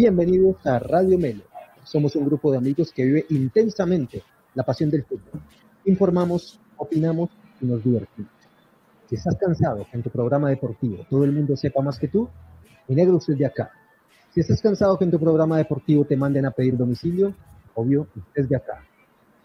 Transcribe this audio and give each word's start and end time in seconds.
Bienvenidos 0.00 0.64
a 0.64 0.78
Radio 0.78 1.18
Melo. 1.18 1.42
Somos 1.82 2.14
un 2.14 2.24
grupo 2.24 2.52
de 2.52 2.58
amigos 2.58 2.92
que 2.92 3.04
vive 3.04 3.26
intensamente 3.30 4.22
la 4.54 4.62
pasión 4.62 4.90
del 4.90 5.02
fútbol. 5.02 5.42
Informamos, 5.86 6.60
opinamos 6.76 7.30
y 7.60 7.66
nos 7.66 7.82
divertimos. 7.82 8.30
Si 9.08 9.16
estás 9.16 9.36
cansado 9.36 9.84
que 9.90 9.96
en 9.96 10.04
tu 10.04 10.10
programa 10.10 10.50
deportivo 10.50 11.04
todo 11.10 11.24
el 11.24 11.32
mundo 11.32 11.56
sepa 11.56 11.82
más 11.82 11.98
que 11.98 12.06
tú, 12.06 12.28
mi 12.86 12.94
negro 12.94 13.16
usted 13.16 13.34
de 13.34 13.46
acá. 13.46 13.72
Si 14.32 14.38
estás 14.38 14.62
cansado 14.62 14.96
que 14.96 15.04
en 15.04 15.10
tu 15.10 15.18
programa 15.18 15.58
deportivo 15.58 16.04
te 16.04 16.16
manden 16.16 16.46
a 16.46 16.52
pedir 16.52 16.76
domicilio, 16.76 17.34
obvio, 17.74 18.06
usted 18.14 18.42
es 18.42 18.48
de 18.48 18.54
acá. 18.54 18.84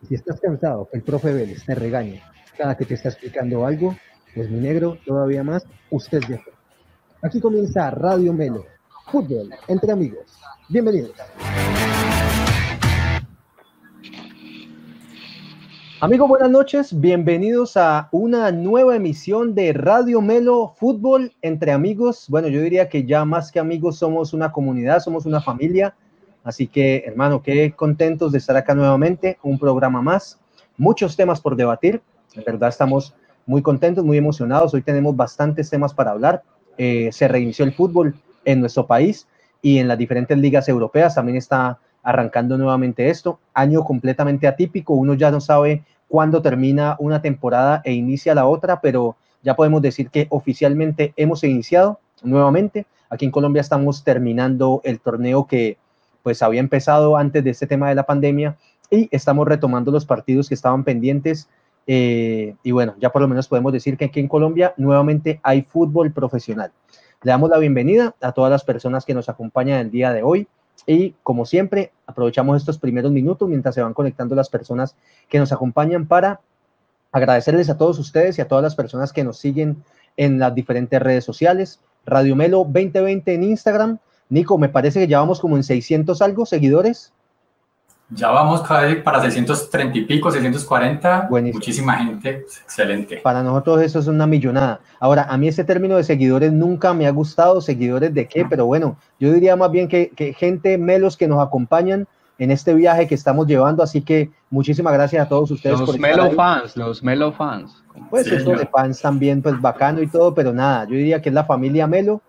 Si 0.08 0.14
estás 0.14 0.40
cansado 0.40 0.88
que 0.88 0.98
el 0.98 1.04
profe 1.04 1.34
Vélez 1.34 1.66
te 1.66 1.74
regañe 1.74 2.22
cada 2.56 2.78
que 2.78 2.86
te 2.86 2.94
está 2.94 3.10
explicando 3.10 3.66
algo, 3.66 3.98
pues 4.36 4.52
mi 4.52 4.60
negro, 4.60 5.00
todavía 5.04 5.44
más, 5.44 5.66
usted 5.90 6.20
es 6.20 6.28
de 6.30 6.36
acá. 6.36 6.52
Aquí 7.24 7.42
comienza 7.42 7.90
Radio 7.90 8.34
Melo, 8.34 8.66
fútbol 9.06 9.50
entre 9.68 9.92
amigos. 9.92 10.26
Bienvenidos. 10.70 11.12
Amigos, 16.00 16.28
buenas 16.28 16.50
noches. 16.50 17.00
Bienvenidos 17.00 17.78
a 17.78 18.10
una 18.12 18.52
nueva 18.52 18.96
emisión 18.96 19.56
de 19.56 19.72
Radio 19.72 20.22
Melo 20.22 20.74
Fútbol 20.78 21.32
entre 21.42 21.72
amigos. 21.72 22.26
Bueno, 22.28 22.50
yo 22.50 22.62
diría 22.62 22.90
que 22.90 23.06
ya 23.06 23.24
más 23.24 23.52
que 23.52 23.60
amigos 23.60 24.00
somos 24.00 24.34
una 24.34 24.52
comunidad, 24.52 25.00
somos 25.00 25.26
una 25.26 25.40
familia. 25.40 25.96
Así 26.44 26.68
que, 26.68 27.04
hermano, 27.06 27.42
qué 27.42 27.74
contentos 27.74 28.34
de 28.34 28.40
estar 28.40 28.58
acá 28.58 28.76
nuevamente. 28.76 29.38
Un 29.44 29.58
programa 29.58 30.02
más. 30.02 30.40
Muchos 30.78 31.16
temas 31.16 31.40
por 31.40 31.56
debatir. 31.56 32.02
En 32.34 32.44
verdad 32.44 32.68
estamos 32.68 33.16
muy 33.46 33.62
contentos, 33.62 34.04
muy 34.04 34.18
emocionados. 34.18 34.74
Hoy 34.74 34.82
tenemos 34.82 35.16
bastantes 35.16 35.70
temas 35.70 35.94
para 35.94 36.12
hablar. 36.12 36.44
Eh, 36.78 37.10
se 37.14 37.30
reinició 37.30 37.64
el 37.64 37.74
fútbol 37.74 38.14
en 38.46 38.60
nuestro 38.60 38.88
país 38.88 39.28
y 39.62 39.80
en 39.80 39.88
las 39.88 39.98
diferentes 39.98 40.38
ligas 40.38 40.68
europeas 40.68 41.16
también 41.16 41.38
está 41.38 41.80
arrancando 42.04 42.58
nuevamente 42.58 43.10
esto. 43.10 43.40
Año 43.54 43.84
completamente 43.84 44.48
atípico. 44.48 44.94
Uno 44.94 45.14
ya 45.14 45.32
no 45.32 45.40
sabe 45.42 45.84
cuándo 46.08 46.42
termina 46.42 46.96
una 47.00 47.22
temporada 47.22 47.82
e 47.86 47.94
inicia 47.94 48.36
la 48.36 48.46
otra, 48.46 48.82
pero 48.82 49.16
ya 49.42 49.56
podemos 49.56 49.82
decir 49.82 50.10
que 50.10 50.28
oficialmente 50.30 51.14
hemos 51.16 51.44
iniciado 51.44 52.00
nuevamente. 52.22 52.86
Aquí 53.10 53.26
en 53.26 53.32
Colombia 53.32 53.62
estamos 53.62 54.04
terminando 54.04 54.82
el 54.84 55.00
torneo 55.00 55.48
que 55.48 55.78
pues 56.24 56.42
había 56.42 56.60
empezado 56.60 57.18
antes 57.18 57.44
de 57.44 57.50
este 57.50 57.68
tema 57.68 57.90
de 57.90 57.96
la 57.96 58.04
pandemia 58.04 58.58
y 58.90 59.10
estamos 59.12 59.48
retomando 59.48 59.92
los 59.92 60.06
partidos 60.06 60.48
que 60.48 60.56
estaban 60.56 60.84
pendientes. 60.84 61.50
Eh, 61.86 62.56
y 62.64 62.72
bueno, 62.72 62.96
ya 63.00 63.12
por 63.12 63.22
lo 63.22 63.28
menos 63.28 63.48
podemos 63.48 63.74
decir 63.74 63.98
que 63.98 64.06
aquí 64.06 64.20
en 64.20 64.28
Colombia 64.28 64.74
nuevamente 64.78 65.40
hay 65.44 65.64
fútbol 65.64 66.12
profesional. 66.12 66.72
Le 67.24 67.32
damos 67.32 67.50
la 67.50 67.58
bienvenida 67.58 68.16
a 68.20 68.34
todas 68.34 68.52
las 68.52 68.66
personas 68.66 69.06
que 69.06 69.14
nos 69.14 69.30
acompañan 69.30 69.80
el 69.80 69.92
día 69.92 70.12
de 70.12 70.24
hoy. 70.24 70.48
Y 70.86 71.16
como 71.24 71.46
siempre, 71.46 71.94
aprovechamos 72.06 72.58
estos 72.58 72.78
primeros 72.78 73.14
minutos 73.14 73.48
mientras 73.48 73.74
se 73.76 73.82
van 73.82 73.94
conectando 73.94 74.36
las 74.36 74.50
personas 74.50 74.98
que 75.30 75.40
nos 75.40 75.54
acompañan 75.54 76.06
para 76.06 76.42
agradecerles 77.14 77.70
a 77.70 77.78
todos 77.78 77.98
ustedes 77.98 78.38
y 78.38 78.42
a 78.42 78.50
todas 78.50 78.62
las 78.62 78.76
personas 78.76 79.14
que 79.14 79.24
nos 79.24 79.38
siguen 79.38 79.84
en 80.18 80.38
las 80.38 80.54
diferentes 80.54 81.02
redes 81.02 81.24
sociales. 81.24 81.80
Radio 82.06 82.36
Melo 82.36 82.58
2020 82.66 83.34
en 83.34 83.44
Instagram. 83.44 84.00
Nico, 84.28 84.58
me 84.58 84.68
parece 84.68 85.00
que 85.00 85.08
ya 85.08 85.20
vamos 85.20 85.40
como 85.40 85.56
en 85.56 85.64
600 85.64 86.22
algo 86.22 86.46
seguidores. 86.46 87.14
Ya 88.10 88.30
vamos 88.30 88.62
para 88.62 89.22
630 89.22 89.98
y 89.98 90.02
pico, 90.06 90.30
640. 90.30 91.30
Muchísima 91.32 91.96
gente, 91.96 92.46
excelente. 92.64 93.18
Para 93.18 93.42
nosotros 93.42 93.82
eso 93.82 94.00
es 94.00 94.08
una 94.08 94.28
millonada. 94.28 94.82
Ahora, 95.00 95.24
a 95.24 95.38
mí 95.38 95.48
ese 95.48 95.64
término 95.64 95.98
de 95.98 96.04
seguidores 96.04 96.52
nunca 96.52 96.94
me 96.94 97.08
ha 97.08 97.12
gustado. 97.12 97.62
¿Seguidores 97.62 98.14
de 98.14 98.28
qué? 98.28 98.46
Pero 98.46 98.66
bueno, 98.66 98.98
yo 99.20 99.32
diría 99.32 99.56
más 99.56 99.72
bien 99.72 99.88
que, 99.88 100.36
gente 100.38 100.78
melos 100.78 101.18
que 101.18 101.28
nos 101.28 101.42
acompañan 101.42 102.08
en 102.38 102.52
este 102.52 102.74
viaje 102.74 103.08
que 103.08 103.16
estamos 103.16 103.48
llevando. 103.48 103.82
Así 103.82 104.02
que 104.02 104.30
muchísimas 104.50 104.94
gracias 104.94 105.26
a 105.26 105.30
todos 105.30 105.50
ustedes. 105.50 105.80
Los 105.80 105.98
Melo 105.98 106.32
fans, 106.32 106.78
los 106.78 107.02
Melo 107.02 107.32
fans. 107.32 107.84
Pues 108.10 108.28
eso 108.28 108.52
de 108.52 108.68
fans 108.68 109.02
también, 109.02 109.42
pues 109.42 109.60
bacano 109.60 110.02
y 110.02 110.08
todo, 110.08 110.34
pero 110.34 110.52
nada, 110.52 110.86
yo 110.86 110.96
diría 110.96 111.22
que 111.22 111.30
es 111.30 111.36
la 111.36 111.46
familia 111.46 111.88
Melo. 111.88 112.22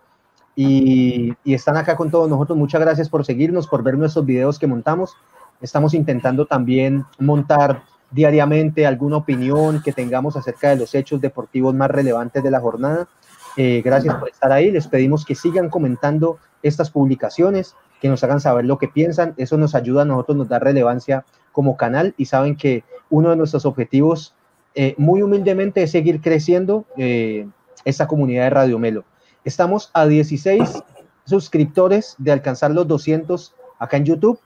Y, 0.57 1.35
y 1.43 1.53
están 1.53 1.77
acá 1.77 1.97
con 1.97 2.11
todos 2.13 2.31
nosotros. 2.31 2.57
Muchas 2.57 2.81
gracias 2.81 3.09
por 3.09 3.25
seguirnos, 3.25 3.67
por 3.67 3.83
ver 3.83 3.99
nuestros 3.99 4.25
videos 4.25 4.59
que 4.59 4.69
montamos. 4.69 5.17
Estamos 5.65 5.95
intentando 5.95 6.45
también 6.45 7.07
montar 7.19 7.85
diariamente 8.11 8.87
alguna 8.87 9.17
opinión 9.17 9.81
que 9.83 9.95
tengamos 9.95 10.37
acerca 10.37 10.69
de 10.69 10.77
los 10.77 10.95
hechos 10.95 11.23
deportivos 11.23 11.75
más 11.75 11.91
relevantes 11.91 12.43
de 12.43 12.51
la 12.51 12.61
jornada. 12.61 13.09
Eh, 13.57 13.81
gracias 13.83 14.15
por 14.17 14.29
estar 14.29 14.53
ahí. 14.53 14.71
Les 14.71 14.87
pedimos 14.87 15.25
que 15.25 15.35
sigan 15.35 15.71
comentando 15.71 16.39
estas 16.63 16.91
publicaciones, 16.91 17.77
que 18.03 18.11
nos 18.11 18.23
hagan 18.23 18.41
saber 18.41 18.67
lo 18.67 18.77
que 18.77 18.89
piensan. 18.89 19.33
Eso 19.39 19.57
nos 19.57 19.75
ayuda 19.75 20.03
a 20.03 20.05
nosotros, 20.05 20.37
nos 20.37 20.51
da 20.51 20.59
relevancia 20.59 21.25
como 21.51 21.79
canal 21.79 22.15
y 22.19 22.27
saben 22.27 22.57
que 22.57 22.85
uno 23.09 23.31
de 23.31 23.37
nuestros 23.37 23.65
objetivos, 23.65 24.35
eh, 24.75 24.95
muy 24.99 25.23
humildemente, 25.23 25.83
es 25.83 25.93
seguir 25.93 26.21
creciendo 26.21 26.85
eh, 26.99 27.49
esta 27.87 28.07
comunidad 28.07 28.45
de 28.45 28.51
Radio 28.51 28.79
Melo. 28.79 29.07
Estamos 29.47 29.91
a 29.95 30.05
16 30.07 30.83
suscriptores 31.25 32.17
de 32.19 32.33
alcanzar 32.33 32.71
los 32.71 32.87
200 32.87 33.55
acá 33.79 33.97
en 33.97 34.05
YouTube 34.05 34.39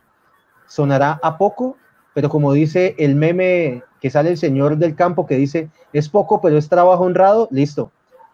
sonará 0.68 1.18
a 1.22 1.38
poco, 1.38 1.76
pero 2.14 2.28
como 2.28 2.52
dice 2.52 2.94
el 2.98 3.16
meme 3.16 3.82
que 4.00 4.10
sale 4.10 4.30
el 4.30 4.38
señor 4.38 4.76
del 4.76 4.94
campo 4.94 5.26
que 5.26 5.36
dice, 5.36 5.70
es 5.92 6.08
poco, 6.08 6.40
pero 6.40 6.56
es 6.56 6.68
trabajo 6.68 7.04
honrado, 7.04 7.48
listo. 7.50 7.90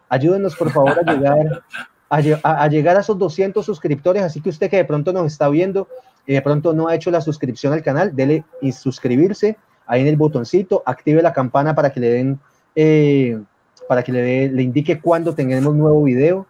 Ayúdenos 0.09 0.55
por 0.55 0.71
favor 0.71 0.99
a 1.05 1.13
llegar 1.13 1.63
a, 2.09 2.67
llegar 2.67 2.97
a 2.97 2.99
esos 2.99 3.17
200 3.17 3.65
suscriptores, 3.65 4.23
así 4.23 4.41
que 4.41 4.49
usted 4.49 4.69
que 4.69 4.77
de 4.77 4.85
pronto 4.85 5.11
nos 5.11 5.25
está 5.25 5.49
viendo 5.49 5.87
y 6.27 6.33
de 6.33 6.41
pronto 6.41 6.73
no 6.73 6.87
ha 6.87 6.95
hecho 6.95 7.11
la 7.11 7.21
suscripción 7.21 7.73
al 7.73 7.83
canal, 7.83 8.15
dele 8.15 8.43
y 8.61 8.71
suscribirse 8.71 9.57
ahí 9.87 10.01
en 10.01 10.07
el 10.07 10.15
botoncito, 10.15 10.83
active 10.85 11.21
la 11.21 11.33
campana 11.33 11.75
para 11.75 11.91
que 11.91 11.99
le 11.99 12.09
den, 12.09 12.39
eh, 12.75 13.39
para 13.87 14.03
que 14.03 14.11
le, 14.11 14.49
le 14.49 14.61
indique 14.63 14.99
cuando 14.99 15.35
tengamos 15.35 15.75
nuevo 15.75 16.03
video 16.03 16.47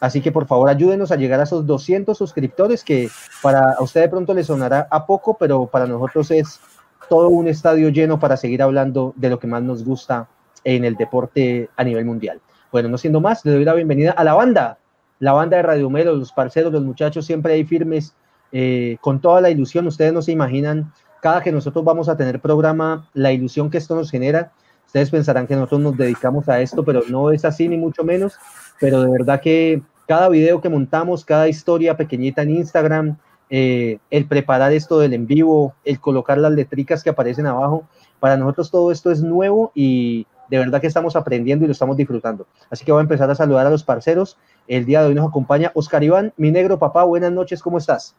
Así 0.00 0.20
que 0.20 0.32
por 0.32 0.46
favor 0.46 0.68
ayúdenos 0.68 1.10
a 1.10 1.16
llegar 1.16 1.40
a 1.40 1.44
esos 1.44 1.66
200 1.66 2.16
suscriptores 2.16 2.84
que 2.84 3.08
para 3.42 3.76
usted 3.80 4.02
de 4.02 4.08
pronto 4.08 4.34
le 4.34 4.44
sonará 4.44 4.86
a 4.90 5.06
poco, 5.06 5.36
pero 5.38 5.66
para 5.66 5.86
nosotros 5.86 6.30
es 6.30 6.60
todo 7.08 7.28
un 7.28 7.48
estadio 7.48 7.88
lleno 7.88 8.18
para 8.18 8.36
seguir 8.36 8.62
hablando 8.62 9.14
de 9.16 9.30
lo 9.30 9.38
que 9.38 9.46
más 9.46 9.62
nos 9.62 9.84
gusta 9.84 10.28
en 10.64 10.84
el 10.84 10.96
deporte 10.96 11.70
a 11.76 11.84
nivel 11.84 12.04
mundial. 12.04 12.40
Bueno, 12.72 12.88
no 12.88 12.98
siendo 12.98 13.20
más, 13.20 13.44
le 13.44 13.52
doy 13.52 13.64
la 13.64 13.74
bienvenida 13.74 14.10
a 14.10 14.24
la 14.24 14.34
banda, 14.34 14.78
la 15.18 15.32
banda 15.32 15.56
de 15.56 15.62
Radio 15.62 15.88
Melo, 15.88 16.14
los 16.14 16.32
parceros, 16.32 16.72
los 16.72 16.82
muchachos 16.82 17.24
siempre 17.24 17.54
ahí 17.54 17.64
firmes, 17.64 18.14
eh, 18.52 18.96
con 19.00 19.20
toda 19.20 19.40
la 19.40 19.50
ilusión. 19.50 19.86
Ustedes 19.86 20.12
no 20.12 20.20
se 20.20 20.32
imaginan, 20.32 20.92
cada 21.22 21.42
que 21.42 21.52
nosotros 21.52 21.84
vamos 21.84 22.08
a 22.08 22.16
tener 22.16 22.40
programa, 22.40 23.08
la 23.14 23.32
ilusión 23.32 23.70
que 23.70 23.78
esto 23.78 23.94
nos 23.94 24.10
genera. 24.10 24.52
Ustedes 24.86 25.10
pensarán 25.10 25.46
que 25.46 25.54
nosotros 25.54 25.80
nos 25.80 25.96
dedicamos 25.96 26.48
a 26.48 26.60
esto, 26.60 26.84
pero 26.84 27.02
no 27.08 27.30
es 27.30 27.44
así 27.44 27.68
ni 27.68 27.76
mucho 27.76 28.04
menos 28.04 28.34
pero 28.80 29.02
de 29.02 29.10
verdad 29.10 29.40
que 29.40 29.82
cada 30.06 30.28
video 30.28 30.60
que 30.60 30.68
montamos, 30.68 31.24
cada 31.24 31.48
historia 31.48 31.96
pequeñita 31.96 32.42
en 32.42 32.50
Instagram, 32.50 33.16
eh, 33.48 33.98
el 34.10 34.26
preparar 34.26 34.72
esto 34.72 34.98
del 34.98 35.14
en 35.14 35.26
vivo, 35.26 35.74
el 35.84 36.00
colocar 36.00 36.38
las 36.38 36.52
letricas 36.52 37.02
que 37.02 37.10
aparecen 37.10 37.46
abajo, 37.46 37.84
para 38.20 38.36
nosotros 38.36 38.70
todo 38.70 38.90
esto 38.90 39.10
es 39.10 39.22
nuevo 39.22 39.72
y 39.74 40.26
de 40.48 40.58
verdad 40.58 40.80
que 40.80 40.86
estamos 40.86 41.16
aprendiendo 41.16 41.64
y 41.64 41.68
lo 41.68 41.72
estamos 41.72 41.96
disfrutando. 41.96 42.46
Así 42.70 42.84
que 42.84 42.92
voy 42.92 43.00
a 43.00 43.02
empezar 43.02 43.30
a 43.30 43.34
saludar 43.34 43.66
a 43.66 43.70
los 43.70 43.84
parceros. 43.84 44.36
El 44.68 44.84
día 44.84 45.02
de 45.02 45.08
hoy 45.08 45.14
nos 45.14 45.28
acompaña 45.28 45.72
Oscar 45.74 46.02
Iván, 46.02 46.32
mi 46.36 46.50
negro 46.50 46.78
papá. 46.78 47.04
Buenas 47.04 47.32
noches, 47.32 47.62
¿cómo 47.62 47.78
estás? 47.78 48.14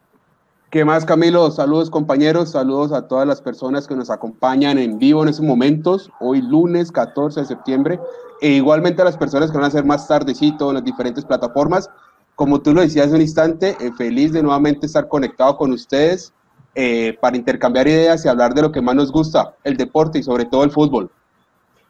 ¿Qué 0.70 0.84
más, 0.84 1.06
Camilo? 1.06 1.50
Saludos, 1.50 1.90
compañeros. 1.90 2.52
Saludos 2.52 2.92
a 2.92 3.08
todas 3.08 3.26
las 3.26 3.42
personas 3.42 3.88
que 3.88 3.96
nos 3.96 4.10
acompañan 4.10 4.78
en 4.78 5.00
vivo 5.00 5.24
en 5.24 5.30
estos 5.30 5.46
momentos. 5.46 6.12
Hoy, 6.20 6.42
lunes 6.42 6.92
14 6.92 7.40
de 7.40 7.46
septiembre 7.46 8.00
e 8.42 8.50
igualmente 8.50 9.02
a 9.02 9.06
las 9.06 9.18
personas 9.18 9.50
que 9.50 9.58
van 9.58 9.66
a 9.66 9.68
hacer 9.68 9.86
más 9.86 10.08
tardecito 10.08 10.70
en 10.70 10.76
las 10.76 10.84
diferentes 10.84 11.26
plataformas. 11.26 11.90
Como 12.36 12.62
tú 12.62 12.74
lo 12.74 12.82
decías 12.82 13.12
un 13.12 13.22
instante, 13.22 13.76
eh, 13.80 13.92
feliz 13.98 14.32
de 14.32 14.44
nuevamente 14.44 14.86
estar 14.86 15.08
conectado 15.08 15.58
con 15.58 15.72
ustedes 15.72 16.34
eh, 16.76 17.18
para 17.20 17.36
intercambiar 17.36 17.88
ideas 17.88 18.24
y 18.24 18.28
hablar 18.28 18.54
de 18.54 18.62
lo 18.62 18.72
que 18.72 18.82
más 18.82 18.96
nos 18.96 19.12
gusta, 19.12 19.56
el 19.64 19.78
deporte 19.78 20.20
y 20.20 20.24
sobre 20.24 20.46
todo 20.46 20.64
el 20.64 20.72
fútbol. 20.72 21.10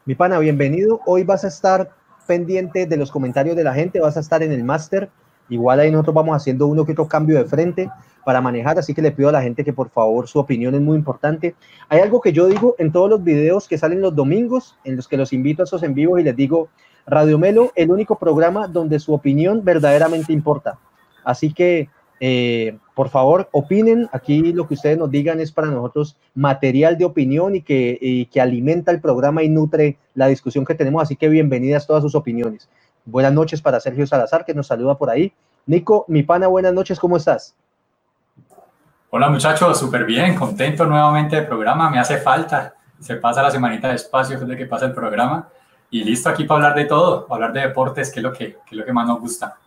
Mi 0.06 0.16
pana, 0.16 0.40
bienvenido. 0.40 1.02
Hoy 1.06 1.24
vas 1.24 1.44
a 1.44 1.50
estar 1.50 1.92
pendiente 2.26 2.86
de 2.86 2.96
los 2.96 3.12
comentarios 3.12 3.58
de 3.58 3.64
la 3.66 3.74
gente, 3.74 4.00
vas 4.00 4.16
a 4.16 4.22
estar 4.22 4.42
en 4.42 4.54
el 4.54 4.64
máster. 4.64 5.10
Igual 5.50 5.82
ahí 5.82 5.92
nosotros 5.92 6.16
vamos 6.16 6.38
haciendo 6.38 6.68
uno 6.68 6.86
que 6.86 6.94
otro 6.94 7.08
cambio 7.08 7.38
de 7.38 7.46
frente 7.46 7.90
para 8.28 8.42
manejar, 8.42 8.78
así 8.78 8.94
que 8.94 9.02
le 9.02 9.14
pido 9.14 9.30
a 9.30 9.32
la 9.32 9.42
gente 9.42 9.64
que 9.64 9.72
por 9.72 9.90
favor 9.90 10.28
su 10.28 10.38
opinión 10.38 10.76
es 10.76 10.82
muy 10.82 10.98
importante. 10.98 11.56
Hay 11.88 12.02
algo 12.02 12.20
que 12.20 12.34
yo 12.34 12.48
digo 12.48 12.76
en 12.78 12.92
todos 12.92 13.10
los 13.10 13.24
videos 13.24 13.70
que 13.70 13.78
salen 13.78 14.02
los 14.02 14.14
domingos, 14.14 14.76
en 14.84 14.98
los 14.98 15.08
que 15.08 15.16
los 15.16 15.32
invito 15.32 15.62
a 15.62 15.64
esos 15.64 15.82
en 15.82 15.94
vivo 15.94 16.20
y 16.20 16.24
les 16.24 16.36
digo, 16.36 16.68
Radio 17.06 17.40
Melo, 17.40 17.72
el 17.74 17.90
único 17.90 18.20
programa 18.20 18.68
donde 18.68 19.00
su 19.00 19.14
opinión 19.14 19.64
verdaderamente 19.64 20.34
importa. 20.34 20.78
Así 21.24 21.54
que, 21.54 21.88
eh, 22.20 22.78
por 22.96 23.08
favor, 23.08 23.48
opinen. 23.54 24.10
Aquí 24.12 24.52
lo 24.52 24.68
que 24.68 24.74
ustedes 24.74 24.98
nos 24.98 25.10
digan 25.10 25.40
es 25.40 25.54
para 25.54 25.68
nosotros 25.68 26.18
material 26.36 26.98
de 26.98 27.06
opinión 27.06 27.56
y 27.56 27.62
que, 27.62 27.98
y 28.02 28.26
que 28.26 28.42
alimenta 28.42 28.92
el 28.92 29.00
programa 29.00 29.42
y 29.42 29.48
nutre 29.48 30.00
la 30.16 30.28
discusión 30.28 30.66
que 30.66 30.76
tenemos. 30.76 31.02
Así 31.02 31.16
que 31.16 31.30
bienvenidas 31.30 31.88
todas 31.88 32.04
sus 32.04 32.14
opiniones. 32.14 32.68
Buenas 33.06 33.32
noches 33.32 33.62
para 33.62 33.80
Sergio 33.80 34.06
Salazar, 34.06 34.44
que 34.44 34.54
nos 34.54 34.68
saluda 34.68 34.98
por 34.98 35.10
ahí. 35.10 35.32
Nico, 35.66 36.04
mi 36.10 36.24
pana, 36.24 36.48
buenas 36.48 36.74
noches, 36.74 37.00
¿cómo 37.00 37.16
estás? 37.16 37.56
Hola 39.18 39.32
muchachos, 39.32 39.80
súper 39.80 40.06
bien, 40.06 40.36
contento 40.36 40.86
nuevamente 40.86 41.38
del 41.38 41.48
programa, 41.48 41.90
me 41.90 41.98
hace 41.98 42.20
falta, 42.20 42.76
se 43.00 43.16
pasa 43.16 43.42
la 43.42 43.50
semanita 43.50 43.88
de 43.88 43.96
espacio 43.96 44.40
desde 44.40 44.56
que 44.56 44.68
pasa 44.68 44.86
el 44.86 44.94
programa 44.94 45.50
y 45.90 46.04
listo 46.04 46.30
aquí 46.30 46.44
para 46.44 46.58
hablar 46.58 46.76
de 46.76 46.86
todo, 46.86 47.26
hablar 47.28 47.52
de 47.52 47.62
deportes, 47.62 48.12
que 48.12 48.20
es 48.20 48.24
lo 48.24 48.32
que, 48.32 48.58
que, 48.64 48.70
es 48.70 48.78
lo 48.78 48.86
que 48.86 48.94
más 48.94 49.08
nos 49.08 49.20
gusta. 49.20 49.58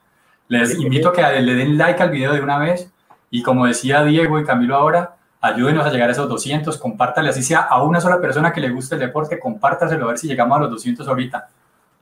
Les 0.46 0.78
invito 0.78 1.08
a 1.08 1.12
que 1.12 1.40
le 1.40 1.54
den 1.56 1.76
like 1.76 2.00
al 2.00 2.10
video 2.10 2.32
de 2.32 2.40
una 2.40 2.58
vez 2.58 2.92
y 3.28 3.42
como 3.42 3.66
decía 3.66 4.04
Diego 4.04 4.38
y 4.38 4.44
Camilo 4.44 4.76
ahora, 4.76 5.16
ayúdenos 5.40 5.84
a 5.84 5.90
llegar 5.90 6.10
a 6.10 6.12
esos 6.12 6.28
200, 6.28 6.78
compártale 6.78 7.30
así 7.30 7.42
sea 7.42 7.58
a 7.62 7.82
una 7.82 8.00
sola 8.00 8.20
persona 8.20 8.52
que 8.52 8.60
le 8.60 8.70
guste 8.70 8.94
el 8.94 9.00
deporte, 9.00 9.40
compártaselo 9.40 10.04
a 10.04 10.08
ver 10.10 10.18
si 10.18 10.28
llegamos 10.28 10.58
a 10.58 10.60
los 10.60 10.70
200 10.70 11.08
ahorita. 11.08 11.48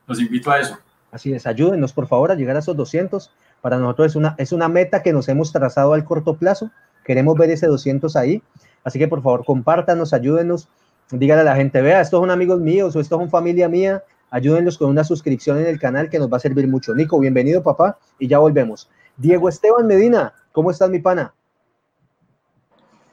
Los 0.07 0.21
invito 0.21 0.51
a 0.51 0.59
eso. 0.59 0.77
Así 1.11 1.33
es, 1.33 1.47
ayúdenos 1.47 1.95
por 1.95 2.09
favor 2.09 2.31
a 2.31 2.35
llegar 2.35 2.57
a 2.57 2.59
esos 2.59 2.77
200. 2.77 3.31
Para 3.63 3.79
nosotros 3.79 4.09
es 4.09 4.17
una, 4.17 4.35
es 4.37 4.53
una 4.53 4.69
meta 4.69 5.03
que 5.03 5.15
nos 5.15 5.31
hemos 5.31 5.51
trazado 5.51 5.95
al 5.95 6.05
corto 6.05 6.35
plazo 6.35 6.71
Queremos 7.09 7.39
ver 7.39 7.49
ese 7.49 7.67
200 7.67 8.17
ahí. 8.17 8.43
Así 8.85 8.99
que 8.99 9.09
por 9.09 9.23
favor, 9.23 9.43
compártanos, 9.47 10.13
ayúdenos. 10.13 10.69
Díganle 11.11 11.41
a 11.41 11.45
la 11.45 11.57
gente, 11.57 11.81
vea, 11.81 12.03
estos 12.03 12.21
son 12.21 12.31
amigos 12.31 12.61
míos 12.61 12.95
o 12.95 13.01
estos 13.01 13.19
son 13.19 13.31
familia 13.31 13.67
mía. 13.67 14.05
Ayúdenlos 14.31 14.77
con 14.77 14.91
una 14.91 15.05
suscripción 15.05 15.57
en 15.57 15.65
el 15.65 15.81
canal 15.81 16.11
que 16.11 16.19
nos 16.19 16.31
va 16.31 16.37
a 16.37 16.41
servir 16.41 16.69
mucho. 16.69 16.95
Nico, 16.95 17.19
bienvenido, 17.19 17.63
papá. 17.63 17.97
Y 18.19 18.29
ya 18.29 18.41
volvemos. 18.41 18.91
Diego 19.17 19.49
Esteban 19.49 19.87
Medina, 19.87 20.35
¿cómo 20.53 20.71
estás, 20.71 20.91
mi 20.91 20.99
pana? 20.99 21.33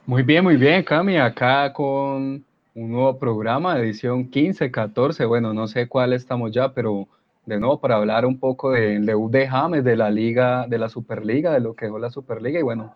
Muy 0.06 0.24
bien, 0.24 0.44
muy 0.44 0.58
bien, 0.58 0.84
Cami. 0.84 1.18
Acá 1.18 1.72
con 1.72 2.44
un 2.76 2.92
nuevo 2.92 3.18
programa, 3.18 3.80
edición 3.80 4.30
15, 4.30 4.72
14. 4.72 5.24
Bueno, 5.24 5.54
no 5.54 5.68
sé 5.70 5.88
cuál 5.88 6.12
estamos 6.12 6.52
ya, 6.52 6.74
pero 6.74 7.08
de 7.46 7.62
nuevo 7.62 7.80
para 7.80 7.96
hablar 7.96 8.26
un 8.26 8.42
poco 8.42 8.72
del 8.72 9.06
debut 9.06 9.32
de 9.32 9.48
James, 9.48 9.86
de 9.86 9.96
la 9.96 10.12
Liga, 10.12 10.68
de 10.68 10.80
la 10.80 10.90
Superliga, 10.90 11.54
de 11.54 11.62
lo 11.62 11.76
que 11.76 11.86
es 11.86 11.92
la 11.94 12.10
Superliga. 12.10 12.60
Y 12.60 12.64
bueno, 12.64 12.94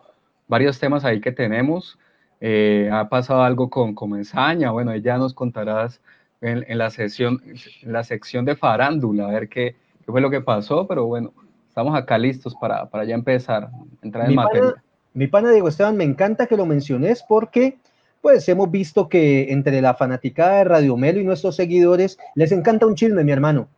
varios 0.50 0.78
temas 0.78 1.04
ahí 1.04 1.20
que 1.20 1.32
tenemos. 1.32 1.98
Eh, 2.40 2.90
ha 2.92 3.08
pasado 3.08 3.42
algo 3.42 3.70
con 3.70 3.94
Comenzaña, 3.94 4.70
bueno, 4.70 4.94
ya 4.96 5.16
nos 5.16 5.32
contarás 5.32 6.00
en, 6.40 6.76
la, 6.76 6.90
sesión, 6.90 7.40
la 7.82 8.02
sección 8.02 8.44
de 8.44 8.56
farándula, 8.56 9.28
a 9.28 9.30
ver 9.30 9.48
qué, 9.48 9.76
qué, 10.04 10.10
fue 10.10 10.20
lo 10.20 10.30
que 10.30 10.40
pasó, 10.40 10.86
pero 10.86 11.06
bueno, 11.06 11.32
estamos 11.68 11.94
acá 11.94 12.18
listos 12.18 12.54
para, 12.58 12.86
para 12.86 13.04
ya 13.04 13.14
empezar, 13.14 13.70
entrar 14.02 14.24
en 14.24 14.30
mi 14.30 14.36
materia. 14.36 14.70
Pana, 14.70 14.84
mi 15.12 15.26
pana 15.26 15.50
Diego 15.50 15.68
Esteban, 15.68 15.96
me 15.96 16.04
encanta 16.04 16.46
que 16.46 16.56
lo 16.56 16.66
menciones 16.66 17.22
porque 17.28 17.76
pues 18.22 18.48
hemos 18.48 18.70
visto 18.70 19.08
que 19.08 19.52
entre 19.52 19.80
la 19.80 19.94
fanaticada 19.94 20.58
de 20.58 20.64
Radio 20.64 20.96
Melo 20.96 21.20
y 21.20 21.24
nuestros 21.24 21.56
seguidores 21.56 22.18
les 22.34 22.52
encanta 22.52 22.86
un 22.86 22.94
chisme, 22.94 23.22
mi 23.22 23.32
hermano. 23.32 23.68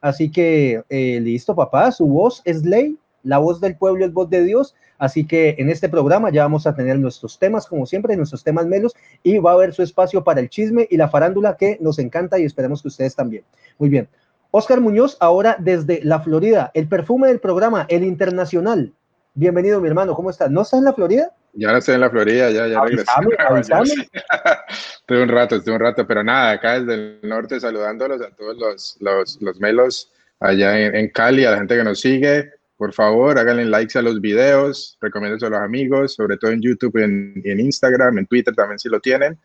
Así 0.00 0.30
que, 0.30 0.82
eh, 0.88 1.20
listo, 1.20 1.54
papá, 1.54 1.92
su 1.92 2.06
voz 2.06 2.40
es 2.44 2.64
ley, 2.64 2.96
la 3.22 3.38
voz 3.38 3.60
del 3.60 3.76
pueblo 3.76 4.04
es 4.04 4.12
voz 4.12 4.30
de 4.30 4.44
Dios. 4.44 4.74
Así 5.00 5.26
que 5.26 5.56
en 5.58 5.70
este 5.70 5.88
programa 5.88 6.30
ya 6.30 6.42
vamos 6.42 6.66
a 6.66 6.74
tener 6.74 6.98
nuestros 6.98 7.38
temas, 7.38 7.66
como 7.66 7.86
siempre, 7.86 8.14
nuestros 8.18 8.44
temas 8.44 8.66
melos, 8.66 8.94
y 9.22 9.38
va 9.38 9.52
a 9.52 9.54
haber 9.54 9.72
su 9.72 9.82
espacio 9.82 10.22
para 10.22 10.40
el 10.40 10.50
chisme 10.50 10.86
y 10.90 10.98
la 10.98 11.08
farándula 11.08 11.56
que 11.56 11.78
nos 11.80 11.98
encanta 11.98 12.38
y 12.38 12.44
esperemos 12.44 12.82
que 12.82 12.88
ustedes 12.88 13.16
también. 13.16 13.42
Muy 13.78 13.88
bien. 13.88 14.08
Oscar 14.50 14.78
Muñoz, 14.82 15.16
ahora 15.18 15.56
desde 15.58 16.04
la 16.04 16.20
Florida, 16.20 16.70
el 16.74 16.86
perfume 16.86 17.28
del 17.28 17.40
programa, 17.40 17.86
el 17.88 18.04
internacional. 18.04 18.92
Bienvenido, 19.32 19.80
mi 19.80 19.88
hermano, 19.88 20.14
¿cómo 20.14 20.28
estás? 20.28 20.50
¿No 20.50 20.60
estás 20.60 20.80
en 20.80 20.84
la 20.84 20.92
Florida? 20.92 21.32
Ya 21.54 21.72
no 21.72 21.78
estoy 21.78 21.94
en 21.94 22.02
la 22.02 22.10
Florida, 22.10 22.50
ya, 22.50 22.66
ya 22.66 22.82
regresé. 22.82 23.10
estuve 25.00 25.22
un 25.22 25.28
rato, 25.30 25.56
estuve 25.56 25.76
un 25.76 25.80
rato, 25.80 26.06
pero 26.06 26.22
nada, 26.22 26.50
acá 26.50 26.78
desde 26.78 26.94
el 26.94 27.20
norte 27.22 27.58
saludándolos 27.58 28.20
a 28.20 28.36
todos 28.36 28.54
los, 28.58 28.98
los, 29.00 29.40
los 29.40 29.58
melos 29.60 30.12
allá 30.40 30.78
en, 30.78 30.94
en 30.94 31.08
Cali, 31.08 31.46
a 31.46 31.52
la 31.52 31.56
gente 31.56 31.76
que 31.78 31.84
nos 31.84 32.00
sigue, 32.00 32.59
por 32.80 32.94
favor, 32.94 33.38
háganle 33.38 33.66
likes 33.66 33.98
a 33.98 34.00
los 34.00 34.22
videos, 34.22 34.96
recomiéndose 35.02 35.44
a 35.44 35.50
los 35.50 35.60
amigos, 35.60 36.14
sobre 36.14 36.38
todo 36.38 36.50
en 36.50 36.62
YouTube 36.62 36.98
y 36.98 37.50
en, 37.50 37.60
Instagram, 37.60 38.16
en 38.16 38.26
Twitter 38.26 38.54
también 38.54 38.78
si 38.78 38.88
lo 38.88 38.98
tienen. 39.00 39.38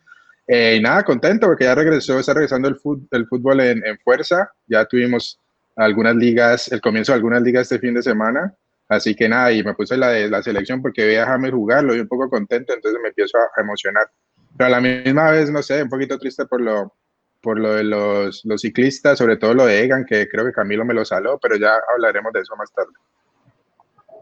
Eh, 0.47 0.77
y 0.77 0.81
nada, 0.81 1.03
contento 1.03 1.47
porque 1.47 1.65
ya 1.65 1.75
regresó, 1.75 2.17
está 2.17 2.33
regresando 2.33 2.69
el, 2.69 2.77
fútbol, 2.77 3.09
el 3.11 3.27
fútbol 3.27 3.59
en, 3.59 3.99
fuerza. 4.05 4.49
Ya 4.67 4.85
tuvimos 4.85 5.37
algunas 5.75 6.15
ligas, 6.15 6.71
el 6.71 6.79
comienzo 6.79 7.11
de 7.11 7.17
algunas 7.17 7.41
ligas 7.41 7.63
este 7.63 7.79
fin 7.79 7.93
de 7.93 8.03
semana. 8.03 8.55
Así 8.87 9.13
que 9.13 9.27
nada, 9.27 9.51
y 9.51 9.61
me 9.65 9.73
puse 9.73 9.97
la 9.97 10.11
de 10.11 10.29
la 10.29 10.41
selección 10.41 10.81
porque 10.81 11.05
veía 11.05 11.23
a 11.23 11.27
James 11.27 11.51
jugar, 11.51 11.83
lo 11.83 11.91
vi 11.91 11.99
un 11.99 12.07
poco 12.07 12.29
contento, 12.29 12.73
entonces 12.73 13.01
me 13.01 13.09
empiezo 13.09 13.37
a, 13.37 13.61
emocionar. 13.61 14.09
Pero 14.55 14.67
a 14.67 14.69
la 14.69 14.79
misma 14.79 15.31
vez, 15.31 15.51
no 15.51 15.61
sé, 15.61 15.83
un 15.83 15.89
poquito 15.89 16.17
triste 16.17 16.45
por 16.45 16.61
lo, 16.61 16.95
por 17.41 17.59
lo 17.59 17.73
de 17.73 17.83
los, 17.83 18.45
los 18.45 18.61
ciclistas, 18.61 19.17
sobre 19.17 19.35
todo 19.35 19.53
lo 19.53 19.65
de 19.65 19.83
Egan, 19.83 20.05
que 20.05 20.25
creo 20.29 20.45
que 20.45 20.53
Camilo 20.53 20.85
me 20.85 20.93
lo 20.93 21.03
saló, 21.03 21.37
pero 21.37 21.57
ya 21.57 21.73
hablaremos 21.93 22.31
de 22.31 22.39
eso 22.39 22.55
más 22.55 22.71
tarde 22.71 22.93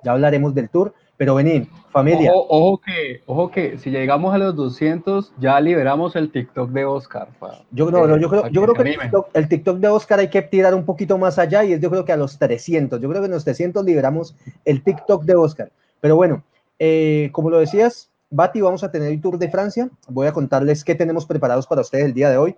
ya 0.03 0.11
hablaremos 0.11 0.53
del 0.53 0.69
tour, 0.69 0.93
pero 1.17 1.35
vení, 1.35 1.69
familia. 1.91 2.31
Ojo, 2.33 2.79
que, 2.79 3.21
ojo 3.25 3.51
que 3.51 3.77
si 3.77 3.91
llegamos 3.91 4.33
a 4.33 4.37
los 4.37 4.55
200 4.55 5.33
ya 5.39 5.59
liberamos 5.61 6.15
el 6.15 6.31
TikTok 6.31 6.69
de 6.71 6.85
Oscar. 6.85 7.27
yo, 7.71 7.91
no, 7.91 8.17
yo 8.17 8.29
creo, 8.29 8.47
yo 8.47 8.61
creo 8.63 8.73
que 8.73 8.97
el 9.33 9.47
TikTok, 9.47 9.77
de 9.77 9.87
Oscar 9.87 10.19
hay 10.19 10.29
que 10.29 10.41
tirar 10.41 10.73
un 10.73 10.85
poquito 10.85 11.17
más 11.17 11.37
allá 11.37 11.63
y 11.63 11.73
es 11.73 11.79
yo 11.79 11.89
creo 11.89 12.03
que 12.03 12.11
a 12.11 12.17
los 12.17 12.39
300, 12.39 12.99
yo 12.99 13.09
creo 13.09 13.21
que 13.21 13.27
en 13.27 13.31
los 13.31 13.43
300 13.43 13.85
liberamos 13.85 14.35
el 14.65 14.83
TikTok 14.83 15.23
de 15.23 15.35
Oscar. 15.35 15.71
Pero 16.01 16.15
bueno, 16.15 16.43
eh, 16.79 17.29
como 17.31 17.49
lo 17.49 17.59
decías, 17.59 18.09
Bati, 18.29 18.61
vamos 18.61 18.83
a 18.83 18.91
tener 18.91 19.11
el 19.11 19.21
Tour 19.21 19.37
de 19.37 19.49
Francia. 19.49 19.89
Voy 20.07 20.25
a 20.25 20.33
contarles 20.33 20.83
qué 20.83 20.95
tenemos 20.95 21.27
preparados 21.27 21.67
para 21.67 21.81
ustedes 21.81 22.05
el 22.05 22.13
día 22.15 22.31
de 22.31 22.37
hoy. 22.37 22.55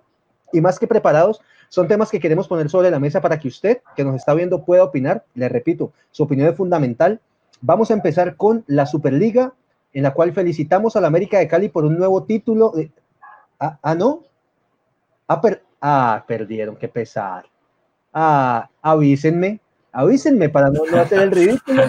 Y 0.52 0.62
más 0.62 0.78
que 0.78 0.86
preparados, 0.86 1.42
son 1.68 1.86
temas 1.86 2.10
que 2.10 2.18
queremos 2.18 2.48
poner 2.48 2.70
sobre 2.70 2.90
la 2.90 2.98
mesa 2.98 3.20
para 3.20 3.38
que 3.38 3.48
usted, 3.48 3.82
que 3.94 4.02
nos 4.02 4.14
está 4.14 4.32
viendo, 4.32 4.64
pueda 4.64 4.84
opinar. 4.84 5.24
Le 5.34 5.48
repito, 5.50 5.92
su 6.10 6.22
opinión 6.22 6.48
es 6.48 6.56
fundamental 6.56 7.20
Vamos 7.60 7.90
a 7.90 7.94
empezar 7.94 8.36
con 8.36 8.64
la 8.66 8.86
Superliga, 8.86 9.52
en 9.92 10.02
la 10.02 10.12
cual 10.12 10.32
felicitamos 10.32 10.96
a 10.96 11.00
la 11.00 11.06
América 11.08 11.38
de 11.38 11.48
Cali 11.48 11.68
por 11.68 11.84
un 11.84 11.96
nuevo 11.98 12.24
título. 12.24 12.72
Ah, 13.58 13.78
ah, 13.82 13.94
no. 13.94 14.22
Ah, 15.28 15.40
ah, 15.80 16.24
perdieron, 16.26 16.76
qué 16.76 16.88
pesar. 16.88 17.44
Ah, 18.12 18.68
avísenme, 18.82 19.60
avísenme 19.92 20.48
para 20.48 20.70
no, 20.70 20.82
hacer 20.98 21.22
el 21.22 21.30
ridículo. 21.30 21.82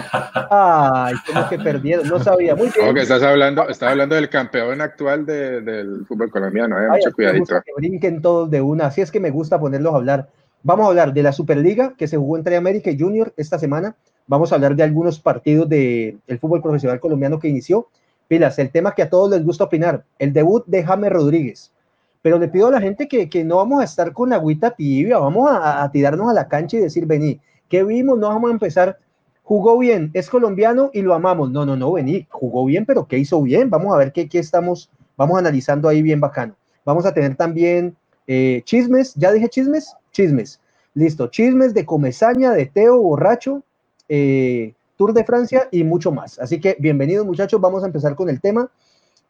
Ay, 0.50 1.14
como 1.26 1.48
que 1.48 1.58
perdieron, 1.58 2.08
no 2.08 2.18
sabía. 2.18 2.54
Muy 2.54 2.70
bien. 2.74 2.94
que 2.94 3.02
estás 3.02 3.22
hablando, 3.22 3.68
estás 3.68 3.90
hablando 3.90 4.14
del 4.14 4.28
campeón 4.28 4.80
actual 4.80 5.24
del 5.26 6.04
fútbol 6.06 6.30
colombiano, 6.30 6.80
eh, 6.80 6.88
mucho 6.88 7.12
cuidadito. 7.12 7.60
Que 7.62 7.72
brinquen 7.76 8.22
todos 8.22 8.50
de 8.50 8.60
una, 8.60 8.86
así 8.86 9.00
es 9.00 9.10
que 9.10 9.20
me 9.20 9.30
gusta 9.30 9.60
ponerlos 9.60 9.92
a 9.92 9.96
hablar. 9.96 10.28
Vamos 10.62 10.86
a 10.86 10.88
hablar 10.88 11.12
de 11.12 11.22
la 11.22 11.32
Superliga 11.32 11.94
que 11.96 12.08
se 12.08 12.16
jugó 12.16 12.36
entre 12.36 12.56
América 12.56 12.90
y 12.90 12.98
Junior 12.98 13.32
esta 13.36 13.58
semana. 13.58 13.94
Vamos 14.28 14.52
a 14.52 14.56
hablar 14.56 14.76
de 14.76 14.82
algunos 14.82 15.18
partidos 15.18 15.68
del 15.70 16.20
fútbol 16.38 16.60
profesional 16.60 17.00
colombiano 17.00 17.38
que 17.38 17.48
inició. 17.48 17.88
Pilas, 18.28 18.58
el 18.58 18.70
tema 18.70 18.94
que 18.94 19.02
a 19.02 19.08
todos 19.08 19.30
les 19.30 19.42
gusta 19.42 19.64
opinar, 19.64 20.04
el 20.18 20.34
debut 20.34 20.64
de 20.66 20.84
James 20.84 21.10
Rodríguez. 21.10 21.72
Pero 22.20 22.38
le 22.38 22.48
pido 22.48 22.66
a 22.66 22.72
la 22.72 22.80
gente 22.80 23.08
que, 23.08 23.44
no 23.44 23.56
vamos 23.56 23.80
a 23.80 23.84
estar 23.84 24.12
con 24.12 24.34
agüita 24.34 24.72
tibia, 24.72 25.18
vamos 25.18 25.48
a, 25.50 25.90
tirarnos 25.90 26.28
a 26.30 26.34
la 26.34 26.46
cancha 26.46 26.76
y 26.76 26.80
decir, 26.80 27.06
vení, 27.06 27.40
¿qué 27.70 27.82
vimos? 27.84 28.18
No 28.18 28.28
vamos 28.28 28.50
a 28.50 28.52
empezar. 28.52 28.98
Jugó 29.42 29.78
bien, 29.78 30.10
es 30.12 30.28
colombiano 30.28 30.90
y 30.92 31.00
lo 31.00 31.14
amamos. 31.14 31.50
No, 31.50 31.64
no, 31.64 31.74
no, 31.74 31.92
vení, 31.92 32.26
jugó 32.28 32.66
bien, 32.66 32.84
pero 32.84 33.06
¿qué 33.06 33.16
hizo 33.16 33.40
bien? 33.40 33.70
Vamos 33.70 33.94
a 33.94 33.96
ver 33.96 34.12
qué, 34.12 34.28
qué 34.28 34.40
estamos, 34.40 34.90
vamos 35.16 35.38
analizando 35.38 35.88
ahí 35.88 36.02
bien 36.02 36.20
bacano. 36.20 36.54
Vamos 36.84 37.06
a 37.06 37.14
tener 37.14 37.34
también 37.34 37.96
eh, 38.26 38.60
chismes, 38.64 39.14
ya 39.14 39.32
dije 39.32 39.48
chismes, 39.48 39.96
chismes. 40.12 40.60
Listo, 40.92 41.28
chismes 41.28 41.72
de 41.72 41.86
comezaña, 41.86 42.52
de 42.52 42.66
Teo 42.66 43.00
borracho, 43.00 43.62
eh, 44.08 44.74
Tour 44.96 45.12
de 45.12 45.24
Francia 45.24 45.68
y 45.70 45.84
mucho 45.84 46.12
más. 46.12 46.38
Así 46.38 46.60
que 46.60 46.76
bienvenidos 46.78 47.26
muchachos, 47.26 47.60
vamos 47.60 47.82
a 47.82 47.86
empezar 47.86 48.16
con 48.16 48.28
el 48.28 48.40
tema 48.40 48.70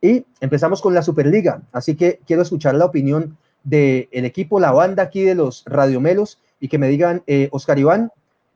y 0.01 0.25
empezamos 0.41 0.81
con 0.81 0.95
la 0.95 1.03
Superliga. 1.03 1.63
Así 1.73 1.95
que 1.95 2.21
quiero 2.27 2.43
escuchar 2.43 2.75
la 2.75 2.87
opinión 2.87 3.37
del 3.65 4.09
equipo, 4.13 4.61
la 4.61 4.73
banda 4.73 5.03
aquí 5.03 5.23
de 5.23 5.35
los 5.35 5.65
Radiomelos 5.67 6.41
y 6.61 6.69
que 6.69 6.79
me 6.79 6.89
digan, 6.89 7.23
eh, 7.27 7.49
Oscar 7.53 7.79
Iván, 7.79 8.13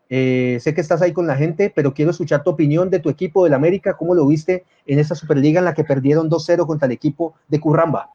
eh, 0.09 0.59
sé 0.61 0.75
que 0.75 0.81
estás 0.81 1.01
ahí 1.01 1.13
con 1.13 1.27
la 1.27 1.37
gente, 1.37 1.73
pero 1.75 1.95
quiero 1.95 2.11
escuchar 2.11 2.43
tu 2.43 2.51
opinión 2.51 2.91
de 2.91 2.99
tu 2.99 3.09
equipo 3.09 3.45
del 3.45 3.55
América, 3.55 3.97
cómo 3.97 4.15
lo 4.15 4.27
viste 4.27 4.65
en 4.87 4.99
esa 4.99 5.15
Superliga 5.15 5.59
en 5.59 5.65
la 5.65 5.75
que 5.75 5.85
perdieron 5.85 6.29
2-0 6.29 6.67
contra 6.67 6.87
el 6.87 6.93
equipo 6.93 7.35
de 7.49 7.61
Curramba. 7.61 8.11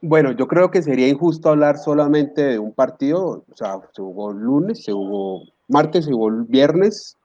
Bueno, 0.00 0.32
yo 0.32 0.46
creo 0.46 0.70
que 0.70 0.82
sería 0.82 1.08
injusto 1.08 1.48
hablar 1.48 1.78
solamente 1.78 2.42
de 2.42 2.58
un 2.58 2.72
partido, 2.72 3.44
o 3.50 3.56
sea, 3.56 3.80
se 3.92 4.02
jugó 4.02 4.32
lunes, 4.32 4.84
se 4.84 4.92
jugó 4.92 5.42
martes, 5.68 6.04
se 6.04 6.12
jugó 6.12 6.30
viernes, 6.30 7.16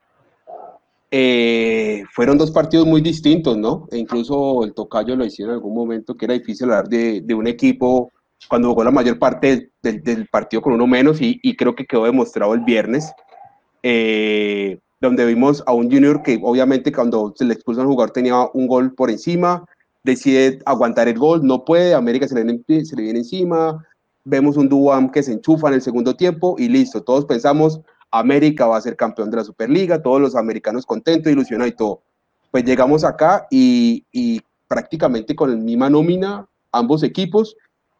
eh, 1.13 2.05
fueron 2.13 2.37
dos 2.37 2.51
partidos 2.51 2.87
muy 2.87 3.01
distintos, 3.01 3.57
¿no? 3.57 3.85
E 3.91 3.97
incluso 3.97 4.63
el 4.63 4.73
Tocayo 4.73 5.17
lo 5.17 5.25
hicieron 5.25 5.51
en 5.51 5.55
algún 5.57 5.75
momento, 5.75 6.15
que 6.15 6.23
era 6.23 6.33
difícil 6.33 6.71
hablar 6.71 6.87
de, 6.87 7.33
un 7.35 7.47
equipo 7.47 8.13
cuando 8.47 8.69
jugó 8.69 8.85
la 8.85 8.91
mayor 8.91 9.19
parte 9.19 9.71
del, 9.83 10.27
partido 10.29 10.61
con 10.61 10.73
uno 10.73 10.87
menos 10.87 11.17
y, 11.21 11.39
creo 11.57 11.75
que 11.75 11.85
quedó 11.85 12.05
demostrado 12.05 12.53
el 12.53 12.61
viernes, 12.61 13.11
eh, 13.83 14.79
donde 15.01 15.25
vimos 15.25 15.61
a 15.67 15.73
un 15.73 15.91
junior 15.91 16.23
que 16.23 16.39
obviamente 16.41 16.93
cuando 16.93 17.33
se 17.35 17.43
le 17.43 17.53
expulsa 17.55 17.81
al 17.81 17.87
jugador 17.87 18.11
tenía 18.11 18.47
un 18.53 18.67
gol 18.67 18.93
por 18.93 19.11
encima, 19.11 19.65
decide 20.03 20.59
aguantar 20.65 21.09
el 21.09 21.19
gol, 21.19 21.41
no 21.43 21.65
puede, 21.65 21.93
América 21.93 22.27
se 22.27 22.35
le 22.35 22.43
viene, 22.43 22.85
se 22.85 22.95
le 22.95 23.03
viene 23.03 23.19
encima, 23.19 23.85
vemos 24.23 24.55
un 24.55 24.69
Duam 24.69 25.11
que 25.11 25.23
se 25.23 25.33
enchufa 25.33 25.67
en 25.67 25.73
el 25.73 25.81
segundo 25.81 26.15
tiempo 26.15 26.55
y 26.57 26.69
listo, 26.69 27.03
todos 27.03 27.25
pensamos, 27.25 27.81
América 28.11 28.67
va 28.67 28.77
a 28.77 28.81
ser 28.81 28.95
campeón 28.95 29.31
de 29.31 29.37
la 29.37 29.43
Superliga, 29.43 30.01
todos 30.01 30.19
los 30.19 30.35
americanos 30.35 30.85
contentos, 30.85 31.31
ilusionados 31.31 31.71
y 31.71 31.75
todo. 31.75 32.01
Pues 32.51 32.65
llegamos 32.65 33.05
acá 33.05 33.47
y, 33.49 34.41
prácticamente 34.67 35.35
con 35.35 35.51
la 35.51 35.57
misma 35.57 35.89
nómina, 35.89 36.45
ambos 36.71 37.03
equipos, 37.03 37.55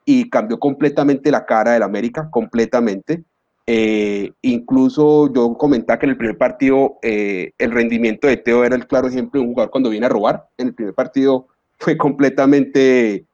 y 0.06 0.30
cambió 0.30 0.60
completamente 0.60 1.32
la 1.32 1.46
cara 1.46 1.72
del 1.72 1.84
América, 1.84 2.30
completamente. 2.30 3.24
Eh, 3.68 4.34
incluso 4.42 5.32
yo 5.32 5.54
comentaba 5.54 6.00
que 6.00 6.06
en 6.08 6.12
el 6.12 6.18
primer 6.18 6.38
partido 6.38 6.98
eh, 7.02 7.52
el 7.58 7.72
rendimiento 7.72 8.28
de 8.28 8.38
Teo 8.38 8.66
era 8.66 8.76
el 8.76 8.88
claro 8.88 9.08
ejemplo 9.08 9.40
de 9.40 9.48
un 9.48 9.54
jugador 9.54 9.72
cuando 9.72 9.90
viene 9.90 10.08
a 10.08 10.10
robar. 10.10 10.50
En 10.58 10.68
el 10.68 10.74
primer 10.74 10.94
partido 10.94 11.48
fue 11.78 11.96
completamente 11.96 13.26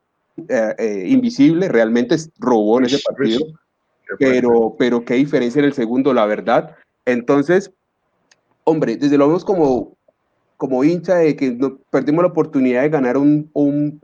eh, 0.48 1.06
invisible, 1.08 1.70
realmente 1.70 2.18
robó 2.38 2.80
en 2.80 2.86
ese 2.86 3.00
partido. 3.00 3.46
Pero, 4.20 4.76
pero 4.78 5.04
qué 5.04 5.16
diferencia 5.16 5.60
en 5.60 5.66
el 5.66 5.74
segundo, 5.74 6.14
la 6.14 6.26
verdad. 6.26 6.76
Entonces, 7.06 7.72
hombre, 8.64 8.98
desde 8.98 9.18
vemos 9.18 9.46
como, 9.46 9.96
como 10.58 10.84
hincha 10.84 11.16
de 11.16 11.36
que 11.36 11.52
no, 11.52 11.78
perdimos 11.90 12.24
la 12.24 12.30
oportunidad 12.30 12.82
de 12.82 12.90
ganar 12.90 13.18
un, 13.18 13.50
un, 13.54 14.02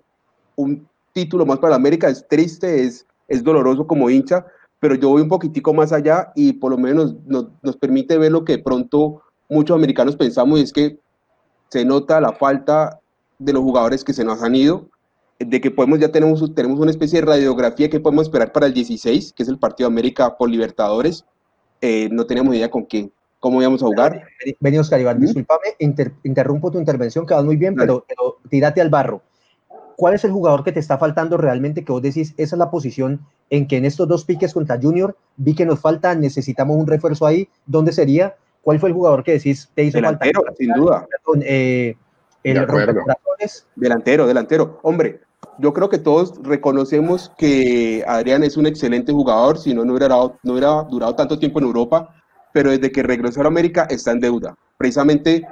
un 0.56 0.88
título 1.14 1.46
más 1.46 1.60
para 1.60 1.76
América, 1.76 2.10
es 2.10 2.28
triste, 2.28 2.84
es, 2.84 3.06
es 3.28 3.44
doloroso 3.44 3.88
como 3.88 4.10
hincha, 4.10 4.46
pero 4.80 4.96
yo 4.96 5.10
voy 5.10 5.22
un 5.22 5.30
poquitico 5.30 5.74
más 5.74 5.92
allá 5.92 6.32
y 6.36 6.54
por 6.54 6.72
lo 6.72 6.78
menos 6.78 7.16
nos, 7.26 7.48
nos 7.62 7.78
permite 7.78 8.18
ver 8.18 8.32
lo 8.32 8.44
que 8.44 8.58
pronto 8.58 9.22
muchos 9.50 9.76
americanos 9.76 10.16
pensamos 10.16 10.60
y 10.60 10.64
es 10.64 10.74
que 10.74 10.98
se 11.70 11.86
nota 11.86 12.22
la 12.22 12.34
falta 12.34 13.00
de 13.40 13.54
los 13.54 13.64
jugadores 13.64 14.04
que 14.04 14.14
se 14.14 14.24
nos 14.24 14.42
han 14.42 14.56
ido, 14.56 14.90
de 15.46 15.62
que 15.62 15.72
podemos 15.72 16.00
ya 16.00 16.10
tenemos, 16.10 16.54
tenemos 16.54 16.80
una 16.80 16.92
especie 16.92 17.20
de 17.20 17.28
radiografía 17.28 17.90
que 17.90 18.00
podemos 18.00 18.24
esperar 18.24 18.52
para 18.52 18.66
el 18.66 18.74
16, 18.74 19.34
que 19.34 19.44
es 19.44 19.50
el 19.50 19.58
partido 19.58 19.90
de 19.90 19.94
América 19.94 20.38
por 20.38 20.50
Libertadores. 20.50 21.26
Eh, 21.82 22.10
no 22.12 22.26
teníamos 22.26 22.56
idea 22.56 22.70
con 22.70 22.84
quién, 22.86 23.12
cómo 23.40 23.62
íbamos 23.62 23.84
a 23.84 23.88
jugar. 23.88 24.24
Vení, 24.60 24.78
Oscar 24.78 25.02
Iván, 25.02 25.20
discúlpame, 25.20 25.76
interrumpo 26.24 26.72
tu 26.72 26.80
intervención, 26.80 27.26
que 27.26 27.34
vas 27.34 27.44
muy 27.44 27.58
bien, 27.58 27.76
pero, 27.76 28.06
pero 28.08 28.38
tírate 28.50 28.82
al 28.82 28.90
barro. 28.90 29.22
¿Cuál 29.96 30.16
es 30.16 30.24
el 30.24 30.32
jugador 30.32 30.64
que 30.64 30.72
te 30.72 30.80
está 30.80 30.98
faltando 30.98 31.38
realmente 31.38 31.84
que 31.84 31.92
vos 31.92 32.02
decís, 32.02 32.34
esa 32.38 32.56
es 32.56 32.60
la 32.60 32.72
posición 32.72 33.22
en 33.50 33.68
que 33.68 33.78
en 33.78 33.86
estos 33.86 34.08
dos 34.08 34.26
piques 34.26 34.54
contra 34.54 34.80
Junior 34.82 35.16
vi 35.38 35.56
que 35.56 35.66
nos 35.66 35.80
falta, 35.80 36.16
necesitamos 36.16 36.78
un 36.78 36.88
refuerzo 36.88 37.26
ahí? 37.26 37.48
¿Dónde 37.66 37.92
sería? 37.92 38.36
¿Cuál 38.62 38.80
fue 38.80 38.90
el 38.90 38.96
jugador 38.96 39.24
que 39.24 39.34
decís 39.34 39.70
te 39.76 39.84
hizo 39.84 39.98
delantero, 39.98 40.42
falta? 40.42 40.56
sin 40.58 40.74
duda. 40.74 41.06
Eh, 41.42 41.96
el 42.44 42.66
delantero, 43.76 44.28
delantero. 44.28 44.80
Hombre, 44.84 45.22
yo 45.60 45.74
creo 45.74 45.90
que 45.90 45.98
todos 45.98 46.34
reconocemos 46.44 47.32
que 47.38 48.04
Adrián 48.08 48.44
es 48.44 48.58
un 48.58 48.66
excelente 48.66 49.12
jugador, 49.12 49.58
si 49.58 49.74
no, 49.74 49.86
no 49.86 49.94
hubiera, 49.94 50.16
no 50.16 50.52
hubiera 50.52 50.84
durado 50.84 51.16
tanto 51.16 51.40
tiempo 51.40 51.60
en 51.60 51.66
Europa, 51.66 52.14
pero 52.54 52.72
desde 52.72 52.92
que 52.92 53.04
regresó 53.04 53.42
a 53.42 53.48
América 53.48 53.88
está 53.90 54.12
en 54.12 54.20
deuda, 54.20 54.56
precisamente 54.78 55.48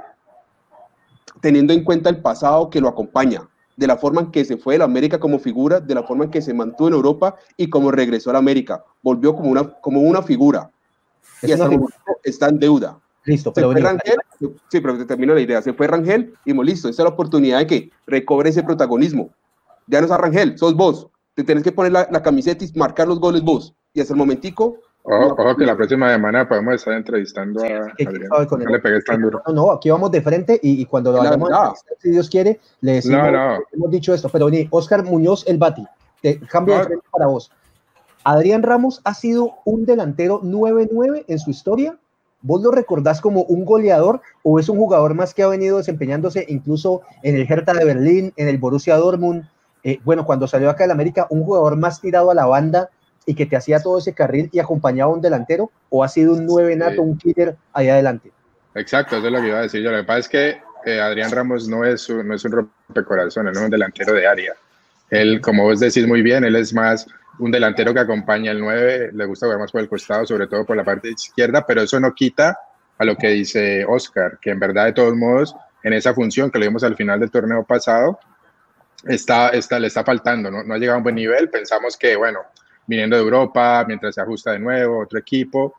teniendo 1.42 1.74
en 1.74 1.84
cuenta 1.84 2.10
el 2.10 2.22
pasado 2.22 2.70
que 2.70 2.82
lo 2.82 2.88
acompaña, 2.88 3.48
de 3.76 3.88
la 3.88 3.98
forma 3.98 4.22
en 4.22 4.32
que 4.32 4.46
se 4.46 4.58
fue 4.58 4.76
de 4.76 4.80
la 4.80 4.86
América 4.86 5.20
como 5.20 5.40
figura, 5.40 5.80
de 5.80 5.96
la 5.96 6.04
forma 6.04 6.26
en 6.26 6.32
que 6.32 6.42
se 6.42 6.54
mantuvo 6.54 6.88
en 6.88 6.94
Europa 6.94 7.36
y 7.58 7.70
como 7.70 7.92
regresó 7.92 8.30
a 8.30 8.34
la 8.34 8.40
América. 8.40 8.84
Volvió 9.02 9.36
como 9.36 9.50
una, 9.50 9.68
como 9.82 10.02
una 10.02 10.22
figura. 10.22 10.70
y 11.42 11.52
hasta 11.52 11.70
está 12.24 12.50
en 12.50 12.60
deuda. 12.60 13.00
Listo, 13.24 13.54
pero 13.54 13.72
Rangel, 13.72 14.18
sí, 14.40 14.80
pero 14.80 14.98
te 14.98 15.06
termino 15.06 15.34
la 15.34 15.42
idea. 15.42 15.62
Se 15.62 15.74
fue 15.74 15.88
Rangel 15.88 16.34
y 16.46 16.54
listo. 16.54 16.90
Esa 16.90 17.04
es 17.04 17.06
la 17.06 17.14
oportunidad 17.14 17.60
de 17.60 17.68
que 17.68 17.92
recobre 18.08 18.50
ese 18.50 18.64
protagonismo. 18.64 19.30
Ya 19.92 20.02
no 20.02 20.08
es 20.08 20.12
Rangel, 20.12 20.58
sos 20.58 20.76
vos. 20.76 21.10
Te 21.36 21.44
tenés 21.44 21.64
que 21.64 21.72
poner 21.72 21.92
la, 21.92 22.08
la, 22.10 22.24
camiseta 22.24 22.66
y 22.66 22.72
marcar 22.78 23.08
los 23.08 23.20
goles 23.20 23.42
vos. 23.42 23.76
Y 23.94 24.02
hasta 24.02 24.14
el 24.14 24.18
momentico. 24.18 24.78
Ojo, 25.04 25.36
ojo 25.38 25.56
que 25.56 25.66
la 25.66 25.76
próxima 25.76 26.12
semana 26.12 26.48
podemos 26.48 26.76
estar 26.76 26.94
entrevistando 26.94 27.62
a 27.62 27.66
Adrián. 27.66 27.92
No 28.50 28.72
le 28.72 28.80
pegues 28.80 29.04
tan 29.06 29.22
duro. 29.22 29.42
No, 29.48 29.54
no, 29.54 29.72
aquí 29.72 29.90
vamos 29.90 30.12
de 30.12 30.22
frente 30.22 30.60
y, 30.62 30.82
y 30.82 30.86
cuando 30.86 31.12
lo 31.12 31.22
hagamos, 31.22 31.50
si 32.00 32.12
Dios 32.12 32.30
quiere, 32.30 32.60
le 32.82 32.94
decimos, 32.94 33.24
no, 33.24 33.32
no. 33.32 33.60
hemos 33.72 33.92
dicho 33.92 34.14
esto. 34.14 34.30
Pero 34.30 34.50
ni 34.50 34.68
Oscar 34.72 35.04
Muñoz, 35.04 35.46
el 35.48 35.58
Bati, 35.58 35.86
te 36.22 36.40
cambio 36.40 36.78
de 36.78 36.84
frente 36.86 37.06
para 37.12 37.28
vos. 37.28 37.52
Adrián 38.24 38.64
Ramos 38.64 39.02
ha 39.04 39.14
sido 39.14 39.56
un 39.66 39.86
delantero 39.86 40.42
9-9 40.42 41.26
en 41.28 41.40
su 41.40 41.50
historia 41.50 41.98
¿Vos 42.44 42.62
lo 42.62 42.72
recordás 42.72 43.22
como 43.22 43.44
un 43.44 43.66
goleador 43.66 44.22
o 44.44 44.60
es 44.60 44.68
un 44.68 44.78
jugador 44.78 45.14
más 45.14 45.34
que 45.34 45.44
ha 45.44 45.48
venido 45.48 45.78
desempeñándose 45.78 46.46
incluso 46.50 47.02
en 47.22 47.36
el 47.36 47.46
Hertha 47.48 47.74
de 47.74 47.86
Berlín, 47.86 48.34
en 48.36 48.48
el 48.48 48.58
Borussia 48.58 48.98
Dortmund? 48.98 49.44
Eh, 49.84 50.00
bueno, 50.04 50.26
cuando 50.26 50.48
salió 50.48 50.70
acá 50.70 50.84
del 50.84 50.92
América, 50.92 51.28
un 51.30 51.44
jugador 51.44 51.78
más 51.78 52.02
tirado 52.02 52.32
a 52.32 52.36
la 52.36 52.46
banda 52.46 52.90
y 53.26 53.36
que 53.36 53.46
te 53.46 53.56
hacía 53.56 53.80
todo 53.80 53.98
ese 53.98 54.14
carril 54.14 54.50
y 54.52 54.60
acompañaba 54.60 55.12
a 55.12 55.16
un 55.16 55.22
delantero 55.22 55.72
o 55.90 56.04
ha 56.04 56.08
sido 56.08 56.34
un 56.34 56.46
nueve 56.46 56.76
nato, 56.76 57.02
un 57.02 57.18
killer 57.18 57.56
ahí 57.74 57.90
adelante? 57.90 58.32
Exacto, 58.76 59.18
eso 59.18 59.28
es 59.28 59.34
lo 59.34 59.42
que 59.42 59.48
iba 59.48 59.60
a 59.60 59.64
decir 59.64 59.82
yo. 59.82 59.92
Lo 59.92 59.98
que 59.98 60.04
pasa 60.04 60.20
es 60.20 60.30
que 60.30 60.62
eh, 60.86 61.00
Adrián 61.00 61.32
Ramos 61.32 61.68
no 61.68 61.84
es, 61.84 62.10
un, 62.10 62.28
no 62.28 62.36
es 62.36 62.46
un 62.46 62.52
rompecorazones, 62.52 63.54
no 63.54 63.60
es 63.60 63.66
un 63.66 63.72
delantero 63.72 64.14
de 64.14 64.28
área. 64.28 64.54
Él, 65.10 65.42
como 65.42 65.64
vos 65.64 65.80
decís 65.80 66.08
muy 66.08 66.22
bien, 66.22 66.44
él 66.44 66.56
es 66.56 66.74
más 66.74 67.06
un 67.40 67.52
delantero 67.52 67.94
que 67.94 68.00
acompaña 68.00 68.52
al 68.52 68.60
9, 68.60 69.12
le 69.14 69.26
gusta 69.26 69.46
jugar 69.46 69.60
más 69.60 69.72
por 69.72 69.82
el 69.82 69.90
costado, 69.90 70.26
sobre 70.26 70.48
todo 70.48 70.66
por 70.66 70.78
la 70.78 70.84
parte 70.84 71.10
izquierda, 71.10 71.66
pero 71.66 71.82
eso 71.82 72.00
no 72.00 72.14
quita 72.14 72.58
a 72.98 73.06
lo 73.06 73.16
que 73.16 73.30
dice 73.30 73.84
Oscar, 73.86 74.38
que 74.40 74.52
en 74.52 74.60
verdad 74.60 74.86
de 74.86 74.94
todos 74.94 75.16
modos, 75.16 75.56
en 75.84 75.94
esa 75.94 76.14
función 76.14 76.52
que 76.52 76.60
le 76.60 76.68
vimos 76.68 76.84
al 76.84 76.96
final 76.96 77.20
del 77.20 77.32
torneo 77.32 77.64
pasado, 77.64 78.20
está, 79.06 79.50
está, 79.50 79.80
le 79.80 79.88
está 79.88 80.04
faltando, 80.04 80.52
¿no? 80.52 80.64
no 80.64 80.74
ha 80.74 80.78
llegado 80.78 80.96
a 80.96 80.98
un 80.98 81.04
buen 81.04 81.16
nivel, 81.16 81.50
pensamos 81.50 81.98
que, 81.98 82.16
bueno, 82.16 82.40
viniendo 82.88 83.16
de 83.16 83.22
Europa, 83.22 83.84
mientras 83.88 84.16
se 84.16 84.22
ajusta 84.22 84.52
de 84.52 84.60
nuevo, 84.60 85.00
otro 85.00 85.20
equipo, 85.20 85.76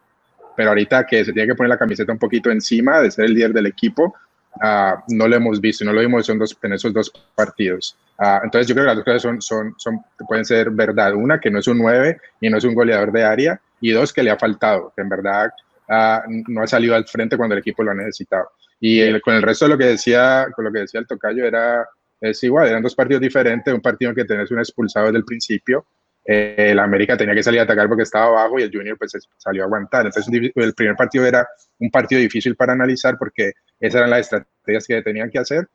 pero 0.57 0.71
ahorita 0.71 1.07
que 1.07 1.25
se 1.25 1.33
tiene 1.33 1.49
que 1.49 1.55
poner 1.55 1.71
la 1.71 1.79
camiseta 1.79 2.13
un 2.13 2.19
poquito 2.19 2.51
encima 2.51 3.01
de 3.01 3.11
ser 3.11 3.27
el 3.27 3.35
líder 3.35 3.53
del 3.53 3.67
equipo, 3.67 4.15
uh, 4.57 5.01
no 5.09 5.29
lo 5.29 5.37
hemos 5.37 5.61
visto, 5.61 5.85
no 5.85 5.93
lo 5.93 6.01
vimos 6.01 6.29
en, 6.29 6.39
dos, 6.39 6.57
en 6.63 6.73
esos 6.73 6.93
dos 6.93 7.13
partidos. 7.35 7.97
Uh, 8.19 8.45
entonces 8.45 8.67
yo 8.67 8.75
creo 8.75 8.85
que 8.85 8.89
las 8.89 8.97
dos 8.97 9.05
cosas 9.05 9.23
son, 9.23 9.43
son, 9.43 9.75
son, 9.79 10.05
pueden 10.29 10.45
ser 10.45 10.71
verdad. 10.71 11.15
Una, 11.15 11.41
que 11.41 11.51
no 11.51 11.59
es 11.59 11.67
un 11.67 11.79
9 11.79 12.21
y 12.41 12.51
no 12.51 12.59
es 12.59 12.65
un 12.65 12.75
goleador 12.75 13.13
de 13.13 13.25
área, 13.25 13.61
y 13.81 13.91
dos, 13.91 14.13
que 14.13 14.23
le 14.23 14.31
ha 14.31 14.39
faltado, 14.39 14.93
que 14.95 15.03
en 15.03 15.09
verdad 15.09 15.51
uh, 15.89 16.31
no 16.49 16.63
ha 16.63 16.67
salido 16.67 16.95
al 16.95 17.07
frente 17.07 17.37
cuando 17.37 17.55
el 17.55 17.61
equipo 17.61 17.83
lo 17.83 17.91
ha 17.91 17.95
necesitado. 17.95 18.51
Y 18.79 19.01
el, 19.01 19.21
con 19.23 19.35
el 19.35 19.43
resto 19.43 19.65
de 19.65 19.71
lo 19.71 19.79
que 19.79 19.87
decía, 19.87 20.47
con 20.55 20.65
lo 20.65 20.73
que 20.73 20.81
decía 20.81 21.01
el 21.01 21.07
tocayo, 21.07 21.45
era, 21.45 21.89
es 22.23 22.43
igual, 22.45 22.69
eran 22.69 22.83
dos 22.83 22.95
partidos 22.95 23.21
diferentes, 23.21 23.73
un 23.75 23.81
partido 23.81 24.11
en 24.11 24.15
que 24.15 24.25
tenés 24.25 24.51
un 24.51 24.59
expulsado 24.59 25.07
desde 25.07 25.19
el 25.19 25.25
principio, 25.25 25.85
eh, 26.25 26.71
el 26.71 26.79
América 26.79 27.17
tenía 27.17 27.35
que 27.35 27.43
salir 27.43 27.61
a 27.61 27.65
atacar 27.65 27.89
porque 27.89 28.05
estaba 28.05 28.27
abajo 28.27 28.59
y 28.59 28.63
el 28.63 28.71
Junior 28.73 28.97
pues 28.97 29.13
salió 29.37 29.63
a 29.63 29.67
aguantar. 29.67 30.07
Entonces 30.07 30.53
el 30.55 30.75
primer 30.75 30.97
partido 30.97 31.27
era 31.27 31.47
un 31.79 31.91
partido 31.91 32.21
difícil 32.21 32.55
para 32.55 32.73
analizar 32.73 33.19
porque 33.19 33.53
esas 33.81 33.99
eran 33.99 34.11
las 34.11 34.21
estrategias 34.21 34.87
que 34.87 35.03
tenían 35.03 35.31
que 35.31 35.41
hacer. 35.41 35.69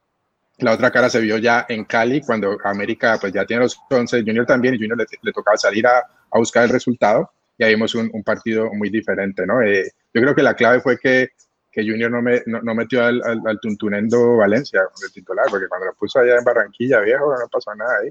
La 0.60 0.74
otra 0.74 0.90
cara 0.90 1.10
se 1.10 1.20
vio 1.20 1.38
ya 1.38 1.66
en 1.68 1.84
Cali 1.84 2.22
cuando 2.22 2.58
América 2.64 3.18
pues 3.20 3.34
ya 3.34 3.46
tiene 3.46 3.64
los 3.64 3.78
11, 3.90 4.22
Junior 4.22 4.46
también 4.46 4.74
y 4.76 4.78
Junior 4.78 4.98
le, 4.98 5.06
le 5.22 5.32
tocaba 5.32 5.58
salir 5.58 5.86
a, 5.86 6.04
buscar 6.32 6.64
el 6.64 6.70
resultado 6.70 7.32
y 7.58 7.64
ahí 7.64 7.74
vimos 7.74 7.96
un, 7.96 8.10
un 8.14 8.24
partido 8.24 8.72
muy 8.74 8.90
diferente, 8.90 9.46
¿no? 9.46 9.62
Eh, 9.62 9.92
yo 10.14 10.22
creo 10.22 10.36
que 10.36 10.44
la 10.44 10.54
clave 10.54 10.80
fue 10.80 10.98
que, 10.98 11.30
que 11.78 11.88
Junior 11.88 12.10
no, 12.10 12.24
me, 12.24 12.42
metió 12.74 13.06
al, 13.06 13.22
al, 13.24 13.40
al, 13.46 13.60
Tuntunendo 13.60 14.38
Valencia, 14.38 14.82
el 15.06 15.14
titular, 15.14 15.46
porque 15.48 15.68
cuando 15.68 15.86
lo 15.86 15.94
puso 15.94 16.18
allá 16.18 16.36
en 16.36 16.44
Barranquilla, 16.44 17.02
viejo, 17.02 17.32
no 17.40 17.48
pasó 17.52 17.76
nada 17.76 18.00
ahí. 18.02 18.10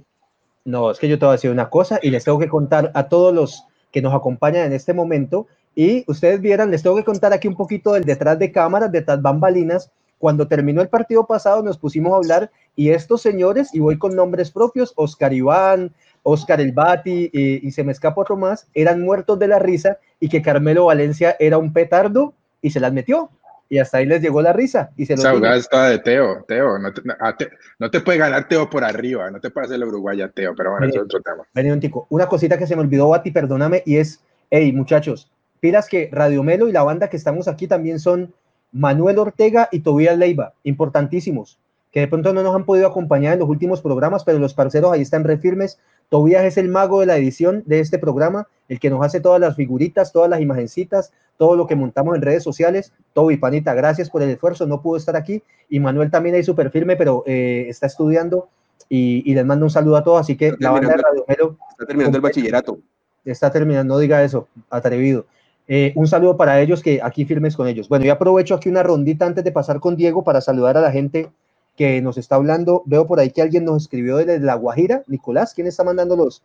No, 0.64 0.92
es 0.92 1.00
que 1.00 1.08
yo 1.08 1.18
te 1.18 1.24
voy 1.24 1.32
a 1.32 1.36
decir 1.36 1.50
una 1.50 1.68
cosa 1.68 1.98
y 2.00 2.10
les 2.10 2.22
tengo 2.22 2.38
que 2.38 2.48
contar 2.48 2.92
a 2.94 3.08
todos 3.08 3.34
los 3.34 3.64
que 3.90 4.00
nos 4.00 4.14
acompañan 4.14 4.66
en 4.66 4.72
este 4.72 4.94
momento. 4.94 5.48
Y 5.74 6.04
ustedes 6.06 6.40
vieran, 6.40 6.70
les 6.70 6.84
tengo 6.84 6.94
que 6.94 7.02
contar 7.02 7.32
aquí 7.32 7.48
un 7.48 7.56
poquito 7.56 7.94
del 7.94 8.04
detrás 8.04 8.38
de 8.38 8.52
cámaras, 8.52 8.92
detrás 8.92 9.20
bambalinas. 9.20 9.90
Cuando 10.18 10.46
terminó 10.46 10.80
el 10.80 10.88
partido 10.88 11.26
pasado 11.26 11.60
nos 11.64 11.76
pusimos 11.76 12.12
a 12.12 12.18
hablar 12.18 12.52
y 12.76 12.90
estos 12.90 13.20
señores, 13.20 13.74
y 13.74 13.80
voy 13.80 13.98
con 13.98 14.14
nombres 14.14 14.52
propios, 14.52 14.92
Oscar 14.94 15.32
Iván, 15.32 15.92
Oscar 16.22 16.60
El 16.60 16.70
Bati 16.70 17.30
y, 17.32 17.66
y 17.66 17.72
se 17.72 17.82
me 17.82 17.90
escapa 17.90 18.20
otro 18.20 18.36
más, 18.36 18.68
eran 18.74 19.02
muertos 19.02 19.40
de 19.40 19.48
la 19.48 19.58
risa 19.58 19.98
y 20.20 20.28
que 20.28 20.40
Carmelo 20.40 20.84
Valencia 20.84 21.34
era 21.40 21.58
un 21.58 21.72
petardo 21.72 22.32
y 22.62 22.70
se 22.70 22.78
las 22.78 22.92
metió 22.92 23.28
y 23.68 23.78
hasta 23.78 23.98
ahí 23.98 24.06
les 24.06 24.22
llegó 24.22 24.42
la 24.42 24.52
risa. 24.52 24.90
Y 24.96 25.06
se 25.06 25.14
Esa 25.14 25.32
jugada 25.32 25.56
estaba 25.56 25.88
de 25.88 25.98
Teo, 25.98 26.44
Teo 26.46 26.78
no 26.78 26.92
te, 26.92 27.02
te, 27.02 27.50
no 27.78 27.90
te, 27.90 28.00
puede 28.00 28.18
ganar 28.18 28.48
Teo 28.48 28.68
por 28.70 28.84
arriba, 28.84 29.30
no 29.30 29.40
te 29.40 29.50
puede 29.50 29.66
hacer 29.66 29.76
el 29.76 29.84
Uruguaya 29.84 30.28
Teo, 30.28 30.54
pero 30.54 30.72
bueno, 30.72 30.86
eso 30.86 30.98
es 30.98 31.04
otro 31.04 31.20
tema. 31.20 31.44
Vení, 31.54 31.70
un 31.70 31.80
tico. 31.80 32.06
Una 32.10 32.26
cosita 32.26 32.58
que 32.58 32.66
se 32.66 32.76
me 32.76 32.82
olvidó, 32.82 33.08
Bati, 33.08 33.30
perdóname, 33.30 33.82
y 33.86 33.96
es, 33.96 34.20
hey, 34.50 34.72
muchachos, 34.72 35.30
pilas 35.60 35.88
que 35.88 36.08
Radio 36.12 36.42
Melo 36.42 36.68
y 36.68 36.72
la 36.72 36.82
banda 36.82 37.08
que 37.08 37.16
estamos 37.16 37.48
aquí 37.48 37.66
también 37.66 37.98
son 37.98 38.32
Manuel 38.72 39.18
Ortega 39.18 39.68
y 39.72 39.80
Tobías 39.80 40.18
Leiva, 40.18 40.54
importantísimos, 40.62 41.58
que 41.96 42.00
de 42.00 42.08
pronto 42.08 42.34
no 42.34 42.42
nos 42.42 42.54
han 42.54 42.66
podido 42.66 42.86
acompañar 42.86 43.32
en 43.32 43.38
los 43.38 43.48
últimos 43.48 43.80
programas, 43.80 44.22
pero 44.22 44.38
los 44.38 44.52
parceros 44.52 44.92
ahí 44.92 45.00
están 45.00 45.24
refirmes. 45.24 45.78
Tobías 46.10 46.44
es 46.44 46.58
el 46.58 46.68
mago 46.68 47.00
de 47.00 47.06
la 47.06 47.16
edición 47.16 47.62
de 47.64 47.80
este 47.80 47.98
programa, 47.98 48.48
el 48.68 48.78
que 48.78 48.90
nos 48.90 49.02
hace 49.02 49.18
todas 49.18 49.40
las 49.40 49.56
figuritas, 49.56 50.12
todas 50.12 50.28
las 50.28 50.42
imagencitas, 50.42 51.14
todo 51.38 51.56
lo 51.56 51.66
que 51.66 51.74
montamos 51.74 52.14
en 52.14 52.20
redes 52.20 52.42
sociales. 52.42 52.92
Toby, 53.14 53.38
panita, 53.38 53.72
gracias 53.72 54.10
por 54.10 54.20
el 54.20 54.28
esfuerzo, 54.28 54.66
no 54.66 54.82
pudo 54.82 54.98
estar 54.98 55.16
aquí. 55.16 55.42
Y 55.70 55.80
Manuel 55.80 56.10
también 56.10 56.34
ahí 56.34 56.42
súper 56.42 56.70
firme, 56.70 56.96
pero 56.96 57.24
eh, 57.24 57.64
está 57.70 57.86
estudiando 57.86 58.50
y, 58.90 59.22
y, 59.24 59.34
les 59.34 59.46
mando 59.46 59.64
un 59.64 59.70
saludo 59.70 59.96
a 59.96 60.04
todos. 60.04 60.20
Así 60.20 60.36
que 60.36 60.52
la 60.58 60.72
banda 60.72 60.90
de 60.90 60.96
Radio 60.98 61.24
Melo. 61.26 61.56
Está 61.70 61.86
terminando 61.86 62.18
el 62.18 62.22
bachillerato. 62.22 62.78
Está 63.24 63.50
terminando, 63.50 63.94
no 63.94 64.00
diga 64.00 64.22
eso, 64.22 64.48
atrevido. 64.68 65.24
Eh, 65.66 65.94
un 65.96 66.06
saludo 66.06 66.36
para 66.36 66.60
ellos 66.60 66.82
que 66.82 67.00
aquí 67.02 67.24
firmes 67.24 67.56
con 67.56 67.66
ellos. 67.68 67.88
Bueno, 67.88 68.04
yo 68.04 68.12
aprovecho 68.12 68.54
aquí 68.54 68.68
una 68.68 68.82
rondita 68.82 69.24
antes 69.24 69.42
de 69.42 69.50
pasar 69.50 69.80
con 69.80 69.96
Diego 69.96 70.24
para 70.24 70.42
saludar 70.42 70.76
a 70.76 70.82
la 70.82 70.92
gente 70.92 71.30
que 71.76 72.00
nos 72.02 72.18
está 72.18 72.36
hablando. 72.36 72.82
Veo 72.86 73.06
por 73.06 73.20
ahí 73.20 73.30
que 73.30 73.42
alguien 73.42 73.64
nos 73.64 73.82
escribió 73.82 74.16
desde 74.16 74.40
La 74.40 74.54
Guajira. 74.54 75.02
Nicolás, 75.06 75.52
¿quién 75.54 75.66
está 75.66 75.84
mandando 75.84 76.16
los? 76.16 76.42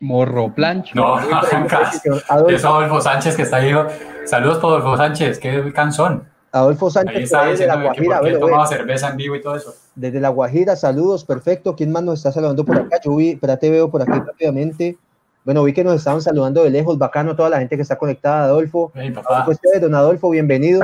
Morro 0.00 0.54
Plancho. 0.54 0.94
No, 0.94 1.18
es 2.48 2.64
Adolfo 2.64 3.00
Sánchez 3.00 3.36
que 3.36 3.42
está 3.42 3.56
ahí. 3.56 3.72
Saludos 4.24 4.58
por 4.58 4.72
Adolfo 4.72 4.96
Sánchez, 4.96 5.38
qué 5.38 5.72
canción. 5.72 6.24
Adolfo 6.52 6.90
Sánchez 6.90 7.30
desde 7.30 7.66
La 7.66 7.82
Guajira. 7.82 8.20
Que 8.20 8.36
tomaba 8.36 8.66
cerveza 8.66 9.10
en 9.10 9.16
vivo 9.16 9.36
y 9.36 9.42
todo 9.42 9.56
eso. 9.56 9.74
Desde 9.94 10.20
La 10.20 10.30
Guajira, 10.30 10.76
saludos, 10.76 11.24
perfecto. 11.24 11.76
¿Quién 11.76 11.92
más 11.92 12.02
nos 12.02 12.20
está 12.20 12.32
saludando 12.32 12.64
por 12.64 12.76
acá? 12.76 12.98
Yo 13.04 13.16
vi, 13.16 13.30
espérate, 13.30 13.70
veo 13.70 13.90
por 13.90 14.02
aquí 14.02 14.12
rápidamente. 14.12 14.96
Bueno, 15.44 15.64
vi 15.64 15.72
que 15.72 15.84
nos 15.84 15.96
estaban 15.96 16.20
saludando 16.20 16.62
de 16.62 16.70
lejos, 16.70 16.98
bacano 16.98 17.34
toda 17.34 17.48
la 17.48 17.58
gente 17.58 17.76
que 17.76 17.82
está 17.82 17.96
conectada, 17.96 18.44
Adolfo. 18.44 18.92
Hey, 18.94 19.10
papá. 19.10 19.44
Pues, 19.44 19.58
don 19.80 19.94
Adolfo, 19.94 20.30
bienvenido. 20.30 20.80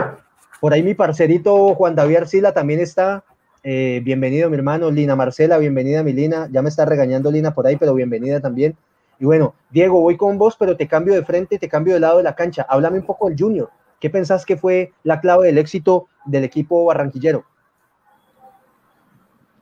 Por 0.65 0.73
ahí 0.73 0.83
mi 0.83 0.95
parcerito 0.95 1.75
Juan 1.75 1.95
David 1.95 2.17
Arcila 2.17 2.55
también 2.55 2.81
está. 2.81 3.23
Eh, 3.63 4.01
bienvenido, 4.03 4.49
mi 4.49 4.57
hermano. 4.57 4.91
Lina 4.91 5.15
Marcela, 5.15 5.59
bienvenida, 5.59 6.03
mi 6.03 6.15
Lina. 6.15 6.49
Ya 6.51 6.63
me 6.63 6.71
está 6.71 6.87
regañando 6.87 7.31
Lina 7.31 7.53
por 7.53 7.67
ahí, 7.67 7.77
pero 7.77 7.93
bienvenida 7.93 8.41
también. 8.41 8.75
Y 9.21 9.27
bueno, 9.27 9.55
Diego, 9.69 10.01
voy 10.01 10.17
con 10.17 10.39
vos, 10.39 10.57
pero 10.59 10.75
te 10.75 10.89
cambio 10.89 11.13
de 11.13 11.23
frente, 11.23 11.59
te 11.59 11.69
cambio 11.69 11.93
de 11.93 12.01
lado 12.01 12.17
de 12.17 12.23
la 12.23 12.35
cancha. 12.35 12.65
Háblame 12.67 13.01
un 13.01 13.05
poco 13.05 13.29
del 13.29 13.39
Junior. 13.39 13.69
¿Qué 14.01 14.09
pensás 14.09 14.47
que 14.47 14.57
fue 14.57 14.91
la 15.03 15.21
clave 15.21 15.49
del 15.49 15.59
éxito 15.59 16.07
del 16.25 16.45
equipo 16.45 16.87
barranquillero? 16.87 17.45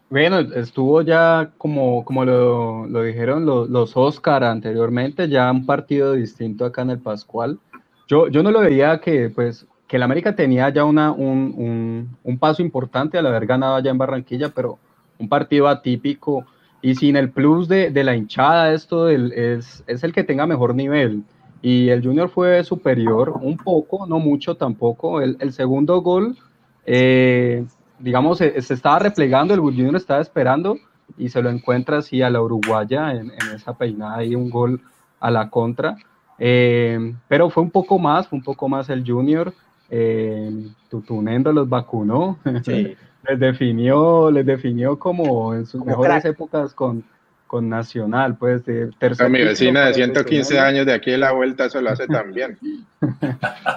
Bueno, 0.09 0.39
estuvo 0.39 1.03
ya 1.03 1.51
como, 1.59 2.05
como 2.05 2.25
lo, 2.25 2.87
lo 2.87 3.03
dijeron 3.03 3.45
los, 3.45 3.69
los, 3.69 3.97
Oscar 3.97 4.45
anteriormente, 4.45 5.29
ya 5.29 5.51
un 5.51 5.67
partido 5.67 6.13
distinto 6.13 6.65
acá 6.65 6.83
en 6.83 6.91
el 6.91 7.01
Pascual. 7.01 7.59
Yo, 8.07 8.29
yo 8.29 8.45
no 8.45 8.53
lo 8.53 8.61
veía 8.61 9.01
que, 9.01 9.31
pues, 9.31 9.67
que 9.93 9.97
el 9.97 10.05
América 10.05 10.35
tenía 10.35 10.71
ya 10.71 10.87
una, 10.87 11.13
un, 11.13 11.53
un, 11.55 12.17
un 12.25 12.39
paso 12.39 12.63
importante 12.63 13.19
al 13.19 13.27
haber 13.27 13.45
ganado 13.45 13.75
allá 13.75 13.91
en 13.91 13.99
Barranquilla, 13.99 14.49
pero 14.49 14.79
un 15.19 15.29
partido 15.29 15.69
atípico 15.69 16.47
y 16.81 16.95
sin 16.95 17.15
el 17.15 17.29
plus 17.31 17.69
de, 17.69 17.91
de 17.91 18.03
la 18.03 18.17
hinchada, 18.17 18.73
esto 18.73 19.05
del, 19.05 19.35
es, 19.35 19.85
es, 19.87 20.03
el 20.03 20.15
que 20.15 20.25
tenga 20.25 20.47
mejor 20.47 20.75
nivel. 20.75 21.25
Y 21.61 21.91
el 21.91 22.03
Junior 22.03 22.31
fue 22.31 22.65
superior 22.65 23.35
un 23.43 23.59
poco, 23.59 24.07
no 24.07 24.19
mucho 24.19 24.55
tampoco. 24.55 25.21
El, 25.21 25.37
el 25.41 25.53
segundo 25.53 26.01
gol, 26.01 26.39
eh, 26.87 27.63
digamos, 27.99 28.39
se, 28.39 28.63
se, 28.63 28.73
estaba 28.73 28.99
replegando, 28.99 29.53
el 29.53 29.61
Junior 29.61 29.97
estaba 29.97 30.23
esperando 30.23 30.79
y 31.19 31.29
se 31.29 31.43
lo 31.43 31.51
encuentra 31.51 31.99
así 31.99 32.23
a 32.23 32.31
la 32.31 32.41
uruguaya 32.41 33.13
en, 33.13 33.31
en 33.31 33.55
esa 33.55 33.77
peinada 33.77 34.25
y 34.25 34.37
un 34.37 34.49
gol 34.49 34.81
a 35.21 35.31
la 35.31 35.51
contra. 35.51 35.99
Eh, 36.39 37.15
pero 37.29 37.51
fue 37.51 37.63
un 37.63 37.71
poco 37.71 37.99
más, 37.99 38.27
fue 38.27 38.39
un 38.39 38.43
poco 38.43 38.71
más 38.71 38.89
el 38.89 39.05
Junior. 39.07 39.53
Eh, 39.95 40.51
Tutunendo 40.89 41.53
los 41.53 41.69
vacunó. 41.69 42.39
Sí. 42.65 42.97
les 43.29 43.39
definió, 43.39 44.31
les 44.31 44.45
definió 44.45 44.99
como 44.99 45.55
en 45.55 45.67
sus 45.67 45.81
como 45.81 45.91
mejores 45.91 46.23
crack. 46.23 46.35
épocas 46.35 46.75
con, 46.75 47.05
con 47.47 47.69
Nacional, 47.69 48.37
pues 48.37 48.65
de 48.65 48.91
tercer. 48.99 49.29
mi 49.31 49.43
vecina 49.43 49.87
de 49.87 49.95
115 49.95 50.59
años 50.59 50.87
de 50.87 50.95
aquí 50.95 51.11
de 51.11 51.19
la 51.19 51.33
vuelta 51.33 51.67
eso 51.67 51.81
lo 51.81 51.91
hace 51.91 52.07
también. 52.09 52.59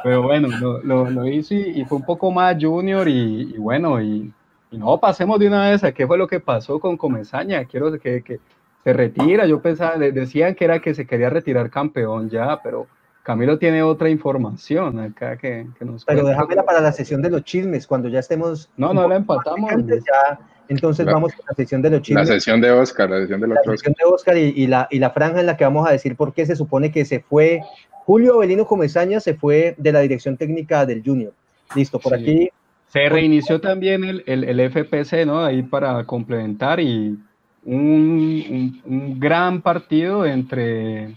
Pero 0.04 0.24
bueno, 0.24 0.48
lo, 0.48 0.82
lo, 0.84 1.10
lo 1.10 1.28
hizo 1.28 1.54
y, 1.54 1.82
y, 1.82 1.86
fue 1.86 1.98
un 1.98 2.06
poco 2.06 2.32
más 2.32 2.56
junior 2.60 3.08
y, 3.08 3.54
y 3.54 3.58
bueno, 3.58 4.02
y, 4.02 4.32
y, 4.72 4.78
no, 4.78 4.98
pasemos 5.00 5.38
de 5.40 5.48
una 5.48 5.70
vez 5.70 5.84
a 5.84 5.92
qué 5.92 6.08
fue 6.08 6.18
lo 6.18 6.28
que 6.28 6.40
pasó 6.40 6.80
con 6.80 6.98
Comesaña. 6.98 7.66
Quiero 7.66 7.92
que, 8.00 8.24
que 8.24 8.40
se 8.84 8.94
retira, 8.94 9.46
yo 9.46 9.62
pensaba, 9.62 9.98
decían 9.98 10.56
que 10.56 10.66
era 10.66 10.80
que 10.80 10.96
se 10.96 11.06
quería 11.06 11.30
retirar 11.30 11.70
campeón 11.70 12.30
ya, 12.30 12.62
pero 12.64 12.88
Camilo 13.26 13.58
tiene 13.58 13.82
otra 13.82 14.08
información 14.08 15.00
acá 15.00 15.36
que, 15.36 15.66
que 15.80 15.84
nos 15.84 16.06
Pero 16.06 16.28
déjamela 16.28 16.64
para 16.64 16.80
la 16.80 16.92
sesión 16.92 17.24
de 17.24 17.32
los 17.32 17.44
chismes, 17.44 17.88
cuando 17.88 18.08
ya 18.08 18.20
estemos... 18.20 18.70
No, 18.78 18.94
no 18.94 19.08
la 19.08 19.16
empatamos. 19.16 19.72
Ya, 19.88 20.40
entonces 20.68 21.08
la, 21.08 21.14
vamos 21.14 21.34
a 21.34 21.38
la 21.50 21.56
sesión 21.56 21.82
de 21.82 21.90
los 21.90 22.04
chismes. 22.04 22.30
La 22.30 22.36
sesión 22.36 22.62
de 22.62 22.70
Oscar, 22.70 23.10
la 23.10 23.22
sesión 23.22 23.42
de 23.42 23.48
los 23.48 23.58
La 23.66 23.72
sesión 23.72 23.96
de 23.98 24.06
Oscar 24.06 24.38
y, 24.38 24.54
y, 24.56 24.68
la, 24.68 24.88
y 24.92 25.00
la 25.00 25.10
franja 25.10 25.40
en 25.40 25.48
la 25.48 25.58
que 25.58 25.64
vamos 25.64 25.90
a 25.90 25.92
decir 25.92 26.16
por 26.16 26.36
qué 26.36 26.46
se 26.46 26.56
supone 26.56 26.92
que 26.92 27.04
se 27.04 27.20
fue... 27.20 27.62
Julio 28.06 28.36
Avelino 28.36 28.68
Comesaña 28.68 29.20
se 29.20 29.34
fue 29.34 29.74
de 29.80 29.92
la 29.92 30.02
dirección 30.02 30.38
técnica 30.38 30.86
del 30.86 31.02
Junior. 31.04 31.34
Listo, 31.76 31.98
por 31.98 32.16
sí. 32.16 32.22
aquí... 32.22 32.50
Se 32.90 33.10
reinició 33.10 33.60
también 33.60 34.04
el, 34.04 34.24
el, 34.28 34.44
el, 34.44 34.70
FPC, 34.70 35.26
¿no? 35.26 35.44
Ahí 35.44 35.64
para 35.64 36.06
complementar 36.06 36.80
y 36.80 37.18
un, 37.64 37.72
un, 37.74 38.82
un 38.86 39.20
gran 39.20 39.64
partido 39.64 40.28
entre 40.28 41.16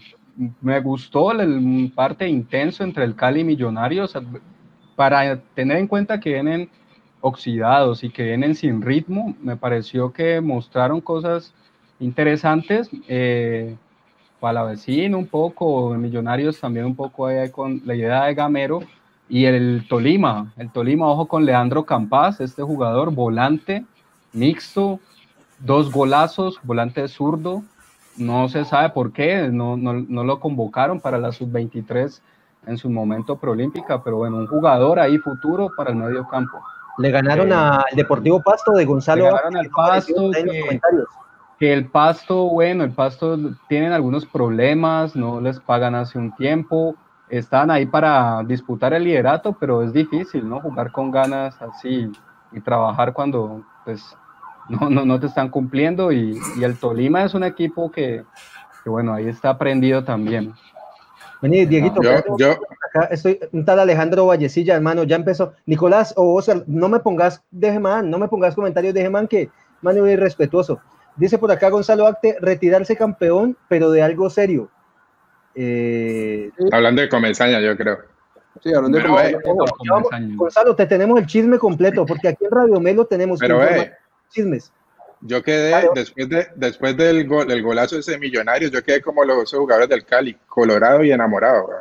me 0.61 0.79
gustó 0.79 1.31
el 1.31 1.91
parte 1.93 2.27
intenso 2.27 2.83
entre 2.83 3.03
el 3.03 3.15
Cali 3.15 3.41
y 3.41 3.43
Millonarios 3.43 4.17
para 4.95 5.39
tener 5.53 5.77
en 5.77 5.87
cuenta 5.87 6.19
que 6.19 6.33
vienen 6.33 6.69
oxidados 7.21 8.03
y 8.03 8.09
que 8.09 8.23
vienen 8.23 8.55
sin 8.55 8.81
ritmo. 8.81 9.35
Me 9.41 9.57
pareció 9.57 10.13
que 10.13 10.39
mostraron 10.41 11.01
cosas 11.01 11.53
interesantes. 11.99 12.89
Eh, 13.07 13.75
para 14.39 14.53
la 14.53 14.63
vecina 14.63 15.17
un 15.17 15.27
poco, 15.27 15.93
Millonarios 15.95 16.59
también 16.59 16.85
un 16.85 16.95
poco 16.95 17.27
con 17.51 17.81
la 17.85 17.95
idea 17.95 18.25
de 18.25 18.33
Gamero. 18.33 18.81
Y 19.27 19.45
el 19.45 19.85
Tolima, 19.87 20.53
el 20.57 20.71
Tolima, 20.71 21.07
ojo 21.07 21.27
con 21.27 21.45
Leandro 21.45 21.85
Campas, 21.85 22.39
este 22.39 22.63
jugador 22.63 23.13
volante, 23.13 23.85
mixto, 24.33 24.99
dos 25.59 25.91
golazos, 25.91 26.59
volante 26.63 27.07
zurdo, 27.07 27.61
no 28.19 28.49
se 28.49 28.65
sabe 28.65 28.89
por 28.89 29.11
qué, 29.11 29.49
no, 29.51 29.77
no, 29.77 29.93
no 29.93 30.23
lo 30.23 30.39
convocaron 30.39 30.99
para 30.99 31.17
la 31.17 31.31
sub-23 31.31 32.21
en 32.67 32.77
su 32.77 32.89
momento 32.89 33.37
preolímpica, 33.37 34.03
pero 34.03 34.17
bueno, 34.17 34.37
un 34.37 34.47
jugador 34.47 34.99
ahí 34.99 35.17
futuro 35.17 35.69
para 35.75 35.91
el 35.91 35.95
medio 35.95 36.27
campo. 36.27 36.59
Le 36.97 37.11
ganaron 37.11 37.51
eh, 37.51 37.55
al 37.55 37.95
Deportivo 37.95 38.41
Pasto 38.41 38.73
de 38.73 38.85
Gonzalo. 38.85 39.23
Le 39.23 39.31
ganaron 39.31 39.57
al 39.57 39.69
Pasto. 39.69 40.31
Que, 40.31 40.79
que, 41.57 41.73
el 41.73 41.85
Pasto, 41.87 42.49
bueno, 42.49 42.83
el 42.83 42.91
Pasto 42.91 43.37
tienen 43.67 43.93
algunos 43.93 44.25
problemas, 44.25 45.15
no 45.15 45.39
les 45.39 45.59
pagan 45.59 45.95
hace 45.95 46.17
un 46.17 46.35
tiempo, 46.35 46.95
están 47.29 47.71
ahí 47.71 47.85
para 47.85 48.43
disputar 48.43 48.93
el 48.93 49.05
liderato, 49.05 49.55
pero 49.57 49.81
es 49.81 49.93
difícil, 49.93 50.47
¿no? 50.47 50.59
Jugar 50.59 50.91
con 50.91 51.11
ganas 51.11 51.61
así 51.61 52.11
y 52.51 52.59
trabajar 52.59 53.13
cuando, 53.13 53.63
pues, 53.85 54.17
no, 54.69 54.89
no, 54.89 55.05
no 55.05 55.19
te 55.19 55.27
están 55.27 55.49
cumpliendo 55.49 56.11
y, 56.11 56.39
y, 56.57 56.63
el 56.63 56.77
Tolima 56.77 57.23
es 57.23 57.33
un 57.33 57.43
equipo 57.43 57.91
que, 57.91 58.23
que, 58.83 58.89
bueno, 58.89 59.13
ahí 59.13 59.27
está 59.27 59.49
aprendido 59.49 60.03
también. 60.03 60.53
Vení, 61.41 61.65
Dieguito, 61.65 62.01
yo, 62.01 62.37
yo, 62.37 62.51
acá 62.51 63.05
estoy, 63.11 63.39
un 63.51 63.63
tal 63.63 63.79
Alejandro 63.79 64.25
Vallecilla, 64.25 64.75
hermano, 64.75 65.03
ya 65.03 65.15
empezó. 65.15 65.53
Nicolás 65.65 66.13
o 66.17 66.35
Oscar, 66.35 66.63
no 66.67 66.89
me 66.89 66.99
pongas 66.99 67.41
de 67.49 67.71
Gemán, 67.71 68.09
no 68.09 68.17
me 68.17 68.27
pongas 68.27 68.55
comentarios 68.55 68.93
de 68.93 69.01
Gemán, 69.01 69.27
que 69.27 69.49
mano 69.81 70.05
irrespetuoso. 70.07 70.79
Dice 71.15 71.37
por 71.37 71.51
acá 71.51 71.69
Gonzalo 71.69 72.07
Acte, 72.07 72.37
retirarse 72.39 72.95
campeón, 72.95 73.57
pero 73.67 73.91
de 73.91 74.01
algo 74.01 74.29
serio. 74.29 74.69
Eh, 75.55 76.51
hablando 76.71 77.01
de 77.01 77.09
Comesaña, 77.09 77.59
yo 77.59 77.75
creo. 77.75 77.99
Sí, 78.61 78.73
hablando 78.73 78.97
de 78.97 79.03
Comesaña. 79.41 80.35
Gonzalo, 80.35 80.75
te 80.75 80.85
tenemos 80.85 81.19
el 81.19 81.25
chisme 81.25 81.57
completo, 81.57 82.05
porque 82.05 82.27
aquí 82.29 82.45
en 82.45 82.51
Radio 82.51 82.79
Melo 82.79 83.05
tenemos 83.05 83.39
pero, 83.39 83.63
eh, 83.63 83.93
chismes. 84.29 84.71
Yo 85.21 85.43
quedé, 85.43 85.69
claro. 85.71 85.91
después, 85.93 86.29
de, 86.29 86.47
después 86.55 86.95
del, 86.95 87.27
gol, 87.27 87.47
del 87.47 87.61
golazo 87.61 87.99
ese 87.99 88.11
de 88.11 88.19
Millonarios, 88.19 88.71
yo 88.71 88.81
quedé 88.81 89.01
como 89.01 89.23
los 89.25 89.51
jugadores 89.51 89.89
del 89.89 90.05
Cali, 90.05 90.37
colorado 90.47 91.03
y 91.03 91.11
enamorado. 91.11 91.67
Bro. 91.67 91.77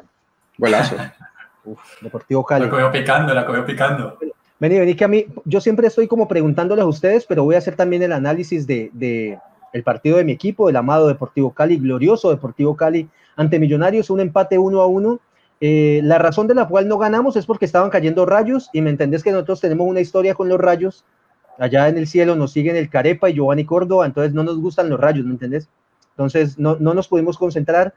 Golazo. 0.59 0.97
Uf, 1.65 1.81
Deportivo 2.01 2.45
Cali. 2.45 2.65
La 2.65 2.71
cogió 2.71 2.91
picando, 2.91 3.35
la 3.35 3.47
cogió 3.47 3.65
picando. 3.65 4.19
Vení, 4.59 4.79
vení, 4.79 4.97
que 4.97 5.05
a 5.05 5.09
mí, 5.09 5.27
yo 5.45 5.61
siempre 5.61 5.87
estoy 5.87 6.09
como 6.09 6.27
preguntándoles 6.27 6.83
a 6.83 6.89
ustedes, 6.89 7.27
pero 7.27 7.45
voy 7.45 7.55
a 7.55 7.59
hacer 7.59 7.77
también 7.77 8.03
el 8.03 8.13
análisis 8.13 8.67
de, 8.67 8.91
de 8.93 9.39
el 9.73 9.83
partido 9.85 10.17
de 10.17 10.25
mi 10.25 10.33
equipo, 10.33 10.67
del 10.67 10.77
amado 10.77 11.07
Deportivo 11.07 11.53
Cali, 11.53 11.79
glorioso 11.79 12.31
Deportivo 12.31 12.77
Cali, 12.77 13.09
ante 13.37 13.59
Millonarios, 13.59 14.11
un 14.11 14.21
empate 14.21 14.59
uno 14.59 14.81
a 14.81 14.87
uno. 14.87 15.21
Eh, 15.61 16.01
la 16.05 16.19
razón 16.19 16.47
de 16.47 16.55
la 16.55 16.67
cual 16.69 16.89
no 16.89 16.99
ganamos 16.99 17.37
es 17.37 17.47
porque 17.47 17.65
estaban 17.65 17.91
cayendo 17.91 18.27
rayos, 18.27 18.71
y 18.73 18.81
me 18.81 18.91
entendés 18.91 19.23
que 19.23 19.33
nosotros 19.33 19.61
tenemos 19.61 19.87
una 19.87 20.01
historia 20.01 20.35
con 20.35 20.49
los 20.49 20.59
rayos, 20.59 21.05
allá 21.59 21.89
en 21.89 21.99
el 21.99 22.07
cielo 22.07 22.37
nos 22.37 22.53
siguen 22.53 22.77
el 22.77 22.89
Carepa 22.89 23.29
y 23.29 23.35
Giovanni 23.35 23.65
Córdoba, 23.65 24.07
entonces 24.07 24.33
no 24.33 24.43
nos 24.43 24.59
gustan 24.59 24.89
los 24.89 24.99
rayos, 24.99 25.27
¿me 25.27 25.33
entendés? 25.33 25.69
Entonces 26.11 26.59
no, 26.59 26.77
no 26.81 26.95
nos 26.95 27.09
pudimos 27.09 27.37
concentrar. 27.37 27.95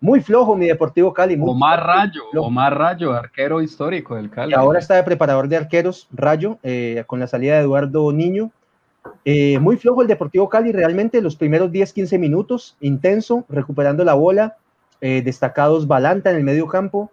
Muy 0.00 0.22
flojo 0.22 0.56
mi 0.56 0.66
Deportivo 0.66 1.12
Cali. 1.12 1.36
Muy 1.36 1.50
Omar 1.50 1.84
Rayo, 1.84 2.22
flojo. 2.30 2.46
Omar 2.46 2.76
Rayo, 2.76 3.12
arquero 3.12 3.60
histórico 3.60 4.16
del 4.16 4.30
Cali. 4.30 4.52
Y 4.52 4.54
ahora 4.54 4.78
está 4.78 4.94
de 4.94 5.02
preparador 5.02 5.46
de 5.46 5.58
arqueros, 5.58 6.08
Rayo, 6.10 6.58
eh, 6.62 7.04
con 7.06 7.20
la 7.20 7.26
salida 7.26 7.56
de 7.56 7.60
Eduardo 7.60 8.10
Niño. 8.10 8.50
Eh, 9.24 9.58
muy 9.58 9.76
flojo 9.76 10.00
el 10.00 10.08
Deportivo 10.08 10.48
Cali, 10.48 10.72
realmente 10.72 11.20
los 11.20 11.36
primeros 11.36 11.70
10, 11.70 11.92
15 11.92 12.18
minutos, 12.18 12.76
intenso, 12.80 13.44
recuperando 13.48 14.02
la 14.04 14.14
bola, 14.14 14.56
eh, 15.02 15.20
destacados 15.22 15.86
Balanta 15.86 16.30
en 16.30 16.36
el 16.36 16.44
medio 16.44 16.66
campo. 16.66 17.10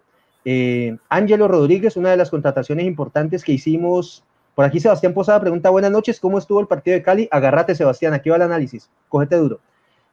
Ángelo 1.10 1.46
Rodríguez, 1.46 1.98
una 1.98 2.10
de 2.10 2.16
las 2.16 2.30
contrataciones 2.30 2.86
importantes 2.86 3.44
que 3.44 3.52
hicimos 3.52 4.24
por 4.58 4.64
aquí 4.64 4.80
Sebastián 4.80 5.14
Posada 5.14 5.40
pregunta, 5.40 5.70
buenas 5.70 5.92
noches, 5.92 6.18
¿cómo 6.18 6.36
estuvo 6.36 6.58
el 6.58 6.66
partido 6.66 6.96
de 6.96 7.02
Cali? 7.04 7.28
Agárrate 7.30 7.76
Sebastián, 7.76 8.12
aquí 8.12 8.28
va 8.28 8.34
el 8.34 8.42
análisis, 8.42 8.90
cógete 9.08 9.36
duro. 9.36 9.60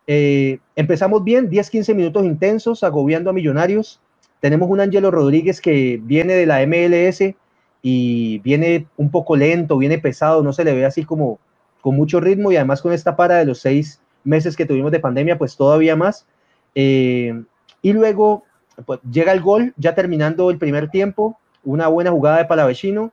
Eh, 0.05 0.59
empezamos 0.75 1.23
bien, 1.23 1.49
10-15 1.49 1.95
minutos 1.95 2.23
intensos, 2.23 2.83
agobiando 2.83 3.31
a 3.31 3.33
Millonarios. 3.33 3.99
Tenemos 4.41 4.69
un 4.69 4.81
Ángelo 4.81 5.09
Rodríguez 5.09 5.59
que 5.59 5.99
viene 5.99 6.35
de 6.35 6.45
la 6.45 6.63
MLS 6.67 7.33
y 7.81 8.37
viene 8.43 8.85
un 8.97 9.09
poco 9.09 9.35
lento, 9.35 9.79
viene 9.79 9.97
pesado, 9.97 10.43
no 10.43 10.53
se 10.53 10.63
le 10.63 10.75
ve 10.75 10.85
así 10.85 11.05
como 11.05 11.39
con 11.81 11.95
mucho 11.95 12.19
ritmo 12.19 12.51
y 12.51 12.57
además 12.57 12.83
con 12.83 12.93
esta 12.93 13.15
para 13.15 13.37
de 13.37 13.45
los 13.45 13.57
seis 13.57 13.99
meses 14.23 14.55
que 14.55 14.67
tuvimos 14.67 14.91
de 14.91 14.99
pandemia, 14.99 15.39
pues 15.39 15.57
todavía 15.57 15.95
más. 15.95 16.27
Eh, 16.75 17.33
y 17.81 17.93
luego 17.93 18.43
pues, 18.85 18.99
llega 19.11 19.31
el 19.31 19.41
gol, 19.41 19.73
ya 19.77 19.95
terminando 19.95 20.51
el 20.51 20.59
primer 20.59 20.91
tiempo, 20.91 21.39
una 21.63 21.87
buena 21.87 22.11
jugada 22.11 22.37
de 22.37 22.45
Palavecino 22.45 23.11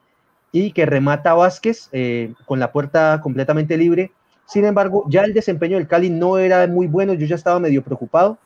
y 0.52 0.72
que 0.72 0.86
remata 0.86 1.34
Vázquez 1.34 1.88
eh, 1.92 2.34
con 2.44 2.60
la 2.60 2.70
puerta 2.70 3.20
completamente 3.22 3.76
libre. 3.76 4.12
Sin 4.46 4.66
embargo, 4.66 5.04
ya 5.08 5.22
el 5.22 5.32
desempeño 5.32 5.78
del 5.78 5.88
Cali 5.88 6.10
no 6.10 6.36
era 6.36 6.66
muy 6.66 6.86
bueno, 6.86 7.14
yo 7.14 7.26
ya 7.26 7.36
estaba 7.36 7.58
medio 7.58 7.82
preocupado. 7.82 8.38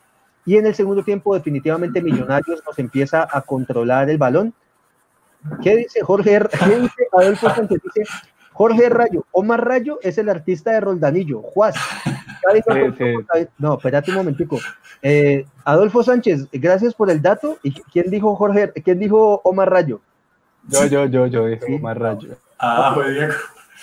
Y 0.45 0.55
en 0.55 0.65
el 0.65 0.73
segundo 0.73 1.03
tiempo, 1.03 1.35
definitivamente 1.35 2.01
Millonarios 2.01 2.63
nos 2.65 2.79
empieza 2.79 3.27
a 3.29 3.41
controlar 3.41 4.09
el 4.09 4.17
balón. 4.17 4.53
¿Qué 5.61 5.75
dice 5.75 6.01
Jorge? 6.01 6.39
¿Qué 6.49 6.79
dice 6.79 7.07
Adolfo 7.11 7.49
Sánchez? 7.49 7.81
Dice 7.83 8.09
Jorge 8.53 8.89
Rayo. 8.89 9.25
Omar 9.33 9.67
Rayo 9.67 9.99
es 10.01 10.17
el 10.17 10.29
artista 10.29 10.71
de 10.71 10.79
Roldanillo. 10.79 11.41
Juaz. 11.41 11.75
No, 13.57 13.73
espérate 13.75 14.11
un 14.11 14.17
momentico. 14.17 14.57
Eh, 15.01 15.45
Adolfo 15.65 16.01
Sánchez, 16.01 16.47
gracias 16.53 16.93
por 16.93 17.11
el 17.11 17.21
dato. 17.21 17.57
¿Y 17.61 17.73
quién 17.73 18.09
dijo 18.09 18.35
Jorge? 18.35 18.71
¿Quién 18.83 18.99
dijo 18.99 19.41
Omar 19.43 19.69
Rayo? 19.69 19.99
Yo, 20.67 20.85
yo, 20.85 21.05
yo, 21.05 21.27
yo 21.27 21.45
dije 21.45 21.75
Omar 21.75 21.99
Rayo. 21.99 22.37
Ah, 22.59 22.93
muy 22.95 23.13
bien. 23.13 23.29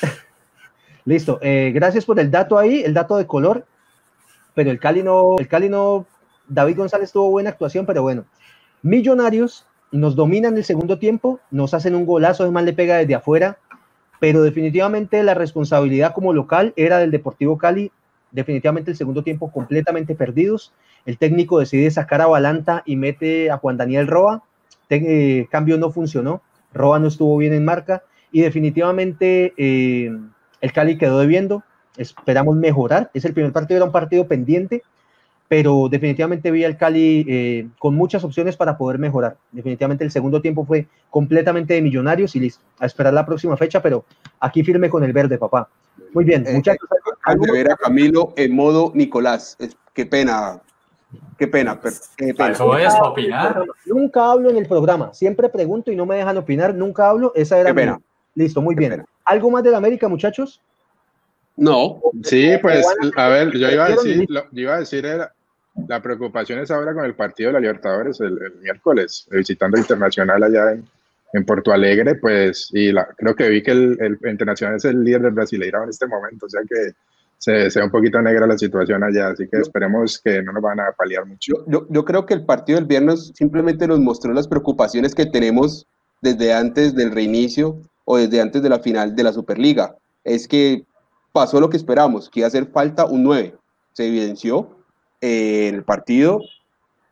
Listo. 1.04 1.38
Eh, 1.42 1.72
gracias 1.74 2.04
por 2.04 2.18
el 2.20 2.30
dato 2.30 2.58
ahí, 2.58 2.82
el 2.82 2.94
dato 2.94 3.16
de 3.16 3.26
color. 3.26 3.66
Pero 4.54 4.70
el 4.70 4.78
Cali 4.78 5.02
no, 5.02 5.36
el 5.38 5.48
Cali 5.48 5.68
no, 5.68 6.06
David 6.48 6.76
González 6.76 7.12
tuvo 7.12 7.30
buena 7.30 7.50
actuación, 7.50 7.86
pero 7.86 8.02
bueno. 8.02 8.24
Millonarios 8.82 9.66
nos 9.90 10.16
dominan 10.16 10.56
el 10.56 10.64
segundo 10.64 10.98
tiempo, 10.98 11.40
nos 11.50 11.72
hacen 11.72 11.94
un 11.94 12.04
golazo, 12.04 12.42
además 12.42 12.64
le 12.64 12.72
pega 12.72 12.96
desde 12.96 13.14
afuera, 13.14 13.58
pero 14.20 14.42
definitivamente 14.42 15.22
la 15.22 15.34
responsabilidad 15.34 16.12
como 16.12 16.32
local 16.32 16.72
era 16.76 16.98
del 16.98 17.10
Deportivo 17.10 17.58
Cali, 17.58 17.92
definitivamente 18.30 18.90
el 18.90 18.96
segundo 18.96 19.22
tiempo 19.22 19.50
completamente 19.50 20.14
perdidos. 20.14 20.72
El 21.06 21.18
técnico 21.18 21.60
decide 21.60 21.90
sacar 21.90 22.20
a 22.20 22.26
Balanta 22.26 22.82
y 22.84 22.96
mete 22.96 23.50
a 23.50 23.58
Juan 23.58 23.76
Daniel 23.76 24.06
Roa. 24.06 24.42
Eh, 24.90 25.46
cambio 25.50 25.78
no 25.78 25.90
funcionó, 25.90 26.42
Roa 26.74 26.98
no 26.98 27.08
estuvo 27.08 27.36
bien 27.36 27.52
en 27.52 27.64
marca 27.64 28.02
y 28.32 28.42
definitivamente 28.42 29.54
eh, 29.56 30.10
el 30.60 30.72
Cali 30.72 30.98
quedó 30.98 31.20
debiendo. 31.20 31.62
Esperamos 31.96 32.56
mejorar. 32.56 33.10
Es 33.14 33.24
el 33.24 33.32
primer 33.32 33.52
partido, 33.52 33.76
era 33.78 33.86
un 33.86 33.92
partido 33.92 34.26
pendiente 34.26 34.82
pero 35.48 35.88
definitivamente 35.90 36.50
vi 36.50 36.64
al 36.64 36.76
Cali 36.76 37.24
eh, 37.28 37.68
con 37.78 37.94
muchas 37.94 38.24
opciones 38.24 38.56
para 38.56 38.78
poder 38.78 38.98
mejorar. 38.98 39.36
Definitivamente 39.52 40.04
el 40.04 40.10
segundo 40.10 40.40
tiempo 40.40 40.64
fue 40.64 40.88
completamente 41.10 41.74
de 41.74 41.82
millonarios 41.82 42.34
y 42.34 42.40
listo. 42.40 42.64
A 42.78 42.86
esperar 42.86 43.12
la 43.12 43.26
próxima 43.26 43.56
fecha, 43.56 43.82
pero 43.82 44.04
aquí 44.40 44.64
firme 44.64 44.88
con 44.88 45.04
el 45.04 45.12
verde, 45.12 45.38
papá. 45.38 45.68
Muy 46.12 46.24
bien, 46.24 46.46
eh, 46.46 46.54
muchachos. 46.54 46.88
Al 47.22 47.38
de 47.38 47.52
ver 47.52 47.70
a 47.70 47.76
Camilo 47.76 48.32
en 48.36 48.54
modo 48.54 48.90
Nicolás. 48.94 49.56
qué 49.92 50.06
pena. 50.06 50.60
Qué 51.38 51.48
pena. 51.48 51.80
Qué 52.16 52.34
pena. 52.34 52.52
Eso 52.52 52.78
es 52.78 52.94
opinar. 53.00 53.64
Nunca 53.86 54.30
hablo 54.30 54.50
en 54.50 54.56
el 54.56 54.66
programa. 54.66 55.12
Siempre 55.12 55.48
pregunto 55.48 55.90
y 55.90 55.96
no 55.96 56.06
me 56.06 56.16
dejan 56.16 56.36
opinar. 56.36 56.74
Nunca 56.74 57.08
hablo. 57.08 57.32
Esa 57.34 57.58
era. 57.58 57.70
Qué 57.70 57.74
pena. 57.74 58.00
Listo, 58.34 58.60
muy 58.60 58.74
bien. 58.74 59.04
¿Algo 59.24 59.50
más 59.50 59.62
de 59.62 59.70
la 59.70 59.78
América, 59.78 60.08
muchachos? 60.08 60.60
No. 61.56 62.00
Sí, 62.22 62.52
pues, 62.60 62.86
a 63.16 63.28
ver, 63.28 63.52
yo 63.52 63.70
iba 63.70 63.86
a 63.86 63.90
decir, 63.90 64.26
yo 64.28 64.60
iba 64.60 64.74
a 64.74 64.80
decir 64.80 65.06
era, 65.06 65.32
la 65.88 66.02
preocupación 66.02 66.58
es 66.58 66.70
ahora 66.70 66.94
con 66.94 67.04
el 67.04 67.14
partido 67.14 67.48
de 67.48 67.54
la 67.54 67.60
Libertadores 67.60 68.20
el, 68.20 68.38
miércoles, 68.60 69.26
visitando 69.30 69.78
Internacional 69.78 70.42
allá 70.42 70.72
en, 70.72 70.84
en 71.32 71.44
Porto 71.44 71.72
Alegre, 71.72 72.16
pues, 72.16 72.70
y 72.72 72.92
la, 72.92 73.06
creo 73.16 73.34
que 73.36 73.48
vi 73.48 73.62
que 73.62 73.70
el, 73.70 73.96
el, 74.00 74.30
Internacional 74.30 74.76
es 74.76 74.84
el 74.84 75.04
líder 75.04 75.22
del 75.22 75.32
Brasileirao 75.32 75.84
en 75.84 75.90
este 75.90 76.06
momento, 76.06 76.46
o 76.46 76.48
sea 76.48 76.62
que 76.68 76.92
se, 77.44 77.70
se 77.70 77.78
ve 77.78 77.84
un 77.84 77.90
poquito 77.90 78.22
negra 78.22 78.46
la 78.46 78.56
situación 78.56 79.04
allá, 79.04 79.28
así 79.28 79.46
que 79.46 79.58
esperemos 79.58 80.18
que 80.18 80.42
no 80.42 80.52
nos 80.52 80.62
van 80.62 80.80
a 80.80 80.92
paliar 80.92 81.26
mucho. 81.26 81.52
Yo, 81.66 81.86
yo 81.90 82.04
creo 82.06 82.24
que 82.24 82.32
el 82.32 82.46
partido 82.46 82.78
del 82.78 82.86
viernes 82.86 83.32
simplemente 83.34 83.86
nos 83.86 84.00
mostró 84.00 84.32
las 84.32 84.48
preocupaciones 84.48 85.14
que 85.14 85.26
tenemos 85.26 85.86
desde 86.22 86.54
antes 86.54 86.94
del 86.94 87.12
reinicio 87.12 87.82
o 88.06 88.16
desde 88.16 88.40
antes 88.40 88.62
de 88.62 88.70
la 88.70 88.78
final 88.78 89.14
de 89.14 89.24
la 89.24 89.32
Superliga. 89.34 89.94
Es 90.24 90.48
que 90.48 90.86
pasó 91.32 91.60
lo 91.60 91.68
que 91.68 91.76
esperamos, 91.76 92.30
que 92.30 92.40
iba 92.40 92.46
a 92.46 92.48
hacer 92.48 92.66
falta 92.68 93.04
un 93.04 93.24
9. 93.24 93.54
Se 93.92 94.08
evidenció, 94.08 94.74
en 95.20 95.74
el 95.74 95.84
partido 95.84 96.40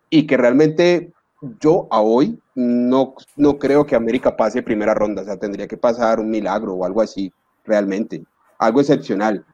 y 0.09 0.27
que 0.27 0.39
realmente 0.39 1.13
yo 1.61 1.89
a 1.91 2.01
hoy 2.01 2.39
no, 2.55 3.15
no 3.37 3.59
creo 3.59 3.85
que 3.85 3.97
América 3.97 4.35
pase 4.35 4.63
primera 4.63 4.95
ronda, 4.95 5.23
o 5.23 5.25
sea, 5.27 5.37
tendría 5.37 5.67
que 5.67 5.77
pasar 5.77 6.21
un 6.21 6.31
milagro 6.31 6.75
o 6.75 6.85
algo 6.87 7.03
así, 7.03 7.33
realmente, 7.65 8.23
algo 8.59 8.81
excepcional. 8.81 9.45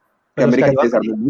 América 0.43 0.71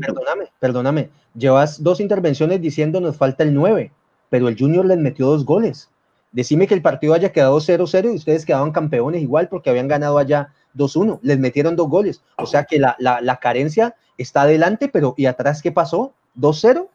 perdóname, 0.01 0.45
perdóname, 0.59 1.09
llevas 1.35 1.83
dos 1.83 1.99
intervenciones 1.99 2.61
diciendo 2.61 2.99
nos 2.99 3.17
falta 3.17 3.43
el 3.43 3.53
9, 3.53 3.91
pero 4.29 4.47
el 4.47 4.57
Junior 4.57 4.85
les 4.85 4.97
metió 4.97 5.27
dos 5.27 5.45
goles. 5.45 5.89
Decime 6.31 6.67
que 6.67 6.75
el 6.75 6.81
partido 6.81 7.13
haya 7.13 7.31
quedado 7.31 7.57
0-0 7.57 8.13
y 8.13 8.15
ustedes 8.15 8.45
quedaban 8.45 8.71
campeones 8.71 9.21
igual 9.21 9.47
porque 9.47 9.69
habían 9.69 9.87
ganado 9.87 10.17
allá 10.17 10.53
2-1, 10.75 11.19
les 11.23 11.39
metieron 11.39 11.75
dos 11.75 11.89
goles. 11.89 12.21
O 12.37 12.45
sea 12.45 12.65
que 12.65 12.77
la, 12.77 12.95
la, 12.99 13.21
la 13.21 13.37
carencia 13.37 13.95
está 14.17 14.43
adelante, 14.43 14.89
pero 14.89 15.15
¿y 15.17 15.25
atrás 15.25 15.61
qué 15.61 15.71
pasó? 15.71 16.13
¿2-0? 16.37 16.87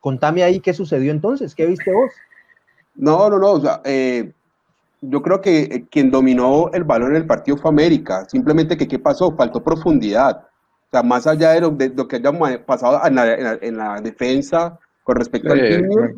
Contame 0.00 0.42
ahí 0.42 0.60
qué 0.60 0.72
sucedió 0.72 1.10
entonces, 1.10 1.54
¿qué 1.54 1.66
viste 1.66 1.92
vos? 1.92 2.10
No, 2.94 3.28
no, 3.28 3.38
no, 3.38 3.52
o 3.52 3.60
sea, 3.60 3.80
eh, 3.84 4.32
yo 5.00 5.22
creo 5.22 5.40
que 5.40 5.60
eh, 5.62 5.86
quien 5.90 6.10
dominó 6.10 6.70
el 6.72 6.84
balón 6.84 7.10
en 7.10 7.16
el 7.16 7.26
partido 7.26 7.56
fue 7.56 7.70
América, 7.70 8.26
simplemente 8.28 8.76
que 8.76 8.88
qué 8.88 8.98
pasó, 8.98 9.34
faltó 9.36 9.62
profundidad, 9.62 10.46
o 10.88 10.90
sea, 10.90 11.02
más 11.02 11.26
allá 11.26 11.50
de 11.50 11.60
lo, 11.60 11.70
de 11.70 11.90
lo 11.90 12.08
que 12.08 12.16
haya 12.16 12.32
pasado 12.64 12.98
en 13.06 13.14
la, 13.14 13.58
en 13.60 13.76
la, 13.76 14.00
defensa 14.00 14.78
con 15.02 15.16
respecto 15.16 15.52
al 15.52 15.60
Junior, 15.60 16.14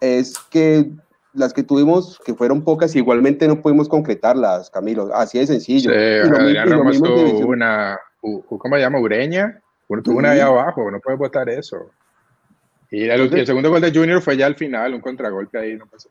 es 0.00 0.38
que 0.50 0.88
las 1.32 1.52
que 1.52 1.64
tuvimos, 1.64 2.20
que 2.24 2.34
fueron 2.34 2.62
pocas, 2.62 2.94
igualmente 2.94 3.48
no 3.48 3.60
pudimos 3.60 3.88
concretarlas, 3.88 4.70
Camilo, 4.70 5.12
así 5.14 5.38
de 5.38 5.48
sencillo. 5.48 5.90
Sí, 5.90 5.96
y 5.96 6.30
lo, 6.30 6.36
Adrián 6.36 6.70
Ramos 6.70 7.02
tuvo 7.02 7.48
una, 7.48 7.98
¿cómo 8.20 8.76
se 8.76 8.80
llama? 8.80 9.00
Ureña, 9.00 9.60
tuvo 10.04 10.18
una 10.18 10.30
ahí 10.30 10.40
abajo, 10.40 10.88
no 10.92 11.00
puedes 11.00 11.18
votar 11.18 11.48
eso. 11.48 11.90
Y 12.92 13.08
el, 13.08 13.46
segundo 13.46 13.70
gol 13.70 13.80
de 13.80 13.90
Junior 13.92 14.22
fue 14.22 14.36
ya 14.36 14.46
al 14.46 14.54
final, 14.54 14.94
un 14.94 15.00
contragolpe 15.00 15.58
ahí, 15.58 15.74
no 15.74 15.86
pasó. 15.86 16.08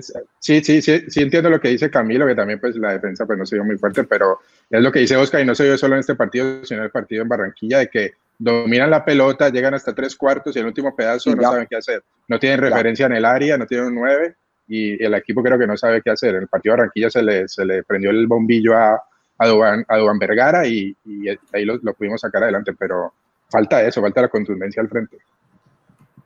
Sí, 0.00 0.62
sí, 0.62 0.80
sí, 0.82 1.04
sí 1.08 1.22
entiendo 1.22 1.50
lo 1.50 1.60
que 1.60 1.68
dice 1.68 1.90
Camilo, 1.90 2.26
que 2.26 2.34
también 2.34 2.60
pues 2.60 2.76
la 2.76 2.92
defensa 2.92 3.26
pues 3.26 3.38
no 3.38 3.44
se 3.44 3.56
dio 3.56 3.64
muy 3.64 3.76
fuerte, 3.76 4.04
pero 4.04 4.40
es 4.70 4.82
lo 4.82 4.90
que 4.90 5.00
dice 5.00 5.16
Oscar 5.16 5.40
y 5.40 5.44
no 5.44 5.54
se 5.54 5.64
dio 5.64 5.76
solo 5.76 5.94
en 5.94 6.00
este 6.00 6.14
partido, 6.14 6.64
sino 6.64 6.80
en 6.80 6.84
el 6.84 6.90
partido 6.90 7.22
en 7.22 7.28
Barranquilla, 7.28 7.78
de 7.78 7.88
que 7.88 8.12
dominan 8.38 8.90
la 8.90 9.04
pelota, 9.04 9.50
llegan 9.50 9.74
hasta 9.74 9.94
tres 9.94 10.16
cuartos 10.16 10.56
y 10.56 10.58
el 10.58 10.66
último 10.66 10.94
pedazo 10.96 11.34
no 11.34 11.42
saben 11.42 11.66
qué 11.68 11.76
hacer. 11.76 12.02
No 12.28 12.38
tienen 12.38 12.60
referencia 12.60 13.06
en 13.06 13.12
el 13.12 13.24
área, 13.24 13.56
no 13.58 13.66
tienen 13.66 13.86
un 13.88 13.94
nueve 13.94 14.36
y 14.66 15.02
el 15.02 15.14
equipo 15.14 15.42
creo 15.42 15.58
que 15.58 15.66
no 15.66 15.76
sabe 15.76 16.02
qué 16.02 16.10
hacer. 16.10 16.34
En 16.34 16.42
el 16.42 16.48
partido 16.48 16.72
de 16.72 16.78
Barranquilla 16.78 17.10
se 17.10 17.22
le, 17.22 17.48
se 17.48 17.64
le 17.64 17.82
prendió 17.82 18.10
el 18.10 18.26
bombillo 18.26 18.76
a, 18.76 19.00
a, 19.38 19.48
Duan, 19.48 19.84
a 19.88 19.98
Vergara 20.18 20.66
y, 20.66 20.96
y 21.04 21.28
ahí 21.52 21.64
lo, 21.64 21.78
lo 21.82 21.94
pudimos 21.94 22.20
sacar 22.20 22.42
adelante, 22.42 22.72
pero 22.78 23.12
falta 23.50 23.82
eso, 23.82 24.00
falta 24.00 24.22
la 24.22 24.28
contundencia 24.28 24.80
al 24.80 24.88
frente. 24.88 25.18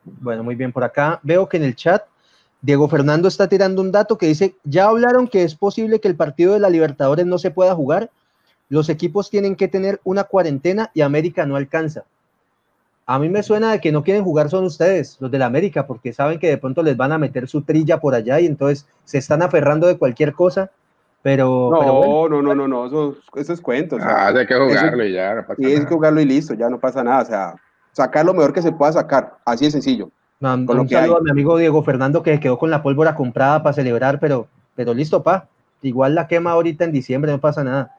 Bueno, 0.05 0.45
muy 0.45 0.55
bien, 0.55 0.73
por 0.73 0.85
acá 0.85 1.19
veo 1.23 1.49
que 1.49 1.57
en 1.57 1.65
el 1.65 1.75
chat 1.75 2.05
Diego 2.67 2.89
Fernando 2.89 3.29
está 3.29 3.49
tirando 3.49 3.81
un 3.81 3.93
dato 3.93 4.19
que 4.19 4.27
dice, 4.27 4.57
ya 4.65 4.89
hablaron 4.89 5.29
que 5.29 5.45
es 5.45 5.55
posible 5.55 6.01
que 6.01 6.09
el 6.09 6.17
partido 6.17 6.53
de 6.53 6.59
la 6.59 6.69
Libertadores 6.69 7.25
no 7.25 7.39
se 7.39 7.53
pueda 7.53 7.77
jugar, 7.77 8.11
los 8.69 8.89
equipos 8.89 9.31
tienen 9.31 9.55
que 9.55 9.69
tener 9.69 10.01
una 10.03 10.25
cuarentena 10.25 10.91
y 10.93 11.03
América 11.03 11.47
no 11.47 11.55
alcanza. 11.55 12.03
A 13.07 13.21
mí 13.21 13.29
me 13.29 13.45
suena 13.45 13.71
de 13.71 13.81
que 13.81 13.93
no 13.93 14.03
quieren 14.03 14.25
jugar 14.25 14.51
son 14.51 14.65
ustedes, 14.65 15.17
los 15.21 15.31
de 15.31 15.39
la 15.39 15.47
América, 15.47 15.87
porque 15.87 16.13
saben 16.13 16.41
que 16.41 16.49
de 16.49 16.59
pronto 16.59 16.83
les 16.83 16.97
van 16.97 17.13
a 17.13 17.19
meter 17.19 17.47
su 17.47 17.63
trilla 17.63 18.01
por 18.01 18.17
allá 18.17 18.41
y 18.41 18.47
entonces 18.47 18.85
se 19.05 19.19
están 19.19 19.43
aferrando 19.43 19.87
de 19.87 19.97
cualquier 19.97 20.33
cosa. 20.33 20.73
Pero, 21.23 21.71
no, 21.71 22.29
no, 22.29 22.43
no, 22.43 22.53
no, 22.53 22.67
no, 22.67 23.15
eso, 23.37 23.53
es 23.53 23.61
cuento. 23.61 23.97
ah, 24.01 24.33
hay 24.35 24.45
que 24.45 24.55
jugarlo 24.57 25.05
y 25.05 25.13
ya, 25.13 25.37
no 25.37 25.47
pasa 25.47 25.63
nada. 25.63 25.73
hay 25.73 25.81
que 25.85 25.95
jugarlo 25.95 26.21
y 26.21 26.25
listo, 26.25 26.55
ya 26.55 26.69
no 26.69 26.81
pasa 26.81 27.05
nada. 27.05 27.23
O 27.23 27.27
sea, 27.27 27.55
sacar 27.93 28.27
lo 28.27 28.35
mejor 28.35 28.53
que 28.53 28.61
se 28.61 28.73
pueda 28.73 28.93
sacar, 28.93 29.37
así 29.45 29.67
de 29.67 29.71
sencillo. 29.71 30.11
Un 30.41 30.89
saludo 30.89 31.19
a 31.19 31.21
mi 31.23 31.31
amigo 31.31 31.57
Diego 31.57 31.83
Fernando 31.83 32.23
que 32.23 32.39
quedó 32.41 32.59
con 32.59 32.71
la 32.71 32.83
pólvora 32.83 33.15
comprada 33.15 33.63
para 33.63 33.73
celebrar, 33.73 34.21
pero, 34.21 34.49
pero 34.75 34.95
listo, 34.95 35.23
pa. 35.23 35.49
Igual 35.83 36.15
la 36.15 36.27
quema 36.27 36.53
ahorita 36.53 36.85
en 36.85 36.93
diciembre, 36.93 37.31
no 37.31 37.41
pasa 37.41 37.63
nada. 37.63 37.93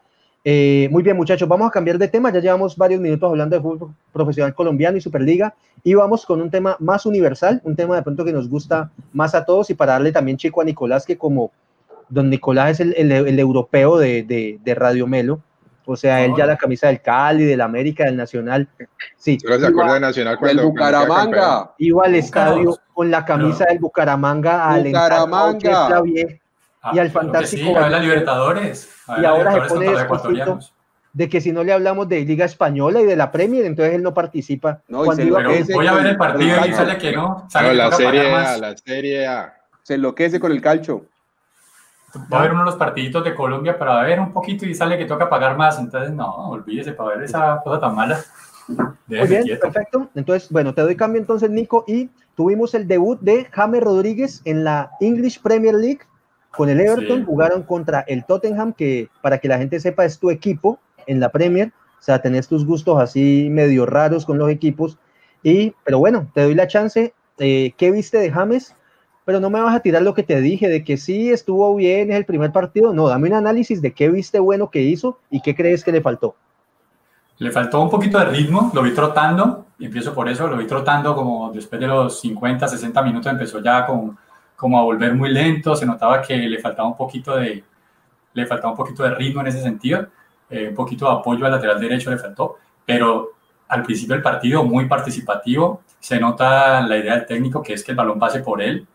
Eh, 0.43 0.87
muy 0.91 1.03
bien, 1.03 1.17
muchachos, 1.17 1.47
vamos 1.47 1.67
a 1.67 1.71
cambiar 1.71 1.97
de 1.97 2.07
tema. 2.07 2.31
Ya 2.31 2.39
llevamos 2.39 2.75
varios 2.75 3.01
minutos 3.01 3.29
hablando 3.29 3.55
de 3.55 3.61
fútbol 3.61 3.93
profesional 4.13 4.53
colombiano 4.53 4.97
y 4.97 5.01
Superliga. 5.01 5.55
Y 5.83 5.93
vamos 5.93 6.25
con 6.25 6.41
un 6.41 6.49
tema 6.49 6.75
más 6.79 7.05
universal, 7.05 7.61
un 7.63 7.75
tema 7.75 7.95
de 7.95 8.01
pronto 8.01 8.25
que 8.25 8.33
nos 8.33 8.49
gusta 8.49 8.91
más 9.13 9.35
a 9.35 9.45
todos 9.45 9.69
y 9.69 9.73
para 9.73 9.93
darle 9.93 10.11
también 10.11 10.37
chico 10.37 10.61
a 10.61 10.63
Nicolás, 10.63 11.05
que 11.05 11.17
como 11.17 11.51
don 12.09 12.29
Nicolás 12.29 12.79
es 12.79 12.93
el, 12.95 13.39
europeo 13.39 13.97
de, 13.97 14.23
de 14.63 14.75
Radio 14.75 15.05
Melo, 15.07 15.41
o 15.89 15.95
sea, 15.95 16.23
él 16.25 16.33
ya 16.37 16.45
la 16.45 16.57
camisa 16.57 16.87
del 16.87 17.01
Cali, 17.01 17.45
del 17.45 17.61
América, 17.61 18.03
del 18.03 18.17
Nacional. 18.17 18.67
Sí. 19.15 19.37
se 19.39 19.47
acuerda 19.65 19.93
del 19.93 20.01
Nacional 20.01 20.37
cuando. 20.37 20.61
Del 20.61 20.69
Bucaramanga. 20.69 21.71
Iba 21.77 22.03
al 22.05 22.15
estadio 22.15 22.77
con 22.93 23.09
la 23.09 23.23
camisa 23.25 23.65
del 23.65 23.79
Bucaramanga 23.79 24.69
a 24.69 24.77
Bucaramanga. 24.79 26.01
Ah, 26.81 26.91
y 26.93 26.99
al 26.99 27.09
fantástico 27.09 27.69
Sí, 27.69 27.75
a 27.75 27.79
ver 27.81 27.91
la 27.91 27.99
Libertadores. 27.99 28.89
a 29.07 29.17
Y 29.17 29.21
la 29.21 29.29
ahora 29.29 29.53
se 29.53 29.61
pone 29.61 29.87
ecuatorianos. 30.01 30.73
de 31.13 31.27
que 31.29 31.41
si 31.41 31.51
no 31.51 31.63
le 31.63 31.73
hablamos 31.73 32.07
de 32.07 32.19
Liga 32.23 32.45
Española 32.45 33.01
y 33.01 33.05
de 33.05 33.15
la 33.15 33.31
Premier, 33.31 33.65
entonces 33.65 33.95
él 33.95 34.03
no 34.03 34.13
participa. 34.13 34.81
No, 34.87 35.01
y 35.01 35.05
Cuando 35.05 35.23
se 35.23 35.27
iba- 35.27 35.37
Pero 35.39 35.51
Ese 35.51 35.73
voy 35.73 35.87
a 35.87 35.93
ver 35.93 36.05
el 36.07 36.17
partido 36.17 36.65
y 36.65 36.73
sale 36.73 36.97
que 36.97 37.13
no. 37.13 37.45
Sale 37.49 37.69
No, 37.69 37.73
la 37.73 37.91
serie 37.91 38.31
A, 38.33 38.57
la 38.57 38.77
serie 38.77 39.25
A. 39.27 39.53
Se 39.83 39.95
enloquece 39.95 40.39
con 40.39 40.51
el 40.51 40.61
calcho. 40.61 41.05
Va 42.31 42.39
a 42.39 42.41
ver 42.43 42.51
uno 42.51 42.61
de 42.61 42.65
los 42.67 42.75
partiditos 42.75 43.23
de 43.23 43.35
Colombia 43.35 43.77
para 43.77 44.01
ver 44.03 44.19
un 44.19 44.31
poquito 44.31 44.65
y 44.65 44.73
sale 44.73 44.97
que 44.97 45.05
toca 45.05 45.29
pagar 45.29 45.57
más. 45.57 45.77
Entonces, 45.77 46.11
no, 46.11 46.49
olvídese 46.49 46.93
para 46.93 47.15
ver 47.15 47.23
esa 47.23 47.61
cosa 47.63 47.81
tan 47.81 47.95
mala. 47.95 48.19
Muy 48.67 49.27
bien, 49.27 49.43
quieto. 49.43 49.61
perfecto. 49.61 50.09
Entonces, 50.15 50.49
bueno, 50.49 50.73
te 50.73 50.81
doy 50.81 50.95
cambio 50.95 51.21
entonces, 51.21 51.49
Nico, 51.49 51.83
y 51.87 52.09
tuvimos 52.35 52.73
el 52.73 52.87
debut 52.87 53.19
de 53.21 53.45
James 53.51 53.83
Rodríguez 53.83 54.41
en 54.45 54.63
la 54.63 54.91
English 54.99 55.41
Premier 55.41 55.75
League 55.75 56.01
con 56.51 56.69
el 56.69 56.79
Everton. 56.79 57.19
Sí. 57.19 57.25
Jugaron 57.25 57.63
contra 57.63 58.01
el 58.01 58.25
Tottenham, 58.25 58.73
que 58.73 59.09
para 59.21 59.37
que 59.39 59.47
la 59.47 59.57
gente 59.57 59.79
sepa 59.79 60.05
es 60.05 60.19
tu 60.19 60.29
equipo 60.29 60.79
en 61.07 61.19
la 61.19 61.29
Premier. 61.29 61.71
O 61.99 62.01
sea, 62.01 62.21
tenés 62.21 62.47
tus 62.47 62.65
gustos 62.65 63.01
así 63.01 63.47
medio 63.51 63.85
raros 63.85 64.25
con 64.25 64.37
los 64.37 64.49
equipos. 64.49 64.97
Y, 65.43 65.73
pero 65.83 65.99
bueno, 65.99 66.29
te 66.33 66.43
doy 66.43 66.55
la 66.55 66.67
chance. 66.67 67.13
Eh, 67.39 67.73
¿Qué 67.77 67.91
viste 67.91 68.17
de 68.17 68.31
James? 68.31 68.75
Pero 69.27 69.41
no 69.41 69.49
me 69.49 69.59
vas 69.59 69.75
a 69.75 69.81
tirar 69.81 70.03
lo 70.03 70.13
que 70.13 70.23
te 70.23 70.39
dije 70.39 70.69
de 70.69 70.85
que 70.85 70.95
sí 70.95 71.29
estuvo 71.29 71.75
bien, 71.75 72.11
es 72.11 72.15
el 72.15 72.23
primer 72.23 72.53
partido. 72.53 72.93
No, 72.93 73.09
dame 73.09 73.27
un 73.27 73.33
análisis 73.33 73.81
de 73.81 73.91
qué 73.91 74.07
viste 74.07 74.39
bueno 74.39 74.71
que 74.71 74.81
hizo 74.81 75.19
y 75.29 75.41
qué 75.41 75.53
crees 75.53 75.83
que 75.83 75.91
le 75.91 75.99
faltó. 75.99 76.37
Le 77.39 77.51
faltó 77.51 77.81
un 77.81 77.89
poquito 77.89 78.17
de 78.19 78.23
ritmo, 78.23 78.71
lo 78.73 78.81
vi 78.81 78.93
trotando, 78.93 79.65
y 79.79 79.87
empiezo 79.87 80.13
por 80.13 80.29
eso, 80.29 80.47
lo 80.47 80.55
vi 80.55 80.65
trotando 80.65 81.13
como 81.13 81.51
después 81.51 81.81
de 81.81 81.87
los 81.87 82.21
50, 82.21 82.69
60 82.69 83.01
minutos 83.01 83.29
empezó 83.29 83.59
ya 83.59 83.85
con, 83.85 84.17
como 84.55 84.79
a 84.79 84.83
volver 84.83 85.13
muy 85.13 85.29
lento, 85.29 85.75
se 85.75 85.85
notaba 85.85 86.21
que 86.21 86.37
le 86.37 86.59
faltaba 86.59 86.87
un 86.87 86.95
poquito 86.95 87.35
de, 87.35 87.61
le 88.33 88.45
faltaba 88.45 88.71
un 88.71 88.77
poquito 88.77 89.03
de 89.03 89.13
ritmo 89.13 89.41
en 89.41 89.47
ese 89.47 89.61
sentido, 89.61 90.07
eh, 90.49 90.69
un 90.69 90.75
poquito 90.75 91.05
de 91.05 91.19
apoyo 91.19 91.45
al 91.45 91.51
lateral 91.51 91.81
derecho 91.81 92.11
le 92.11 92.17
faltó, 92.17 92.55
pero 92.85 93.33
al 93.67 93.83
principio 93.83 94.15
del 94.15 94.23
partido 94.23 94.63
muy 94.63 94.87
participativo, 94.87 95.81
se 95.99 96.17
nota 96.17 96.79
la 96.79 96.95
idea 96.95 97.15
del 97.15 97.25
técnico 97.25 97.61
que 97.61 97.73
es 97.73 97.83
que 97.83 97.91
el 97.91 97.97
balón 97.97 98.19
pase 98.19 98.39
por 98.39 98.61
él, 98.61 98.87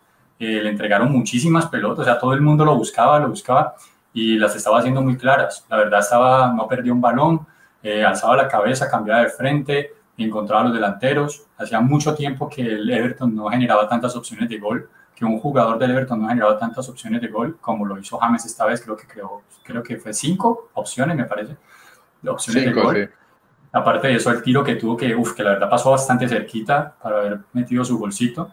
eh, 0.45 0.63
le 0.63 0.71
entregaron 0.71 1.13
muchísimas 1.13 1.67
pelotas, 1.67 2.01
o 2.01 2.05
sea, 2.05 2.19
todo 2.19 2.33
el 2.33 2.41
mundo 2.41 2.65
lo 2.65 2.77
buscaba, 2.77 3.19
lo 3.19 3.29
buscaba 3.29 3.75
y 4.13 4.37
las 4.39 4.57
estaba 4.57 4.81
haciendo 4.81 5.01
muy 5.01 5.17
claras, 5.17 5.65
la 5.71 5.77
verdad 5.77 6.01
estaba, 6.01 6.53
no 6.53 6.67
perdió 6.67 6.93
un 6.93 7.01
balón, 7.01 7.47
eh, 7.83 8.05
alzaba 8.05 8.37
la 8.37 8.49
cabeza, 8.49 8.91
cambiaba 8.91 9.23
de 9.23 9.29
frente, 9.29 9.93
encontraba 10.25 10.63
a 10.63 10.65
los 10.65 10.75
delanteros. 10.75 11.47
Hacía 11.57 11.81
mucho 11.81 12.15
tiempo 12.15 12.49
que 12.49 12.63
el 12.63 12.91
Everton 12.91 13.35
no 13.35 13.49
generaba 13.49 13.89
tantas 13.89 14.15
opciones 14.17 14.49
de 14.49 14.59
gol, 14.59 14.89
que 15.15 15.25
un 15.25 15.39
jugador 15.39 15.79
del 15.79 15.91
Everton 15.91 16.21
no 16.21 16.29
generaba 16.29 16.59
tantas 16.59 16.89
opciones 16.89 17.21
de 17.21 17.29
gol 17.29 17.59
como 17.61 17.85
lo 17.85 17.99
hizo 17.99 18.19
James 18.19 18.45
esta 18.45 18.67
vez. 18.67 18.81
Creo 18.81 18.97
que, 18.97 19.07
creo, 19.07 19.43
creo 19.63 19.83
que 19.83 19.97
fue 19.97 20.13
cinco 20.13 20.71
opciones, 20.75 21.17
me 21.17 21.25
parece, 21.25 21.57
opciones 22.27 22.65
de 22.65 22.73
gol. 22.73 22.97
sí. 22.97 23.15
Aparte 23.75 24.09
de 24.09 24.17
eso, 24.17 24.31
el 24.31 24.43
tiro 24.43 24.63
que 24.63 24.75
tuvo 24.75 24.99
que, 24.99 25.15
uf, 25.15 25.33
que 25.33 25.43
la 25.43 25.53
verdad 25.53 25.71
pasó 25.71 25.93
bastante 25.93 26.29
cerquita 26.29 26.95
para 27.03 27.21
haber 27.21 27.41
metido 27.55 27.83
su 27.85 27.99
golcito. 27.99 28.53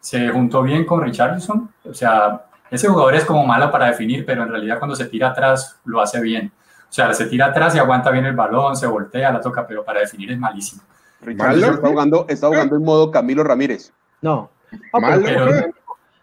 Se 0.00 0.28
juntó 0.30 0.62
bien 0.62 0.84
con 0.84 1.02
Richarlison. 1.02 1.70
O 1.84 1.94
sea, 1.94 2.44
ese 2.70 2.88
jugador 2.88 3.14
es 3.14 3.24
como 3.24 3.46
malo 3.46 3.70
para 3.70 3.86
definir, 3.86 4.24
pero 4.24 4.42
en 4.42 4.48
realidad 4.48 4.78
cuando 4.78 4.96
se 4.96 5.06
tira 5.06 5.28
atrás 5.28 5.78
lo 5.84 6.00
hace 6.00 6.20
bien. 6.20 6.52
O 6.88 6.92
sea, 6.92 7.12
se 7.14 7.26
tira 7.26 7.46
atrás 7.46 7.74
y 7.74 7.78
aguanta 7.78 8.10
bien 8.10 8.24
el 8.26 8.34
balón, 8.34 8.76
se 8.76 8.86
voltea, 8.86 9.30
la 9.30 9.40
toca, 9.40 9.66
pero 9.66 9.84
para 9.84 10.00
definir 10.00 10.32
es 10.32 10.38
malísimo. 10.38 10.82
Richarlison 11.20 11.74
está 11.74 11.88
jugando, 11.88 12.26
está 12.28 12.46
jugando 12.48 12.76
en 12.76 12.82
modo 12.84 13.10
Camilo 13.10 13.44
Ramírez. 13.44 13.92
No. 14.22 14.50
Ah, 14.92 15.00
Malo, 15.00 15.22
pero- 15.24 15.46
pero- 15.46 15.74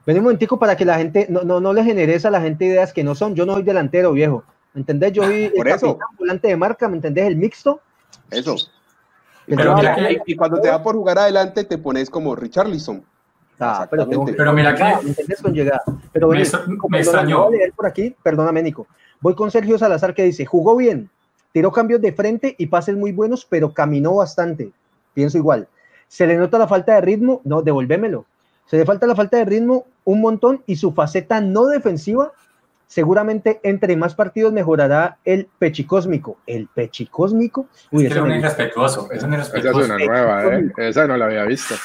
Ven 0.05 0.17
un 0.19 0.23
momentico 0.23 0.57
para 0.57 0.77
que 0.77 0.85
la 0.85 0.97
gente, 0.97 1.27
no, 1.29 1.41
no, 1.41 1.59
no 1.59 1.73
le 1.73 1.83
generes 1.83 2.25
a 2.25 2.31
la 2.31 2.39
gente 2.39 2.63
ideas 2.63 2.93
que 2.93 3.03
no 3.03 3.13
son. 3.13 3.35
Yo 3.35 3.45
no 3.45 3.55
soy 3.55 3.63
delantero, 3.63 4.13
viejo. 4.13 4.41
¿Me 4.73 4.79
entendés? 4.79 5.11
Yo 5.11 5.23
soy 5.23 5.49
Por 5.49 5.67
el 5.67 5.73
eso. 5.73 5.87
capitán, 5.97 6.15
volante 6.17 6.47
de 6.47 6.55
marca, 6.55 6.87
¿me 6.87 6.95
entendés? 6.95 7.27
El 7.27 7.35
mixto. 7.35 7.81
Eso. 8.31 8.55
Pero 9.45 9.63
Yo- 9.63 9.75
mira 9.75 9.95
que- 9.95 10.21
Y 10.25 10.35
cuando 10.37 10.61
te 10.61 10.69
da 10.69 10.81
por 10.81 10.95
jugar 10.95 11.19
adelante, 11.19 11.65
te 11.65 11.77
pones 11.77 12.09
como 12.09 12.35
Richarlison. 12.37 13.03
Ah, 13.59 13.87
pero 13.89 14.07
tengo 14.07 14.25
que- 14.25 14.33
Pero 14.33 14.53
mira 14.53 14.75
que- 14.75 14.83
¿me 15.03 15.09
entendés? 15.09 15.41
Con 15.41 15.53
llegada. 15.53 15.81
Pero 16.13 16.27
Me 16.29 16.35
me 16.89 16.99
extrañó. 16.99 17.45
voy 17.45 17.55
a 17.55 17.57
leer 17.57 17.73
por 17.73 17.85
aquí, 17.87 18.15
perdóname, 18.21 18.61
Nico. 18.63 18.87
Voy 19.19 19.33
con 19.35 19.49
Sergio 19.49 19.77
Salazar 19.77 20.13
que 20.13 20.23
dice, 20.23 20.45
jugó 20.45 20.75
bien, 20.75 21.09
tiró 21.51 21.71
cambios 21.71 22.01
de 22.01 22.13
frente 22.13 22.55
y 22.57 22.67
pases 22.67 22.95
muy 22.95 23.11
buenos, 23.11 23.45
pero 23.45 23.73
caminó 23.73 24.15
bastante. 24.15 24.71
Pienso 25.13 25.37
igual. 25.37 25.67
¿Se 26.07 26.27
le 26.27 26.37
nota 26.37 26.59
la 26.59 26.67
falta 26.67 26.93
de 26.95 27.01
ritmo? 27.01 27.41
No, 27.43 27.61
devolvémelo. 27.63 28.25
Se 28.65 28.77
le 28.77 28.85
falta 28.85 29.07
la 29.07 29.15
falta 29.15 29.37
de 29.37 29.45
ritmo 29.45 29.85
un 30.03 30.21
montón 30.21 30.61
y 30.67 30.75
su 30.75 30.91
faceta 30.93 31.41
no 31.41 31.65
defensiva, 31.65 32.31
seguramente 32.85 33.59
entre 33.63 33.95
más 33.97 34.13
partidos 34.15 34.53
mejorará 34.53 35.17
el 35.25 35.47
pechicósmico. 35.59 36.37
¿El 36.45 36.67
pechicósmico? 36.67 37.67
Uy, 37.91 38.05
Es 38.05 38.13
que 38.13 38.17
eso 38.19 38.25
es 38.27 38.31
un 38.31 38.37
irrespetuoso, 38.39 39.09
es 39.11 39.23
un 39.23 39.33
Esa 39.33 39.57
es 39.57 39.75
una 39.75 39.97
nueva, 39.97 40.45
¿eh? 40.55 40.71
Esa 40.77 41.07
no 41.07 41.17
la 41.17 41.25
había 41.25 41.43
visto. 41.45 41.75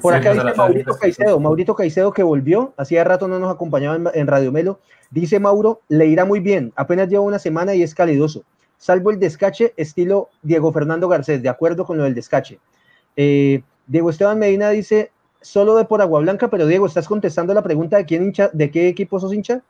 Por 0.00 0.12
Sí, 0.12 0.18
acá 0.18 0.34
se 0.34 0.42
dice 0.42 0.56
Maurito 0.56 0.96
Caicedo, 0.96 1.40
Maurito 1.40 1.74
Caicedo 1.74 2.12
que 2.12 2.22
volvió, 2.22 2.74
hacía 2.76 3.04
rato 3.04 3.28
no 3.28 3.38
nos 3.38 3.52
acompañaba 3.52 3.96
en, 3.96 4.08
en 4.14 4.26
Radio 4.26 4.52
Melo. 4.52 4.80
Dice 5.10 5.38
Mauro, 5.38 5.80
le 5.88 6.06
irá 6.06 6.24
muy 6.24 6.40
bien, 6.40 6.72
apenas 6.76 7.08
lleva 7.08 7.22
una 7.22 7.38
semana 7.38 7.74
y 7.74 7.82
es 7.82 7.94
calidoso, 7.94 8.44
salvo 8.78 9.10
el 9.10 9.18
descache 9.18 9.72
estilo 9.76 10.28
Diego 10.42 10.72
Fernando 10.72 11.08
Garcés, 11.08 11.42
de 11.42 11.48
acuerdo 11.48 11.84
con 11.84 11.96
lo 11.96 12.04
del 12.04 12.14
descache. 12.14 12.58
Eh, 13.16 13.62
Diego 13.86 14.10
Esteban 14.10 14.38
Medina 14.38 14.70
dice, 14.70 15.12
solo 15.40 15.76
de 15.76 15.84
por 15.84 16.00
Agua 16.02 16.20
Blanca, 16.20 16.48
pero 16.48 16.66
Diego, 16.66 16.86
¿estás 16.86 17.06
contestando 17.06 17.54
la 17.54 17.62
pregunta 17.62 17.96
de 17.96 18.06
quién 18.06 18.24
hincha, 18.24 18.50
de 18.52 18.70
qué 18.70 18.88
equipo 18.88 19.20
sos 19.20 19.32
hincha? 19.32 19.62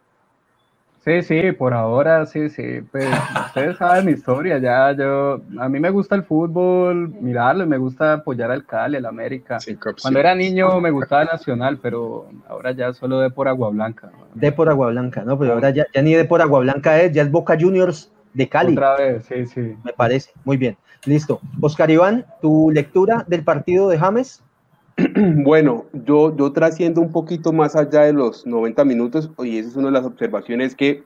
Sí, 1.05 1.23
sí, 1.23 1.53
por 1.53 1.75
ahora 1.75 2.25
sí, 2.25 2.49
sí. 2.49 2.81
Pues 2.91 3.07
ustedes 3.47 3.77
saben 3.77 4.07
mi 4.07 4.13
historia, 4.13 4.59
ya 4.59 4.93
yo, 4.93 5.43
a 5.59 5.69
mí 5.69 5.79
me 5.79 5.91
gusta 5.91 6.15
el 6.15 6.25
fútbol, 6.25 7.11
mirarlo, 7.21 7.65
y 7.65 7.67
me 7.67 7.77
gusta 7.77 8.15
apoyar 8.15 8.51
al 8.51 8.65
Cali, 8.65 8.97
al 8.97 9.05
América. 9.05 9.57
Opciones. 9.57 10.01
Cuando 10.01 10.21
era 10.21 10.35
niño 10.35 10.81
me 10.81 10.91
gustaba 10.91 11.25
Nacional, 11.25 11.79
pero 11.83 12.31
ahora 12.49 12.73
ya 12.73 12.95
solo 12.95 13.21
de 13.21 13.29
por 13.29 13.49
Agua 13.49 13.69
Blanca. 13.69 14.11
De 14.35 14.51
por 14.51 14.71
Agua 14.71 14.91
Blanca, 14.91 15.23
¿no? 15.25 15.39
Pero 15.39 15.53
ahora 15.53 15.71
ya, 15.71 15.87
ya 15.93 16.01
ni 16.01 16.15
de 16.15 16.25
por 16.25 16.41
Agua 16.41 16.61
Blanca 16.61 16.99
es, 17.01 17.13
ya 17.13 17.23
es 17.23 17.31
Boca 17.31 17.57
Juniors 17.61 18.11
de 18.33 18.49
Cali. 18.49 18.73
Otra 18.73 18.97
vez, 18.97 19.27
sí, 19.27 19.47
sí. 19.47 19.77
me 19.85 19.93
parece. 19.93 20.31
Muy 20.45 20.57
bien, 20.57 20.79
listo. 21.05 21.39
Oscar 21.61 21.91
Iván, 21.91 22.25
tu 22.41 22.71
lectura 22.71 23.25
del 23.29 23.45
partido 23.45 23.91
de 23.91 23.99
James. 23.99 24.43
Bueno, 25.45 25.87
yo, 25.93 26.37
yo 26.37 26.53
trasciendo 26.53 27.01
un 27.01 27.13
poquito 27.13 27.53
más 27.53 27.77
allá 27.77 28.03
de 28.03 28.13
los 28.13 28.47
90 28.47 28.85
minutos, 28.85 29.31
y 29.39 29.59
esa 29.59 29.71
es 29.71 29.77
una 29.77 29.87
de 29.87 29.93
las 29.93 30.05
observaciones 30.05 30.75
que 30.75 31.05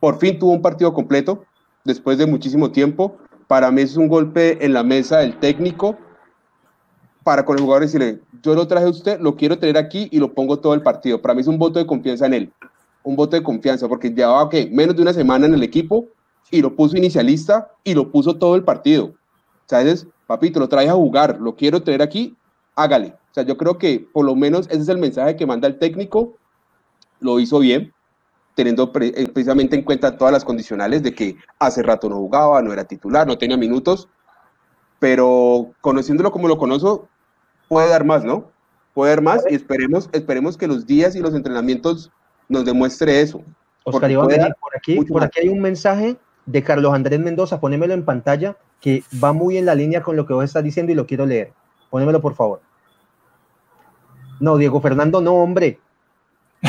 por 0.00 0.18
fin 0.18 0.38
tuvo 0.38 0.52
un 0.52 0.62
partido 0.62 0.92
completo 0.92 1.44
después 1.84 2.18
de 2.18 2.26
muchísimo 2.26 2.70
tiempo. 2.70 3.16
Para 3.46 3.70
mí 3.70 3.82
es 3.82 3.96
un 3.96 4.08
golpe 4.08 4.64
en 4.64 4.72
la 4.72 4.84
mesa 4.84 5.18
del 5.18 5.38
técnico 5.38 5.96
para 7.24 7.44
con 7.44 7.56
el 7.56 7.62
jugador 7.62 7.82
decirle, 7.82 8.20
yo 8.42 8.54
lo 8.54 8.66
traje 8.66 8.86
a 8.86 8.88
usted, 8.88 9.20
lo 9.20 9.36
quiero 9.36 9.58
tener 9.58 9.76
aquí 9.76 10.08
y 10.10 10.18
lo 10.18 10.32
pongo 10.32 10.60
todo 10.60 10.72
el 10.72 10.80
partido. 10.80 11.20
Para 11.20 11.34
mí 11.34 11.42
es 11.42 11.46
un 11.46 11.58
voto 11.58 11.78
de 11.78 11.86
confianza 11.86 12.24
en 12.24 12.32
él, 12.32 12.52
un 13.02 13.16
voto 13.16 13.36
de 13.36 13.42
confianza, 13.42 13.86
porque 13.86 14.08
llevaba 14.08 14.48
¿qué? 14.48 14.70
menos 14.72 14.96
de 14.96 15.02
una 15.02 15.12
semana 15.12 15.44
en 15.44 15.52
el 15.52 15.62
equipo 15.62 16.06
y 16.50 16.62
lo 16.62 16.74
puso 16.74 16.96
inicialista 16.96 17.70
y 17.84 17.92
lo 17.92 18.10
puso 18.10 18.38
todo 18.38 18.56
el 18.56 18.64
partido. 18.64 19.12
¿Sabes? 19.66 20.06
Papito, 20.26 20.58
lo 20.58 20.70
traes 20.70 20.88
a 20.88 20.94
jugar, 20.94 21.38
lo 21.38 21.54
quiero 21.54 21.82
tener 21.82 22.00
aquí, 22.00 22.34
hágale. 22.78 23.08
O 23.30 23.34
sea, 23.34 23.42
yo 23.42 23.56
creo 23.56 23.76
que 23.76 24.08
por 24.12 24.24
lo 24.24 24.34
menos 24.34 24.66
ese 24.68 24.82
es 24.82 24.88
el 24.88 24.98
mensaje 24.98 25.36
que 25.36 25.46
manda 25.46 25.68
el 25.68 25.78
técnico. 25.78 26.34
Lo 27.20 27.40
hizo 27.40 27.58
bien, 27.58 27.92
teniendo 28.54 28.92
pre- 28.92 29.12
eh, 29.16 29.28
precisamente 29.28 29.76
en 29.76 29.82
cuenta 29.82 30.16
todas 30.16 30.32
las 30.32 30.44
condicionales 30.44 31.02
de 31.02 31.14
que 31.14 31.36
hace 31.58 31.82
rato 31.82 32.08
no 32.08 32.16
jugaba, 32.16 32.62
no 32.62 32.72
era 32.72 32.84
titular, 32.84 33.26
no 33.26 33.36
tenía 33.36 33.56
minutos, 33.56 34.08
pero 34.98 35.70
conociéndolo 35.80 36.30
como 36.30 36.48
lo 36.48 36.56
conozco, 36.56 37.08
puede 37.68 37.88
dar 37.88 38.04
más, 38.04 38.24
¿no? 38.24 38.50
Puede 38.94 39.10
dar 39.10 39.22
más 39.22 39.44
y 39.50 39.54
esperemos, 39.54 40.08
esperemos 40.12 40.56
que 40.56 40.68
los 40.68 40.86
días 40.86 41.16
y 41.16 41.20
los 41.20 41.34
entrenamientos 41.34 42.10
nos 42.48 42.64
demuestre 42.64 43.20
eso. 43.20 43.42
Oscar 43.84 44.10
Iván, 44.10 44.28
por 44.60 44.76
aquí, 44.76 45.04
por 45.04 45.22
aquí 45.24 45.40
hay 45.40 45.48
un 45.48 45.60
mensaje 45.60 46.16
de 46.46 46.62
Carlos 46.62 46.94
Andrés 46.94 47.20
Mendoza, 47.20 47.60
ponémelo 47.60 47.94
en 47.94 48.04
pantalla, 48.04 48.56
que 48.80 49.02
va 49.22 49.32
muy 49.32 49.56
en 49.56 49.66
la 49.66 49.74
línea 49.74 50.02
con 50.02 50.16
lo 50.16 50.26
que 50.26 50.32
vos 50.32 50.44
estás 50.44 50.64
diciendo 50.64 50.92
y 50.92 50.94
lo 50.94 51.06
quiero 51.06 51.26
leer. 51.26 51.52
Ponémelo, 51.90 52.20
por 52.20 52.34
favor. 52.34 52.60
No, 54.40 54.56
Diego 54.56 54.80
Fernando, 54.80 55.20
no, 55.20 55.34
hombre. 55.34 55.78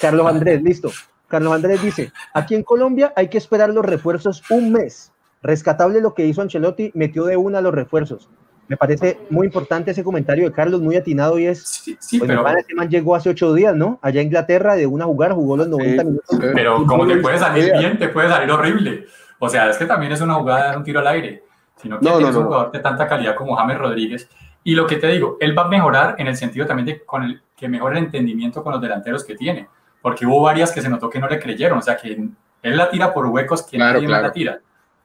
Carlos 0.00 0.26
Andrés, 0.26 0.62
listo. 0.62 0.90
Carlos 1.28 1.54
Andrés 1.54 1.80
dice, 1.82 2.12
aquí 2.34 2.54
en 2.54 2.62
Colombia 2.62 3.12
hay 3.16 3.28
que 3.28 3.38
esperar 3.38 3.70
los 3.70 3.84
refuerzos 3.84 4.42
un 4.50 4.72
mes. 4.72 5.12
Rescatable 5.42 6.00
lo 6.00 6.14
que 6.14 6.26
hizo 6.26 6.42
Ancelotti, 6.42 6.90
metió 6.94 7.24
de 7.24 7.36
una 7.36 7.60
los 7.60 7.74
refuerzos. 7.74 8.28
Me 8.68 8.76
parece 8.76 9.18
muy 9.28 9.46
importante 9.46 9.90
ese 9.90 10.04
comentario 10.04 10.44
de 10.44 10.52
Carlos, 10.52 10.80
muy 10.80 10.96
atinado 10.96 11.38
y 11.38 11.46
es, 11.46 11.62
Sí, 11.66 11.96
sí, 12.00 12.18
pues, 12.18 12.28
pero, 12.28 12.46
ese 12.48 12.74
man 12.74 12.88
llegó 12.88 13.14
hace 13.16 13.28
ocho 13.28 13.52
días, 13.54 13.74
¿no? 13.74 13.98
Allá 14.02 14.20
en 14.20 14.28
Inglaterra, 14.28 14.76
de 14.76 14.86
una 14.86 15.04
a 15.04 15.08
jugar, 15.08 15.32
jugó 15.32 15.56
los 15.56 15.68
90 15.68 16.02
Sí, 16.02 16.08
minutos. 16.08 16.28
sí. 16.30 16.46
pero 16.54 16.86
como 16.86 17.06
te 17.06 17.16
puede 17.16 17.38
salir 17.38 17.64
idea. 17.64 17.78
bien, 17.80 17.98
te 17.98 18.08
puede 18.08 18.28
salir 18.28 18.50
horrible. 18.50 19.06
O 19.38 19.48
sea, 19.48 19.68
es 19.68 19.76
que 19.76 19.84
también 19.86 20.12
es 20.12 20.20
una 20.20 20.34
jugada, 20.34 20.76
un 20.78 20.84
tiro 20.84 21.00
al 21.00 21.06
aire, 21.08 21.44
sino 21.76 21.98
que 21.98 22.04
No, 22.04 22.12
no, 22.12 22.16
tienes 22.18 22.36
un 22.36 22.42
no. 22.42 22.48
jugador 22.48 22.72
de 22.72 22.78
tanta 22.78 23.08
calidad 23.08 23.34
como 23.34 23.56
James 23.56 23.78
Rodríguez. 23.78 24.28
Y 24.64 24.74
lo 24.74 24.86
que 24.86 24.96
te 24.96 25.08
digo, 25.08 25.36
él 25.40 25.56
va 25.56 25.62
a 25.62 25.68
mejorar 25.68 26.14
en 26.18 26.28
el 26.28 26.36
sentido 26.36 26.66
también 26.66 26.86
de 26.86 27.04
con 27.04 27.24
el, 27.24 27.42
que 27.56 27.68
mejora 27.68 27.98
el 27.98 28.04
entendimiento 28.04 28.62
con 28.62 28.72
los 28.72 28.82
delanteros 28.82 29.24
que 29.24 29.34
tiene. 29.34 29.68
porque 30.00 30.26
hubo 30.26 30.42
varias 30.42 30.72
que 30.72 30.82
se 30.82 30.88
notó 30.88 31.08
que 31.08 31.20
no 31.20 31.28
le 31.28 31.38
creyeron, 31.38 31.78
o 31.78 31.82
sea 31.82 31.96
que 31.96 32.12
él 32.62 32.76
la 32.76 32.90
tira 32.90 33.14
por 33.14 33.26
huecos 33.26 33.62
que 33.62 33.78
nadie 33.78 34.08
más 34.08 34.22
la 34.22 34.32
tira. 34.32 34.58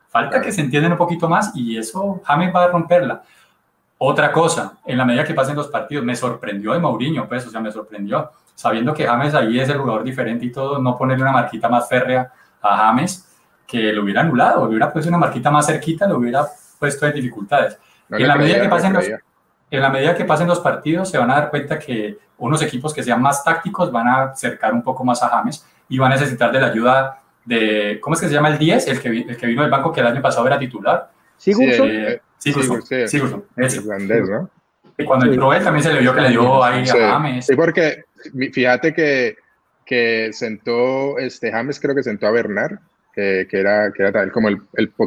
Falta 0.10 0.42
que 0.42 0.52
se 0.52 0.62
entiendan 0.62 0.94
un 0.94 0.98
poquito 0.98 1.30
más 1.30 1.56
y 1.56 1.78
eso 1.78 2.22
James 2.24 2.54
va 2.56 2.64
a 2.64 2.68
romperla. 2.70 3.22
Otra 4.00 4.32
cosa, 4.32 4.78
en 4.86 4.98
la 4.98 5.06
medida 5.06 5.24
que 5.24 5.34
pasen 5.34 5.56
los 5.56 5.68
partidos, 5.68 6.04
me 6.04 6.16
sorprendió 6.16 6.74
de 6.74 6.80
Mourinho, 6.80 7.28
pues, 7.28 7.46
o 7.46 7.50
sea, 7.50 7.60
me 7.60 7.72
sorprendió, 7.72 8.32
sabiendo 8.56 8.94
que 8.94 9.06
James 9.06 9.34
ahí 9.36 9.60
es 9.60 9.70
el 9.70 9.78
jugador 9.78 10.04
diferente 10.04 10.46
y 10.46 10.52
todo, 10.52 10.80
no 10.80 10.98
ponerle 10.98 11.24
una 11.24 11.32
marquita 11.32 11.68
más 11.68 11.88
férrea 11.88 12.32
a 12.62 12.78
James, 12.78 13.28
que 13.66 13.92
lo 13.92 14.04
hubiera 14.04 14.22
anulado, 14.22 14.64
lo 14.64 14.70
hubiera 14.70 14.92
puesto 14.92 15.10
una 15.10 15.18
marquita 15.18 15.52
más 15.52 15.66
cerquita, 15.66 16.08
lo 16.08 16.18
hubiera 16.18 16.46
puesto 16.80 17.06
en 17.06 17.14
dificultades. 17.14 17.78
en, 18.10 18.28
la 18.28 18.36
medida 18.36 18.62
que 18.62 18.70
pasen 18.70 18.94
los, 18.94 19.06
en 19.70 19.82
la 19.82 19.90
medida 19.90 20.16
que 20.16 20.26
pasen 20.26 20.48
los 20.48 20.60
partidos, 20.60 21.10
se 21.10 21.18
van 21.18 21.32
a 21.32 21.36
dar 21.36 21.50
cuenta 21.50 21.78
que 21.78 22.18
unos 22.38 22.62
equipos 22.62 22.94
que 22.94 23.04
sean 23.04 23.22
más 23.22 23.44
tácticos 23.44 23.92
van 23.92 24.08
a 24.08 24.24
acercar 24.24 24.74
un 24.74 24.84
poco 24.84 25.04
más 25.04 25.22
a 25.24 25.30
James 25.30 25.66
y 25.90 25.98
van 25.98 26.12
a 26.12 26.16
necesitar 26.16 26.52
de 26.52 26.60
la 26.60 26.68
ayuda 26.68 27.20
de, 27.46 28.00
¿cómo 28.02 28.14
es 28.14 28.22
que 28.22 28.28
se 28.28 28.34
llama 28.34 28.50
el 28.50 28.58
10? 28.58 28.88
El 28.88 29.02
que, 29.02 29.10
el 29.10 29.38
que 29.38 29.48
vino 29.48 29.62
del 29.62 29.72
banco 29.72 29.92
que 29.92 30.02
el 30.02 30.08
año 30.08 30.22
pasado 30.22 30.48
era 30.48 30.60
titular. 30.60 31.10
Sigurdsson. 31.38 32.22
Sí, 32.38 32.54
sí, 32.54 33.08
sí, 33.08 33.20
¿no? 33.20 34.50
Y 34.98 35.06
cuando 35.06 35.26
entró 35.26 35.54
él 35.54 35.64
también 35.64 35.84
se 35.84 35.94
le 35.94 36.00
vio 36.00 36.14
que 36.14 36.22
le 36.22 36.30
dio 36.30 36.64
ahí 36.64 36.88
a 36.90 36.94
James. 36.94 37.46
Sí, 37.46 37.56
porque 37.56 38.06
fíjate 38.52 38.94
que, 38.94 39.38
que 39.86 40.30
sentó, 40.34 41.18
este 41.20 41.52
James 41.52 41.80
creo 41.80 41.96
que 41.96 42.04
sentó 42.04 42.28
a 42.28 42.32
Bernard, 42.32 42.80
que, 43.14 43.48
que 43.50 43.60
era, 43.60 43.92
que 43.92 44.04
era 44.04 44.30
como 44.32 44.50
el, 44.50 44.62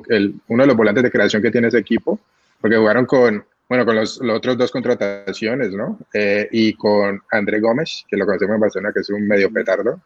el, 0.08 0.34
uno 0.48 0.62
de 0.62 0.66
los 0.66 0.76
volantes 0.76 1.02
de 1.02 1.10
creación 1.10 1.42
que 1.42 1.50
tiene 1.50 1.68
ese 1.68 1.78
equipo, 1.78 2.20
porque 2.60 2.76
jugaron 2.76 3.06
con, 3.06 3.44
bueno, 3.70 3.86
con 3.86 3.94
los, 3.94 4.18
los 4.20 4.36
otros 4.36 4.58
dos 4.58 4.72
contrataciones, 4.72 5.70
¿no? 5.70 5.96
Eh, 6.12 6.48
y 6.50 6.74
con 6.74 7.22
André 7.30 7.60
Gómez, 7.60 8.04
que 8.08 8.16
lo 8.16 8.26
conocemos 8.26 8.56
en 8.56 8.60
Barcelona, 8.60 8.92
que 8.92 8.98
es 8.98 9.10
un 9.10 9.28
medio 9.28 9.48
petardo. 9.52 10.00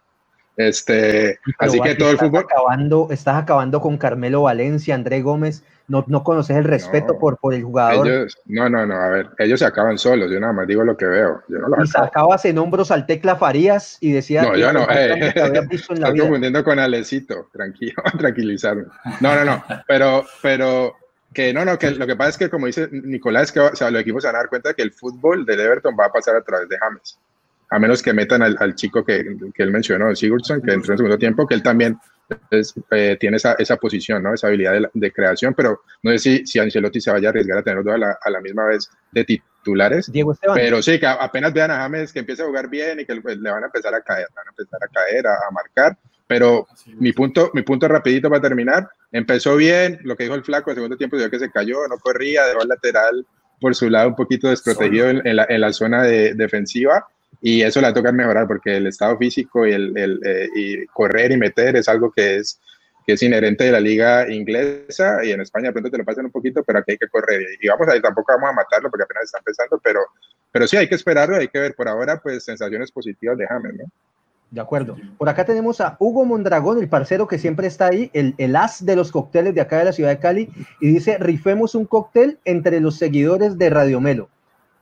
Este, 0.54 1.38
así 1.58 1.80
que 1.80 1.94
todo 1.94 2.10
el 2.10 2.18
fútbol. 2.18 2.44
Acabando, 2.44 3.08
estás 3.10 3.42
acabando 3.42 3.80
con 3.80 3.96
Carmelo 3.96 4.42
Valencia, 4.42 4.94
André 4.94 5.22
Gómez. 5.22 5.64
No, 5.88 6.04
no 6.08 6.22
conoces 6.24 6.58
el 6.58 6.64
respeto 6.64 7.18
por, 7.18 7.38
por 7.38 7.54
el 7.54 7.64
jugador. 7.64 8.28
no, 8.44 8.68
no, 8.68 8.84
no. 8.84 8.96
A 8.96 9.08
ver, 9.08 9.30
ellos 9.38 9.60
se 9.60 9.66
acaban 9.66 9.96
solos. 9.96 10.30
Yo 10.30 10.38
nada 10.40 10.52
más 10.52 10.66
digo 10.66 10.84
lo 10.84 10.94
que 10.98 11.06
veo. 11.06 11.42
Yo 11.48 11.58
no 11.58 11.82
y 11.82 11.86
sacabas 11.86 12.44
en 12.44 12.58
hombros 12.58 12.90
al 12.90 13.06
Tecla 13.06 13.36
Farías 13.36 13.96
y 14.00 14.12
decía. 14.12 14.42
No, 14.42 14.56
yo 14.56 14.74
no. 14.74 14.86
Eh, 14.90 15.32
estoy 15.70 16.18
confundiendo 16.18 16.62
con 16.62 16.78
Alecito. 16.78 17.48
Tranquilo, 17.50 17.94
tranquilizarme. 18.18 18.84
No, 19.20 19.34
no, 19.34 19.44
no. 19.46 19.64
Pero, 19.86 20.24
pero 20.42 20.94
que 21.34 21.52
no, 21.52 21.64
no, 21.64 21.78
que 21.78 21.90
lo 21.90 22.06
que 22.06 22.16
pasa 22.16 22.30
es 22.30 22.38
que, 22.38 22.50
como 22.50 22.66
dice 22.66 22.88
Nicolás, 22.90 23.52
que 23.52 23.60
o 23.60 23.74
sea, 23.74 23.90
los 23.90 24.00
equipos 24.00 24.22
se 24.22 24.28
van 24.28 24.36
a 24.36 24.38
dar 24.38 24.48
cuenta 24.48 24.72
que 24.72 24.82
el 24.82 24.92
fútbol 24.92 25.44
del 25.44 25.60
Everton 25.60 25.96
va 25.98 26.06
a 26.06 26.12
pasar 26.12 26.36
a 26.36 26.42
través 26.42 26.68
de 26.68 26.78
James 26.78 27.18
a 27.74 27.78
menos 27.78 28.02
que 28.02 28.12
metan 28.12 28.40
al, 28.42 28.74
chico 28.76 29.04
que, 29.04 29.36
que, 29.52 29.62
él 29.62 29.72
mencionó, 29.72 30.14
Sigurdsson, 30.14 30.62
que 30.62 30.72
entró 30.72 30.92
en 30.92 30.98
segundo 30.98 31.18
tiempo, 31.18 31.44
que 31.44 31.54
él 31.54 31.62
también 31.62 31.98
eh, 32.50 33.16
tiene 33.18 33.36
esa, 33.36 33.54
esa, 33.54 33.76
posición, 33.76 34.22
¿no? 34.22 34.32
esa 34.32 34.46
habilidad 34.46 34.90
de, 34.92 35.12
creación, 35.12 35.54
pero 35.54 35.82
no 36.02 36.12
sé 36.12 36.18
si, 36.18 36.46
si 36.46 36.58
Ancelotti 36.60 37.00
se 37.00 37.10
vaya 37.10 37.28
a 37.28 37.30
arriesgar 37.30 37.58
a 37.58 37.62
tenerlo 37.62 37.92
a 37.92 37.98
la, 37.98 38.18
a 38.22 38.30
la 38.30 38.40
misma 38.40 38.66
vez 38.66 38.88
de 39.10 39.24
titulares. 39.24 40.10
Diego 40.10 40.32
Esteban. 40.32 40.56
Pero 40.56 40.82
sí, 40.82 41.00
que 41.00 41.06
apenas 41.06 41.52
vean 41.52 41.72
a 41.72 41.78
James 41.78 42.12
que 42.12 42.20
empiece 42.20 42.42
a 42.42 42.46
jugar 42.46 42.68
bien 42.68 43.00
y 43.00 43.06
que 43.06 43.20
pues, 43.20 43.38
le 43.38 43.50
van 43.50 43.64
a 43.64 43.66
empezar 43.66 43.92
a 43.92 44.00
caer, 44.00 44.28
van 44.34 44.46
a 44.46 44.50
empezar 44.50 44.80
a 44.80 44.88
caer, 44.88 45.26
a, 45.26 45.50
marcar. 45.50 45.98
Pero 46.26 46.66
mi 46.98 47.12
punto, 47.12 47.50
mi 47.52 47.62
punto 47.62 47.86
rapidito 47.86 48.30
para 48.30 48.40
terminar, 48.40 48.88
empezó 49.12 49.56
bien, 49.56 49.98
lo 50.04 50.16
que 50.16 50.24
dijo 50.24 50.34
el 50.34 50.44
flaco, 50.44 50.70
el 50.70 50.76
segundo 50.76 50.96
tiempo 50.96 51.16
dio 51.16 51.30
que 51.30 51.38
se 51.38 51.50
cayó, 51.50 51.86
no 51.88 51.98
corría, 51.98 52.46
dejó 52.46 52.62
el 52.62 52.68
lateral 52.68 53.26
por 53.60 53.74
su 53.74 53.88
lado 53.88 54.08
un 54.08 54.16
poquito 54.16 54.48
desprotegido 54.48 55.08
en, 55.08 55.36
la, 55.36 55.46
en, 55.48 55.60
la, 55.60 55.72
zona 55.72 56.02
de, 56.02 56.34
defensiva 56.34 57.06
y 57.40 57.62
eso 57.62 57.80
la 57.80 57.94
toca 57.94 58.12
mejorar 58.12 58.46
porque 58.46 58.76
el 58.76 58.86
estado 58.86 59.16
físico 59.16 59.66
y, 59.66 59.72
el, 59.72 59.96
el 59.96 60.20
eh, 60.24 60.48
y 60.54 60.86
correr 60.86 61.32
y 61.32 61.36
meter 61.36 61.76
es 61.76 61.88
algo 61.88 62.10
que 62.10 62.36
es, 62.36 62.60
que 63.06 63.12
es 63.12 63.22
inherente 63.22 63.64
de 63.64 63.72
la 63.72 63.80
liga 63.80 64.30
inglesa 64.30 65.24
y 65.24 65.32
en 65.32 65.40
España 65.42 65.68
de 65.68 65.72
pronto 65.72 65.90
te 65.90 65.98
lo 65.98 66.04
pasan 66.04 66.26
un 66.26 66.30
poquito, 66.30 66.62
pero 66.64 66.78
aquí 66.78 66.92
hay 66.92 66.98
que 66.98 67.08
correr. 67.08 67.42
Y 67.60 67.68
vamos 67.68 67.86
ahí, 67.88 68.00
tampoco 68.00 68.32
vamos 68.32 68.50
a 68.50 68.52
matarlo 68.52 68.90
porque 68.90 69.04
apenas 69.04 69.24
está 69.24 69.38
empezando, 69.38 69.78
pero, 69.82 70.00
pero 70.50 70.66
sí 70.66 70.76
hay 70.76 70.88
que 70.88 70.94
esperarlo, 70.94 71.36
hay 71.36 71.48
que 71.48 71.58
ver. 71.58 71.74
Por 71.74 71.88
ahora, 71.88 72.18
pues 72.18 72.44
sensaciones 72.44 72.90
positivas 72.90 73.36
de 73.36 73.46
James, 73.46 73.74
¿no? 73.74 73.84
De 74.54 74.60
acuerdo. 74.60 74.96
Por 75.18 75.28
acá 75.28 75.44
tenemos 75.44 75.80
a 75.80 75.96
Hugo 75.98 76.24
Mondragón, 76.24 76.78
el 76.78 76.88
parcero 76.88 77.26
que 77.26 77.40
siempre 77.40 77.66
está 77.66 77.86
ahí, 77.86 78.08
el, 78.12 78.36
el, 78.38 78.54
as 78.54 78.86
de 78.86 78.94
los 78.94 79.10
cócteles 79.10 79.52
de 79.52 79.60
acá 79.60 79.78
de 79.78 79.86
la 79.86 79.92
ciudad 79.92 80.10
de 80.10 80.20
Cali, 80.20 80.48
y 80.80 80.92
dice, 80.92 81.18
rifemos 81.18 81.74
un 81.74 81.86
cóctel 81.86 82.38
entre 82.44 82.78
los 82.78 82.94
seguidores 82.94 83.58
de 83.58 83.68
Radio 83.68 84.00
Melo. 84.00 84.28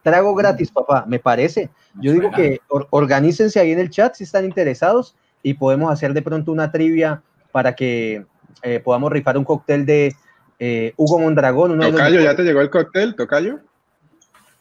Trago 0.03 0.35
gratis, 0.35 0.71
papá, 0.71 1.07
me 1.09 1.19
parece. 1.19 1.71
Yo 1.99 2.13
digo 2.13 2.31
que 2.33 2.61
organícense 2.69 3.59
ahí 3.61 3.73
en 3.73 3.79
el 3.79 3.89
chat 3.89 4.15
si 4.15 4.25
están 4.25 4.45
interesados 4.45 5.17
y 5.43 5.55
podemos 5.55 5.91
hacer 5.91 6.13
de 6.13 6.21
pronto 6.21 6.53
una 6.53 6.71
trivia 6.71 7.23
para 7.51 7.75
que 7.75 8.27
eh, 8.63 8.81
podamos 8.81 9.11
rifar 9.11 9.39
un 9.39 9.45
cóctel 9.45 9.87
de 9.87 10.15
eh, 10.59 10.93
Hugo 10.99 11.19
Mondragón. 11.19 11.81
Tocayo, 11.81 12.21
¿ya 12.21 12.37
te 12.37 12.43
llegó 12.43 12.61
el 12.61 12.69
cóctel, 12.69 13.17
Tocayo? 13.17 13.61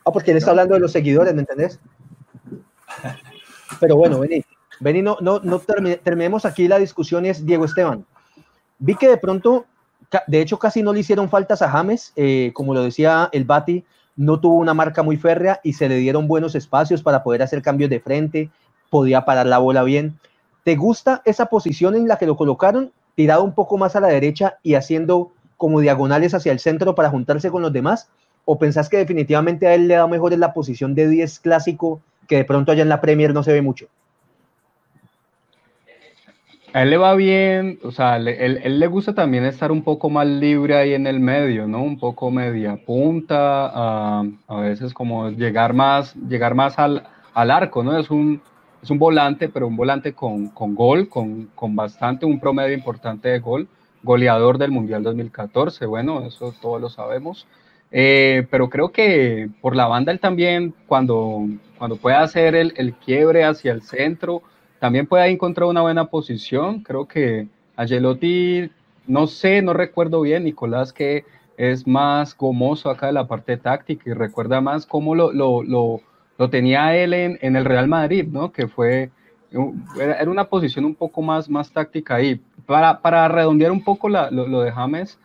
Ah, 0.05 0.11
porque 0.13 0.31
él 0.31 0.37
está 0.37 0.51
hablando 0.51 0.75
de 0.75 0.79
los 0.79 0.93
seguidores, 0.93 1.33
¿me 1.33 1.41
entendés? 1.41 1.81
Pero 3.81 3.97
bueno, 3.97 4.17
vení, 4.19 4.41
vení, 4.81 5.01
no, 5.01 5.17
no, 5.21 5.39
no 5.39 5.59
terminemos 5.59 6.45
aquí 6.45 6.67
la 6.67 6.77
discusión, 6.77 7.25
es 7.25 7.45
Diego 7.45 7.65
Esteban. 7.65 8.05
Vi 8.79 8.95
que 8.95 9.07
de 9.07 9.17
pronto, 9.17 9.65
de 10.27 10.41
hecho 10.41 10.59
casi 10.59 10.83
no 10.83 10.91
le 10.91 10.99
hicieron 10.99 11.29
faltas 11.29 11.61
a 11.61 11.69
James, 11.69 12.11
eh, 12.15 12.51
como 12.53 12.73
lo 12.73 12.83
decía 12.83 13.29
el 13.31 13.45
Bati, 13.45 13.85
no 14.15 14.39
tuvo 14.39 14.55
una 14.55 14.73
marca 14.73 15.03
muy 15.03 15.17
férrea 15.17 15.61
y 15.63 15.73
se 15.73 15.87
le 15.87 15.95
dieron 15.97 16.27
buenos 16.27 16.55
espacios 16.55 17.01
para 17.01 17.23
poder 17.23 17.43
hacer 17.43 17.61
cambios 17.61 17.89
de 17.89 17.99
frente, 17.99 18.49
podía 18.89 19.23
parar 19.23 19.45
la 19.45 19.59
bola 19.59 19.83
bien. 19.83 20.19
¿Te 20.63 20.75
gusta 20.75 21.21
esa 21.25 21.45
posición 21.45 21.95
en 21.95 22.07
la 22.07 22.17
que 22.17 22.25
lo 22.25 22.35
colocaron, 22.35 22.91
tirado 23.15 23.43
un 23.43 23.53
poco 23.53 23.77
más 23.77 23.95
a 23.95 23.99
la 23.99 24.07
derecha 24.07 24.57
y 24.63 24.73
haciendo 24.73 25.31
como 25.57 25.79
diagonales 25.79 26.33
hacia 26.33 26.51
el 26.51 26.59
centro 26.59 26.95
para 26.95 27.09
juntarse 27.09 27.49
con 27.49 27.61
los 27.61 27.71
demás? 27.71 28.09
¿O 28.45 28.57
pensás 28.57 28.89
que 28.89 28.97
definitivamente 28.97 29.67
a 29.67 29.75
él 29.75 29.87
le 29.87 29.95
da 29.95 30.07
mejor 30.07 30.33
en 30.33 30.39
la 30.39 30.53
posición 30.53 30.95
de 30.95 31.07
10 31.07 31.39
clásico 31.39 32.01
que 32.27 32.37
de 32.37 32.45
pronto 32.45 32.71
allá 32.71 32.81
en 32.81 32.89
la 32.89 33.01
Premier 33.01 33.33
no 33.33 33.43
se 33.43 33.53
ve 33.53 33.61
mucho? 33.61 33.87
A 36.73 36.83
él 36.83 36.89
le 36.89 36.97
va 36.97 37.15
bien, 37.15 37.79
o 37.83 37.91
sea, 37.91 38.15
él, 38.15 38.29
él, 38.29 38.79
le 38.79 38.87
gusta 38.87 39.13
también 39.13 39.43
estar 39.43 39.73
un 39.73 39.83
poco 39.83 40.09
más 40.09 40.25
libre 40.25 40.77
ahí 40.77 40.93
en 40.93 41.05
el 41.05 41.19
medio, 41.19 41.67
¿no? 41.67 41.83
Un 41.83 41.99
poco 41.99 42.31
media 42.31 42.77
punta, 42.77 43.65
a, 43.67 44.23
a 44.47 44.55
veces 44.61 44.93
como 44.93 45.29
llegar 45.31 45.73
más, 45.73 46.15
llegar 46.15 46.55
más 46.55 46.79
al, 46.79 47.03
al, 47.33 47.51
arco, 47.51 47.83
¿no? 47.83 47.97
Es 47.97 48.09
un, 48.09 48.41
es 48.81 48.89
un 48.89 48.99
volante, 48.99 49.49
pero 49.49 49.67
un 49.67 49.75
volante 49.75 50.13
con, 50.13 50.47
con 50.47 50.73
gol, 50.73 51.09
con, 51.09 51.47
con, 51.55 51.75
bastante, 51.75 52.25
un 52.25 52.39
promedio 52.39 52.73
importante 52.73 53.27
de 53.27 53.39
gol, 53.39 53.67
goleador 54.01 54.57
del 54.57 54.71
Mundial 54.71 55.03
2014, 55.03 55.85
bueno, 55.85 56.25
eso 56.25 56.53
todos 56.61 56.79
lo 56.79 56.89
sabemos. 56.89 57.47
Eh, 57.91 58.47
pero 58.49 58.69
creo 58.69 58.93
que 58.93 59.49
por 59.59 59.75
la 59.75 59.87
banda 59.87 60.13
él 60.13 60.21
también, 60.21 60.73
cuando, 60.87 61.41
cuando 61.77 61.97
puede 61.97 62.15
hacer 62.15 62.55
el, 62.55 62.73
el 62.77 62.93
quiebre 62.93 63.43
hacia 63.43 63.73
el 63.73 63.81
centro, 63.81 64.41
también 64.81 65.05
puede 65.05 65.29
encontrar 65.29 65.69
una 65.69 65.83
buena 65.83 66.05
posición. 66.05 66.81
Creo 66.81 67.07
que 67.07 67.47
Angelotti, 67.75 68.71
no 69.05 69.27
sé, 69.27 69.61
no 69.61 69.73
recuerdo 69.73 70.21
bien, 70.21 70.43
Nicolás, 70.43 70.91
que 70.91 71.23
es 71.55 71.85
más 71.85 72.35
gomoso 72.35 72.89
acá 72.89 73.05
de 73.05 73.13
la 73.13 73.27
parte 73.27 73.57
táctica 73.57 74.09
y 74.09 74.13
recuerda 74.13 74.59
más 74.59 74.87
cómo 74.87 75.13
lo, 75.13 75.31
lo, 75.33 75.61
lo, 75.61 76.01
lo 76.39 76.49
tenía 76.49 76.95
él 76.97 77.13
en, 77.13 77.37
en, 77.43 77.55
el 77.55 77.65
Real 77.65 77.87
Madrid, 77.87 78.25
¿no? 78.27 78.51
Que 78.51 78.67
fue, 78.67 79.11
era 79.99 80.27
una 80.27 80.45
posición 80.45 80.85
un 80.85 80.95
poco 80.95 81.21
más, 81.21 81.47
más 81.47 81.71
táctica 81.71 82.15
ahí. 82.15 82.41
Para, 82.65 83.01
para 83.01 83.27
redondear 83.27 83.71
un 83.71 83.83
poco 83.83 84.09
lo, 84.09 84.31
lo 84.31 84.61
de 84.61 84.71
James, 84.71 85.19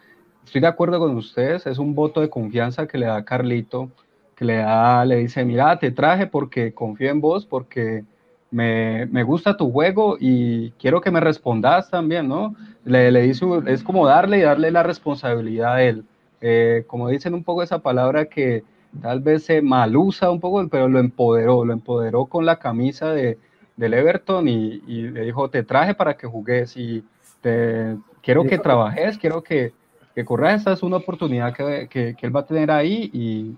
estoy 0.44 0.60
de 0.60 0.66
acuerdo 0.66 0.98
con 0.98 1.16
ustedes, 1.16 1.66
es 1.66 1.78
un 1.78 1.94
voto 1.94 2.20
de 2.20 2.28
confianza 2.28 2.86
que 2.86 2.98
le 2.98 3.06
da 3.06 3.24
Carlito, 3.24 3.88
que 4.34 4.44
le 4.44 4.56
da, 4.56 5.02
le 5.06 5.16
dice, 5.16 5.46
mira, 5.46 5.78
te 5.78 5.92
traje 5.92 6.26
porque 6.26 6.74
confío 6.74 7.08
en 7.08 7.22
vos, 7.22 7.46
porque 7.46 8.04
me, 8.50 9.06
me, 9.06 9.22
gusta 9.22 9.56
tu 9.56 9.70
juego 9.70 10.16
y 10.20 10.70
quiero 10.72 11.00
que 11.00 11.10
me 11.10 11.20
respondas 11.20 11.90
también, 11.90 12.28
¿no? 12.28 12.54
Le, 12.84 13.10
le 13.10 13.22
dice, 13.22 13.44
es 13.66 13.82
como 13.82 14.06
darle 14.06 14.38
y 14.38 14.42
darle 14.42 14.70
la 14.70 14.82
responsabilidad 14.82 15.74
a 15.74 15.82
él. 15.82 16.04
Eh, 16.40 16.84
como 16.86 17.08
dicen 17.08 17.34
un 17.34 17.44
poco 17.44 17.62
esa 17.62 17.80
palabra 17.80 18.26
que 18.26 18.62
tal 19.02 19.20
vez 19.20 19.44
se 19.44 19.62
malusa 19.62 20.30
un 20.30 20.40
poco, 20.40 20.66
pero 20.68 20.88
lo 20.88 20.98
empoderó, 20.98 21.64
lo 21.64 21.72
empoderó 21.72 22.26
con 22.26 22.46
la 22.46 22.58
camisa 22.58 23.10
de, 23.12 23.38
del 23.76 23.94
Everton 23.94 24.48
y, 24.48 24.82
y, 24.86 25.02
le 25.02 25.22
dijo, 25.22 25.50
te 25.50 25.62
traje 25.62 25.94
para 25.94 26.16
que 26.16 26.26
jugues 26.26 26.76
y 26.76 27.04
te, 27.40 27.96
quiero 28.22 28.44
que 28.44 28.58
trabajes, 28.58 29.18
quiero 29.18 29.42
que, 29.42 29.72
que 30.14 30.24
corras, 30.24 30.60
esta 30.60 30.72
es 30.72 30.82
una 30.82 30.96
oportunidad 30.96 31.54
que, 31.54 31.88
que, 31.88 32.14
que 32.14 32.26
él 32.26 32.34
va 32.34 32.40
a 32.40 32.46
tener 32.46 32.70
ahí 32.70 33.10
y, 33.12 33.56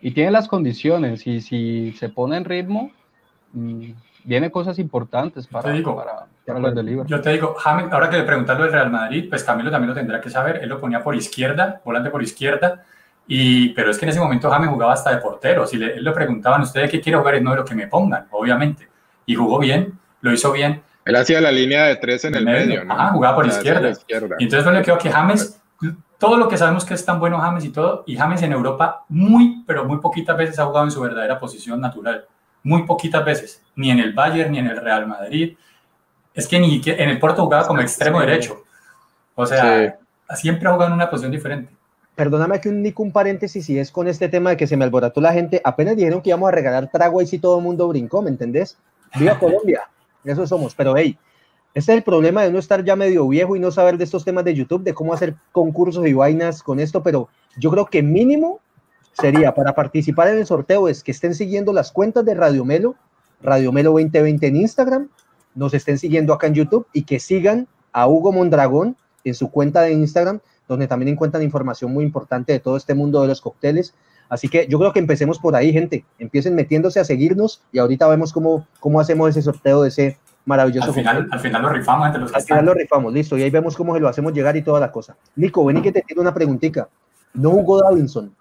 y, 0.00 0.12
tiene 0.12 0.30
las 0.30 0.48
condiciones 0.48 1.26
y 1.26 1.40
si 1.40 1.92
se 1.92 2.08
pone 2.08 2.36
en 2.36 2.44
ritmo, 2.44 2.90
mm, 3.52 3.90
viene 4.26 4.50
cosas 4.50 4.78
importantes 4.78 5.46
para, 5.46 5.72
para, 5.72 6.26
para 6.44 6.58
los 6.58 6.74
del 6.74 7.06
Yo 7.06 7.20
te 7.20 7.30
digo, 7.30 7.54
James, 7.54 7.90
ahora 7.92 8.10
que 8.10 8.18
le 8.18 8.24
preguntas 8.24 8.58
lo 8.58 8.64
del 8.64 8.72
Real 8.72 8.90
Madrid, 8.90 9.26
pues 9.30 9.44
Camilo 9.44 9.70
también 9.70 9.88
lo 9.88 9.94
tendrá 9.94 10.20
que 10.20 10.28
saber. 10.28 10.58
Él 10.62 10.68
lo 10.68 10.80
ponía 10.80 11.02
por 11.02 11.14
izquierda, 11.14 11.80
volante 11.84 12.10
por 12.10 12.22
izquierda, 12.22 12.84
y, 13.28 13.70
pero 13.70 13.90
es 13.90 13.98
que 13.98 14.04
en 14.04 14.10
ese 14.10 14.20
momento 14.20 14.50
James 14.50 14.68
jugaba 14.68 14.92
hasta 14.92 15.10
de 15.10 15.18
portero. 15.18 15.66
Si 15.66 15.76
le, 15.76 15.94
él 15.94 16.04
le 16.04 16.10
preguntaban, 16.10 16.62
¿usted 16.62 16.90
qué 16.90 17.00
quiere 17.00 17.18
jugar? 17.18 17.36
Es 17.36 17.42
no 17.42 17.52
de 17.52 17.58
lo 17.58 17.64
que 17.64 17.74
me 17.74 17.86
pongan, 17.86 18.26
obviamente. 18.32 18.88
Y 19.26 19.36
jugó 19.36 19.60
bien, 19.60 19.98
lo 20.20 20.32
hizo 20.32 20.52
bien. 20.52 20.82
Él 21.04 21.14
hacía 21.14 21.40
la 21.40 21.52
línea 21.52 21.84
de 21.84 21.96
tres 21.96 22.24
en 22.24 22.34
el 22.34 22.44
medio, 22.44 22.84
¿no? 22.84 22.92
Ajá, 22.92 23.12
jugaba 23.12 23.36
por 23.36 23.46
izquierda. 23.46 23.92
Y 24.38 24.44
entonces 24.44 24.72
le 24.72 24.82
creo 24.82 24.98
que 24.98 25.10
James, 25.10 25.60
todo 26.18 26.36
lo 26.36 26.48
que 26.48 26.56
sabemos 26.56 26.84
que 26.84 26.94
es 26.94 27.04
tan 27.04 27.20
bueno 27.20 27.38
James 27.38 27.64
y 27.64 27.70
todo, 27.70 28.02
y 28.06 28.16
James 28.16 28.42
en 28.42 28.52
Europa 28.52 29.04
muy, 29.08 29.62
pero 29.68 29.84
muy 29.84 29.98
poquitas 29.98 30.36
veces 30.36 30.58
ha 30.58 30.64
jugado 30.64 30.86
en 30.86 30.90
su 30.90 31.00
verdadera 31.00 31.38
posición 31.38 31.80
natural. 31.80 32.26
Muy 32.66 32.82
poquitas 32.82 33.24
veces. 33.24 33.62
Ni 33.76 33.90
en 33.90 34.00
el 34.00 34.12
Bayern, 34.12 34.50
ni 34.50 34.58
en 34.58 34.66
el 34.66 34.76
Real 34.76 35.06
Madrid. 35.06 35.56
Es 36.34 36.48
que 36.48 36.58
ni 36.58 36.82
en 36.84 37.08
el 37.08 37.18
Porto 37.18 37.44
jugaba 37.44 37.66
como 37.66 37.80
extremo 37.80 38.20
derecho. 38.20 38.64
O 39.34 39.46
sea, 39.46 39.98
siempre 40.34 40.68
ha 40.68 40.72
jugado 40.72 40.90
en 40.90 40.94
una 40.94 41.08
posición 41.08 41.32
diferente. 41.32 41.72
Perdóname 42.14 42.60
que 42.60 42.68
un, 42.68 42.82
Nico, 42.82 43.02
un 43.02 43.12
paréntesis, 43.12 43.64
si 43.64 43.78
es 43.78 43.90
con 43.90 44.08
este 44.08 44.28
tema 44.28 44.50
de 44.50 44.56
que 44.56 44.66
se 44.66 44.76
me 44.76 44.84
alborotó 44.84 45.20
la 45.20 45.32
gente, 45.32 45.60
apenas 45.62 45.96
dijeron 45.96 46.22
que 46.22 46.30
íbamos 46.30 46.48
a 46.48 46.52
regalar 46.52 46.90
trago 46.90 47.22
y 47.22 47.26
si 47.26 47.38
todo 47.38 47.58
el 47.58 47.62
mundo 47.62 47.86
brincó, 47.88 48.22
¿me 48.22 48.30
entendés? 48.30 48.78
Viva 49.14 49.38
Colombia 49.38 49.88
eso 50.32 50.46
somos. 50.46 50.74
Pero 50.74 50.96
hey, 50.96 51.18
este 51.74 51.92
es 51.92 51.98
el 51.98 52.04
problema 52.04 52.42
de 52.42 52.50
no 52.50 52.58
estar 52.58 52.84
ya 52.84 52.96
medio 52.96 53.28
viejo 53.28 53.56
y 53.56 53.60
no 53.60 53.70
saber 53.70 53.98
de 53.98 54.04
estos 54.04 54.24
temas 54.24 54.44
de 54.44 54.54
YouTube, 54.54 54.82
de 54.82 54.94
cómo 54.94 55.12
hacer 55.12 55.34
concursos 55.52 56.06
y 56.06 56.12
vainas 56.12 56.62
con 56.62 56.80
esto, 56.80 57.02
pero 57.02 57.28
yo 57.56 57.70
creo 57.70 57.86
que 57.86 58.02
mínimo 58.02 58.60
sería 59.20 59.54
para 59.54 59.74
participar 59.74 60.28
en 60.28 60.38
el 60.38 60.46
sorteo 60.46 60.88
es 60.88 61.02
que 61.02 61.12
estén 61.12 61.34
siguiendo 61.34 61.72
las 61.72 61.92
cuentas 61.92 62.24
de 62.24 62.34
Radio 62.34 62.64
Melo, 62.64 62.96
Radio 63.42 63.72
Melo 63.72 63.90
2020 63.92 64.46
en 64.46 64.56
Instagram, 64.56 65.08
nos 65.54 65.74
estén 65.74 65.98
siguiendo 65.98 66.32
acá 66.34 66.46
en 66.46 66.54
YouTube 66.54 66.86
y 66.92 67.04
que 67.04 67.18
sigan 67.18 67.66
a 67.92 68.06
Hugo 68.06 68.32
Mondragón 68.32 68.96
en 69.24 69.34
su 69.34 69.50
cuenta 69.50 69.82
de 69.82 69.92
Instagram, 69.92 70.40
donde 70.68 70.86
también 70.86 71.08
encuentran 71.08 71.42
información 71.42 71.92
muy 71.92 72.04
importante 72.04 72.52
de 72.52 72.60
todo 72.60 72.76
este 72.76 72.94
mundo 72.94 73.22
de 73.22 73.28
los 73.28 73.40
cócteles. 73.40 73.94
Así 74.28 74.48
que 74.48 74.66
yo 74.68 74.78
creo 74.78 74.92
que 74.92 74.98
empecemos 74.98 75.38
por 75.38 75.54
ahí, 75.54 75.72
gente. 75.72 76.04
Empiecen 76.18 76.54
metiéndose 76.54 77.00
a 77.00 77.04
seguirnos 77.04 77.62
y 77.72 77.78
ahorita 77.78 78.08
vemos 78.08 78.32
cómo, 78.32 78.66
cómo 78.80 79.00
hacemos 79.00 79.30
ese 79.30 79.42
sorteo 79.42 79.82
de 79.82 79.88
ese 79.88 80.18
maravilloso. 80.44 80.88
Al 80.88 80.94
final, 80.94 81.28
al 81.30 81.40
final 81.40 81.62
lo 81.62 81.68
rifamos 81.70 82.06
entre 82.06 82.22
los 82.22 82.34
Al 82.34 82.42
final 82.42 82.66
lo 82.66 82.74
rifamos, 82.74 83.12
listo. 83.12 83.38
Y 83.38 83.42
ahí 83.42 83.50
vemos 83.50 83.76
cómo 83.76 83.94
se 83.94 84.00
lo 84.00 84.08
hacemos 84.08 84.32
llegar 84.32 84.56
y 84.56 84.62
toda 84.62 84.80
la 84.80 84.90
cosa. 84.90 85.16
Nico, 85.36 85.64
ven 85.64 85.78
y 85.78 85.82
que 85.82 85.92
te 85.92 86.02
tiene 86.02 86.20
una 86.20 86.34
preguntita. 86.34 86.88
¿No 87.34 87.50
jugó 87.50 87.82
Davinson? 87.82 88.34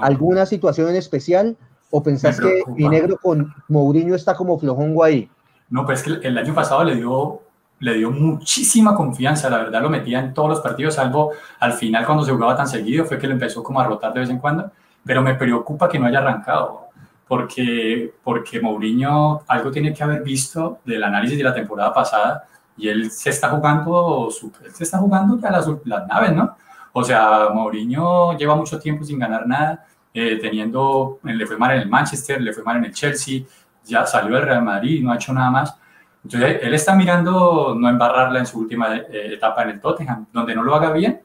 ¿Alguna 0.00 0.46
situación 0.46 0.88
en 0.90 0.96
especial? 0.96 1.56
¿O 1.90 2.02
pensás 2.02 2.40
que 2.40 2.62
mi 2.68 2.88
negro 2.88 3.18
con 3.22 3.54
Mourinho 3.68 4.14
está 4.14 4.34
como 4.34 4.58
flojongo 4.58 5.04
ahí? 5.04 5.28
No, 5.68 5.84
pues 5.84 6.00
es 6.00 6.20
que 6.20 6.26
el 6.26 6.38
año 6.38 6.54
pasado 6.54 6.84
le 6.84 6.96
dio 6.96 7.42
le 7.82 7.94
dio 7.94 8.12
muchísima 8.12 8.94
confianza, 8.94 9.50
la 9.50 9.58
verdad 9.58 9.82
lo 9.82 9.90
metía 9.90 10.20
en 10.20 10.32
todos 10.32 10.48
los 10.48 10.60
partidos, 10.60 10.94
salvo 10.94 11.32
al 11.58 11.72
final 11.72 12.06
cuando 12.06 12.24
se 12.24 12.30
jugaba 12.30 12.54
tan 12.54 12.68
seguido, 12.68 13.04
fue 13.04 13.18
que 13.18 13.26
le 13.26 13.32
empezó 13.32 13.60
como 13.60 13.80
a 13.80 13.84
rotar 13.84 14.12
de 14.12 14.20
vez 14.20 14.30
en 14.30 14.38
cuando, 14.38 14.70
pero 15.04 15.20
me 15.20 15.34
preocupa 15.34 15.88
que 15.88 15.98
no 15.98 16.06
haya 16.06 16.20
arrancado, 16.20 16.86
porque, 17.26 18.14
porque 18.22 18.60
Mourinho 18.60 19.42
algo 19.48 19.72
tiene 19.72 19.92
que 19.92 20.04
haber 20.04 20.22
visto 20.22 20.78
del 20.84 21.02
análisis 21.02 21.36
de 21.36 21.42
la 21.42 21.52
temporada 21.52 21.92
pasada 21.92 22.44
y 22.76 22.88
él 22.88 23.10
se 23.10 23.30
está 23.30 23.48
jugando, 23.48 24.28
se 24.30 24.84
está 24.84 24.98
jugando 24.98 25.36
ya 25.40 25.50
las, 25.50 25.66
las 25.84 26.06
naves, 26.06 26.36
¿no? 26.36 26.56
O 26.92 27.02
sea, 27.02 27.48
Mourinho 27.52 28.36
lleva 28.36 28.54
mucho 28.54 28.78
tiempo 28.78 29.04
sin 29.04 29.18
ganar 29.18 29.46
nada, 29.46 29.86
eh, 30.12 30.38
teniendo, 30.40 31.18
le 31.22 31.46
fue 31.46 31.56
mal 31.56 31.72
en 31.72 31.82
el 31.82 31.88
Manchester, 31.88 32.40
le 32.40 32.52
fue 32.52 32.62
mal 32.62 32.76
en 32.76 32.84
el 32.84 32.92
Chelsea, 32.92 33.42
ya 33.84 34.04
salió 34.04 34.36
del 34.36 34.44
Real 34.44 34.62
Madrid, 34.62 35.02
no 35.02 35.12
ha 35.12 35.16
hecho 35.16 35.32
nada 35.32 35.50
más. 35.50 35.76
Entonces, 36.24 36.58
él 36.62 36.74
está 36.74 36.94
mirando 36.94 37.74
no 37.78 37.88
embarrarla 37.88 38.38
en 38.38 38.46
su 38.46 38.58
última 38.58 38.96
eh, 38.96 39.34
etapa 39.34 39.62
en 39.62 39.70
el 39.70 39.80
Tottenham, 39.80 40.26
donde 40.32 40.54
no 40.54 40.62
lo 40.62 40.74
haga 40.74 40.92
bien. 40.92 41.20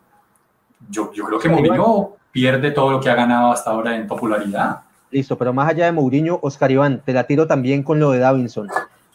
Yo, 0.89 1.11
yo 1.13 1.25
creo 1.25 1.39
que 1.39 1.49
Mourinho 1.49 2.17
pierde 2.31 2.71
todo 2.71 2.91
lo 2.91 2.99
que 2.99 3.09
ha 3.09 3.15
ganado 3.15 3.51
hasta 3.51 3.71
ahora 3.71 3.95
en 3.95 4.07
popularidad. 4.07 4.81
Listo, 5.11 5.37
pero 5.37 5.53
más 5.53 5.69
allá 5.69 5.85
de 5.85 5.91
Mourinho, 5.91 6.39
Oscar 6.41 6.71
Iván, 6.71 7.01
te 7.03 7.13
la 7.13 7.25
tiro 7.25 7.47
también 7.47 7.83
con 7.83 7.99
lo 7.99 8.11
de 8.11 8.19
Davinson. 8.19 8.69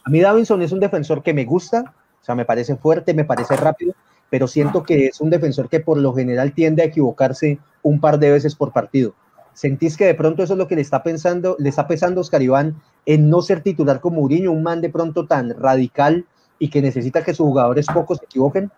A 0.04 0.10
mí 0.10 0.20
Davinson 0.20 0.62
es 0.62 0.72
un 0.72 0.80
defensor 0.80 1.22
que 1.22 1.34
me 1.34 1.44
gusta, 1.44 1.94
o 2.20 2.24
sea, 2.24 2.34
me 2.34 2.44
parece 2.44 2.76
fuerte, 2.76 3.14
me 3.14 3.24
parece 3.24 3.56
rápido, 3.56 3.94
pero 4.32 4.48
siento 4.48 4.82
que 4.82 5.08
es 5.08 5.20
un 5.20 5.28
defensor 5.28 5.68
que 5.68 5.80
por 5.80 5.98
lo 5.98 6.14
general 6.14 6.54
tiende 6.54 6.80
a 6.80 6.86
equivocarse 6.86 7.58
un 7.82 8.00
par 8.00 8.18
de 8.18 8.30
veces 8.30 8.56
por 8.56 8.72
partido. 8.72 9.12
¿Sentís 9.52 9.94
que 9.94 10.06
de 10.06 10.14
pronto 10.14 10.42
eso 10.42 10.54
es 10.54 10.58
lo 10.58 10.66
que 10.66 10.74
le 10.74 10.80
está 10.80 11.02
pensando, 11.02 11.54
le 11.58 11.68
está 11.68 11.86
pesando 11.86 12.18
a 12.18 12.22
Oscar 12.22 12.40
Iván 12.40 12.80
en 13.04 13.28
no 13.28 13.42
ser 13.42 13.60
titular 13.60 14.00
como 14.00 14.20
Mourinho, 14.20 14.50
un 14.50 14.62
man 14.62 14.80
de 14.80 14.88
pronto 14.88 15.26
tan 15.26 15.54
radical 15.60 16.24
y 16.58 16.70
que 16.70 16.80
necesita 16.80 17.22
que 17.22 17.34
sus 17.34 17.44
jugadores 17.44 17.86
pocos 17.88 18.20
se 18.20 18.24
equivoquen? 18.24 18.72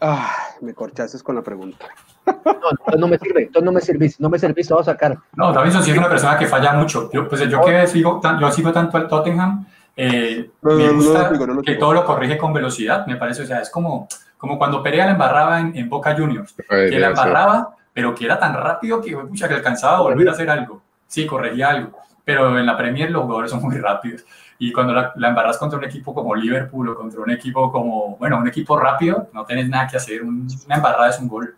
Ah, 0.00 0.32
me 0.62 0.72
corchaste 0.72 1.18
con 1.22 1.34
la 1.34 1.42
pregunta. 1.42 1.88
No, 2.26 2.96
no 2.98 3.08
me 3.08 3.18
sirve, 3.18 3.42
entonces 3.42 3.62
no 3.62 3.72
me 3.72 3.82
servís, 3.82 4.18
no 4.18 4.30
me 4.30 4.38
servís, 4.38 4.68
te 4.68 4.72
voy 4.72 4.80
a 4.80 4.84
sacar. 4.86 5.18
No, 5.34 5.52
Davidson 5.52 5.82
sí 5.82 5.90
es 5.90 5.98
una 5.98 6.08
persona 6.08 6.38
que 6.38 6.46
falla 6.46 6.72
mucho. 6.72 7.10
Yo, 7.12 7.28
pues 7.28 7.46
yo 7.46 7.60
que 7.60 7.86
sigo, 7.88 8.22
yo 8.40 8.50
sigo 8.50 8.72
tanto 8.72 8.96
al 8.96 9.06
Tottenham, 9.06 9.66
eh, 9.96 10.50
me 10.60 10.92
gusta 10.92 11.32
que 11.64 11.76
todo 11.76 11.94
lo 11.94 12.04
corrige 12.04 12.36
con 12.36 12.52
velocidad, 12.52 13.06
me 13.06 13.16
parece, 13.16 13.42
o 13.42 13.46
sea, 13.46 13.60
es 13.60 13.70
como, 13.70 14.06
como 14.36 14.58
cuando 14.58 14.82
Perea 14.82 15.06
la 15.06 15.12
embarraba 15.12 15.60
en, 15.60 15.88
Boca 15.88 16.14
Juniors, 16.14 16.54
que 16.54 16.98
la 16.98 17.08
embarraba, 17.08 17.74
pero 17.94 18.14
que 18.14 18.26
era 18.26 18.38
tan 18.38 18.54
rápido 18.54 19.00
que, 19.00 19.16
pucha, 19.16 19.48
que 19.48 19.54
alcanzaba 19.54 19.96
a 19.96 20.02
volver 20.02 20.28
a 20.28 20.32
hacer 20.32 20.50
algo. 20.50 20.82
Sí, 21.06 21.26
corregía 21.26 21.70
algo, 21.70 21.98
pero 22.24 22.58
en 22.58 22.66
la 22.66 22.76
Premier 22.76 23.10
los 23.10 23.22
jugadores 23.22 23.50
son 23.50 23.62
muy 23.62 23.78
rápidos. 23.78 24.24
Y 24.58 24.70
cuando 24.70 24.92
la, 24.92 25.12
embarras 25.16 25.56
contra 25.56 25.78
un 25.78 25.84
equipo 25.84 26.14
como 26.14 26.34
Liverpool 26.34 26.90
o 26.90 26.94
contra 26.94 27.20
un 27.20 27.30
equipo 27.30 27.72
como, 27.72 28.16
bueno, 28.18 28.38
un 28.38 28.48
equipo 28.48 28.78
rápido, 28.78 29.28
no 29.32 29.46
tenés 29.46 29.68
nada 29.68 29.86
que 29.86 29.96
hacer. 29.96 30.22
una 30.22 30.76
embarrada 30.76 31.08
es 31.08 31.18
un 31.18 31.28
gol. 31.28 31.56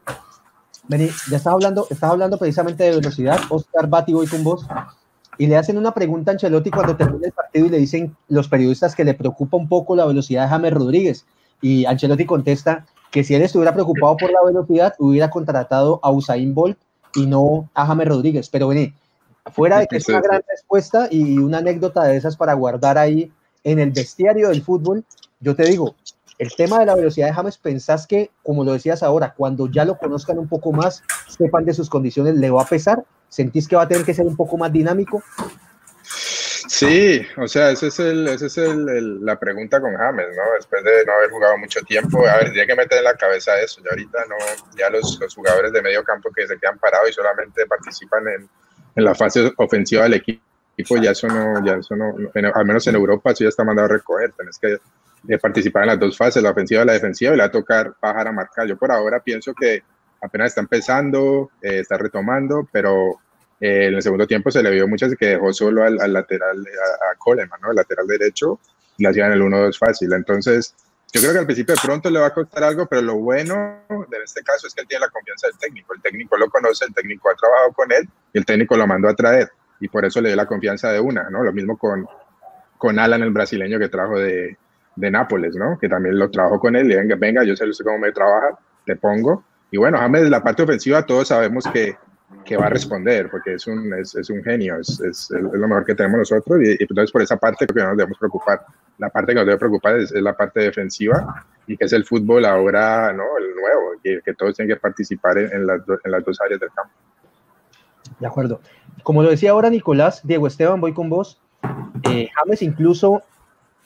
Vení, 0.86 1.10
ya 1.28 1.36
estaba 1.36 1.54
hablando, 1.54 1.86
estaba 1.90 2.12
hablando 2.12 2.38
precisamente 2.38 2.84
de 2.84 2.96
velocidad. 2.96 3.40
Oscar 3.48 3.88
Bati, 3.88 4.14
voy 4.14 4.26
con 4.26 4.44
vos. 4.44 4.66
Y 5.38 5.46
le 5.46 5.56
hacen 5.56 5.78
una 5.78 5.92
pregunta 5.94 6.30
a 6.30 6.34
Ancelotti 6.34 6.70
cuando 6.70 6.96
termina 6.96 7.26
el 7.26 7.32
partido 7.32 7.66
y 7.66 7.70
le 7.70 7.78
dicen 7.78 8.16
los 8.28 8.48
periodistas 8.48 8.94
que 8.94 9.04
le 9.04 9.14
preocupa 9.14 9.56
un 9.56 9.68
poco 9.68 9.94
la 9.96 10.04
velocidad 10.04 10.42
de 10.44 10.48
James 10.48 10.72
Rodríguez. 10.72 11.26
Y 11.62 11.84
Ancelotti 11.84 12.26
contesta 12.26 12.86
que 13.10 13.24
si 13.24 13.34
él 13.34 13.42
estuviera 13.42 13.72
preocupado 13.72 14.16
por 14.16 14.30
la 14.30 14.40
velocidad, 14.44 14.94
hubiera 14.98 15.30
contratado 15.30 16.00
a 16.02 16.10
Usain 16.10 16.54
Bolt 16.54 16.76
y 17.14 17.26
no 17.26 17.70
a 17.74 17.86
James 17.86 18.08
Rodríguez. 18.08 18.48
Pero 18.50 18.68
vení, 18.68 18.92
Fuera 19.52 19.78
de 19.78 19.86
que 19.86 19.96
es 19.96 20.08
una 20.08 20.20
gran 20.20 20.42
respuesta 20.48 21.08
y 21.10 21.38
una 21.38 21.58
anécdota 21.58 22.04
de 22.04 22.16
esas 22.16 22.36
para 22.36 22.54
guardar 22.54 22.98
ahí 22.98 23.32
en 23.64 23.78
el 23.78 23.90
bestiario 23.90 24.48
del 24.48 24.62
fútbol, 24.62 25.04
yo 25.40 25.54
te 25.54 25.64
digo, 25.64 25.94
el 26.38 26.54
tema 26.54 26.78
de 26.78 26.86
la 26.86 26.94
velocidad 26.94 27.26
de 27.26 27.34
James, 27.34 27.58
¿pensás 27.58 28.06
que, 28.06 28.30
como 28.42 28.64
lo 28.64 28.72
decías 28.72 29.02
ahora, 29.02 29.34
cuando 29.36 29.68
ya 29.68 29.84
lo 29.84 29.98
conozcan 29.98 30.38
un 30.38 30.48
poco 30.48 30.72
más, 30.72 31.02
sepan 31.26 31.64
de 31.64 31.74
sus 31.74 31.90
condiciones, 31.90 32.36
le 32.36 32.50
va 32.50 32.62
a 32.62 32.66
pesar? 32.66 33.04
¿Sentís 33.28 33.66
que 33.66 33.76
va 33.76 33.82
a 33.82 33.88
tener 33.88 34.04
que 34.04 34.14
ser 34.14 34.26
un 34.26 34.36
poco 34.36 34.56
más 34.56 34.72
dinámico? 34.72 35.22
Sí, 36.02 37.22
o 37.36 37.48
sea, 37.48 37.70
esa 37.70 37.86
es, 37.86 37.98
el, 37.98 38.28
ese 38.28 38.46
es 38.46 38.58
el, 38.58 39.24
la 39.24 39.38
pregunta 39.38 39.80
con 39.80 39.94
James, 39.96 40.26
¿no? 40.36 40.42
Después 40.54 40.84
de 40.84 41.04
no 41.06 41.12
haber 41.12 41.30
jugado 41.30 41.58
mucho 41.58 41.80
tiempo, 41.80 42.26
a 42.26 42.36
ver, 42.36 42.52
tiene 42.52 42.66
que 42.66 42.76
meter 42.76 42.98
en 42.98 43.04
la 43.04 43.14
cabeza 43.14 43.58
eso. 43.60 43.80
Ya 43.82 43.90
ahorita 43.90 44.18
no, 44.28 44.36
ya 44.76 44.90
los, 44.90 45.18
los 45.20 45.34
jugadores 45.34 45.72
de 45.72 45.82
medio 45.82 46.04
campo 46.04 46.30
que 46.34 46.46
se 46.46 46.58
quedan 46.58 46.78
parados 46.78 47.10
y 47.10 47.12
solamente 47.14 47.66
participan 47.66 48.28
en, 48.28 48.48
en 48.94 49.04
la 49.04 49.14
fase 49.14 49.52
ofensiva 49.56 50.04
del 50.04 50.14
equipo, 50.14 50.42
ya 51.02 51.12
eso 51.12 51.26
no, 51.26 51.64
ya 51.64 51.76
eso 51.76 51.96
no, 51.96 52.14
al 52.54 52.64
menos 52.64 52.86
en 52.86 52.94
Europa, 52.94 53.30
eso 53.30 53.44
ya 53.44 53.48
está 53.48 53.64
mandado 53.64 53.86
a 53.86 53.92
recoger, 53.92 54.32
tenés 54.32 54.58
que 54.58 54.78
eh, 55.26 55.38
participar 55.38 55.84
en 55.84 55.88
las 55.88 55.98
dos 55.98 56.16
fases, 56.16 56.42
la 56.42 56.50
ofensiva 56.50 56.82
y 56.82 56.86
la 56.86 56.92
defensiva, 56.92 57.32
y 57.32 57.36
le 57.36 57.42
va 57.42 57.46
a 57.46 57.50
tocar 57.50 57.94
bajar 58.00 58.28
a 58.28 58.32
marcar. 58.32 58.66
Yo 58.66 58.76
por 58.76 58.92
ahora 58.92 59.20
pienso 59.20 59.52
que 59.54 59.82
apenas 60.20 60.48
está 60.48 60.60
empezando, 60.60 61.50
eh, 61.62 61.80
está 61.80 61.96
retomando, 61.96 62.68
pero 62.70 63.20
eh, 63.60 63.86
en 63.86 63.94
el 63.94 64.02
segundo 64.02 64.26
tiempo 64.26 64.50
se 64.50 64.62
le 64.62 64.70
vio 64.70 64.86
muchas 64.86 65.14
que 65.16 65.26
dejó 65.26 65.52
solo 65.52 65.84
al, 65.84 65.96
lateral, 66.12 66.58
a, 66.58 67.12
a 67.12 67.14
Coleman, 67.16 67.60
¿no? 67.60 67.70
El 67.70 67.76
lateral 67.76 68.06
derecho, 68.06 68.60
y 68.96 69.02
le 69.02 69.08
hacían 69.08 69.32
el 69.32 69.42
1-2 69.42 69.78
fácil. 69.78 70.12
Entonces, 70.12 70.74
yo 71.12 71.20
creo 71.22 71.32
que 71.32 71.38
al 71.38 71.46
principio 71.46 71.74
de 71.74 71.80
pronto 71.82 72.10
le 72.10 72.20
va 72.20 72.26
a 72.26 72.34
costar 72.34 72.64
algo, 72.64 72.86
pero 72.86 73.00
lo 73.00 73.16
bueno 73.16 73.82
de 73.88 74.18
este 74.22 74.42
caso 74.42 74.66
es 74.66 74.74
que 74.74 74.82
él 74.82 74.88
tiene 74.88 75.06
la 75.06 75.10
confianza 75.10 75.46
del 75.46 75.56
técnico. 75.56 75.94
El 75.94 76.02
técnico 76.02 76.36
lo 76.36 76.50
conoce, 76.50 76.84
el 76.84 76.92
técnico 76.92 77.30
ha 77.30 77.34
trabajado 77.34 77.72
con 77.72 77.90
él 77.92 78.08
y 78.34 78.38
el 78.38 78.44
técnico 78.44 78.76
lo 78.76 78.86
mandó 78.86 79.08
a 79.08 79.14
traer. 79.14 79.50
Y 79.80 79.88
por 79.88 80.04
eso 80.04 80.20
le 80.20 80.28
dio 80.28 80.36
la 80.36 80.46
confianza 80.46 80.92
de 80.92 81.00
una, 81.00 81.30
¿no? 81.30 81.42
Lo 81.42 81.52
mismo 81.52 81.78
con, 81.78 82.06
con 82.76 82.98
Alan, 82.98 83.22
el 83.22 83.30
brasileño 83.30 83.78
que 83.78 83.88
trajo 83.88 84.18
de, 84.18 84.58
de 84.98 85.10
Nápoles, 85.10 85.54
¿no? 85.56 85.78
Que 85.78 85.88
también 85.88 86.18
lo 86.18 86.30
trabajó 86.30 86.58
con 86.58 86.76
él. 86.76 86.88
Venga, 86.88 87.16
venga, 87.16 87.44
yo 87.44 87.56
sé 87.56 87.64
cómo 87.84 87.98
me 87.98 88.12
trabaja, 88.12 88.58
te 88.84 88.96
pongo. 88.96 89.44
Y 89.70 89.76
bueno, 89.76 89.98
James, 89.98 90.28
la 90.30 90.42
parte 90.42 90.62
ofensiva, 90.62 91.04
todos 91.04 91.28
sabemos 91.28 91.64
que, 91.72 91.96
que 92.44 92.56
va 92.56 92.66
a 92.66 92.70
responder, 92.70 93.30
porque 93.30 93.54
es 93.54 93.66
un, 93.66 93.92
es, 93.94 94.14
es 94.14 94.30
un 94.30 94.42
genio, 94.42 94.78
es, 94.80 95.00
es, 95.00 95.30
lo 95.30 95.68
mejor 95.68 95.84
que 95.84 95.94
tenemos 95.94 96.18
nosotros. 96.18 96.60
Y, 96.62 96.70
y 96.70 96.76
entonces, 96.80 97.12
por 97.12 97.22
esa 97.22 97.36
parte, 97.36 97.66
creo 97.66 97.74
que 97.74 97.82
no 97.82 97.88
nos 97.88 97.96
debemos 97.98 98.18
preocupar 98.18 98.64
la 98.98 99.10
parte 99.10 99.32
que 99.32 99.36
nos 99.36 99.46
debe 99.46 99.58
preocupar 99.58 99.96
es, 99.96 100.10
la 100.12 100.36
parte 100.36 100.60
defensiva 100.60 101.44
y 101.66 101.76
que 101.76 101.84
es 101.84 101.92
el 101.92 102.04
fútbol 102.04 102.44
ahora, 102.44 103.12
¿no? 103.12 103.24
El 103.38 103.54
nuevo, 103.54 103.92
que, 104.02 104.20
que 104.24 104.34
todos 104.34 104.56
tienen 104.56 104.74
que 104.74 104.80
participar 104.80 105.38
en, 105.38 105.66
las 105.66 105.80
en, 106.04 106.10
las 106.10 106.24
dos 106.24 106.40
áreas 106.40 106.60
del 106.60 106.70
campo. 106.70 106.92
De 108.18 108.26
acuerdo. 108.26 108.60
Como 109.02 109.22
lo 109.22 109.30
decía 109.30 109.52
ahora 109.52 109.70
Nicolás, 109.70 110.20
Diego 110.24 110.46
Esteban, 110.46 110.80
voy 110.80 110.92
con 110.92 111.08
vos. 111.08 111.40
Eh, 112.04 112.28
James 112.34 112.62
incluso 112.62 113.22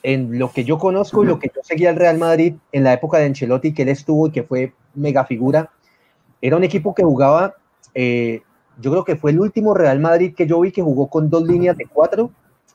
en 0.03 0.37
lo 0.37 0.51
que 0.51 0.65
yo 0.65 0.77
conozco 0.77 1.23
y 1.23 1.27
lo 1.27 1.39
que 1.39 1.49
yo 1.53 1.61
seguía 1.63 1.89
al 1.89 1.95
Real 1.95 2.17
Madrid 2.17 2.55
en 2.73 2.83
la 2.83 2.93
época 2.93 3.17
de 3.17 3.25
Ancelotti, 3.25 3.73
que 3.73 3.83
él 3.83 3.89
estuvo 3.89 4.27
y 4.27 4.31
que 4.31 4.43
fue 4.43 4.73
mega 4.93 5.25
figura, 5.25 5.71
era 6.41 6.57
un 6.57 6.63
equipo 6.65 6.93
que 6.93 7.03
jugaba, 7.03 7.55
eh, 7.95 8.41
yo 8.81 8.91
creo 8.91 9.05
que 9.05 9.15
fue 9.15 9.31
el 9.31 9.39
último 9.39 9.73
Real 9.73 9.99
Madrid 9.99 10.33
que 10.35 10.45
yo 10.45 10.59
vi 10.59 10.71
que 10.71 10.81
jugó 10.81 11.07
con 11.07 11.29
dos 11.29 11.43
líneas 11.43 11.77
de 11.77 11.85
cuatro 11.85 12.31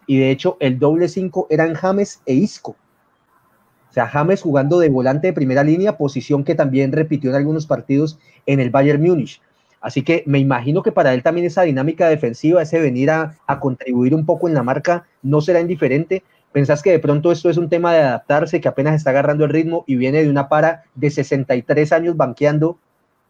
y 0.06 0.18
de 0.18 0.30
hecho 0.30 0.56
el 0.58 0.78
doble 0.78 1.06
5 1.06 1.48
eran 1.50 1.74
James 1.74 2.22
e 2.24 2.32
Isco. 2.32 2.76
O 3.90 3.92
sea, 3.92 4.06
James 4.06 4.42
jugando 4.42 4.78
de 4.78 4.88
volante 4.88 5.28
de 5.28 5.32
primera 5.32 5.62
línea, 5.62 5.98
posición 5.98 6.44
que 6.44 6.54
también 6.54 6.92
repitió 6.92 7.30
en 7.30 7.36
algunos 7.36 7.66
partidos 7.66 8.18
en 8.46 8.60
el 8.60 8.70
Bayern 8.70 9.02
Múnich. 9.02 9.42
Así 9.80 10.02
que 10.02 10.24
me 10.26 10.38
imagino 10.38 10.82
que 10.82 10.92
para 10.92 11.14
él 11.14 11.22
también 11.22 11.46
esa 11.46 11.62
dinámica 11.62 12.08
defensiva, 12.08 12.62
ese 12.62 12.80
venir 12.80 13.10
a 13.10 13.60
contribuir 13.60 14.14
un 14.14 14.26
poco 14.26 14.48
en 14.48 14.54
la 14.54 14.62
marca, 14.62 15.06
no 15.22 15.40
será 15.40 15.60
indiferente. 15.60 16.24
¿Pensás 16.52 16.82
que 16.82 16.90
de 16.90 16.98
pronto 16.98 17.30
esto 17.30 17.50
es 17.50 17.56
un 17.56 17.68
tema 17.68 17.92
de 17.92 18.00
adaptarse, 18.00 18.60
que 18.60 18.68
apenas 18.68 18.94
está 18.94 19.10
agarrando 19.10 19.44
el 19.44 19.50
ritmo 19.50 19.84
y 19.86 19.96
viene 19.96 20.22
de 20.22 20.30
una 20.30 20.48
para 20.48 20.84
de 20.94 21.10
63 21.10 21.92
años 21.92 22.16
banqueando 22.16 22.78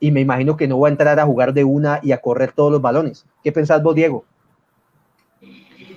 y 0.00 0.12
me 0.12 0.20
imagino 0.20 0.56
que 0.56 0.68
no 0.68 0.78
va 0.78 0.88
a 0.88 0.90
entrar 0.92 1.18
a 1.18 1.26
jugar 1.26 1.52
de 1.52 1.64
una 1.64 2.00
y 2.02 2.12
a 2.12 2.18
correr 2.18 2.52
todos 2.52 2.70
los 2.70 2.80
balones? 2.80 3.26
¿Qué 3.42 3.50
pensás 3.50 3.82
vos, 3.82 3.94
Diego? 3.94 4.24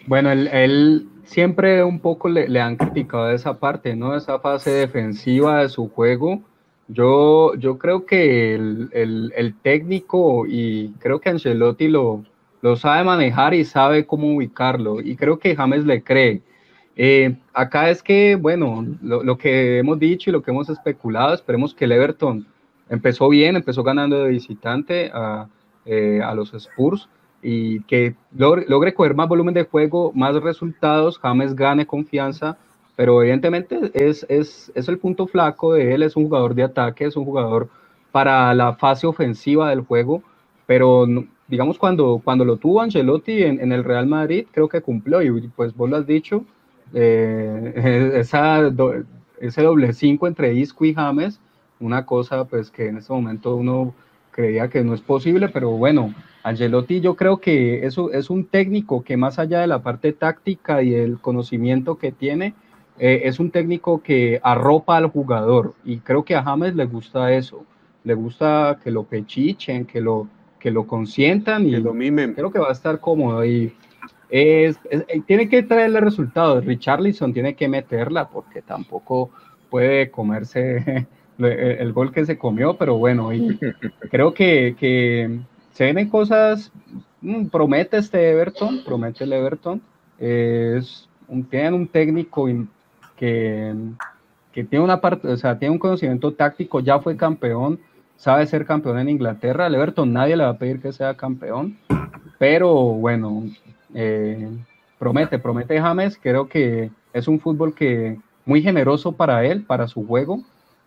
Bueno, 0.08 0.32
él, 0.32 1.08
siempre 1.26 1.84
un 1.84 2.00
poco 2.00 2.28
le, 2.28 2.60
han 2.60 2.76
criticado 2.76 3.32
esa 3.32 3.60
parte, 3.60 3.96
¿no? 3.96 4.16
Esa 4.16 4.40
fase 4.40 4.72
defensiva 4.72 5.62
de 5.62 5.70
su 5.70 5.90
juego. 5.90 6.42
Yo, 6.88 7.54
yo 7.56 7.78
creo 7.78 8.06
que 8.06 8.56
el, 8.56 8.90
el, 9.36 9.56
técnico 9.62 10.46
y 10.48 10.90
creo 11.00 11.22
que 11.22 11.30
Ancelotti 11.30 11.88
lo, 11.88 12.26
lo 12.62 12.76
sabe 12.76 13.04
manejar 13.06 13.54
y 13.54 13.64
sabe 13.64 14.06
cómo 14.06 14.36
ubicarlo. 14.36 15.00
Y 15.00 15.16
creo 15.16 15.40
que 15.40 15.56
James 15.56 15.86
le 15.86 16.04
cree. 16.04 16.42
Eh, 16.96 17.38
acá 17.54 17.89
es 17.89 18.04
que, 18.04 18.36
bueno, 18.36 18.86
lo, 19.02 19.24
lo, 19.24 19.38
que 19.38 19.80
hemos 19.80 19.98
dicho 19.98 20.30
y 20.30 20.34
lo 20.34 20.42
que 20.42 20.52
hemos 20.52 20.70
especulado, 20.70 21.34
esperemos 21.34 21.74
que 21.74 21.86
el 21.86 21.94
Everton 21.94 22.46
empezó 22.89 23.30
bien, 23.30 23.56
empezó 23.56 23.84
ganando 23.84 24.24
de 24.24 24.30
visitante 24.30 25.10
a, 25.14 25.48
eh, 25.86 26.22
a 26.24 26.36
los 26.36 26.54
Spurs 26.54 27.08
y 27.42 27.82
que 27.84 28.16
logre, 28.36 28.66
logre, 28.68 28.94
coger 28.94 29.16
más 29.16 29.30
volumen 29.30 29.54
de 29.54 29.64
juego, 29.64 30.12
más 30.14 30.36
resultados, 30.36 31.18
James 31.18 31.56
gane 31.56 31.88
confianza, 31.88 32.58
pero 32.96 33.22
evidentemente 33.22 33.92
es, 33.94 34.26
es, 34.30 34.72
es 34.76 34.89
el 34.89 35.00
punto 35.00 35.26
flaco 35.26 35.74
de 35.74 35.94
él, 35.94 36.04
es 36.04 36.16
un 36.16 36.26
jugador 36.26 36.54
de 36.54 36.64
ataque, 36.64 37.06
es 37.06 37.16
un 37.16 37.26
jugador 37.26 37.70
para 38.12 38.54
la 38.54 38.74
fase 38.74 39.08
ofensiva 39.08 39.70
del 39.70 39.82
juego, 39.82 40.22
pero 40.68 41.08
digamos 41.48 41.80
cuando, 41.80 42.22
cuando 42.24 42.46
lo 42.46 42.58
tuvo 42.58 42.82
Ancelotti 42.82 43.44
en, 43.44 43.60
en 43.62 43.72
el 43.72 43.86
Real 43.86 44.06
Madrid, 44.06 44.46
creo 44.52 44.68
que 44.68 44.82
cumplió 44.82 45.22
y 45.22 45.48
pues 45.56 45.76
vos 45.76 45.89
lo 45.89 45.96
has 45.96 46.06
dicho, 46.06 46.46
eh, 46.94 48.14
esa, 48.16 48.72
ese 49.39 49.62
doble 49.62 49.94
cinco 49.94 50.28
entre 50.28 50.54
Isco 50.54 50.86
y 50.86 50.94
James, 50.94 51.39
una 51.80 52.06
cosa 52.06 52.46
pues 52.46 52.72
que 52.72 52.88
en 52.88 52.98
este 52.98 53.12
momento 53.14 53.56
uno 53.56 53.94
creía 54.32 54.70
que 54.70 54.84
no 54.84 54.94
es 54.94 55.02
posible, 55.02 55.50
pero 55.50 55.72
bueno, 55.72 56.14
Angelotti 56.44 57.02
yo 57.02 57.16
creo 57.16 57.38
que 57.38 57.86
eso 57.86 58.12
es 58.12 58.30
un 58.30 58.46
técnico 58.46 59.04
que 59.04 59.18
más 59.18 59.39
allá 59.39 59.60
de 59.60 59.68
la 59.68 59.84
parte 59.84 60.14
táctica 60.14 60.82
y 60.82 60.94
el 60.94 61.20
conocimiento 61.20 61.98
que 61.98 62.12
tiene, 62.12 62.54
eh, 62.98 63.22
es 63.26 63.39
un 63.39 63.52
técnico 63.52 64.02
que 64.02 64.39
arropa 64.44 64.98
al 64.98 65.08
jugador 65.08 65.74
y 65.84 65.98
creo 65.98 66.24
que 66.24 66.36
a 66.36 66.44
James 66.44 66.76
le 66.76 66.86
gusta 66.86 67.34
eso, 67.34 67.66
le 68.04 68.14
gusta 68.14 68.80
que 68.84 68.92
lo 68.92 69.04
pechichen, 69.04 69.86
que 69.86 70.02
lo, 70.02 70.28
que 70.60 70.72
lo 70.72 70.88
consientan 70.88 71.68
y 71.68 71.72
lo 71.72 71.94
mimen. 71.94 72.34
creo 72.34 72.52
que 72.52 72.60
va 72.60 72.70
a 72.70 72.74
estar 72.74 73.00
cómodo 73.00 73.44
y 73.46 73.74
es, 74.32 74.80
eh, 74.90 75.22
tiene 75.28 75.50
que 75.50 75.62
traerle 75.62 76.00
resultados. 76.00 76.66
Richarlison 76.66 77.34
tiene 77.34 77.56
que 77.56 77.68
meterla 77.68 78.30
porque 78.30 78.62
tampoco 78.62 79.30
puede 79.70 80.10
comerse 80.10 81.08
el 81.38 81.94
gol 81.94 82.12
que 82.12 82.26
se 82.26 82.38
comió, 82.38 82.78
pero 82.78 82.98
bueno, 82.98 83.30
creo 84.10 84.34
que, 84.34 84.76
que 84.80 85.40
se 85.72 85.86
vienen 85.86 86.10
cosas, 86.10 86.72
mm, 87.22 87.48
promete 87.48 87.98
este 87.98 88.32
Everton, 88.32 88.84
promete 88.86 89.24
el 89.24 89.34
Everton, 89.34 89.82
es 90.20 91.10
un, 91.28 91.44
tienen 91.46 91.74
un 91.74 91.88
técnico 91.88 92.48
que, 93.16 93.74
que 94.52 94.64
tiene 94.64 94.86
una 94.86 95.02
parte, 95.02 95.28
o 95.28 95.38
sea, 95.38 95.58
tiene 95.58 95.74
un 95.74 95.80
conocimiento 95.80 96.34
táctico, 96.34 96.80
ya 96.80 97.00
fue 97.00 97.18
campeón, 97.18 97.80
sabe 98.18 98.46
ser 98.46 98.66
campeón 98.66 99.00
en 99.00 99.10
Inglaterra, 99.10 99.68
el 99.68 99.76
Everton 99.76 100.14
nadie 100.14 100.38
le 100.38 100.44
va 100.44 100.52
a 100.52 100.58
pedir 100.58 100.80
que 100.80 100.92
sea 100.92 101.16
campeón, 101.16 101.78
pero 102.38 102.74
bueno, 102.76 103.46
eh, 103.94 104.50
promete, 105.00 105.39
promete 105.39 105.80
James, 105.80 106.20
creo 106.22 106.48
que 106.48 106.92
es 107.14 107.28
un 107.28 107.39
fútbol 107.39 107.74
que 107.74 108.20
muy 108.46 108.62
generoso 108.62 109.14
para 109.14 109.46
él, 109.46 109.64
para 109.64 109.88
su 109.88 110.06
juego, 110.06 110.42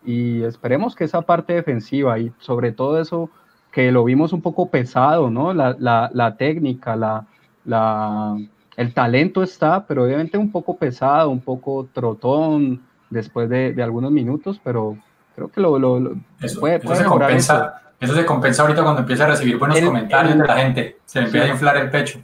y 0.04 0.42
esperemos 0.42 0.94
que 0.94 1.04
esa 1.04 1.22
parte 1.22 1.54
defensiva 1.54 2.18
y 2.18 2.32
sobre 2.38 2.72
todo 2.72 3.00
eso 3.00 3.30
que 3.72 3.90
lo 3.90 4.04
vimos 4.04 4.32
un 4.32 4.40
poco 4.40 4.68
pesado, 4.70 5.30
¿no? 5.30 5.52
La, 5.52 5.74
la, 5.78 6.08
la 6.12 6.36
técnica, 6.36 6.94
la, 6.94 7.26
la, 7.64 8.36
el 8.76 8.94
talento 8.94 9.42
está, 9.42 9.84
pero 9.86 10.04
obviamente 10.04 10.38
un 10.38 10.52
poco 10.52 10.76
pesado, 10.76 11.30
un 11.30 11.40
poco 11.40 11.88
trotón 11.92 12.82
después 13.10 13.48
de, 13.48 13.72
de 13.72 13.82
algunos 13.82 14.12
minutos, 14.12 14.60
pero 14.62 14.96
creo 15.34 15.48
que 15.48 15.60
lo, 15.60 15.78
lo, 15.78 16.14
eso, 16.40 16.60
puede, 16.60 16.76
eso 16.76 16.94
se 16.94 17.04
compensa. 17.04 17.80
Eso. 18.00 18.14
se 18.14 18.26
compensa 18.26 18.62
ahorita 18.62 18.82
cuando 18.82 19.00
empieza 19.00 19.24
a 19.24 19.28
recibir 19.28 19.58
buenos 19.58 19.78
el, 19.78 19.86
comentarios 19.86 20.34
el, 20.34 20.40
de 20.40 20.46
la 20.46 20.56
gente, 20.56 20.98
se 21.04 21.20
le 21.20 21.26
empieza 21.26 21.46
sí. 21.46 21.50
a 21.50 21.54
inflar 21.54 21.76
el 21.78 21.90
pecho. 21.90 22.20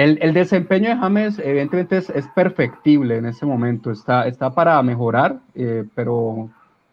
El, 0.00 0.18
el, 0.22 0.32
desempeño 0.32 0.88
de 0.88 0.96
James 0.96 1.38
evidentemente 1.38 1.98
es, 1.98 2.08
es, 2.10 2.26
perfectible 2.28 3.16
en 3.16 3.26
este 3.26 3.44
momento, 3.44 3.90
está, 3.90 4.26
está 4.26 4.50
para 4.50 4.82
mejorar, 4.82 5.40
eh, 5.54 5.84
pero 5.94 6.48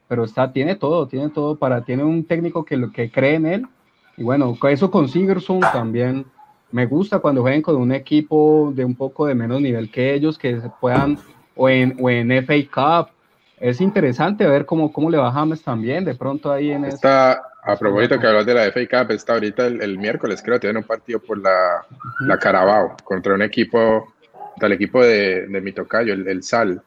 pero 0.07 0.23
está, 0.23 0.51
tiene 0.51 0.75
todo, 0.75 1.07
tiene 1.07 1.29
todo 1.29 1.55
para, 1.55 1.83
tiene 1.83 2.03
un 2.03 2.23
técnico 2.23 2.63
que, 2.63 2.89
que 2.93 3.11
cree 3.11 3.35
en 3.35 3.45
él. 3.45 3.67
Y 4.15 4.23
bueno, 4.23 4.57
eso 4.69 4.89
con 4.89 5.07
Sigerson 5.07 5.59
también 5.59 6.25
me 6.71 6.85
gusta 6.85 7.19
cuando 7.19 7.41
jueguen 7.41 7.61
con 7.61 7.75
un 7.75 7.91
equipo 7.91 8.71
de 8.73 8.85
un 8.85 8.95
poco 8.95 9.25
de 9.25 9.35
menos 9.35 9.61
nivel 9.61 9.91
que 9.91 10.13
ellos, 10.13 10.37
que 10.37 10.59
se 10.59 10.69
puedan, 10.79 11.17
o 11.55 11.69
en, 11.69 11.97
o 12.01 12.09
en 12.09 12.31
FA 12.45 12.55
Cup. 12.73 13.11
Es 13.59 13.81
interesante 13.81 14.45
ver 14.45 14.65
cómo, 14.65 14.91
cómo 14.91 15.09
le 15.09 15.17
va 15.17 15.31
James 15.31 15.61
también, 15.63 16.05
de 16.05 16.15
pronto 16.15 16.51
ahí 16.51 16.71
en 16.71 16.85
Está, 16.85 17.41
a 17.67 17.77
propósito 17.77 18.19
que 18.19 18.27
hablas 18.27 18.45
de 18.45 18.53
la 18.53 18.71
FA 18.71 18.81
Cup, 18.87 19.11
está 19.11 19.33
ahorita 19.33 19.67
el, 19.67 19.81
el 19.81 19.97
miércoles, 19.97 20.41
creo, 20.43 20.59
tienen 20.59 20.77
un 20.77 20.83
partido 20.83 21.19
por 21.19 21.37
la, 21.37 21.85
uh 21.89 21.93
-huh. 21.93 22.27
la 22.27 22.37
Carabao 22.37 22.95
contra 23.03 23.33
un 23.33 23.41
equipo, 23.41 24.13
el 24.61 24.71
equipo 24.71 25.03
de, 25.03 25.47
de 25.47 25.61
mi 25.61 25.71
tocayo, 25.73 26.13
el, 26.13 26.27
el 26.27 26.41
Sal. 26.41 26.81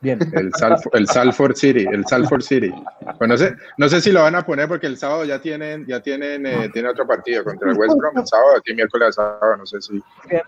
Bien. 0.00 0.18
El, 0.32 0.52
Sal, 0.54 0.76
el 0.92 1.06
Salford 1.06 1.56
City, 1.56 1.86
el 1.90 2.04
Salford 2.06 2.42
City. 2.42 2.72
Pues 3.18 3.28
no 3.28 3.36
sé, 3.36 3.54
no 3.78 3.88
sé 3.88 4.00
si 4.00 4.12
lo 4.12 4.22
van 4.22 4.34
a 4.34 4.44
poner 4.44 4.68
porque 4.68 4.86
el 4.86 4.98
sábado 4.98 5.24
ya 5.24 5.40
tienen, 5.40 5.86
ya 5.86 6.00
tienen, 6.00 6.44
eh, 6.46 6.68
tiene 6.72 6.90
otro 6.90 7.06
partido 7.06 7.42
contra 7.42 7.70
el 7.70 7.78
West 7.78 7.96
Brom 7.96 8.16
el 8.18 8.26
sábado, 8.26 8.56
aquí 8.58 8.74
miércoles 8.74 9.08
a 9.08 9.12
sábado, 9.12 9.56
no 9.56 9.64
sé 9.66 9.80
si, 9.80 10.02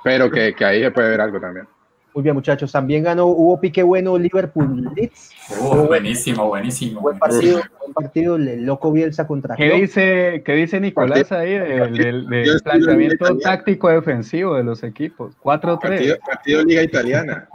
pero 0.04 0.30
que, 0.30 0.54
que 0.54 0.64
ahí 0.64 0.82
se 0.82 0.90
puede 0.90 1.08
ver 1.08 1.20
algo 1.20 1.40
también. 1.40 1.66
Muy 2.14 2.22
bien, 2.22 2.34
muchachos. 2.34 2.72
También 2.72 3.04
ganó, 3.04 3.26
hubo 3.26 3.60
pique 3.60 3.82
bueno 3.82 4.18
Liverpool 4.18 4.90
Leeds. 4.96 5.30
Oh, 5.60 5.86
buenísimo, 5.86 6.48
buenísimo. 6.48 7.00
Buen 7.00 7.18
partido, 7.18 7.60
buen 7.92 8.04
partido, 8.04 8.36
el 8.36 8.64
loco 8.64 8.92
Bielsa 8.92 9.26
contra. 9.26 9.56
¿Qué 9.56 9.72
dice, 9.72 10.42
qué 10.44 10.52
dice 10.54 10.80
Nicolás 10.80 11.30
ahí 11.32 11.52
del, 11.52 11.94
del, 11.94 12.26
del 12.26 12.60
planteamiento 12.62 13.38
táctico 13.38 13.88
defensivo 13.88 14.54
de 14.54 14.64
los 14.64 14.82
equipos? 14.82 15.34
4-3. 15.42 15.80
Partido, 15.80 16.16
partido 16.26 16.64
Liga 16.64 16.82
Italiana. 16.82 17.48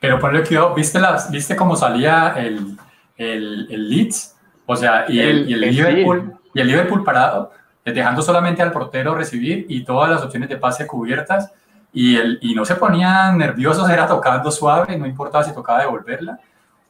Pero 0.00 0.18
ponle 0.18 0.42
cuidado, 0.44 0.74
¿viste, 0.74 0.98
las, 0.98 1.30
¿viste 1.30 1.54
cómo 1.56 1.76
salía 1.76 2.34
el, 2.36 2.76
el, 3.16 3.68
el 3.70 3.88
Leeds? 3.88 4.36
O 4.66 4.76
sea, 4.76 5.04
y 5.08 5.20
el, 5.20 5.48
y 5.48 5.54
el, 5.54 5.60
Liverpool, 5.60 6.34
y 6.54 6.60
el 6.60 6.66
Liverpool 6.66 7.04
parado, 7.04 7.52
dejando 7.84 8.22
solamente 8.22 8.62
al 8.62 8.72
portero 8.72 9.14
recibir 9.14 9.66
y 9.68 9.84
todas 9.84 10.10
las 10.10 10.22
opciones 10.22 10.48
de 10.48 10.56
pase 10.56 10.86
cubiertas. 10.86 11.52
Y, 11.92 12.16
el, 12.16 12.38
y 12.40 12.54
no 12.54 12.64
se 12.64 12.76
ponían 12.76 13.36
nerviosos, 13.36 13.88
era 13.90 14.06
tocando 14.06 14.50
suave, 14.50 14.96
no 14.96 15.06
importaba 15.06 15.44
si 15.44 15.52
tocaba 15.52 15.80
devolverla. 15.80 16.38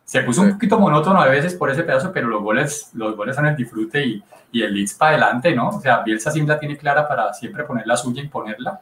Se 0.04 0.22
puso 0.22 0.42
un 0.42 0.52
poquito 0.52 0.78
monótono 0.78 1.20
a 1.20 1.26
veces 1.26 1.54
por 1.54 1.70
ese 1.70 1.84
pedazo, 1.84 2.12
pero 2.12 2.28
los 2.28 2.42
goles, 2.42 2.90
los 2.94 3.16
goles 3.16 3.36
son 3.36 3.46
el 3.46 3.56
disfrute 3.56 4.04
y, 4.04 4.22
y 4.52 4.62
el 4.62 4.74
Leeds 4.74 4.94
para 4.94 5.12
adelante, 5.12 5.54
¿no? 5.54 5.68
O 5.68 5.80
sea, 5.80 6.02
Bielsa 6.02 6.30
siempre 6.30 6.54
la 6.54 6.60
tiene 6.60 6.76
clara 6.76 7.08
para 7.08 7.32
siempre 7.32 7.64
poner 7.64 7.86
la 7.86 7.96
suya 7.96 8.22
y 8.22 8.28
ponerla. 8.28 8.80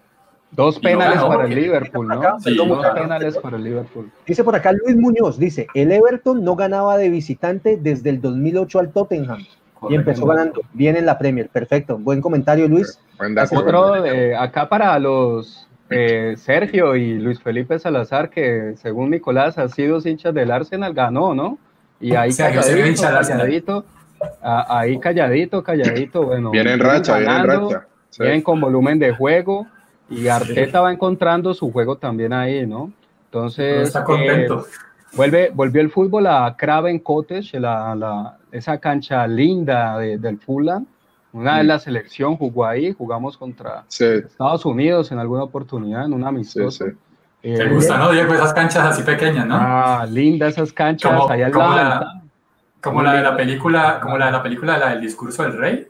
Dos 0.50 0.80
penales 0.80 1.16
no 1.16 1.28
para 1.28 1.44
el 1.44 1.54
Liverpool, 1.54 2.08
¿no? 2.08 2.40
Sí, 2.40 2.56
dos 2.56 2.86
penales 2.92 3.38
para 3.38 3.56
el 3.56 3.64
Liverpool. 3.64 4.10
Dice 4.26 4.42
por 4.42 4.56
acá 4.56 4.72
Luis 4.72 4.96
Muñoz, 4.96 5.38
dice, 5.38 5.68
el 5.74 5.92
Everton 5.92 6.42
no 6.42 6.56
ganaba 6.56 6.96
de 6.96 7.08
visitante 7.08 7.76
desde 7.76 8.10
el 8.10 8.20
2008 8.20 8.78
al 8.80 8.90
Tottenham. 8.90 9.46
Correcto. 9.74 9.88
Y 9.90 9.94
empezó 9.94 10.26
ganando 10.26 10.60
bien 10.72 10.96
en 10.96 11.06
la 11.06 11.16
Premier. 11.18 11.48
Perfecto. 11.48 11.96
Buen 11.96 12.20
comentario, 12.20 12.68
Luis. 12.68 12.98
Buen 13.16 13.34
dato, 13.34 13.58
Otro, 13.58 14.04
eh, 14.04 14.36
acá 14.36 14.68
para 14.68 14.98
los 14.98 15.66
eh, 15.90 16.34
Sergio 16.36 16.96
y 16.96 17.14
Luis 17.18 17.40
Felipe 17.40 17.78
Salazar, 17.78 18.30
que 18.30 18.74
según 18.76 19.10
Nicolás 19.10 19.58
ha 19.58 19.68
sido 19.68 19.98
hinchas 20.04 20.32
del 20.32 20.50
Arsenal, 20.50 20.94
ganó, 20.94 21.34
¿no? 21.34 21.58
Y 22.00 22.14
ahí 22.14 22.32
Sergio, 22.32 22.60
calladito, 22.60 23.02
calladito, 23.02 23.84
ahí 24.42 24.98
calladito, 24.98 25.62
calladito, 25.62 26.22
bueno. 26.22 26.50
Viene 26.50 26.72
en 26.72 26.80
racha, 26.80 27.18
viene 27.18 27.36
en 27.36 27.46
racha. 27.46 27.86
Sí. 28.08 28.22
Vienen 28.22 28.42
con 28.42 28.60
volumen 28.60 28.98
de 28.98 29.12
juego 29.12 29.66
y 30.08 30.28
Arteta 30.28 30.78
sí. 30.78 30.84
va 30.84 30.92
encontrando 30.92 31.54
su 31.54 31.70
juego 31.70 31.96
también 31.96 32.32
ahí, 32.32 32.66
¿no? 32.66 32.92
Entonces, 33.26 33.88
está 33.88 34.02
contento. 34.02 34.66
Eh, 34.66 35.16
vuelve, 35.16 35.50
volvió 35.54 35.80
el 35.80 35.90
fútbol 35.90 36.26
a 36.26 36.56
Craven 36.56 36.98
Cottage, 37.00 37.60
la, 37.60 37.94
la, 37.94 38.36
esa 38.50 38.78
cancha 38.78 39.26
linda 39.26 39.98
de, 39.98 40.18
del 40.18 40.38
Fulham. 40.38 40.86
Una 41.32 41.58
de 41.58 41.64
la 41.64 41.78
selección 41.78 42.36
jugó 42.36 42.66
ahí, 42.66 42.92
jugamos 42.92 43.36
contra 43.36 43.84
sí. 43.88 44.04
Estados 44.04 44.64
Unidos 44.64 45.12
en 45.12 45.18
alguna 45.18 45.44
oportunidad, 45.44 46.04
en 46.04 46.12
un 46.12 46.24
amistoso. 46.24 46.86
Te 47.40 47.68
gusta, 47.68 47.96
¿no, 47.96 48.10
Diego? 48.10 48.34
Esas 48.34 48.52
canchas 48.52 48.84
así 48.84 49.02
pequeñas, 49.02 49.46
¿no? 49.46 49.56
Ah, 49.58 50.06
lindas 50.08 50.52
esas 50.54 50.72
canchas 50.72 51.12
Como, 51.12 51.30
allá 51.30 51.50
como 51.50 51.74
lado. 51.74 52.00
la, 52.00 52.22
como 52.82 53.02
la 53.02 53.14
de 53.14 53.22
la 53.22 53.36
película, 53.36 54.00
como 54.00 54.18
la 54.18 54.26
de 54.26 54.32
la 54.32 54.42
película, 54.42 54.76
la 54.76 54.90
del 54.90 55.00
discurso 55.00 55.42
del 55.44 55.56
rey, 55.56 55.86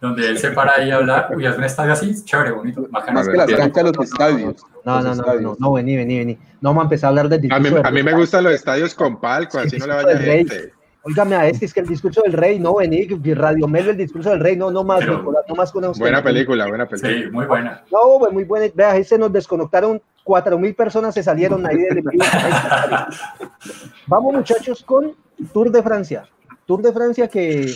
donde 0.00 0.28
él 0.28 0.38
se 0.38 0.52
para 0.52 0.74
ahí 0.76 0.90
a 0.90 0.96
hablar, 0.96 1.28
uy, 1.34 1.44
es 1.44 1.56
un 1.56 1.64
estadio 1.64 1.92
así, 1.92 2.24
chévere, 2.24 2.52
bonito, 2.52 2.86
bacano. 2.90 3.18
Más 3.18 3.28
que 3.28 3.36
las 3.36 3.50
canchas, 3.50 3.84
los 3.84 4.10
estadios. 4.10 4.62
No, 4.84 5.02
no, 5.02 5.14
no, 5.14 5.34
no, 5.40 5.56
no, 5.58 5.72
vení, 5.72 5.96
vení, 5.96 6.18
vení. 6.18 6.38
No 6.60 6.70
vamos 6.70 6.82
a 6.82 6.84
empezar 6.84 7.08
a 7.08 7.10
hablar 7.10 7.26
A 7.26 7.58
mí, 7.58 7.64
discurso 7.64 7.86
a 7.86 7.90
mí 7.90 8.02
me 8.02 8.12
gustan 8.14 8.44
los 8.44 8.52
estadios 8.54 8.94
con 8.94 9.20
palco, 9.20 9.58
Sí, 9.60 9.66
así 9.66 9.78
no 9.78 9.86
le 9.86 9.94
vaya 9.94 10.18
gente. 10.18 10.72
Óigame 11.08 11.36
a 11.36 11.46
este, 11.46 11.66
es 11.66 11.72
que 11.72 11.78
el 11.80 11.86
discurso 11.86 12.20
del 12.22 12.32
rey, 12.32 12.58
no, 12.58 12.74
vení, 12.74 13.06
Radio 13.34 13.68
Melo, 13.68 13.92
el 13.92 13.96
discurso 13.96 14.30
del 14.30 14.40
rey, 14.40 14.56
no, 14.56 14.72
no 14.72 14.82
más, 14.82 14.98
Pero- 15.00 15.18
Nicolás, 15.18 15.44
no 15.48 15.54
más 15.54 15.70
con 15.70 15.84
usted. 15.84 16.00
Buena 16.00 16.20
película, 16.22 16.66
buena 16.66 16.88
película. 16.88 17.12
Sí, 17.12 17.30
muy 17.30 17.46
buena. 17.46 17.84
No, 17.92 18.18
muy 18.32 18.42
buena. 18.42 18.66
Vea, 18.74 19.04
se 19.04 19.16
nos 19.16 19.32
desconectaron, 19.32 20.02
cuatro 20.24 20.58
mil 20.58 20.74
personas 20.74 21.14
se 21.14 21.22
salieron 21.22 21.64
ahí 21.64 21.76
del 21.76 21.98
envío. 21.98 22.20
Vamos, 24.08 24.34
muchachos, 24.34 24.82
con 24.84 25.14
Tour 25.52 25.70
de 25.70 25.82
Francia. 25.82 26.28
Tour 26.66 26.82
de 26.82 26.92
Francia 26.92 27.28
que 27.28 27.72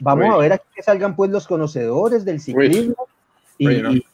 vamos 0.00 0.26
Uy. 0.28 0.34
a 0.34 0.36
ver 0.36 0.52
aquí 0.52 0.64
que 0.74 0.82
salgan 0.82 1.16
pues 1.16 1.30
los 1.30 1.46
conocedores 1.46 2.24
del 2.26 2.40
ciclismo 2.40 3.06
y, 3.56 3.68
Uy, 3.68 3.82
no. 3.82 3.92
y- 3.92 4.04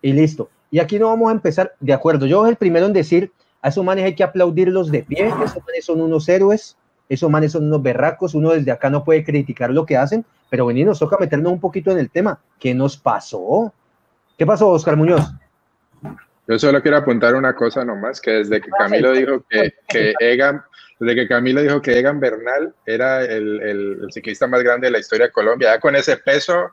y 0.00 0.12
listo. 0.14 0.48
Y 0.70 0.78
aquí 0.78 0.98
no 0.98 1.08
vamos 1.08 1.28
a 1.28 1.32
empezar, 1.32 1.74
de 1.80 1.92
acuerdo, 1.92 2.24
yo 2.26 2.40
soy 2.40 2.50
el 2.50 2.56
primero 2.56 2.86
en 2.86 2.92
decir, 2.92 3.30
a 3.60 3.68
esos 3.68 3.84
manes 3.84 4.04
hay 4.04 4.14
que 4.14 4.24
aplaudirlos 4.24 4.90
de 4.90 5.02
pie, 5.02 5.26
esos 5.28 5.62
manes 5.66 5.84
son 5.84 6.00
unos 6.00 6.28
héroes, 6.28 6.76
esos 7.08 7.30
manes 7.30 7.52
son 7.52 7.64
unos 7.66 7.82
berracos, 7.82 8.34
uno 8.34 8.50
desde 8.50 8.70
acá 8.72 8.90
no 8.90 9.04
puede 9.04 9.24
criticar 9.24 9.70
lo 9.70 9.86
que 9.86 9.96
hacen, 9.96 10.24
pero 10.50 10.66
venir, 10.66 10.86
nos 10.86 10.98
toca 10.98 11.16
meternos 11.18 11.52
un 11.52 11.60
poquito 11.60 11.90
en 11.90 11.98
el 11.98 12.10
tema. 12.10 12.38
¿Qué 12.58 12.74
nos 12.74 12.96
pasó? 12.96 13.72
¿Qué 14.38 14.44
pasó, 14.46 14.68
Oscar 14.70 14.96
Muñoz? 14.96 15.22
Yo 16.48 16.58
solo 16.58 16.80
quiero 16.80 16.96
apuntar 16.98 17.34
una 17.34 17.54
cosa 17.54 17.84
nomás, 17.84 18.20
que 18.20 18.30
desde 18.32 18.60
que 18.60 18.70
Camilo 18.78 19.12
dijo 19.12 19.44
que, 19.48 19.74
que 19.88 20.14
Egan, 20.20 20.62
desde 21.00 21.14
que 21.16 21.28
Camilo 21.28 21.60
dijo 21.60 21.82
que 21.82 21.98
Egan 21.98 22.20
Bernal 22.20 22.72
era 22.84 23.22
el, 23.24 23.60
el- 23.62 23.98
el 24.04 24.12
ciclista 24.12 24.46
más 24.46 24.62
grande 24.62 24.86
de 24.86 24.92
la 24.92 24.98
historia 25.00 25.26
de 25.26 25.32
Colombia, 25.32 25.74
ya 25.74 25.80
con 25.80 25.96
ese 25.96 26.16
peso 26.18 26.70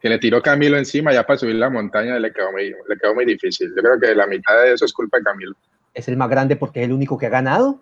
que 0.00 0.08
le 0.08 0.18
tiró 0.18 0.40
Camilo 0.40 0.76
encima, 0.78 1.12
ya 1.12 1.26
para 1.26 1.36
subir 1.38 1.56
la 1.56 1.68
montaña 1.68 2.16
le 2.20 2.32
quedó 2.32 2.52
muy, 2.52 2.66
le 2.88 2.96
quedó 3.00 3.12
muy 3.14 3.24
difícil. 3.24 3.72
Yo 3.76 3.82
creo 3.82 3.98
que 3.98 4.14
la 4.14 4.28
mitad 4.28 4.62
de 4.62 4.72
eso 4.74 4.84
es 4.84 4.92
culpa 4.92 5.18
de 5.18 5.24
Camilo. 5.24 5.54
Es 5.92 6.06
el 6.06 6.16
más 6.16 6.30
grande 6.30 6.54
porque 6.54 6.80
es 6.80 6.86
el 6.86 6.92
único 6.92 7.18
que 7.18 7.26
ha 7.26 7.30
ganado. 7.30 7.80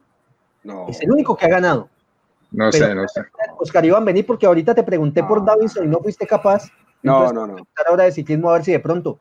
No. 0.66 0.86
Es 0.88 1.00
el 1.00 1.10
único 1.10 1.36
que 1.36 1.46
ha 1.46 1.48
ganado. 1.48 1.88
No 2.50 2.70
Pero- 2.70 2.86
sé, 2.86 2.94
no 2.94 3.08
sé. 3.08 3.22
Oscar 3.58 3.84
Iván, 3.84 4.04
vení 4.04 4.22
porque 4.22 4.46
ahorita 4.46 4.74
te 4.74 4.82
pregunté 4.82 5.22
por. 5.24 5.44
Davidson 5.44 5.84
y 5.84 5.88
no 5.88 5.98
fuiste 6.00 6.26
capaz. 6.26 6.64
No, 7.02 7.28
Entonces, 7.28 7.34
no, 7.34 7.46
no. 7.46 7.66
ahora 7.88 8.04
de 8.04 8.12
ciclismo 8.12 8.50
a 8.50 8.54
ver 8.54 8.64
si 8.64 8.72
de 8.72 8.80
pronto. 8.80 9.18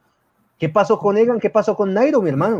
¿Qué 0.58 0.70
pasó 0.70 0.98
con 0.98 1.18
Egan? 1.18 1.40
¿Qué 1.40 1.50
pasó 1.50 1.76
con 1.76 1.94
Nairo, 1.94 2.22
mi 2.22 2.30
hermano? 2.30 2.60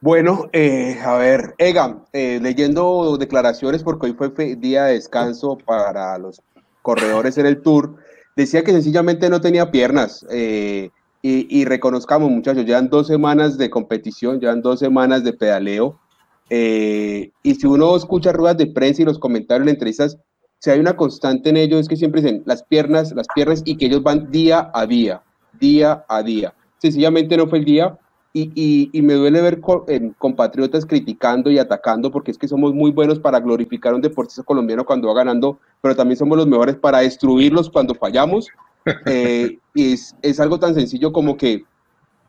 Bueno, 0.00 0.48
eh, 0.52 0.98
a 1.04 1.14
ver, 1.16 1.54
Egan, 1.58 2.04
eh, 2.12 2.38
leyendo 2.40 3.16
declaraciones, 3.18 3.82
porque 3.82 4.06
hoy 4.06 4.12
fue 4.14 4.56
día 4.56 4.84
de 4.84 4.94
descanso 4.94 5.56
para 5.64 6.16
los 6.18 6.42
corredores 6.82 7.38
en 7.38 7.46
el 7.46 7.62
Tour, 7.62 7.96
decía 8.36 8.62
que 8.62 8.72
sencillamente 8.72 9.28
no 9.30 9.40
tenía 9.40 9.70
piernas. 9.70 10.24
eh, 10.30 10.90
y, 11.22 11.60
y 11.60 11.64
reconozcamos, 11.64 12.30
muchachos, 12.30 12.64
llevan 12.64 12.88
dos 12.88 13.08
semanas 13.08 13.58
de 13.58 13.68
competición, 13.68 14.38
llevan 14.38 14.62
dos 14.62 14.78
semanas 14.78 15.24
de 15.24 15.32
pedaleo. 15.32 15.98
Eh, 16.48 17.32
y 17.42 17.54
si 17.54 17.66
uno 17.66 17.96
escucha 17.96 18.32
ruedas 18.32 18.56
de 18.58 18.66
prensa 18.68 19.02
y 19.02 19.04
los 19.04 19.18
comentarios 19.18 19.66
en 19.66 19.74
entrevistas, 19.74 20.18
si 20.60 20.70
hay 20.70 20.80
una 20.80 20.96
constante 20.96 21.50
en 21.50 21.56
ellos 21.56 21.80
es 21.80 21.88
que 21.88 21.96
siempre 21.96 22.22
dicen 22.22 22.42
las 22.46 22.62
piernas, 22.64 23.12
las 23.12 23.28
piernas, 23.28 23.62
y 23.64 23.76
que 23.76 23.86
ellos 23.86 24.02
van 24.02 24.30
día 24.30 24.70
a 24.74 24.86
día, 24.86 25.22
día 25.52 26.04
a 26.08 26.22
día. 26.22 26.54
Sencillamente 26.78 27.36
no 27.36 27.46
fue 27.48 27.58
el 27.58 27.64
día, 27.64 27.98
y, 28.32 28.52
y- 28.54 28.90
y 28.98 29.02
me 29.02 29.14
duele 29.14 29.40
ver 29.40 29.60
co- 29.60 29.86
compatriotas 30.18 30.84
criticando 30.84 31.50
y 31.50 31.58
atacando 31.58 32.10
porque 32.10 32.30
es 32.30 32.38
que 32.38 32.48
somos 32.48 32.74
muy 32.74 32.90
buenos 32.90 33.18
para 33.18 33.40
glorificar 33.40 33.92
a 33.92 33.96
un 33.96 34.02
deportista 34.02 34.42
colombiano 34.42 34.84
cuando 34.84 35.08
va 35.08 35.14
ganando, 35.14 35.58
pero 35.80 35.96
también 35.96 36.18
somos 36.18 36.36
los 36.36 36.46
mejores 36.46 36.76
para 36.76 36.98
destruirlos 37.00 37.70
cuando 37.70 37.94
fallamos. 37.94 38.48
Eh, 39.08 39.58
y 39.74 39.92
es, 39.94 40.16
es 40.22 40.40
algo 40.40 40.58
tan 40.58 40.74
sencillo 40.74 41.12
como 41.12 41.36
que 41.36 41.68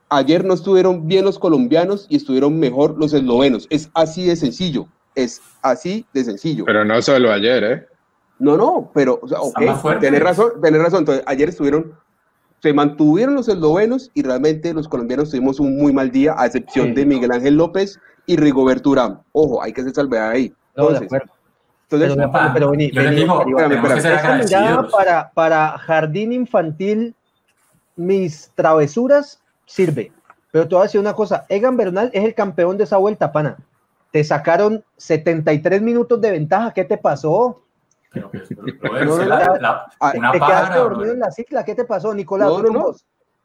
ayer 0.10 0.46
no 0.46 0.54
estuvieron 0.54 1.08
bien 1.08 1.26
los 1.26 1.40
colombianos 1.40 2.06
y 2.10 2.18
estuvieron 2.18 2.60
mejor 2.60 2.96
los 2.98 3.14
eslovenos. 3.14 3.68
Es 3.70 3.90
así 3.94 4.26
de 4.26 4.36
sencillo, 4.36 4.88
es 5.16 5.42
así 5.62 6.06
de 6.14 6.24
sencillo. 6.24 6.66
Pero 6.66 6.86
no 6.86 7.02
solo 7.02 7.32
ayer, 7.32 7.64
¿eh? 7.64 7.88
No, 8.40 8.56
no, 8.56 8.92
pero, 8.94 9.20
o 9.22 9.28
sea, 9.28 9.40
ok, 9.42 10.00
tenés 10.00 10.22
razón, 10.22 10.52
tenés 10.62 10.82
razón. 10.82 11.00
Entonces, 11.00 11.24
ayer 11.28 11.50
estuvieron, 11.50 11.94
se 12.62 12.72
mantuvieron 12.72 13.34
los 13.36 13.48
eslovenos 13.50 14.12
y 14.14 14.22
realmente 14.22 14.74
los 14.74 14.88
colombianos 14.88 15.32
tuvimos 15.32 15.60
un 15.60 15.78
muy 15.78 15.92
mal 15.92 16.12
día, 16.12 16.36
a 16.38 16.46
excepción 16.46 16.88
Sí. 16.88 16.94
de 16.94 17.06
Miguel 17.06 17.32
Ángel 17.32 17.56
López 17.56 18.00
y 18.28 18.38
Rigoberto 18.38 18.92
Urán. 18.92 19.22
Ojo, 19.32 19.64
hay 19.64 19.74
que 19.74 19.82
hacer 19.82 19.94
salvedad 19.94 20.30
ahí. 20.30 20.54
No, 20.76 20.90
de 20.90 20.98
Entonces, 20.98 21.06
acuerdo. 21.08 21.34
entonces, 21.90 22.16
Pero, 22.16 22.54
pero 22.54 22.72
vení, 22.72 22.92
yo 22.92 23.02
vení, 23.02 23.16
digo, 23.16 23.42
espérame, 23.42 24.44
mirada 24.46 24.88
para, 24.90 25.32
para 25.34 25.78
jardín 25.80 26.32
infantil, 26.32 27.16
mis 27.96 28.52
travesuras 28.54 29.42
sirve. 29.68 30.12
Pero 30.52 30.68
te 30.68 30.74
voy 30.74 30.82
a 30.82 30.84
decir 30.86 31.00
una 31.00 31.14
cosa, 31.14 31.46
Egan 31.50 31.78
Bernal 31.78 32.10
es 32.14 32.24
el 32.24 32.34
campeón 32.34 32.78
de 32.78 32.86
esa 32.86 32.98
vuelta, 32.98 33.32
pana. 33.32 33.58
Te 34.12 34.24
sacaron 34.24 34.84
73 34.96 35.82
minutos 35.82 36.20
de 36.20 36.32
ventaja, 36.32 36.72
¿qué 36.72 36.84
te 36.86 36.98
pasó? 36.98 37.62
Pero, 38.12 38.32
brother, 38.32 39.06
No, 39.06 39.18
no, 39.18 39.26
la- 39.26 39.46
no. 39.46 39.56
la- 39.58 39.86
una 40.16 40.32
te 40.32 40.40
quedaste 40.40 40.78
dormido 40.80 41.12
en 41.14 41.20
la 41.20 41.30
cicla, 41.32 41.64
¿qué 41.66 41.76
te 41.76 41.84
pasó, 41.86 42.14
Nicolás? 42.14 42.48
No. 42.72 42.92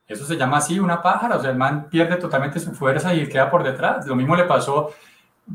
Eso 0.07 0.25
se 0.25 0.37
llama 0.37 0.59
así, 0.59 0.79
una 0.79 1.03
pájara, 1.03 1.37
o 1.37 1.41
sea, 1.41 1.51
el 1.51 1.57
man 1.57 1.89
pierde 1.91 2.16
totalmente 2.16 2.61
su 2.61 2.73
fuerza 2.73 3.12
y 3.14 3.29
queda 3.29 3.51
por 3.51 3.62
detrás. 3.64 4.07
Lo 4.07 4.14
mismo 4.14 4.37
le 4.37 4.45
pasó 4.45 4.91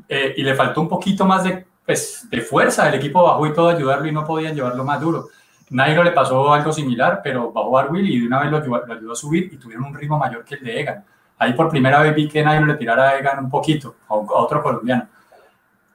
eh, 0.09 0.33
y 0.35 0.43
le 0.43 0.53
faltó 0.55 0.81
un 0.81 0.89
poquito 0.89 1.25
más 1.25 1.43
de, 1.43 1.65
pues, 1.85 2.27
de 2.29 2.41
fuerza. 2.41 2.87
El 2.89 2.95
equipo 2.95 3.23
bajó 3.23 3.45
y 3.47 3.53
todo 3.53 3.69
a 3.69 3.73
ayudarlo 3.73 4.07
y 4.07 4.11
no 4.11 4.25
podían 4.25 4.55
llevarlo 4.55 4.83
más 4.83 4.99
duro. 4.99 5.29
Nairo 5.69 6.03
le 6.03 6.11
pasó 6.11 6.53
algo 6.53 6.71
similar, 6.71 7.21
pero 7.23 7.51
bajó 7.51 7.71
Barwil 7.71 8.09
y 8.09 8.19
de 8.21 8.27
una 8.27 8.39
vez 8.41 8.51
lo 8.51 8.57
ayudó, 8.57 8.85
lo 8.85 8.93
ayudó 8.93 9.11
a 9.11 9.15
subir 9.15 9.49
y 9.51 9.57
tuvieron 9.57 9.85
un 9.85 9.93
ritmo 9.95 10.17
mayor 10.17 10.45
que 10.45 10.55
el 10.55 10.63
de 10.63 10.79
Egan. 10.79 11.03
Ahí 11.39 11.53
por 11.53 11.69
primera 11.69 12.01
vez 12.01 12.15
vi 12.15 12.27
que 12.27 12.43
Nairo 12.43 12.65
le 12.65 12.75
tirara 12.75 13.09
a 13.09 13.17
Egan 13.19 13.39
un 13.43 13.49
poquito, 13.49 13.95
a, 14.07 14.15
un- 14.15 14.27
a 14.29 14.33
otro 14.33 14.63
colombiano. 14.63 15.07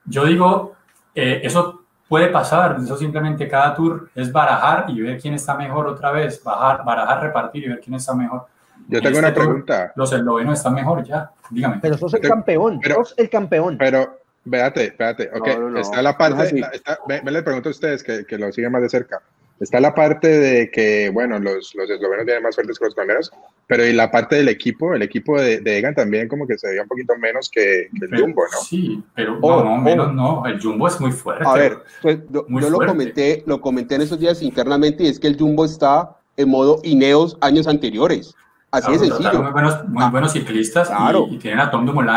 Yo 0.05 0.25
digo, 0.27 0.75
eh, 1.15 1.41
eso 1.45 1.85
puede 2.09 2.29
pasar, 2.29 2.77
eso 2.83 2.97
simplemente 2.97 3.49
cada 3.49 3.75
tour 3.75 4.11
es 4.15 4.31
barajar 4.31 4.85
y 4.89 5.01
ver 5.01 5.19
quién 5.21 5.35
está 5.35 5.55
mejor 5.57 5.87
otra 5.87 6.11
vez, 6.11 6.43
bajar, 6.45 6.85
barajar, 6.85 7.23
repartir 7.23 7.65
y 7.65 7.69
ver 7.69 7.81
quién 7.81 7.95
está 7.95 8.15
mejor. 8.15 8.47
Yo 8.89 8.99
En 8.99 9.05
tengo 9.05 9.17
este 9.17 9.19
una 9.21 9.35
tour, 9.35 9.45
pregunta, 9.45 9.93
Los 9.97 10.13
eslovenos 10.13 10.59
están 10.59 10.75
mejor 10.75 11.03
ya, 11.05 11.31
dígame. 11.51 11.79
Pero 11.81 11.97
sos 11.97 12.13
el 12.15 12.21
campeón, 12.21 12.81
pero- 12.83 12.97
sos 12.97 13.15
el 13.17 13.31
campeón. 13.31 13.77
pero 13.79 14.19
véate, 14.45 14.95
véate, 14.99 15.31
ok, 15.35 15.47
No, 15.47 15.61
no, 15.61 15.71
no, 15.71 15.79
está 15.81 15.97
la 15.97 16.03
no 16.03 16.11
es 16.11 16.17
parte, 16.17 16.43
así. 16.43 16.59
la- 16.59 16.69
está, 16.69 16.99
ve, 17.09 17.21
ve, 17.25 17.31
le 17.31 17.43
pregunto 17.43 17.69
a 17.69 17.73
ustedes 17.73 18.03
que, 18.03 18.27
que 18.27 18.37
lo 18.37 18.53
siguen 18.53 18.73
más 18.73 18.83
de 18.83 18.89
cerca, 18.89 19.23
está 19.61 19.79
la 19.81 19.95
parte 19.95 20.27
de 20.29 20.71
que, 20.71 21.11
bueno, 21.11 21.39
los, 21.39 21.75
los 21.75 21.89
eslovenos 21.89 22.25
vienen 22.27 22.43
más 22.43 22.55
fuertes 22.55 22.79
que 22.79 22.85
los 22.87 22.95
colombianos, 22.95 23.31
pero 23.67 23.87
y 23.87 23.93
la 23.93 24.11
parte 24.11 24.37
del 24.37 24.49
equipo, 24.49 24.93
el 24.95 25.03
equipo 25.03 25.41
de, 25.41 25.61
de 25.61 25.79
Egan 25.79 25.95
también 25.95 26.27
como 26.29 26.47
que 26.47 26.59
se 26.59 26.69
veía 26.69 26.83
un 26.83 26.89
poquito 26.89 27.17
menos 27.17 27.49
que, 27.49 27.89
que 27.99 28.05
el 28.05 28.11
Pero- 28.11 28.23
Jumbo, 28.25 28.43
¿no? 28.53 28.59
Sí, 28.59 29.03
pero 29.15 29.39
Oh, 29.41 29.63
no, 29.63 29.77
no, 29.77 29.83
menos 29.83 30.09
oh. 30.09 30.13
no, 30.13 30.47
el 30.47 30.61
Jumbo 30.61 30.89
es 30.89 31.01
muy 31.01 31.13
fuerte. 31.13 31.45
a 31.47 31.53
ver, 31.55 31.79
pues, 32.03 32.19
yo, 32.31 32.45
lo 32.49 32.79
comenté, 32.79 33.43
lo 33.47 33.61
comenté 33.61 33.95
en 33.95 34.03
esos 34.03 34.19
días 34.19 34.43
internamente 34.43 35.05
y 35.05 35.09
es 35.09 35.21
que 35.21 35.29
el 35.29 35.39
Jumbo 35.39 35.65
está 35.65 36.17
en 36.37 36.49
modo 36.49 36.81
Ineos 36.83 37.37
años 37.41 37.67
anteriores. 37.69 38.35
Así 38.71 38.87
Claro, 38.87 39.03
total, 39.03 39.17
sencillo. 39.23 39.43
Muy 39.43 39.53
buenos, 39.53 39.89
muy 39.89 40.03
Ah, 40.03 40.11
buenos 40.11 40.33
ciclistas 40.33 40.89
y- 40.89 40.95
claro. 40.97 41.27
y, 41.31 41.39
tienen 41.39 41.61
a 41.61 41.71
Tom 41.71 41.85
Dumoulin. 41.85 42.11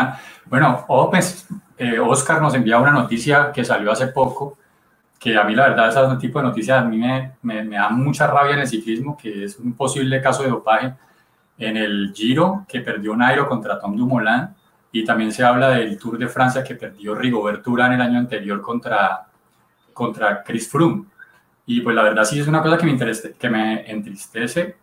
Bueno, 0.46 0.84
pues, 1.10 1.46
eh, 1.76 1.98
Oscar 1.98 2.40
nos 2.40 2.54
envía 2.54 2.78
una 2.78 2.92
noticia 2.92 3.52
que 3.54 3.62
salió 3.62 3.92
hace 3.92 4.06
poco, 4.06 4.56
que 5.18 5.36
a 5.36 5.44
mí 5.44 5.54
la 5.54 5.68
verdad 5.68 5.88
ese 5.88 6.16
tipo 6.20 6.38
de 6.38 6.44
noticias 6.44 6.78
a 6.78 6.84
mí 6.84 6.98
me, 6.98 7.32
me, 7.42 7.76
da 7.76 7.88
mucha 7.88 8.26
rabia 8.26 8.54
en 8.54 8.60
el 8.60 8.68
ciclismo, 8.68 9.16
que 9.16 9.44
es 9.44 9.58
un 9.58 9.74
posible 9.74 10.20
caso 10.20 10.42
de 10.42 10.50
dopaje 10.50 10.94
en 11.58 11.76
el 11.76 12.12
Giro 12.14 12.64
que 12.68 12.80
perdió 12.80 13.16
Nairo 13.16 13.48
contra 13.48 13.78
Tom 13.78 13.96
Dumoulin 13.96 14.48
y 14.92 15.04
también 15.04 15.32
se 15.32 15.44
habla 15.44 15.70
del 15.70 15.98
Tour 15.98 16.18
de 16.18 16.28
Francia 16.28 16.64
que 16.64 16.74
perdió 16.74 17.14
Rigoberto 17.14 17.70
Urán 17.70 17.92
el 17.92 18.00
año 18.00 18.18
anterior 18.18 18.60
contra, 18.62 19.26
contra 19.92 20.42
Chris 20.42 20.70
Froome. 20.70 21.04
Y 21.66 21.80
pues 21.80 21.94
la 21.94 22.02
verdad 22.02 22.24
sí 22.24 22.38
es 22.40 22.46
una 22.46 22.62
cosa 22.62 22.78
que 22.78 22.86
me, 22.86 22.92
interese, 22.92 23.34
que 23.38 23.50
me 23.50 23.90
entristece. 23.90 24.76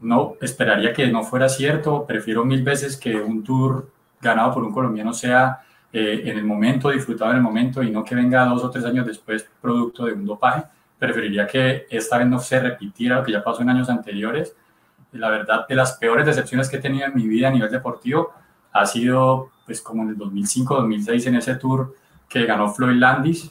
No, 0.00 0.36
esperaría 0.40 0.92
que 0.92 1.08
no 1.08 1.24
fuera 1.24 1.48
cierto. 1.48 2.06
Prefiero 2.06 2.44
mil 2.44 2.62
veces 2.62 2.96
que 2.96 3.16
un 3.16 3.42
tour 3.44 3.90
ganado 4.20 4.54
por 4.54 4.62
un 4.62 4.72
colombiano 4.72 5.12
sea 5.12 5.60
eh, 5.92 6.22
en 6.24 6.38
el 6.38 6.44
momento, 6.44 6.90
disfrutado 6.90 7.32
en 7.32 7.38
el 7.38 7.42
momento 7.42 7.82
y 7.82 7.90
no 7.90 8.04
que 8.04 8.14
venga 8.14 8.44
dos 8.44 8.62
o 8.62 8.70
tres 8.70 8.84
años 8.84 9.06
después 9.06 9.48
producto 9.60 10.06
de 10.06 10.12
un 10.12 10.24
dopaje. 10.24 10.64
Preferiría 10.98 11.46
que 11.46 11.86
esta 11.90 12.18
vez 12.18 12.28
no 12.28 12.38
se 12.38 12.60
repitiera 12.60 13.16
lo 13.16 13.24
que 13.24 13.32
ya 13.32 13.42
pasó 13.42 13.62
en 13.62 13.70
años 13.70 13.88
anteriores. 13.88 14.54
La 15.12 15.30
verdad, 15.30 15.66
de 15.66 15.74
las 15.74 15.94
peores 15.94 16.26
decepciones 16.26 16.68
que 16.68 16.76
he 16.76 16.80
tenido 16.80 17.06
en 17.06 17.14
mi 17.14 17.26
vida 17.26 17.48
a 17.48 17.50
nivel 17.50 17.70
deportivo 17.70 18.32
ha 18.72 18.86
sido 18.86 19.50
pues 19.66 19.80
como 19.80 20.02
en 20.04 20.10
el 20.10 20.18
2005-2006 20.18 21.26
en 21.26 21.34
ese 21.36 21.56
tour 21.56 21.94
que 22.28 22.44
ganó 22.44 22.72
Floyd 22.72 22.96
Landis. 22.96 23.50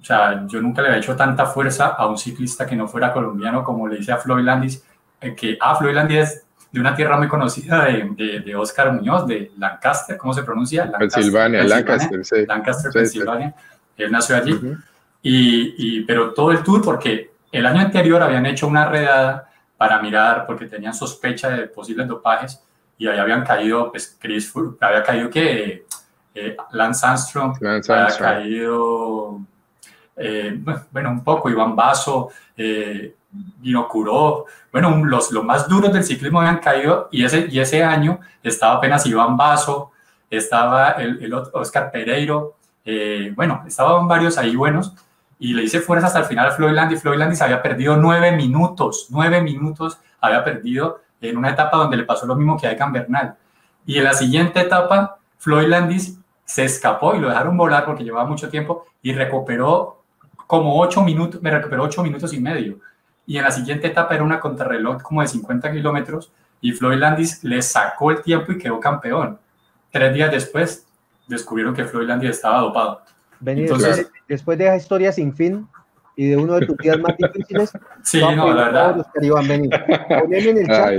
O 0.00 0.04
sea, 0.04 0.46
yo 0.46 0.60
nunca 0.60 0.82
le 0.82 0.88
había 0.88 1.00
hecho 1.00 1.14
tanta 1.14 1.46
fuerza 1.46 1.88
a 1.88 2.06
un 2.06 2.18
ciclista 2.18 2.66
que 2.66 2.76
no 2.76 2.88
fuera 2.88 3.12
colombiano 3.12 3.62
como 3.62 3.86
le 3.86 3.98
hice 3.98 4.12
a 4.12 4.16
Floyd 4.16 4.44
Landis, 4.44 4.84
eh, 5.20 5.34
que 5.34 5.56
a 5.60 5.76
Floyd 5.76 5.94
Landis 5.94 6.45
de 6.76 6.80
una 6.80 6.94
tierra 6.94 7.16
muy 7.16 7.26
conocida 7.26 7.86
de, 7.86 8.42
de, 8.44 8.54
Oscar 8.54 8.92
Muñoz, 8.92 9.26
de 9.26 9.50
Lancaster, 9.56 10.18
¿cómo 10.18 10.34
se 10.34 10.42
pronuncia? 10.42 10.92
Pensilvania, 10.92 11.64
Lancaster, 11.64 12.22
sí. 12.22 12.44
Lancaster, 12.46 12.92
Pensilvania. 12.92 13.54
Él 13.96 14.12
nació 14.12 14.36
allí. 14.36 14.60
y, 15.22 15.74
y, 15.78 16.04
pero 16.04 16.34
todo 16.34 16.52
el 16.52 16.62
tour, 16.62 16.82
porque 16.82 17.30
el 17.50 17.64
año 17.64 17.80
anterior 17.80 18.22
habían 18.22 18.44
hecho 18.44 18.66
una 18.68 18.90
redada 18.90 19.48
para 19.78 20.02
mirar, 20.02 20.44
porque 20.46 20.66
tenían 20.66 20.92
sospecha 20.92 21.48
de 21.48 21.66
posibles 21.66 22.06
dopajes, 22.08 22.62
y 22.98 23.06
ahí 23.06 23.18
habían 23.18 23.42
caído, 23.42 23.90
pues 23.90 24.14
Chris, 24.20 24.52
había 24.78 25.02
caído 25.02 25.30
que 25.30 25.86
eh, 26.34 26.56
Lance 26.72 27.06
Armstrong, 27.06 27.56
había 27.88 28.18
caído, 28.18 29.40
eh, 30.14 30.60
bueno, 30.90 31.10
un 31.10 31.24
poco, 31.24 31.48
Iván 31.48 31.74
Basso, 31.74 32.28
eh, 32.54 33.14
Vino 33.58 33.88
Curó, 33.88 34.46
bueno, 34.72 35.04
los, 35.04 35.32
los 35.32 35.44
más 35.44 35.68
duros 35.68 35.92
del 35.92 36.04
ciclismo 36.04 36.40
habían 36.40 36.58
caído, 36.58 37.08
y 37.10 37.24
ese, 37.24 37.46
y 37.50 37.58
ese 37.58 37.82
año 37.82 38.20
estaba 38.42 38.74
apenas 38.74 39.06
Iván 39.06 39.36
Basso, 39.36 39.90
estaba 40.30 40.92
el, 40.92 41.22
el 41.22 41.34
Oscar 41.34 41.90
Pereiro, 41.90 42.56
eh, 42.84 43.32
bueno, 43.34 43.62
estaban 43.66 44.06
varios 44.06 44.38
ahí 44.38 44.54
buenos, 44.54 44.92
y 45.38 45.52
le 45.52 45.64
hice 45.64 45.80
fuerza 45.80 46.06
hasta 46.06 46.20
el 46.20 46.24
final 46.24 46.46
a 46.46 46.50
Floyd 46.52 46.72
Landis. 46.72 47.02
Floyd 47.02 47.18
Landis 47.18 47.42
había 47.42 47.62
perdido 47.62 47.96
nueve 47.96 48.32
minutos, 48.32 49.08
nueve 49.10 49.40
minutos 49.42 49.98
había 50.20 50.42
perdido 50.42 51.00
en 51.20 51.36
una 51.36 51.50
etapa 51.50 51.76
donde 51.76 51.96
le 51.96 52.04
pasó 52.04 52.26
lo 52.26 52.36
mismo 52.36 52.56
que 52.58 52.66
a 52.66 52.72
Egan 52.72 52.92
Bernal. 52.92 53.36
Y 53.84 53.98
en 53.98 54.04
la 54.04 54.14
siguiente 54.14 54.60
etapa, 54.60 55.18
Floyd 55.38 55.68
Landis 55.68 56.18
se 56.44 56.64
escapó 56.64 57.14
y 57.14 57.20
lo 57.20 57.28
dejaron 57.28 57.56
volar 57.56 57.84
porque 57.84 58.04
llevaba 58.04 58.26
mucho 58.26 58.48
tiempo 58.48 58.86
y 59.02 59.12
recuperó 59.12 60.02
como 60.46 60.80
ocho 60.80 61.02
minutos, 61.02 61.42
me 61.42 61.50
recuperó 61.50 61.84
ocho 61.84 62.02
minutos 62.02 62.32
y 62.32 62.40
medio. 62.40 62.78
Y 63.26 63.36
en 63.38 63.44
la 63.44 63.50
siguiente 63.50 63.88
etapa 63.88 64.14
era 64.14 64.22
una 64.22 64.40
contrarreloj 64.40 65.02
como 65.02 65.20
de 65.20 65.28
50 65.28 65.72
kilómetros 65.72 66.32
y 66.60 66.72
Floyd 66.72 66.98
Landis 66.98 67.42
le 67.44 67.60
sacó 67.60 68.10
el 68.10 68.22
tiempo 68.22 68.52
y 68.52 68.58
quedó 68.58 68.80
campeón. 68.80 69.38
Tres 69.90 70.14
días 70.14 70.30
después 70.30 70.86
descubrieron 71.26 71.74
que 71.74 71.84
Floyd 71.84 72.06
Landis 72.06 72.30
estaba 72.30 72.60
dopado. 72.60 73.02
Entonces, 73.44 74.10
después 74.28 74.56
de 74.58 74.66
esa 74.66 74.76
historia 74.76 75.12
sin 75.12 75.34
fin, 75.34 75.68
y 76.16 76.30
de 76.30 76.36
uno 76.36 76.54
de 76.54 76.66
tus 76.66 76.76
días 76.78 76.98
más 76.98 77.16
difíciles. 77.16 77.72
Sí, 78.02 78.20
no, 78.20 78.54
la 78.54 78.66
verdad. 78.66 79.06
Poneme 79.12 79.54
en, 79.56 80.58
el 80.58 80.68
chat, 80.68 80.94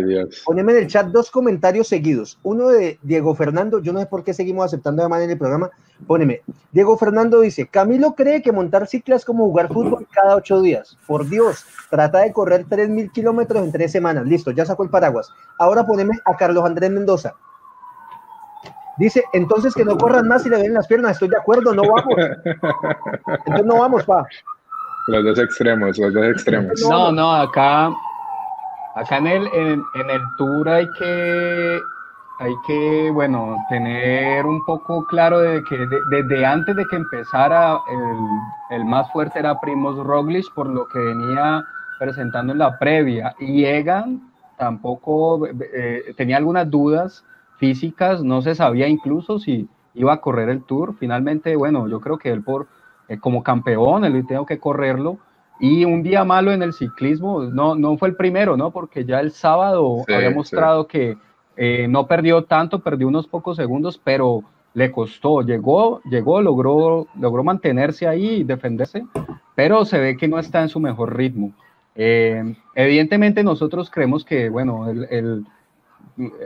poneme 0.46 0.74
en 0.74 0.78
el 0.80 0.88
chat 0.88 1.08
dos 1.08 1.32
comentarios 1.32 1.88
seguidos. 1.88 2.38
Uno 2.44 2.68
de 2.68 3.00
Diego 3.02 3.34
Fernando, 3.34 3.80
yo 3.80 3.94
no 3.94 4.02
sé 4.02 4.08
por 4.08 4.26
qué 4.26 4.34
seguimos 4.34 4.66
aceptando 4.66 5.08
de 5.08 5.24
en 5.24 5.32
el 5.32 5.38
programa. 5.38 5.72
Póneme. 6.06 6.42
Diego 6.74 6.98
Fernando 6.98 7.40
dice: 7.40 7.68
Camilo 7.68 8.14
cree 8.14 8.42
que 8.42 8.52
montar 8.52 8.88
cicla 8.88 9.16
es 9.16 9.24
como 9.24 9.46
jugar 9.46 9.70
fútbol 9.70 10.06
cada 10.12 10.36
ocho 10.36 10.62
días. 10.62 10.98
Por 11.08 11.30
Dios, 11.30 11.64
trata 11.90 12.20
de 12.20 12.34
correr 12.34 12.66
tres 12.68 12.90
mil 12.90 13.10
kilómetros 13.10 13.64
en 13.64 13.72
tres 13.72 13.94
semanas. 13.94 14.26
Listo, 14.26 14.52
ya 14.52 14.66
sacó 14.66 14.84
el 14.84 14.90
paraguas. 14.90 15.30
Ahora 15.58 15.86
poneme 15.86 16.20
a 16.26 16.36
Carlos 16.36 16.66
Andrés 16.66 16.92
Mendoza. 16.92 17.36
Dice, 18.98 19.24
entonces 19.32 19.74
que 19.74 19.86
no 19.86 19.96
corran 19.96 20.28
más 20.28 20.46
y 20.46 20.50
le 20.50 20.58
ven 20.58 20.74
las 20.74 20.88
piernas. 20.88 21.14
Estoy 21.14 21.30
de 21.30 21.38
acuerdo, 21.38 21.74
no 21.74 21.84
vamos. 21.84 22.16
Entonces 23.46 23.66
no 23.66 23.80
vamos, 23.80 24.04
pa. 24.04 24.28
Los 25.08 25.24
dos 25.24 25.40
extremos, 25.40 25.98
los 25.98 26.14
dos 26.14 26.26
extremos. 26.26 26.74
No, 26.90 27.12
no, 27.12 27.34
acá, 27.34 27.92
acá 28.96 29.18
en 29.18 29.28
el, 29.28 29.48
en, 29.54 30.10
el 30.10 30.22
tour 30.38 30.68
hay 30.68 30.88
que, 31.00 31.80
hay 32.40 32.54
que, 32.68 33.10
bueno, 33.12 33.56
tener 33.70 34.46
un 34.46 34.64
poco 34.66 35.06
claro 35.06 35.40
de 35.40 35.64
que 35.64 35.78
desde 36.12 36.46
antes 36.46 36.76
de 36.76 36.86
que 36.88 36.98
empezara, 36.98 37.80
el, 37.90 38.78
el 38.78 38.86
más 38.86 39.10
fuerte 39.12 39.40
era 39.40 39.60
Primos 39.60 39.98
Roglic, 39.98 40.54
por 40.54 40.68
lo 40.68 40.88
que 40.90 41.00
venía 41.00 41.64
presentando 42.00 42.54
en 42.54 42.60
la 42.60 42.78
previa. 42.78 43.36
Y 43.40 43.66
Egan 43.66 44.22
tampoco 44.58 45.48
eh, 45.48 46.14
tenía 46.16 46.38
algunas 46.38 46.70
dudas 46.70 47.24
físicas, 47.58 48.24
no 48.24 48.42
se 48.42 48.56
sabía 48.56 48.88
incluso 48.88 49.40
si 49.40 49.68
iba 49.94 50.14
a 50.14 50.22
correr 50.22 50.50
el 50.50 50.64
tour. 50.64 50.96
Finalmente, 51.00 51.56
bueno, 51.56 51.88
yo 51.88 52.00
creo 52.02 52.18
que 52.18 52.30
él 52.30 52.44
por 52.44 52.68
eh, 53.08 53.18
como 53.20 53.44
campeón, 53.44 54.06
él 54.06 54.26
tengo 54.28 54.46
que 54.46 54.60
correrlo. 54.60 55.18
Y 55.60 55.86
un 55.86 56.04
día 56.04 56.24
malo 56.24 56.52
en 56.52 56.62
el 56.62 56.74
ciclismo, 56.74 57.44
no, 57.44 57.74
no 57.76 57.98
fue 57.98 58.10
el 58.10 58.16
primero, 58.16 58.58
¿no? 58.58 58.72
Porque 58.72 59.06
ya 59.06 59.20
el 59.20 59.32
sábado 59.32 60.04
había 60.08 60.30
mostrado 60.30 60.88
que 60.88 61.18
eh, 61.56 61.88
no 61.90 62.06
perdió 62.06 62.44
tanto, 62.44 62.80
perdió 62.80 63.08
unos 63.08 63.28
pocos 63.28 63.58
segundos, 63.58 64.00
pero 64.04 64.44
le 64.76 64.92
costó, 64.92 65.42
llegó, 65.42 66.02
llegó, 66.04 66.40
logró, 66.40 67.08
logró 67.20 67.44
mantenerse 67.44 68.08
ahí 68.08 68.28
y 68.28 68.44
defenderse, 68.44 69.04
pero 69.56 69.84
se 69.86 69.98
ve 70.00 70.16
que 70.16 70.28
no 70.28 70.38
está 70.38 70.62
en 70.62 70.70
su 70.70 70.80
mejor 70.80 71.18
ritmo. 71.18 71.52
Eh, 71.96 72.56
evidentemente 72.76 73.44
nosotros 73.44 73.90
creemos 73.90 74.24
que, 74.24 74.50
bueno, 74.50 74.88
el, 74.88 75.44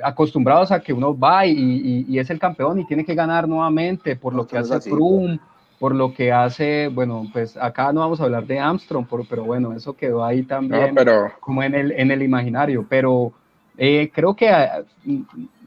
acostumbrados 0.01 0.72
a 0.72 0.80
que 0.80 0.93
uno 0.93 1.18
va 1.18 1.45
y, 1.45 2.05
y, 2.07 2.20
es 2.20 2.30
el 2.30 2.39
campeón 2.39 2.80
y 2.80 2.86
tiene 2.86 3.03
que 3.03 3.16
ganar 3.16 3.49
nuevamente 3.49 4.16
por 4.16 4.34
lo 4.34 4.47
que 4.47 4.57
hace 4.57 4.80
Froome, 4.80 5.39
por 5.82 5.95
lo 5.95 6.13
que 6.13 6.32
hace, 6.32 6.89
bueno, 6.89 7.27
pues 7.34 7.57
acá 7.57 7.91
no 7.91 8.01
vamos 8.01 8.21
a 8.21 8.25
hablar 8.25 8.45
de 8.45 8.59
Armstrong, 8.59 9.07
pero 9.27 9.43
bueno, 9.45 9.73
eso 9.73 9.93
quedó 9.93 10.23
ahí 10.23 10.43
también 10.43 10.95
como 11.39 11.63
en 11.63 11.73
el, 11.73 11.91
en 11.93 12.11
el 12.11 12.21
imaginario, 12.21 12.86
pero 12.88 13.34
eh, 13.79 14.11
creo 14.13 14.36
que 14.36 14.49
ah, 14.49 14.84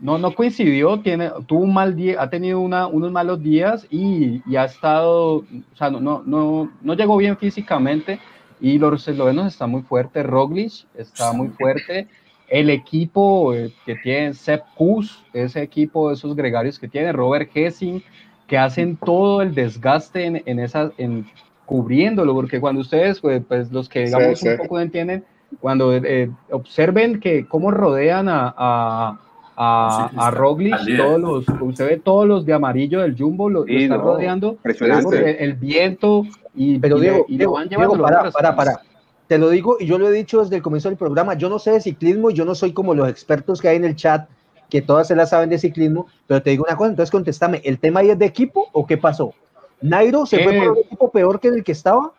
no, 0.00 0.16
no 0.18 0.32
coincidió, 0.32 1.00
tiene, 1.00 1.32
tuvo 1.48 1.64
un 1.64 1.74
mal 1.74 1.96
día, 1.96 2.22
ha 2.22 2.30
tenido 2.30 2.60
una, 2.60 2.86
unos 2.86 3.10
malos 3.10 3.42
días 3.42 3.88
y, 3.90 4.40
y, 4.46 4.54
ha 4.54 4.66
estado, 4.66 5.38
o 5.38 5.76
sea, 5.76 5.90
no, 5.90 5.98
no, 5.98 6.22
no, 6.24 6.70
no 6.80 6.94
llegó 6.94 7.16
bien 7.16 7.36
físicamente 7.36 8.20
y 8.60 8.78
los 8.78 9.08
eslovenos 9.08 9.48
están 9.48 9.72
muy 9.72 9.82
fuertes, 9.82 10.24
Roglic 10.24 10.86
está 10.94 11.32
muy 11.32 11.48
fuerte, 11.48 12.06
el 12.46 12.70
equipo 12.70 13.52
eh, 13.52 13.72
que 13.84 13.96
tiene 13.96 14.32
Sepp 14.34 14.62
Kuss, 14.76 15.24
ese 15.32 15.60
equipo 15.60 16.10
de 16.10 16.14
esos 16.14 16.36
gregarios 16.36 16.78
que 16.78 16.86
tiene, 16.86 17.10
Robert 17.10 17.50
Hessing, 17.52 18.00
que 18.46 18.58
hacen 18.58 18.96
todo 18.96 19.42
el 19.42 19.54
desgaste 19.54 20.24
en, 20.24 20.42
en 20.46 20.58
esas, 20.58 20.92
en 20.98 21.26
cubriéndolo, 21.66 22.34
porque 22.34 22.60
cuando 22.60 22.80
ustedes, 22.80 23.20
pues, 23.20 23.42
pues 23.46 23.72
los 23.72 23.88
que 23.88 24.04
digamos 24.04 24.42
un 24.42 24.56
poco 24.58 24.80
entienden, 24.80 25.24
cuando 25.60 25.94
eh, 25.94 26.30
observen 26.50 27.20
que 27.20 27.46
cómo 27.46 27.70
rodean 27.70 28.28
a, 28.28 28.54
a, 28.56 29.20
a, 29.56 30.10
a 30.16 30.30
Roglic, 30.30 30.76
todos 30.96 31.20
los, 31.20 31.44
usted 31.60 31.86
ve 31.86 31.96
todos 31.98 32.26
los 32.26 32.44
de 32.44 32.52
amarillo 32.52 33.00
del 33.00 33.16
Jumbo, 33.16 33.48
lo, 33.48 33.66
están 33.66 34.00
rodeando, 34.00 34.58
el, 34.64 35.54
viento 35.54 36.24
y, 36.54 36.78
Pero 36.78 36.98
Diego, 36.98 37.24
y, 37.28 37.38
van 37.44 37.68
llevando 37.68 38.02
para, 38.02 38.30
para, 38.30 38.56
para, 38.56 38.80
te 39.26 39.38
lo 39.38 39.48
digo 39.48 39.76
y 39.80 39.86
yo 39.86 39.98
lo 39.98 40.08
he 40.08 40.12
dicho 40.12 40.42
desde 40.42 40.56
el 40.56 40.62
comienzo 40.62 40.88
del 40.88 40.98
programa, 40.98 41.34
yo 41.34 41.48
no 41.48 41.58
sé 41.58 41.72
de 41.72 41.80
ciclismo, 41.80 42.30
yo 42.30 42.44
no 42.44 42.54
soy 42.54 42.72
como 42.72 42.94
los 42.94 43.08
expertos 43.08 43.60
que 43.60 43.68
hay 43.68 43.76
en 43.76 43.84
el 43.84 43.96
chat 43.96 44.28
que 44.68 44.82
todas 44.82 45.08
se 45.08 45.16
las 45.16 45.30
saben 45.30 45.50
de 45.50 45.58
ciclismo, 45.58 46.06
pero 46.26 46.42
te 46.42 46.50
digo 46.50 46.64
una 46.66 46.76
cosa, 46.76 46.90
entonces 46.90 47.10
contéstame, 47.10 47.60
¿el 47.64 47.78
tema 47.78 48.00
ahí 48.00 48.10
es 48.10 48.18
de 48.18 48.26
equipo 48.26 48.68
o 48.72 48.86
qué 48.86 48.96
pasó? 48.96 49.34
Nairo 49.80 50.26
se 50.26 50.42
fue 50.42 50.54
por 50.54 50.68
un 50.68 50.78
equipo 50.78 51.10
peor 51.10 51.40
que 51.40 51.48
en 51.48 51.54
el 51.54 51.64
que 51.64 51.72
estaba. 51.72 52.12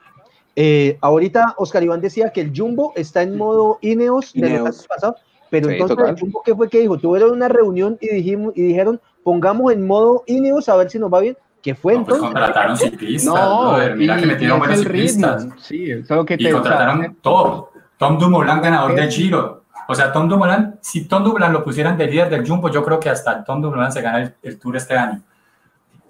Eh, 0.55 0.97
ahorita 1.01 1.55
Oscar 1.57 1.83
Iván 1.83 1.99
decía 1.99 2.29
que 2.29 2.41
el 2.41 2.53
Jumbo 2.55 2.93
está 2.95 3.23
en 3.23 3.37
modo 3.37 3.77
Ineos, 3.81 4.33
de 4.33 4.49
los 4.49 4.59
años 4.61 4.87
pasados, 4.87 5.15
pero 5.49 5.69
entonces 5.69 5.97
el 6.07 6.19
Jumbo 6.19 6.41
¿qué 6.45 6.55
fue 6.55 6.69
que 6.69 6.79
dijo? 6.79 6.97
Tuvieron 6.97 7.31
una 7.31 7.47
reunión 7.47 7.97
y, 7.99 8.07
dijimos, 8.07 8.53
y 8.55 8.61
dijeron, 8.61 9.01
pongamos 9.23 9.73
en 9.73 9.85
modo 9.85 10.23
Ineos 10.27 10.69
a 10.69 10.75
ver 10.75 10.89
si 10.89 10.99
nos 10.99 11.13
va 11.13 11.21
bien. 11.21 11.37
¿Qué 11.61 11.73
fue 11.73 11.95
no, 11.95 12.05
pues 12.05 12.17
entonces? 12.17 12.33
contrataron 12.33 12.77
ciclistas. 12.77 13.33
No, 13.33 13.77
mira 13.95 14.17
que 14.17 14.25
metieron 14.27 14.59
buenos 14.59 14.79
ciclistas. 14.79 15.47
Sí, 15.57 15.89
eso 15.89 16.23
que 16.23 16.35
y 16.37 16.51
contrataron 16.51 17.17
todo. 17.21 17.71
Tom 17.97 18.19
Dumoulin, 18.19 18.61
ganador 18.61 18.93
del 18.93 19.09
Giro. 19.09 19.64
O 19.87 19.95
sea, 19.95 20.11
Tom 20.11 20.27
Dumoulin, 20.27 20.75
si 20.81 21.07
Tom 21.07 21.23
Dumoulin 21.23 21.53
lo 21.53 21.63
pusieran 21.63 21.97
de 21.97 22.07
líder 22.07 22.29
del 22.29 22.47
Jumbo, 22.47 22.69
yo 22.69 22.83
creo 22.83 22.99
que 22.99 23.09
hasta 23.09 23.43
Tom 23.43 23.61
Dumoulin 23.61 23.91
se 23.91 24.01
gana 24.01 24.33
el, 24.41 24.59
Tour 24.59 24.77
este 24.77 24.97
año. 24.97 25.21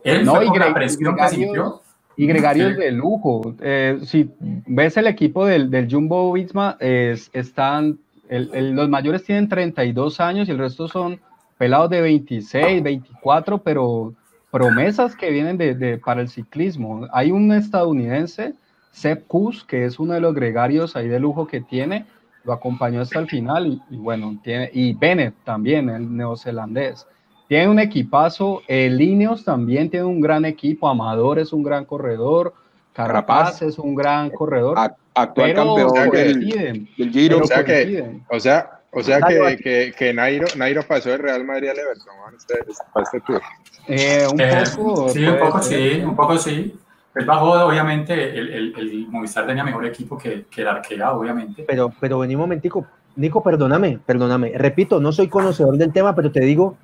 Él 0.04 0.24
no, 0.24 0.36
fue 0.36 0.46
y 0.46 0.60
la 0.60 0.74
presión 0.74 1.16
que 1.16 1.28
sintió. 1.30 1.82
Y 2.18 2.28
gregarios 2.28 2.78
de 2.78 2.92
lujo. 2.92 3.56
Eh, 3.60 4.00
si 4.04 4.32
ves 4.40 4.96
el 4.96 5.08
equipo 5.08 5.46
del, 5.46 5.70
del 5.70 5.92
Jumbo 5.92 6.32
Visma, 6.32 6.78
están, 6.80 8.00
los 8.30 8.90
mayores 8.90 9.24
tienen 9.24 9.50
32 9.50 10.20
años 10.22 10.48
y 10.48 10.52
el 10.52 10.58
resto 10.58 10.88
son 10.88 11.20
pelados 11.58 11.90
de 11.90 12.02
26, 12.02 12.84
24, 12.84 13.58
pero 13.58 14.14
promesas 14.52 15.16
que 15.18 15.30
vienen 15.32 15.58
de, 15.58 15.76
de, 15.76 15.98
para 15.98 16.22
el 16.22 16.30
ciclismo. 16.30 17.08
Hay 17.12 17.32
un 17.32 17.52
estadounidense, 17.52 18.54
Sepp 18.92 19.28
Kuss, 19.28 19.66
que 19.66 19.84
es 19.84 20.00
uno 20.00 20.14
de 20.14 20.22
los 20.22 20.34
gregarios 20.34 20.96
ahí 20.96 21.10
de 21.10 21.20
lujo 21.20 21.48
que 21.48 21.60
tiene, 21.60 22.06
lo 22.46 22.54
acompañó 22.54 23.02
hasta 23.02 23.20
el 23.20 23.28
final 23.28 23.82
y, 23.90 23.98
bueno, 23.98 24.38
tiene, 24.44 24.70
y 24.74 24.94
Bennett 24.94 25.36
también, 25.44 25.90
el 25.90 26.16
neozelandés. 26.16 27.08
Tiene 27.48 27.70
un 27.70 27.80
equipazo, 27.80 28.62
el 28.68 29.00
Ineos 29.00 29.44
también 29.44 29.90
tiene 29.90 30.06
un 30.06 30.20
gran 30.20 30.46
equipo, 30.46 30.88
Amador 30.88 31.40
es 31.40 31.54
un 31.54 31.64
gran 31.64 31.86
corredor, 31.86 32.54
Carapaz 32.94 33.62
es 33.62 33.78
un 33.78 33.94
gran 33.94 34.30
corredor. 34.30 34.78
actual 35.14 35.54
campeón 35.54 36.10
del, 36.12 37.12
Giro. 37.12 37.40
O 37.40 37.46
sea, 37.46 37.64
que, 37.64 38.22
o 38.30 38.40
sea, 38.40 38.80
o 38.92 39.04
sea 39.04 39.20
que, 39.22 39.58
que, 39.62 39.94
que, 39.98 40.14
Nairo, 40.14 40.48
Nairo 40.56 40.82
pasó 40.84 41.10
del 41.10 41.20
Real 41.20 41.44
Madrid 41.44 41.70
al 41.70 41.78
Everton 41.78 42.14
este, 42.38 42.56
este 43.02 43.22
tour. 43.22 43.42
Eh, 43.88 44.26
un 44.32 44.42
eh, 44.42 44.64
poco. 44.76 45.10
Sí, 45.10 45.26
un 45.26 45.38
poco 45.38 45.62
sí, 45.62 46.02
un 46.04 46.16
poco 46.16 46.38
sí. 46.38 46.80
Pues 47.16 47.26
bajo, 47.26 47.50
obviamente, 47.66 48.38
el, 48.38 48.50
el, 48.50 48.74
el, 48.76 49.08
Movistar 49.08 49.48
tenía 49.48 49.64
mejor 49.64 49.86
equipo 49.86 50.18
que, 50.18 50.48
que 50.52 50.64
el 50.64 50.68
Arkea, 50.68 51.14
obviamente. 51.14 51.64
Pero, 51.66 51.94
pero 51.98 52.20
vení 52.20 52.36
un 52.36 52.42
momentico, 52.42 52.86
Nico, 53.16 53.42
perdóname, 53.42 54.00
perdóname. 54.06 54.52
Repito, 54.58 55.00
no 55.00 55.14
soy 55.14 55.30
conocedor 55.30 55.78
del 55.78 55.94
tema, 55.94 56.14
pero 56.14 56.30
te 56.30 56.42
digo, 56.42 56.76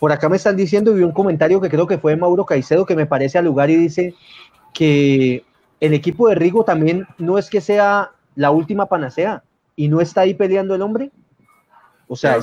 por 0.00 0.10
acá 0.10 0.30
me 0.30 0.36
están 0.36 0.56
diciendo 0.56 0.90
y 0.90 0.96
vi 0.96 1.02
un 1.02 1.12
comentario 1.12 1.60
que 1.60 1.68
creo 1.68 1.86
que 1.86 1.98
fue 1.98 2.12
de 2.12 2.16
Mauro 2.16 2.46
Caicedo 2.46 2.86
que 2.86 2.96
me 2.96 3.04
parece 3.04 3.36
al 3.36 3.44
lugar 3.44 3.68
y 3.68 3.76
dice 3.76 4.14
que 4.72 5.44
el 5.80 5.92
equipo 5.92 6.30
de 6.30 6.34
Rigo 6.34 6.64
también 6.64 7.06
no 7.18 7.36
es 7.36 7.50
que 7.50 7.60
sea 7.60 8.12
la 8.36 8.50
última 8.50 8.86
panacea 8.86 9.42
y 9.76 9.88
no 9.88 10.00
está 10.00 10.22
ahí 10.22 10.32
peleando 10.32 10.74
el 10.74 10.80
hombre. 10.80 11.10
O 12.14 12.16
sea, 12.16 12.40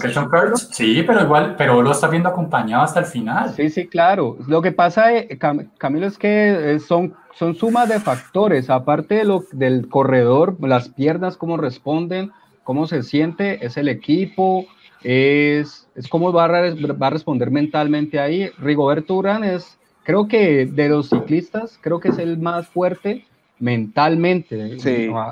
sí, 0.70 1.02
pero 1.08 1.22
igual, 1.22 1.56
pero 1.58 1.82
lo 1.82 1.94
está 1.94 2.10
viendo 2.10 2.28
acompañado 2.28 2.84
hasta 2.84 3.00
el 3.00 3.06
final. 3.06 3.54
Sí, 3.56 3.70
sí, 3.70 3.88
claro. 3.88 4.36
Lo 4.50 4.62
que 4.62 4.74
pasa, 4.74 5.16
eh, 5.16 5.40
Camilo, 5.78 6.08
es 6.08 6.18
que 6.18 6.74
eh, 6.74 6.80
son, 6.80 7.14
son 7.36 7.56
sumas 7.56 7.88
de 7.88 8.02
factores, 8.02 8.70
aparte 8.70 9.16
de 9.16 9.24
lo, 9.24 9.46
del 9.54 9.88
corredor, 9.88 10.58
las 10.60 10.90
piernas, 10.90 11.38
cómo 11.38 11.56
responden, 11.56 12.34
cómo 12.66 12.86
se 12.86 13.02
siente, 13.02 13.66
es 13.66 13.78
el 13.78 13.88
equipo, 13.88 14.66
es, 15.06 15.88
es 15.96 16.10
cómo 16.10 16.34
va 16.34 16.44
a, 16.44 16.50
va 16.50 17.08
a 17.08 17.10
responder 17.12 17.50
mentalmente 17.50 18.20
ahí. 18.20 18.50
Rigoberto 18.58 19.16
Urán 19.16 19.46
es, 19.46 19.80
creo 20.04 20.28
que 20.28 20.66
de 20.66 20.90
los 20.90 21.08
ciclistas, 21.08 21.80
creo 21.82 22.02
que 22.02 22.10
es 22.10 22.18
el 22.18 22.40
más 22.40 22.68
fuerte 22.68 23.26
mentalmente, 23.58 24.76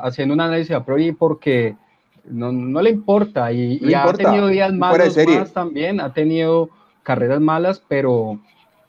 haciendo 0.01 0.33
un 0.33 0.39
análisis 0.39 0.71
a 0.71 0.85
priori 0.85 1.11
porque 1.11 1.75
no, 2.29 2.51
no 2.51 2.81
le 2.81 2.91
importa 2.91 3.51
y, 3.51 3.93
ha 3.93 4.11
tenido 4.13 4.47
días 4.47 4.73
malos 4.73 5.17
más 5.17 5.53
también, 5.53 5.99
ha 5.99 6.13
tenido 6.13 6.69
carreras 7.03 7.41
malas, 7.41 7.83
pero, 7.87 8.39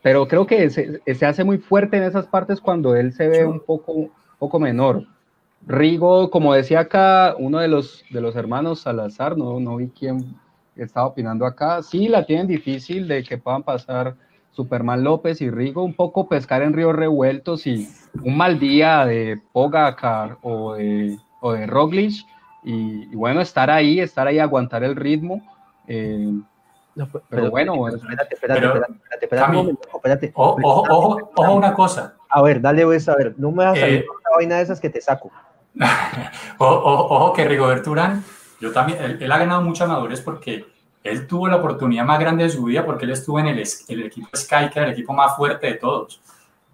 pero 0.03 0.29
creo 0.29 0.47
que 0.47 0.71
se, 0.71 1.01
se, 1.15 1.27
hace 1.27 1.45
muy 1.45 1.59
fuerte 1.59 1.97
en 1.97 2.05
esas 2.05 2.27
partes 2.27 2.61
cuando 2.61 2.95
él 2.95 3.13
se 3.13 3.29
ve 3.29 3.45
un 3.45 3.61
poco, 3.61 4.11
poco 4.39 4.59
menor. 4.59 5.05
Rigo, 5.67 6.31
como 6.31 6.55
decía 6.55 6.81
acá, 6.81 7.35
uno 7.39 7.59
de 7.59 7.69
los, 7.69 8.05
de 8.11 8.21
los 8.21 8.35
hermanos 8.37 8.81
Salazar, 8.81 9.37
no, 9.37 9.61
no 9.61 9.77
vi 9.77 9.89
quién 9.89 10.37
estaba 10.77 11.07
opinando 11.07 11.45
acá, 11.45 11.83
sí 11.83 12.09
la 12.09 12.25
tienen 12.25 12.47
difícil 12.47 13.09
de 13.09 13.23
que 13.23 13.39
puedan 13.39 13.63
pasar 13.63 14.17
Superman 14.53 15.05
López 15.05 15.41
y 15.41 15.51
Rigo, 15.51 15.85
un 15.85 15.95
poco 15.95 16.29
pescar 16.29 16.63
en 16.63 16.73
ríos 16.73 16.95
revueltos 16.97 17.67
y 17.67 17.89
un 18.23 18.37
mal 18.37 18.59
día 18.59 19.05
de 19.07 19.41
Pogacar 19.53 20.39
o 20.43 20.75
de, 20.75 21.17
o 21.41 21.53
de 21.53 21.67
Roglic, 21.67 22.27
y, 22.63 23.15
bueno, 23.15 23.41
estar 23.41 23.71
ahí, 23.71 24.01
estar 24.01 24.27
ahí, 24.27 24.39
aguantar 24.39 24.85
el 24.85 24.97
ritmo. 24.97 25.43
Eh, 25.87 26.41
pero, 27.29 27.51
bueno, 27.51 27.89
espérate, 27.89 28.35
espérate, 28.35 28.67
espérate, 28.67 28.93
espérate, 29.25 29.77
espérate, 29.95 30.33
Ojo, 30.35 30.59
ojo, 30.63 31.31
ojo, 31.35 31.55
una 31.55 31.73
cosa. 31.73 32.17
A 32.29 32.43
ver, 32.43 32.61
dale, 32.61 32.85
pues, 32.85 33.09
a 33.09 33.17
ver, 33.17 33.35
no 33.39 33.51
me 33.51 33.65
vas 33.65 33.79
a 33.79 33.81
salir 33.81 34.01
eh, 34.01 34.07
una 34.09 34.37
vaina 34.37 34.57
de 34.57 34.63
esas 34.63 34.81
que 34.81 34.91
te 34.91 35.01
saco. 35.01 35.31
ojo, 36.59 37.07
ojo, 37.15 37.33
que 37.33 37.45
Rigoberto 37.45 37.91
Urán, 37.93 38.25
yo 38.61 38.73
también, 38.73 39.19
él, 39.21 39.33
ha 39.33 39.39
ganado 39.39 39.63
mucha 39.63 39.87
madurez 39.87 40.21
porque 40.21 40.67
él 41.03 41.27
tuvo 41.27 41.49
la 41.49 41.57
oportunidad 41.57 42.05
más 42.05 42.21
grande 42.21 42.45
de 42.45 42.51
su 42.51 42.65
vida 42.65 42.85
porque 42.85 43.05
él 43.05 43.13
estuvo 43.13 43.41
en 43.41 43.47
el, 43.47 43.65
el 43.89 44.03
equipo 44.03 44.29
Sky, 44.37 44.69
que 44.71 44.79
era 44.79 44.89
el 44.89 44.93
equipo 44.93 45.13
más 45.13 45.37
fuerte 45.37 45.69
de 45.69 45.75
todos. 45.75 46.21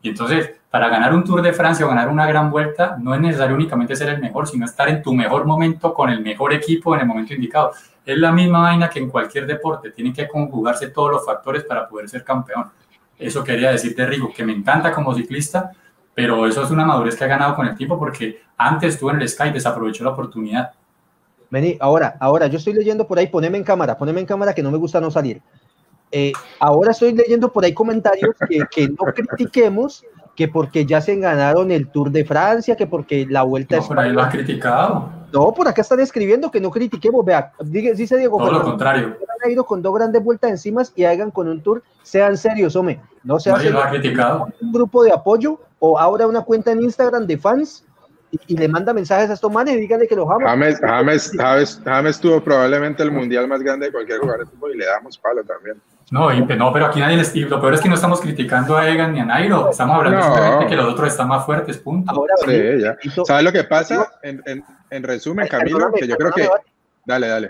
Y 0.07 0.11
entonces, 0.11 0.53
para 0.71 0.89
ganar 0.89 1.13
un 1.13 1.25
Tour 1.25 1.43
de 1.43 1.53
Francia 1.53 1.85
o 1.85 1.89
ganar 1.89 2.09
una 2.09 2.27
gran 2.27 2.49
vuelta, 2.49 2.97
no 3.01 3.13
es 3.13 3.21
necesario 3.21 3.57
únicamente 3.57 3.97
ser 3.97 4.09
el 4.11 4.21
mejor, 4.21 4.47
sino 4.47 4.65
estar 4.65 4.89
en 4.89 5.03
tu 5.03 5.13
mejor 5.13 5.45
momento 5.45 5.93
con 5.93 6.11
el 6.11 6.23
mejor 6.23 6.53
equipo 6.53 6.95
en 6.95 7.01
el 7.01 7.09
momento 7.09 7.35
indicado. 7.35 7.73
Es 8.05 8.17
la 8.17 8.31
misma 8.31 8.61
vaina 8.61 8.89
que 8.89 9.01
en 9.01 9.11
cualquier 9.11 9.49
deporte, 9.49 9.91
tienen 9.91 10.13
que 10.13 10.29
conjugarse 10.29 10.91
todos 10.91 11.11
los 11.11 11.27
factores 11.27 11.65
para 11.65 11.89
poder 11.89 12.09
ser 12.09 12.23
campeón. 12.23 12.71
Eso 13.19 13.43
quería 13.43 13.73
decir 13.73 13.97
de 13.97 14.07
Rigo, 14.07 14.33
que 14.33 14.45
me 14.45 14.53
encanta 14.53 14.93
como 14.93 15.13
ciclista, 15.13 15.73
pero 16.15 16.47
eso 16.47 16.63
es 16.63 16.71
una 16.71 16.85
madurez 16.85 17.17
que 17.17 17.25
ha 17.25 17.27
ganado 17.27 17.57
con 17.57 17.67
el 17.67 17.75
tiempo 17.75 17.99
porque 17.99 18.43
antes 18.57 18.95
estuvo 18.95 19.11
en 19.11 19.21
el 19.21 19.29
Sky, 19.29 19.51
desaprovechó 19.51 20.05
la 20.05 20.11
oportunidad. 20.11 20.71
Vení, 21.51 21.77
ahora, 21.81 22.17
ahora, 22.21 22.47
yo 22.47 22.59
estoy 22.59 22.75
leyendo 22.75 23.09
por 23.09 23.19
ahí, 23.19 23.27
poneme 23.27 23.59
en 23.59 23.65
cámara, 23.65 23.99
poneme 23.99 24.21
en 24.21 24.27
cámara 24.27 24.55
que 24.55 24.63
no 24.63 24.71
me 24.71 24.79
gusta 24.79 25.01
no 25.01 25.11
salir. 25.11 25.43
Eh, 26.13 26.33
ahora 26.61 26.93
estoy 26.93 27.13
leyendo 27.13 27.53
por 27.53 27.65
ahí 27.65 27.75
comentarios 27.75 28.35
que, 28.49 28.89
no 28.89 28.97
critiquemos 29.15 30.05
que 30.37 30.49
porque 30.49 30.85
ya 30.85 31.01
se 31.01 31.17
ganaron 31.17 31.71
el 31.71 31.89
Tour 31.89 32.11
de 32.11 32.25
Francia, 32.25 32.77
que 32.77 32.87
porque 32.87 33.27
la 33.29 33.43
vuelta 33.43 33.77
no, 33.77 33.87
por 33.87 33.99
ahí 33.99 34.13
lo 34.13 34.23
ha 34.23 34.29
criticado. 34.29 35.11
No, 35.33 35.53
por 35.53 35.67
acá 35.67 35.83
están 35.83 36.01
escribiendo 36.01 36.51
que 36.51 36.61
no 36.61 36.71
critiquemos. 36.71 37.25
Vea, 37.25 37.53
dice 37.61 38.17
Diego. 38.17 38.39
Todo 38.39 38.53
lo 38.53 38.63
contrario. 38.63 39.17
Han 39.45 39.51
ido 39.51 39.65
con 39.65 39.83
dos 39.83 39.95
grandes 39.95 40.23
vueltas 40.23 40.51
encima 40.51 40.83
y 40.95 41.05
hagan 41.05 41.31
con 41.31 41.49
un 41.49 41.63
tour. 41.63 41.83
Sean 42.03 42.37
serios, 42.37 42.77
hombre. 42.77 43.01
No 43.25 43.41
sean 43.41 43.57
Nadie 43.57 43.71
lo 43.71 43.83
ha 43.83 43.89
criticado. 43.89 44.47
Un 44.61 44.73
grupo 44.73 45.03
de 45.03 45.13
apoyo 45.13 45.59
o 45.79 45.99
ahora 45.99 46.27
una 46.27 46.43
cuenta 46.43 46.71
en 46.71 46.83
Instagram 46.83 47.27
de 47.27 47.39
fans 47.39 47.85
y, 48.31 48.57
le 48.57 48.69
manda 48.69 48.93
mensajes 48.93 49.31
a 49.31 49.35
estos 49.35 49.53
manes 49.53 49.75
y 49.75 49.81
díganle 49.81 50.07
que 50.07 50.17
los 50.17 50.29
ama. 50.29 50.51
James, 50.51 50.79
James, 50.81 51.33
James, 51.37 51.81
James 51.85 52.21
tuvo 52.21 52.43
probablemente 52.43 53.03
el 53.03 53.11
mundial 53.11 53.49
más 53.49 53.63
grande 53.63 53.87
de 53.87 53.93
cualquier 53.93 54.19
lugar 54.19 54.41
de 54.41 54.47
fútbol 54.47 54.75
y 54.75 54.79
le 54.79 54.87
damos 54.87 55.19
palo 55.19 55.43
también. 55.45 55.81
No, 56.11 56.33
no, 56.33 56.73
pero 56.73 56.87
aquí 56.87 57.01
nadie 57.01 57.17
les, 57.17 57.35
y 57.35 57.41
lo 57.41 57.61
peor 57.61 57.75
es 57.75 57.81
que 57.81 57.89
no 57.89 57.97
estamos 57.97 58.21
criticando 58.21 58.77
a 58.77 58.89
Egan 58.89 59.13
ni 59.13 59.19
a 59.19 59.25
Nairo, 59.25 59.71
estamos 59.71 59.97
hablando 59.97 60.23
simplemente 60.23 60.65
de 60.65 60.71
que 60.71 60.77
los 60.77 60.93
otros 60.93 61.09
están 61.09 61.27
más 61.27 61.45
fuertes, 61.45 61.79
punto. 61.79 62.13
Ahora, 62.13 62.35
sí, 62.45 62.81
ya. 62.81 62.97
¿Sabes 63.25 63.43
lo 63.43 63.53
que 63.53 63.65
pasa? 63.65 64.13
En, 64.23 64.41
en, 64.47 64.65
en 64.91 65.03
resumen, 65.03 65.49
Camilo, 65.49 65.93
que 65.93 66.07
yo 66.07 66.17
creo 66.17 66.31
que... 66.31 66.49
Dale, 67.05 67.27
dale. 67.27 67.49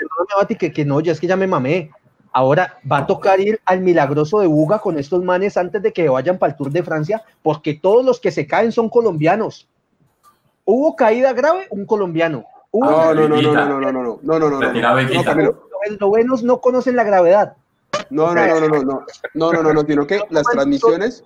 Que, 0.59 0.73
que 0.73 0.85
no, 0.87 1.01
ya 1.01 1.13
es 1.13 1.21
que 1.21 1.27
ya 1.27 1.37
me 1.37 1.47
mamé. 1.47 1.91
Ahora 2.33 2.79
va 2.91 2.99
a 2.99 3.07
tocar 3.07 3.41
ir 3.41 3.61
al 3.65 3.81
milagroso 3.81 4.41
de 4.41 4.47
Buga 4.47 4.79
con 4.79 4.99
estos 4.99 5.23
manes 5.23 5.57
antes 5.57 5.83
de 5.83 5.93
que 5.93 6.09
vayan 6.09 6.39
para 6.39 6.53
el 6.53 6.57
Tour 6.57 6.71
de 6.71 6.83
Francia, 6.83 7.23
porque 7.43 7.75
todos 7.75 8.05
los 8.05 8.21
que 8.21 8.31
se 8.31 8.47
caen 8.47 8.73
son 8.73 8.89
colombianos. 8.89 9.69
Hubo 10.65 10.97
caída 10.97 11.33
grave, 11.33 11.67
un 11.71 11.87
colombiano. 11.87 12.45
no, 12.73 13.15
no, 13.15 13.29
no, 13.29 13.41
no, 13.41 13.53
no, 13.53 13.67
no, 13.67 13.81
no, 13.81 13.93
no, 13.93 14.21
no, 14.23 14.39
no, 14.39 14.51
no, 14.51 14.61
no, 14.61 15.43
Los 15.43 16.01
novenos 16.01 16.43
no 16.43 16.61
conocen 16.61 16.97
la 16.97 17.05
gravedad. 17.05 17.55
No, 17.55 17.66
no, 18.11 18.35
no, 18.35 18.47
no, 18.47 18.61
no, 18.61 18.69
no, 18.69 18.83
no, 19.35 19.53
no, 19.53 19.63
no, 19.63 19.73
no, 19.73 19.83
sino 19.83 20.07
que 20.07 20.21
las 20.31 20.47
transmisiones, 20.47 21.25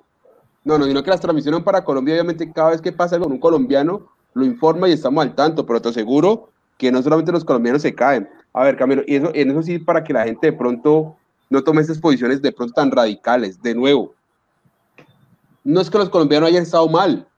no, 0.65 0.79
no, 0.79 0.85
sino 0.85 1.03
que 1.03 1.11
las 1.11 1.21
transmisiones 1.21 1.63
para 1.63 1.85
Colombia, 1.85 2.15
obviamente, 2.15 2.53
cada 2.53 2.71
vez 2.71 2.81
que 2.81 2.93
pasa 2.93 3.19
con 3.19 3.33
un 3.33 3.39
colombiano, 3.39 4.09
lo 4.35 4.45
informa 4.45 4.89
y 4.89 4.93
estamos 4.93 5.23
al 5.23 5.35
tanto, 5.35 5.67
pero 5.67 5.81
te 5.81 5.89
aseguro 5.89 6.51
que 6.79 6.91
no 6.91 7.03
solamente 7.03 7.33
los 7.33 7.45
colombianos 7.45 7.83
se 7.83 7.95
caen. 7.95 8.29
A 8.53 8.65
ver, 8.65 8.77
Camilo, 8.77 9.03
y 9.07 9.17
eso, 9.17 9.31
en 9.35 9.51
eso 9.51 9.63
sí, 9.63 9.79
para 9.79 10.03
que 10.03 10.13
la 10.13 10.25
gente 10.25 10.49
de 10.49 10.53
pronto 10.53 11.17
no 11.49 11.63
tome 11.63 11.83
estas 11.83 11.99
posiciones 11.99 12.41
de 12.41 12.53
pronto 12.53 12.75
tan 12.75 12.91
radicales. 12.91 13.61
De 13.61 13.75
nuevo, 13.75 14.15
no 15.65 15.81
es 15.81 15.91
que 15.91 15.99
los 15.99 16.09
colombianos 16.09 16.49
hayan 16.49 16.63
estado 16.63 16.89
mal, 16.89 17.29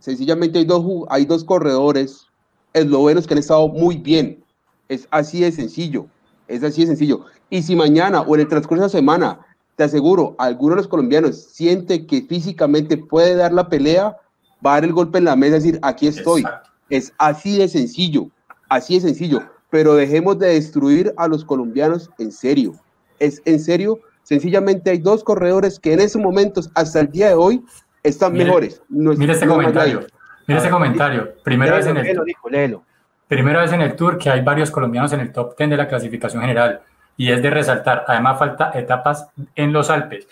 sencillamente 0.00 0.58
hay 0.58 0.64
dos, 0.64 0.84
hay 1.08 1.24
dos 1.24 1.44
corredores 1.44 2.26
eslovenos 2.72 3.26
que 3.26 3.34
han 3.34 3.38
estado 3.38 3.68
muy 3.68 3.96
bien. 3.96 4.42
Es 4.88 5.06
así 5.10 5.40
de 5.40 5.52
sencillo, 5.52 6.06
es 6.48 6.64
así 6.64 6.82
de 6.82 6.88
sencillo. 6.88 7.26
Y 7.50 7.62
si 7.62 7.76
mañana 7.76 8.22
o 8.22 8.34
en 8.34 8.42
el 8.42 8.48
transcurso 8.48 8.82
de 8.82 8.86
la 8.86 8.90
semana, 8.90 9.40
te 9.76 9.84
aseguro, 9.84 10.34
alguno 10.38 10.74
de 10.74 10.78
los 10.78 10.88
colombianos 10.88 11.36
siente 11.36 12.06
que 12.06 12.22
físicamente 12.22 12.96
puede 12.96 13.36
dar 13.36 13.52
la 13.52 13.68
pelea, 13.68 14.16
va 14.64 14.72
a 14.72 14.74
dar 14.74 14.84
el 14.84 14.92
golpe 14.92 15.18
en 15.18 15.24
la 15.24 15.36
mesa 15.36 15.56
y 15.56 15.60
decir, 15.60 15.78
aquí 15.82 16.08
estoy. 16.08 16.44
Es 16.90 17.12
así 17.18 17.58
de 17.58 17.68
sencillo, 17.68 18.28
así 18.68 18.94
de 18.94 19.02
sencillo. 19.02 19.42
Pero 19.70 19.94
dejemos 19.94 20.38
de 20.38 20.48
destruir 20.48 21.14
a 21.16 21.28
los 21.28 21.44
colombianos 21.44 22.10
en 22.18 22.32
serio. 22.32 22.72
Es 23.20 23.40
en 23.44 23.60
serio, 23.60 24.00
sencillamente 24.22 24.90
hay 24.90 24.98
dos 24.98 25.22
corredores 25.22 25.78
que 25.78 25.92
en 25.92 26.00
esos 26.00 26.20
momentos, 26.20 26.70
hasta 26.74 27.00
el 27.00 27.12
día 27.12 27.28
de 27.28 27.34
hoy, 27.34 27.62
están 28.02 28.32
mejores. 28.32 28.82
mira 28.88 29.32
este 29.32 29.46
comentario. 29.46 30.06
Mira 30.46 30.58
este 30.58 30.70
comentario. 30.70 31.34
Primera 31.44 31.76
vez 31.76 31.86
en 31.86 31.98
el 31.98 32.80
Primera 33.28 33.60
vez 33.60 33.72
en 33.72 33.82
el 33.82 33.94
Tour 33.94 34.16
que 34.16 34.30
hay 34.30 34.40
varios 34.40 34.70
colombianos 34.70 35.12
en 35.12 35.20
el 35.20 35.32
top 35.32 35.54
10 35.56 35.68
de 35.68 35.76
la 35.76 35.86
clasificación 35.86 36.40
general 36.40 36.80
y 37.14 37.30
es 37.30 37.42
de 37.42 37.50
resaltar. 37.50 38.04
Además, 38.08 38.38
falta 38.38 38.70
etapas 38.74 39.28
en 39.54 39.70
los 39.70 39.90
Alpes. 39.90 40.26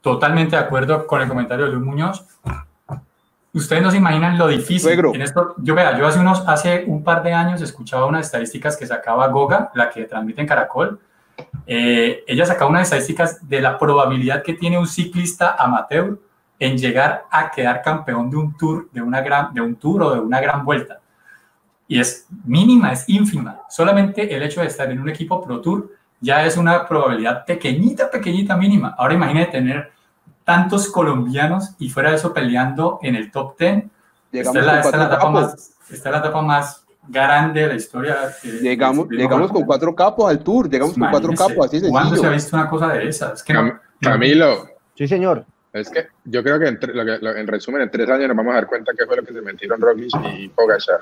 Totalmente 0.00 0.56
de 0.56 0.62
acuerdo 0.62 1.06
con 1.06 1.20
el 1.20 1.28
comentario 1.28 1.66
de 1.66 1.72
Luis 1.72 1.84
Muñoz. 1.84 2.24
Ustedes 3.52 3.82
no 3.82 3.90
se 3.90 3.98
imaginan 3.98 4.38
lo 4.38 4.46
difícil. 4.46 4.98
En 5.14 5.20
esto, 5.20 5.54
yo 5.58 5.74
vea, 5.74 5.98
yo 5.98 6.06
hace 6.06 6.18
unos, 6.18 6.48
hace 6.48 6.84
un 6.86 7.04
par 7.04 7.22
de 7.22 7.34
años 7.34 7.60
escuchaba 7.60 8.06
unas 8.06 8.24
estadísticas 8.26 8.76
que 8.76 8.86
sacaba 8.86 9.28
Goga, 9.28 9.70
la 9.74 9.90
que 9.90 10.04
transmite 10.04 10.40
en 10.40 10.46
Caracol. 10.46 10.98
Eh, 11.66 12.24
ella 12.26 12.46
sacaba 12.46 12.70
unas 12.70 12.84
estadísticas 12.84 13.46
de 13.46 13.60
la 13.60 13.78
probabilidad 13.78 14.42
que 14.42 14.54
tiene 14.54 14.78
un 14.78 14.86
ciclista 14.86 15.56
amateur 15.58 16.18
en 16.58 16.78
llegar 16.78 17.26
a 17.30 17.50
quedar 17.50 17.82
campeón 17.82 18.30
de 18.30 18.36
un 18.38 18.56
tour, 18.56 18.88
de 18.92 19.02
una 19.02 19.20
gran, 19.20 19.52
de 19.52 19.60
un 19.60 19.76
tour 19.76 20.02
o 20.04 20.14
de 20.14 20.20
una 20.20 20.40
gran 20.40 20.64
vuelta 20.64 21.00
y 21.88 21.98
es 21.98 22.26
mínima, 22.44 22.92
es 22.92 23.08
ínfima. 23.08 23.62
Solamente 23.70 24.34
el 24.34 24.42
hecho 24.42 24.60
de 24.60 24.66
estar 24.66 24.90
en 24.92 25.00
un 25.00 25.08
equipo 25.08 25.42
Pro 25.42 25.60
Tour 25.60 25.90
ya 26.20 26.44
es 26.44 26.58
una 26.58 26.86
probabilidad 26.86 27.46
pequeñita, 27.46 28.10
pequeñita, 28.10 28.56
mínima. 28.56 28.94
Ahora 28.98 29.14
imagínate 29.14 29.52
tener 29.52 29.90
tantos 30.44 30.88
colombianos 30.90 31.74
y 31.78 31.88
fuera 31.88 32.10
de 32.10 32.16
eso 32.16 32.34
peleando 32.34 32.98
en 33.02 33.16
el 33.16 33.30
top 33.30 33.58
10. 33.58 33.84
Esta 34.32 34.58
es, 34.58 34.66
la, 34.66 34.80
etapa 34.80 35.30
más, 35.30 35.76
esta 35.90 36.08
es 36.08 36.12
la 36.12 36.18
etapa 36.18 36.42
más 36.42 36.84
grande 37.08 37.62
de 37.62 37.68
la 37.68 37.74
historia. 37.74 38.16
llegamos 38.60 39.08
llegamos 39.08 39.50
con 39.50 39.64
cuatro 39.64 39.94
capos 39.94 40.30
al 40.30 40.40
tour, 40.40 40.68
llegamos 40.68 40.94
con 40.94 41.08
cuatro 41.08 41.32
capos, 41.32 41.66
así 41.66 41.80
¿Cuándo 41.88 42.16
se 42.16 42.26
ha 42.26 42.30
visto 42.30 42.54
una 42.54 42.68
cosa 42.68 42.88
de 42.88 43.08
esas? 43.08 43.42
que 43.42 43.54
Camilo. 44.00 44.68
Sí, 44.94 45.08
señor. 45.08 45.46
Es 45.72 45.88
que 45.88 46.08
yo 46.24 46.42
creo 46.42 46.58
que 46.58 46.66
en, 46.68 47.46
resumen, 47.46 47.82
en 47.82 47.90
tres 47.90 48.08
años 48.10 48.28
nos 48.28 48.36
vamos 48.36 48.52
a 48.52 48.56
dar 48.56 48.66
cuenta 48.66 48.92
qué 48.96 49.06
fue 49.06 49.16
lo 49.16 49.22
que 49.22 49.32
se 49.32 49.40
metieron 49.40 49.80
Roglic 49.80 50.12
y 50.36 50.48
Pogacar. 50.48 51.00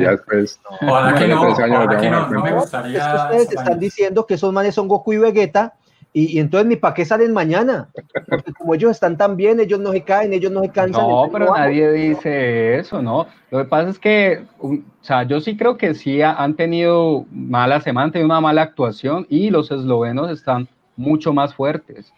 Ya 0.00 0.10
después, 0.12 0.60
Ojalá 0.80 1.14
que 1.18 1.28
no, 1.28 1.40
Tres 1.42 1.58
años 1.58 1.78
ojalá 1.84 2.00
que 2.00 2.10
no, 2.10 2.28
no 2.30 2.42
me 2.42 2.52
gustaría. 2.52 2.98
Es 2.98 3.04
que 3.06 3.16
ustedes 3.16 3.52
están 3.58 3.78
diciendo 3.78 4.26
que 4.26 4.34
esos 4.34 4.52
manes 4.52 4.74
son 4.74 4.88
Goku 4.88 5.12
y 5.12 5.18
Vegeta, 5.18 5.74
y, 6.12 6.36
y 6.36 6.38
entonces 6.38 6.68
ni 6.68 6.76
para 6.76 6.94
qué 6.94 7.04
salen 7.04 7.32
mañana. 7.32 7.88
Porque 8.28 8.52
como 8.52 8.74
ellos 8.74 8.92
están 8.92 9.16
tan 9.16 9.36
bien, 9.36 9.58
ellos 9.58 9.80
no 9.80 9.90
se 9.90 10.02
caen, 10.02 10.32
ellos 10.32 10.52
no 10.52 10.60
se 10.62 10.68
cansan. 10.70 11.02
No, 11.02 11.28
pero 11.32 11.46
vamos. 11.46 11.58
nadie 11.58 11.90
dice 11.92 12.78
eso, 12.78 13.02
¿no? 13.02 13.26
Lo 13.50 13.58
que 13.58 13.64
pasa 13.64 13.90
es 13.90 13.98
que, 13.98 14.44
o 14.60 14.76
sea, 15.00 15.24
yo 15.24 15.40
sí 15.40 15.56
creo 15.56 15.76
que 15.76 15.92
sí 15.94 16.22
ha- 16.22 16.34
han 16.34 16.54
tenido 16.54 17.26
mala 17.32 17.80
semana, 17.80 18.04
han 18.06 18.12
tenido 18.12 18.26
una 18.26 18.40
mala 18.40 18.62
actuación 18.62 19.26
y 19.28 19.50
los 19.50 19.70
eslovenos 19.72 20.30
están 20.30 20.68
mucho 20.96 21.32
más 21.32 21.52
fuertes. 21.54 22.12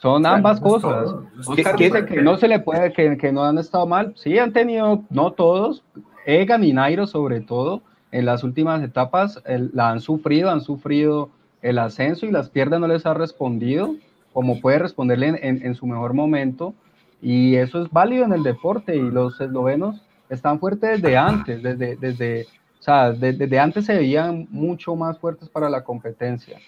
Son 0.00 0.24
ambas 0.26 0.60
cosas. 0.60 1.12
Oscar 1.46 1.76
dice 1.76 2.04
que 2.06 2.22
no 2.22 2.36
se 2.38 2.46
le 2.48 2.60
puede, 2.60 2.92
que, 2.92 3.16
que 3.16 3.32
no 3.32 3.44
han 3.44 3.58
estado 3.58 3.86
mal. 3.86 4.12
Sí, 4.16 4.38
han 4.38 4.52
tenido, 4.52 5.02
no 5.10 5.32
todos, 5.32 5.82
Egan 6.28 6.62
y 6.62 6.74
Nairo 6.74 7.06
sobre 7.06 7.40
todo, 7.40 7.80
en 8.12 8.26
las 8.26 8.44
últimas 8.44 8.82
etapas 8.82 9.40
el- 9.46 9.70
la 9.72 9.88
han 9.88 10.00
sufrido, 10.00 10.50
han 10.50 10.60
sufrido 10.60 11.30
el 11.62 11.78
ascenso 11.78 12.26
y 12.26 12.30
las 12.30 12.50
piernas 12.50 12.80
no 12.80 12.86
les 12.86 13.06
ha 13.06 13.14
respondido 13.14 13.94
como 14.34 14.60
puede 14.60 14.78
responderle 14.78 15.28
en, 15.28 15.38
en- 15.42 15.66
en 15.66 15.74
su 15.74 15.86
mejor 15.86 16.12
momento. 16.12 16.74
Y 17.22 17.56
eso 17.56 17.82
es 17.82 17.90
válido 17.90 18.24
en 18.26 18.34
el 18.34 18.42
deporte 18.42 18.94
y 18.94 19.10
los 19.10 19.40
eslovenos 19.40 20.02
están 20.28 20.60
fuertes 20.60 21.00
desde 21.00 21.16
antes, 21.16 21.62
desde, 21.62 21.96
desde, 21.96 22.42
o 22.78 22.82
sea, 22.82 23.10
de- 23.12 23.32
desde 23.32 23.58
antes 23.58 23.86
se 23.86 23.96
veían 23.96 24.46
mucho 24.50 24.94
más 24.96 25.18
fuertes 25.18 25.48
para 25.48 25.70
la 25.70 25.82
competencia. 25.82 26.58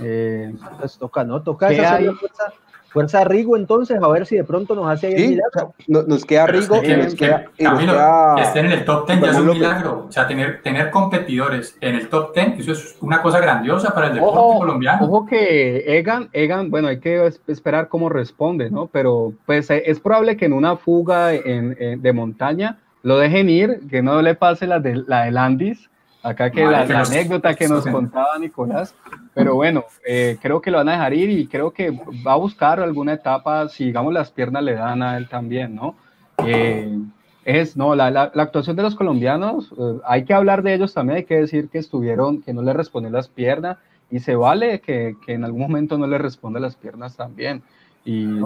Eh, 0.00 0.52
Pues 0.78 0.98
toca, 0.98 1.22
¿no? 1.22 1.42
Toca 1.42 1.68
¿Qué 1.68 1.78
esa 1.80 1.94
hay? 1.94 2.06
fuerza, 2.08 2.52
fuerza 2.96 3.24
Rigo 3.24 3.56
entonces, 3.58 3.98
a 4.02 4.08
ver 4.08 4.24
si 4.24 4.36
de 4.36 4.44
pronto 4.44 4.74
nos 4.74 4.88
hace 4.88 5.08
ahí 5.08 5.12
el 5.14 5.18
Sí, 5.20 5.28
milagro. 5.28 5.74
no- 5.86 6.02
nos 6.04 6.24
queda 6.24 6.46
Pero 6.46 6.60
Rigo 6.60 6.74
es 6.76 6.82
y 6.82 6.86
que- 6.86 6.96
nos 6.96 7.14
queda, 7.14 7.44
y 7.58 7.62
nos 7.64 7.72
Camilo, 7.74 7.92
queda- 7.92 8.34
que 8.36 8.42
estén 8.42 8.66
en 8.66 8.72
el 8.72 8.84
top 8.86 9.06
10 9.06 9.20
ya 9.20 9.30
es 9.30 9.36
un 9.36 9.46
López. 9.46 9.60
milagro. 9.60 10.04
O 10.08 10.12
sea, 10.12 10.26
tener, 10.26 10.62
tener 10.62 10.90
competidores 10.90 11.76
en 11.82 11.94
el 11.96 12.08
top 12.08 12.34
10, 12.34 12.58
eso 12.60 12.72
es 12.72 12.96
una 13.02 13.20
cosa 13.20 13.38
grandiosa 13.40 13.92
para 13.92 14.06
el 14.08 14.14
deporte 14.14 14.38
Ojo, 14.38 14.58
colombiano. 14.60 15.04
ojo 15.06 15.26
que 15.26 15.98
Egan, 15.98 16.28
Egan, 16.32 16.70
bueno, 16.70 16.88
hay 16.88 16.98
que 17.00 17.26
es- 17.26 17.40
esperar 17.46 17.88
cómo 17.88 18.08
responde, 18.08 18.70
¿no? 18.70 18.86
Pero 18.86 19.32
pues 19.44 19.70
eh, 19.70 19.82
es 19.86 20.00
probable 20.00 20.36
que 20.38 20.46
en 20.46 20.54
una 20.54 20.76
fuga 20.76 21.34
en- 21.34 21.76
en- 21.78 22.00
de 22.00 22.12
montaña 22.14 22.78
lo 23.02 23.18
dejen 23.18 23.48
ir, 23.50 23.80
que 23.90 24.02
no 24.02 24.22
le 24.22 24.34
pase 24.34 24.66
la 24.66 24.80
de 24.80 25.02
la 25.06 25.24
de 25.24 25.30
Landis, 25.32 25.90
acá 26.28 26.50
que 26.50 26.62
la, 26.72 26.84
la 26.94 27.00
anécdota 27.16 27.54
que 27.54 27.68
nos 27.68 27.84
contaba 27.92 28.38
Nicolás, 28.38 28.94
pero 29.34 29.54
bueno, 29.54 29.84
eh, 30.06 30.38
creo 30.42 30.60
que 30.60 30.70
lo 30.70 30.78
van 30.78 30.88
a 30.88 30.92
dejar 30.92 31.14
ir 31.14 31.30
y 31.30 31.46
creo 31.46 31.70
que 31.70 31.90
va 32.26 32.32
a 32.32 32.36
buscar 32.36 32.80
alguna 32.80 33.12
etapa, 33.12 33.68
si 33.68 33.84
digamos 33.86 34.12
las 34.12 34.30
piernas 34.30 34.62
le 34.62 34.74
dan 34.74 35.02
a 35.02 35.16
él 35.16 35.28
también, 35.28 35.74
¿no? 35.74 35.94
Eh, 36.44 36.98
es, 37.44 37.76
no, 37.76 37.94
la, 37.94 38.10
la- 38.10 38.32
la 38.34 38.42
actuación 38.42 38.74
de 38.76 38.82
los 38.82 38.94
colombianos, 38.96 39.72
eh, 39.78 39.98
hay 40.04 40.24
que 40.24 40.34
hablar 40.34 40.62
de 40.62 40.74
ellos 40.74 40.92
también, 40.94 41.18
hay 41.18 41.24
que 41.24 41.36
decir 41.40 41.68
que 41.68 41.78
estuvieron, 41.78 42.42
que 42.42 42.52
no 42.52 42.62
le 42.62 42.72
respondió 42.72 43.10
las 43.10 43.28
piernas, 43.28 43.78
y 44.10 44.18
se 44.20 44.34
vale 44.36 44.80
que, 44.80 45.14
que 45.24 45.34
en 45.34 45.44
algún 45.44 45.60
momento 45.62 45.96
no 45.98 46.06
le 46.06 46.18
responda 46.18 46.58
las 46.60 46.74
piernas 46.76 47.16
también. 47.16 47.62
Y 48.04 48.38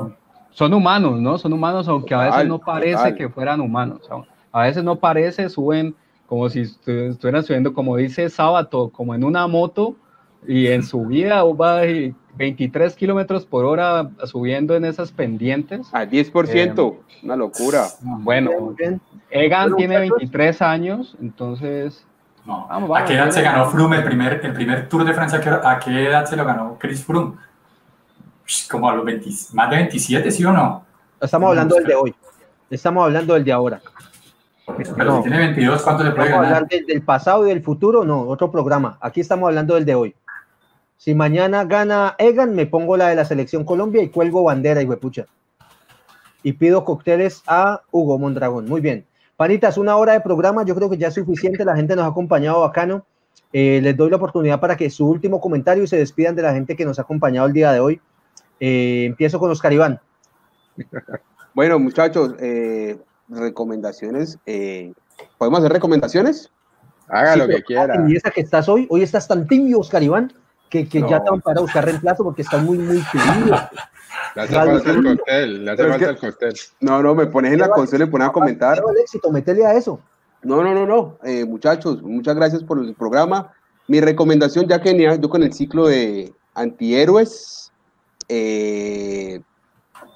son 0.52 0.74
humanos, 0.74 1.20
¿no? 1.20 1.38
Son 1.38 1.52
humanos, 1.52 1.86
aunque 1.88 2.14
a 2.14 2.18
veces 2.24 2.48
no 2.48 2.58
parece 2.58 2.96
que 3.14 3.28
fueran 3.28 3.60
humanos. 3.60 4.00
¿no? 4.10 4.26
A 4.52 4.62
veces 4.62 4.82
no 4.84 4.96
parece, 4.96 5.48
suben 5.48 5.94
como 6.30 6.48
si 6.48 6.60
estu- 6.60 7.10
estuvieran 7.10 7.42
subiendo, 7.42 7.74
como 7.74 7.96
dice 7.96 8.30
Sábato, 8.30 8.88
como 8.90 9.16
en 9.16 9.24
una 9.24 9.48
moto, 9.48 9.96
y 10.46 10.68
en 10.68 10.84
su 10.84 11.04
vida 11.04 11.42
va 11.42 11.84
y 11.86 12.14
23 12.36 12.94
kilómetros 12.94 13.44
por 13.44 13.64
hora 13.64 14.08
subiendo 14.24 14.76
en 14.76 14.84
esas 14.84 15.10
pendientes. 15.10 15.88
al 15.92 16.08
10%, 16.08 16.94
Eh, 17.00 17.16
una 17.24 17.34
locura. 17.34 17.86
Bueno. 18.00 18.50
Egan 19.28 19.62
Bueno, 19.72 19.76
tiene 19.76 19.94
muchachos. 19.98 20.18
23 20.18 20.62
años, 20.62 21.16
entonces 21.20 22.06
No. 22.46 22.66
Vamos, 22.68 22.88
vamos, 22.88 22.98
¿A 23.00 23.04
qué 23.04 23.14
edad 23.14 23.30
se 23.30 23.42
ganó 23.42 23.68
Froome 23.68 23.96
el 23.98 24.04
primer, 24.04 24.40
el 24.42 24.52
primer 24.54 24.88
Tour 24.88 25.04
de 25.04 25.12
Francia? 25.12 25.38
¿A 25.38 25.42
qué- 25.42 25.50
¿A 25.68 25.78
qué 25.80 26.06
edad 26.06 26.24
se 26.24 26.36
lo 26.36 26.44
ganó 26.46 26.76
Chris 26.78 27.04
Froome? 27.04 27.34
Como 28.70 28.88
a 28.88 28.94
los 28.94 29.04
20 29.04 29.28
más 29.52 29.68
de 29.70 29.76
27, 29.76 30.30
¿sí 30.30 30.44
o 30.44 30.52
no? 30.52 30.84
Estamos 31.20 31.48
hablando 31.50 31.74
del 31.74 31.84
de 31.84 31.94
hoy. 31.96 32.14
Estamos 32.70 33.04
hablando 33.04 33.34
del 33.34 33.44
de 33.44 33.52
ahora. 33.52 33.80
Pero 34.76 35.04
No. 35.04 35.16
si 35.18 35.22
tiene 35.22 35.38
22, 35.38 35.82
¿cuánto 35.82 36.04
se 36.04 36.10
puede 36.10 36.30
Vamos 36.30 36.32
a 36.32 36.42
ganar? 36.42 36.54
hablar 36.56 36.68
del, 36.68 36.86
del 36.86 37.02
pasado 37.02 37.46
y 37.46 37.50
del 37.50 37.62
futuro, 37.62 38.04
no, 38.04 38.22
otro 38.22 38.50
programa. 38.50 38.98
Aquí 39.00 39.20
estamos 39.20 39.48
hablando 39.48 39.74
del 39.74 39.84
de 39.84 39.94
hoy. 39.94 40.14
Si 40.96 41.14
mañana 41.14 41.64
gana 41.64 42.14
Egan, 42.18 42.54
me 42.54 42.66
pongo 42.66 42.96
la 42.96 43.08
de 43.08 43.14
la 43.16 43.24
selección 43.24 43.64
Colombia 43.64 44.02
y 44.02 44.08
cuelgo 44.10 44.42
bandera 44.42 44.82
y 44.82 44.84
huepucha. 44.84 45.26
Y 46.42 46.52
pido 46.54 46.84
cócteles 46.84 47.42
a 47.46 47.82
Hugo 47.90 48.18
Mondragón. 48.18 48.66
Muy 48.66 48.80
bien. 48.80 49.06
Panitas, 49.36 49.78
una 49.78 49.96
hora 49.96 50.12
de 50.12 50.20
programa, 50.20 50.64
yo 50.64 50.74
creo 50.74 50.90
que 50.90 50.98
ya 50.98 51.08
es 51.08 51.14
suficiente. 51.14 51.64
La 51.64 51.76
gente 51.76 51.96
nos 51.96 52.04
ha 52.04 52.08
acompañado 52.08 52.60
bacano. 52.60 53.06
Eh, 53.52 53.80
les 53.82 53.96
doy 53.96 54.10
la 54.10 54.16
oportunidad 54.16 54.60
para 54.60 54.76
que 54.76 54.90
su 54.90 55.08
último 55.08 55.40
comentario 55.40 55.82
y 55.82 55.86
se 55.86 55.96
despidan 55.96 56.36
de 56.36 56.42
la 56.42 56.52
gente 56.52 56.76
que 56.76 56.84
nos 56.84 56.98
ha 56.98 57.02
acompañado 57.02 57.46
el 57.46 57.52
día 57.54 57.72
de 57.72 57.80
hoy. 57.80 58.00
Eh, 58.60 59.04
empiezo 59.06 59.38
con 59.38 59.50
Oscar 59.50 59.72
Iván. 59.72 60.00
Bueno, 61.54 61.78
muchachos, 61.78 62.34
eh, 62.40 62.98
recomendaciones. 63.30 64.38
eh, 64.46 64.92
¿Podemos 65.38 65.60
hacer 65.60 65.72
recomendaciones? 65.72 66.50
Haga 67.08 67.34
Sí, 67.34 67.38
lo 67.40 67.48
que 67.48 67.62
quiera. 67.62 68.04
Y 68.08 68.16
esa 68.16 68.30
que 68.30 68.40
estás 68.40 68.68
hoy, 68.68 68.86
hoy 68.90 69.02
estás 69.02 69.26
tan 69.28 69.46
tibio, 69.46 69.80
Oscar 69.80 70.02
Iván, 70.02 70.32
que, 70.68 70.88
que 70.88 71.00
ya 71.00 71.18
No. 71.18 71.24
te 71.24 71.30
van 71.30 71.40
para 71.40 71.60
buscar 71.60 71.84
reemplazo 71.84 72.22
porque 72.24 72.42
estás 72.42 72.62
muy, 72.62 72.78
muy 72.78 73.02
tibio. 73.12 73.56
Le 74.36 74.42
hace 74.42 74.54
falta 74.54 74.90
el 74.90 75.04
cóctel, 75.04 75.64
le 75.64 75.70
hace 75.72 75.82
falta 75.88 75.98
que- 75.98 76.04
el 76.12 76.18
cóctel. 76.18 76.54
No, 76.80 77.02
no, 77.02 77.14
me 77.14 77.26
pones 77.26 77.52
en 77.52 77.58
la 77.60 77.68
consola 77.70 78.04
y 78.04 78.06
me 78.06 78.12
pones 78.12 78.28
a 78.28 78.32
comentar. 78.32 78.78
El 78.78 78.98
éxito, 78.98 79.30
metele 79.30 79.66
a 79.66 79.74
eso. 79.74 80.00
No, 80.42 80.62
no, 80.62 80.72
no, 80.74 80.86
no. 80.86 81.18
Eh, 81.24 81.44
muchachos, 81.44 82.00
muchas 82.02 82.34
gracias 82.36 82.62
por 82.62 82.78
el 82.78 82.94
programa. 82.94 83.52
Mi 83.88 84.00
recomendación, 84.00 84.66
ya 84.68 84.80
que 84.80 84.96
yo 85.20 85.28
con 85.28 85.42
el 85.42 85.52
ciclo 85.52 85.86
de 85.88 86.32
antihéroes, 86.54 87.72
eh, 88.28 89.40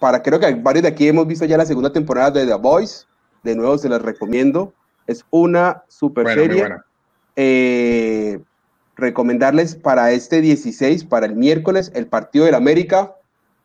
para 0.00 0.22
creo 0.22 0.40
que 0.40 0.54
varios 0.54 0.82
de 0.82 0.88
aquí 0.88 1.08
hemos 1.08 1.26
visto 1.26 1.44
ya 1.44 1.56
la 1.56 1.66
segunda 1.66 1.92
temporada 1.92 2.30
de 2.30 2.46
The 2.46 2.54
Voice. 2.54 3.06
De 3.42 3.54
nuevo, 3.54 3.76
se 3.78 3.88
las 3.88 4.02
recomiendo. 4.02 4.72
Es 5.06 5.24
una 5.30 5.84
super 5.88 6.24
Bueno, 6.24 6.42
serie. 6.42 6.68
Eh, 7.36 8.40
recomendarles 8.96 9.74
para 9.74 10.12
este 10.12 10.40
16, 10.40 11.04
para 11.04 11.26
el 11.26 11.36
miércoles, 11.36 11.90
el 11.94 12.06
partido 12.06 12.44
del 12.46 12.54
América. 12.54 13.14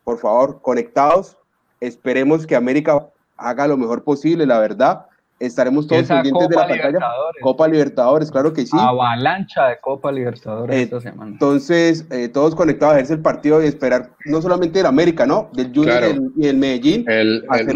Por 0.04 0.18
favor, 0.18 0.60
conectados. 0.60 1.38
Esperemos 1.80 2.46
que 2.46 2.56
América 2.56 3.08
haga 3.36 3.66
lo 3.66 3.76
mejor 3.76 4.04
posible, 4.04 4.44
la 4.46 4.58
verdad. 4.58 5.06
Estaremos 5.40 5.86
todos 5.88 6.02
esa 6.02 6.16
pendientes 6.16 6.48
de 6.50 6.54
la 6.54 6.60
pantalla. 6.60 6.86
Libertadores, 6.88 7.42
Copa 7.42 7.66
Libertadores, 7.68 8.30
claro 8.30 8.52
que 8.52 8.66
sí. 8.66 8.76
avalancha 8.78 9.68
de 9.68 9.80
Copa 9.80 10.12
Libertadores 10.12 10.76
Eh, 10.76 10.82
esta 10.82 11.00
semana. 11.00 11.30
Entonces, 11.32 12.04
eh, 12.10 12.28
todos 12.28 12.54
conectados 12.54 12.92
a 12.92 12.96
verse 12.98 13.14
el 13.14 13.20
partido 13.22 13.62
y 13.62 13.66
esperar 13.66 14.10
no 14.26 14.42
solamente 14.42 14.78
del 14.80 14.86
América, 14.86 15.24
¿no? 15.24 15.48
Del 15.54 15.68
Junior 15.74 15.98
Claro. 15.98 16.08
y 16.08 16.10
el- 16.12 16.32
y 16.36 16.46
el 16.48 16.56
Medellín. 16.58 17.04
El, 17.08 17.42
el 17.58 17.74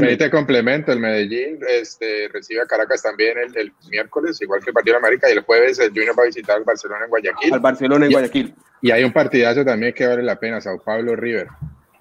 medite 0.00 0.28
complemento, 0.28 0.90
el 0.90 0.98
Medellín 0.98 1.60
este, 1.80 2.28
recibe 2.32 2.62
a 2.62 2.66
Caracas 2.66 3.00
también 3.02 3.38
el, 3.38 3.56
el 3.56 3.72
miércoles, 3.88 4.42
igual 4.42 4.60
que 4.64 4.70
el 4.70 4.74
partido 4.74 4.94
de 4.94 5.06
América, 5.06 5.28
y 5.30 5.34
el 5.34 5.44
jueves 5.44 5.78
el 5.78 5.90
Junior 5.90 6.18
va 6.18 6.24
a 6.24 6.26
visitar 6.26 6.56
al 6.56 6.64
Barcelona 6.64 7.04
en 7.04 7.10
Guayaquil. 7.10 7.54
Al 7.54 7.60
Barcelona 7.60 8.06
en 8.06 8.10
Y- 8.10 8.14
Guayaquil. 8.14 8.54
Y 8.82 8.90
hay 8.90 9.04
un 9.04 9.12
partidazo 9.12 9.64
también 9.64 9.94
que 9.94 10.06
vale 10.06 10.22
la 10.24 10.34
pena, 10.38 10.60
Sao 10.60 10.78
Paulo 10.82 11.14
River. 11.16 11.46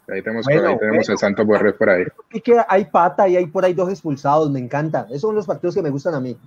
Ahí 0.09 0.21
tenemos, 0.21 0.45
Bueno, 0.45 0.69
ahí 0.69 0.77
tenemos 0.77 1.05
bueno. 1.05 1.13
el 1.13 1.17
Santo 1.17 1.45
Borrés 1.45 1.73
por 1.73 1.89
ahí. 1.89 2.03
Y 2.31 2.41
que 2.41 2.61
hay 2.67 2.85
pata 2.85 3.27
y 3.27 3.37
hay 3.37 3.45
por 3.47 3.63
ahí 3.63 3.73
dos 3.73 3.89
expulsados, 3.89 4.49
me 4.51 4.59
encanta. 4.59 5.05
Esos 5.09 5.21
son 5.21 5.35
los 5.35 5.45
partidos 5.45 5.75
que 5.75 5.81
me 5.81 5.89
gustan 5.89 6.15
a 6.15 6.19
mí. 6.19 6.37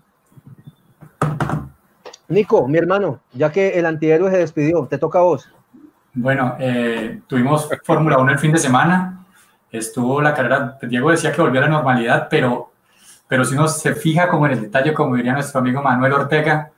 Nico, 2.28 2.66
mi 2.66 2.78
hermano, 2.78 3.20
ya 3.32 3.50
que 3.50 3.78
el 3.78 3.86
antihéroe 3.86 4.30
se 4.30 4.38
despidió, 4.38 4.86
te 4.86 4.98
toca 4.98 5.20
a 5.20 5.22
vos. 5.22 5.48
Bueno, 6.12 6.57
eh, 6.59 7.20
tuvimos 7.26 7.68
Fórmula 7.84 8.18
1 8.18 8.32
el 8.32 8.38
fin 8.38 8.52
de 8.52 8.59
semana. 8.59 9.24
Estuvo 9.70 10.20
la 10.20 10.34
carrera, 10.34 10.78
Diego 10.82 11.11
decía 11.11 11.32
que 11.32 11.40
volvió 11.40 11.61
a 11.61 11.64
la 11.64 11.70
normalidad, 11.70 12.28
pero, 12.30 12.72
pero 13.28 13.44
si 13.44 13.54
uno 13.54 13.68
se 13.68 13.94
fija 13.94 14.28
como 14.28 14.46
en 14.46 14.52
el 14.52 14.62
detalle, 14.62 14.92
como 14.92 15.14
diría 15.14 15.34
nuestro 15.34 15.61
amigo 15.61 15.82
Manuel 15.82 16.12
Ortega, 16.14 16.70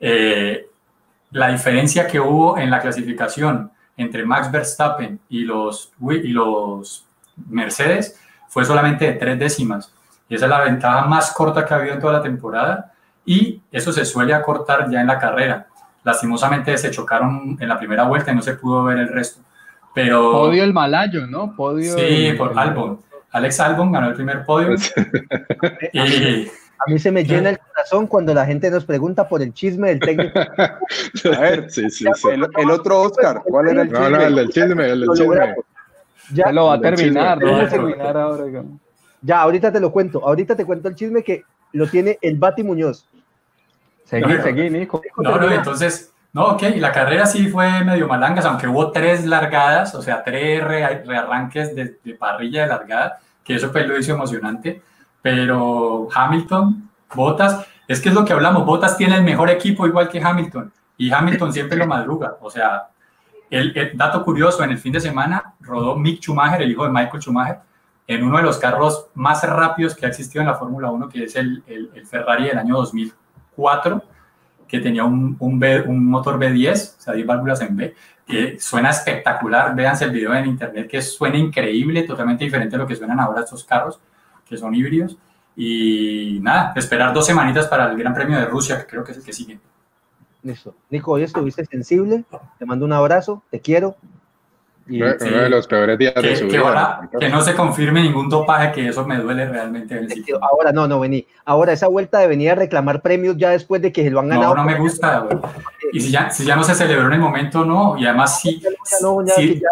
eh, 0.00 0.68
la 1.30 1.48
diferencia 1.48 2.06
que 2.06 2.20
hubo 2.20 2.58
en 2.58 2.70
la 2.70 2.80
clasificación 2.80 3.70
entre 3.98 4.24
Max 4.24 4.50
Verstappen 4.50 5.20
y 5.28 5.40
los, 5.44 5.92
y 6.00 6.28
los 6.28 7.04
Mercedes 7.50 8.18
fue 8.48 8.64
solamente 8.64 9.04
de 9.04 9.12
tres 9.12 9.38
décimas. 9.38 9.92
Y 10.28 10.34
esa 10.36 10.46
es 10.46 10.50
la 10.50 10.60
ventaja 10.62 11.02
más 11.06 11.32
corta 11.32 11.64
que 11.66 11.74
ha 11.74 11.76
habido 11.76 11.94
en 11.94 12.00
toda 12.00 12.14
la 12.14 12.22
temporada. 12.22 12.92
Y 13.26 13.60
eso 13.70 13.92
se 13.92 14.04
suele 14.06 14.32
acortar 14.32 14.88
ya 14.90 15.00
en 15.02 15.06
la 15.06 15.18
carrera. 15.18 15.66
Lastimosamente 16.04 16.76
se 16.78 16.90
chocaron 16.90 17.56
en 17.60 17.68
la 17.68 17.78
primera 17.78 18.04
vuelta 18.04 18.32
y 18.32 18.34
no 18.34 18.40
se 18.42 18.54
pudo 18.54 18.84
ver 18.84 18.98
el 18.98 19.08
resto. 19.08 19.42
Pero 19.94 20.30
Podio 20.32 20.64
el 20.64 20.72
malayo, 20.72 21.26
¿no? 21.26 21.54
Podio 21.54 21.94
sí, 21.94 22.26
el- 22.28 22.36
por 22.38 22.58
Albon. 22.58 23.00
Alex 23.32 23.60
Albon 23.60 23.92
ganó 23.92 24.08
el 24.08 24.14
primer 24.14 24.44
podio. 24.46 24.74
y 25.92 26.48
A 26.78 26.90
mí 26.90 26.98
se 26.98 27.10
me 27.10 27.24
llena 27.24 27.50
el 27.50 27.58
corazón 27.58 28.06
cuando 28.06 28.32
la 28.32 28.46
gente 28.46 28.70
nos 28.70 28.84
pregunta 28.84 29.28
por 29.28 29.42
el 29.42 29.52
chisme 29.52 29.88
del 29.88 30.00
técnico. 30.00 30.38
A 31.36 31.40
ver, 31.40 31.70
sí, 31.70 31.90
sí, 31.90 32.06
sí. 32.14 32.28
el, 32.28 32.46
el 32.56 32.70
otro 32.70 33.00
Oscar, 33.02 33.42
¿cuál 33.44 33.68
era 33.68 33.82
el 33.82 33.90
No, 33.90 34.08
no, 34.08 34.20
el 34.20 34.34
del 34.34 34.48
chisme, 34.50 34.88
el 34.88 35.00
del 35.00 35.10
chisme. 35.14 35.54
Ya, 36.32 36.52
lo 36.52 36.66
va 36.66 36.74
a 36.74 36.80
terminar, 36.80 37.38
chisme. 37.38 37.50
lo 37.50 37.56
va 37.56 37.62
a 37.62 37.64
Eso. 37.64 37.76
terminar 37.76 38.16
ahora. 38.16 38.44
digamos. 38.44 38.80
ya, 39.22 39.40
ahorita 39.40 39.72
te 39.72 39.80
lo 39.80 39.90
cuento. 39.90 40.24
Ahorita 40.24 40.54
te 40.54 40.64
cuento 40.64 40.88
el 40.88 40.94
chisme 40.94 41.22
que 41.22 41.42
lo 41.72 41.86
tiene 41.88 42.18
el 42.20 42.36
Bati 42.36 42.62
Muñoz. 42.62 43.06
Seguí, 44.04 44.36
seguí, 44.42 44.70
Nico. 44.70 45.02
No, 45.18 45.36
no, 45.36 45.50
entonces, 45.50 46.12
no, 46.32 46.46
ok, 46.48 46.62
la 46.76 46.92
carrera 46.92 47.26
sí 47.26 47.48
fue 47.48 47.84
medio 47.84 48.06
malangas, 48.08 48.44
aunque 48.44 48.66
hubo 48.66 48.90
tres 48.90 49.26
largadas, 49.26 49.94
o 49.94 50.02
sea, 50.02 50.22
tres 50.22 50.62
rearranques 50.62 51.74
de, 51.74 51.96
de, 52.02 52.14
parrilla 52.14 52.62
de 52.62 52.68
largada, 52.68 53.20
que 53.44 53.56
eso 53.56 53.70
pues 53.70 53.86
lo 53.86 53.98
hizo 53.98 54.12
emocionante, 54.12 54.80
pero 55.22 56.08
Hamilton, 56.14 56.90
Botas, 57.14 57.66
es 57.86 58.00
que 58.00 58.10
es 58.10 58.14
lo 58.14 58.24
que 58.24 58.32
hablamos, 58.32 58.64
Botas 58.64 58.96
tiene 58.96 59.16
el 59.16 59.22
mejor 59.22 59.50
equipo 59.50 59.86
igual 59.86 60.08
que 60.08 60.22
Hamilton, 60.22 60.72
y 60.96 61.12
Hamilton 61.12 61.52
siempre 61.52 61.78
lo 61.78 61.86
madruga, 61.86 62.36
o 62.40 62.50
sea, 62.50 62.88
el, 63.50 63.76
el, 63.76 63.96
dato 63.96 64.24
curioso, 64.24 64.62
en 64.62 64.70
el 64.70 64.78
fin 64.78 64.92
de 64.92 65.00
semana 65.00 65.54
rodó 65.60 65.96
Mick 65.96 66.20
Schumacher, 66.20 66.60
el 66.60 66.70
hijo 66.70 66.84
de 66.84 66.90
Michael 66.90 67.22
Schumacher, 67.22 67.60
en 68.08 68.24
uno 68.24 68.38
de 68.38 68.42
los 68.42 68.56
carros 68.56 69.08
más 69.14 69.46
rápidos 69.46 69.94
que 69.94 70.06
ha 70.06 70.08
existido 70.08 70.40
en 70.40 70.48
la 70.48 70.54
Fórmula 70.54 70.90
1, 70.90 71.08
que 71.10 71.24
es 71.24 71.36
el, 71.36 71.62
el, 71.66 72.06
Ferrari 72.06 72.46
del 72.46 72.58
año 72.58 72.76
2004, 72.76 74.02
que 74.66 74.80
tenía 74.80 75.04
un, 75.04 75.36
un, 75.38 75.58
B, 75.58 75.82
un, 75.82 76.06
motor 76.06 76.38
B10, 76.38 76.96
o 76.96 77.00
sea, 77.00 77.14
10 77.14 77.26
válvulas 77.26 77.60
en 77.60 77.76
B, 77.76 77.94
que 78.26 78.58
suena 78.58 78.90
espectacular. 78.90 79.74
Véanse 79.74 80.06
el 80.06 80.10
video 80.10 80.34
en 80.34 80.46
internet, 80.46 80.88
que 80.88 81.02
suena 81.02 81.36
increíble, 81.36 82.02
totalmente 82.04 82.44
diferente 82.44 82.76
a 82.76 82.78
lo 82.78 82.86
que 82.86 82.96
suenan 82.96 83.20
ahora 83.20 83.42
estos 83.42 83.64
carros, 83.64 84.00
que 84.48 84.56
son 84.56 84.74
híbridos. 84.74 85.18
Y 85.56 86.38
nada, 86.40 86.72
esperar 86.76 87.12
dos 87.12 87.26
semanitas 87.26 87.66
para 87.66 87.90
el 87.90 87.98
Gran 87.98 88.14
Premio 88.14 88.38
de 88.38 88.46
Rusia, 88.46 88.78
que 88.78 88.86
creo 88.86 89.02
que 89.02 89.12
es 89.12 89.18
el 89.18 89.24
que 89.24 89.32
sigue. 89.32 89.58
Listo. 90.42 90.74
Nico, 90.90 91.12
hoy 91.12 91.24
estuviste 91.24 91.64
sensible, 91.66 92.24
te 92.58 92.64
mando 92.64 92.84
un 92.86 92.92
abrazo, 92.92 93.42
te 93.50 93.60
quiero. 93.60 93.96
Y, 94.86 95.02
uno 95.02 95.14
sí, 95.18 95.28
de 95.28 95.50
los 95.50 95.66
peores 95.66 95.98
días 95.98 96.14
que, 96.14 96.28
de 96.28 96.36
su 96.36 96.46
que 96.46 96.58
vida. 96.58 96.60
Ahora, 96.60 97.10
que 97.18 97.28
no 97.28 97.42
se 97.42 97.54
confirme 97.54 98.02
ningún 98.02 98.28
dopaje, 98.28 98.72
que 98.72 98.88
eso 98.88 99.04
me 99.04 99.18
duele 99.18 99.46
realmente. 99.46 100.06
Ahora 100.40 100.72
no, 100.72 100.88
no, 100.88 101.00
vení. 101.00 101.26
Ahora 101.44 101.72
esa 101.72 101.88
vuelta 101.88 102.20
de 102.20 102.28
venir 102.28 102.52
a 102.52 102.54
reclamar 102.54 103.02
premios 103.02 103.36
ya 103.36 103.50
después 103.50 103.82
de 103.82 103.92
que 103.92 104.02
se 104.02 104.10
lo 104.10 104.20
han 104.20 104.28
ganado. 104.28 104.54
No, 104.54 104.62
no 104.62 104.64
me 104.64 104.78
gusta. 104.78 105.26
Y 105.92 106.00
si 106.00 106.10
ya, 106.10 106.30
si 106.30 106.44
ya 106.46 106.56
no 106.56 106.64
se 106.64 106.74
celebró 106.74 107.06
en 107.08 107.14
el 107.14 107.20
momento, 107.20 107.64
no. 107.64 107.98
Y 107.98 108.06
además 108.06 108.40
sí. 108.40 108.62
No, 109.02 109.26
ya, 109.26 109.34
ya, 109.36 109.68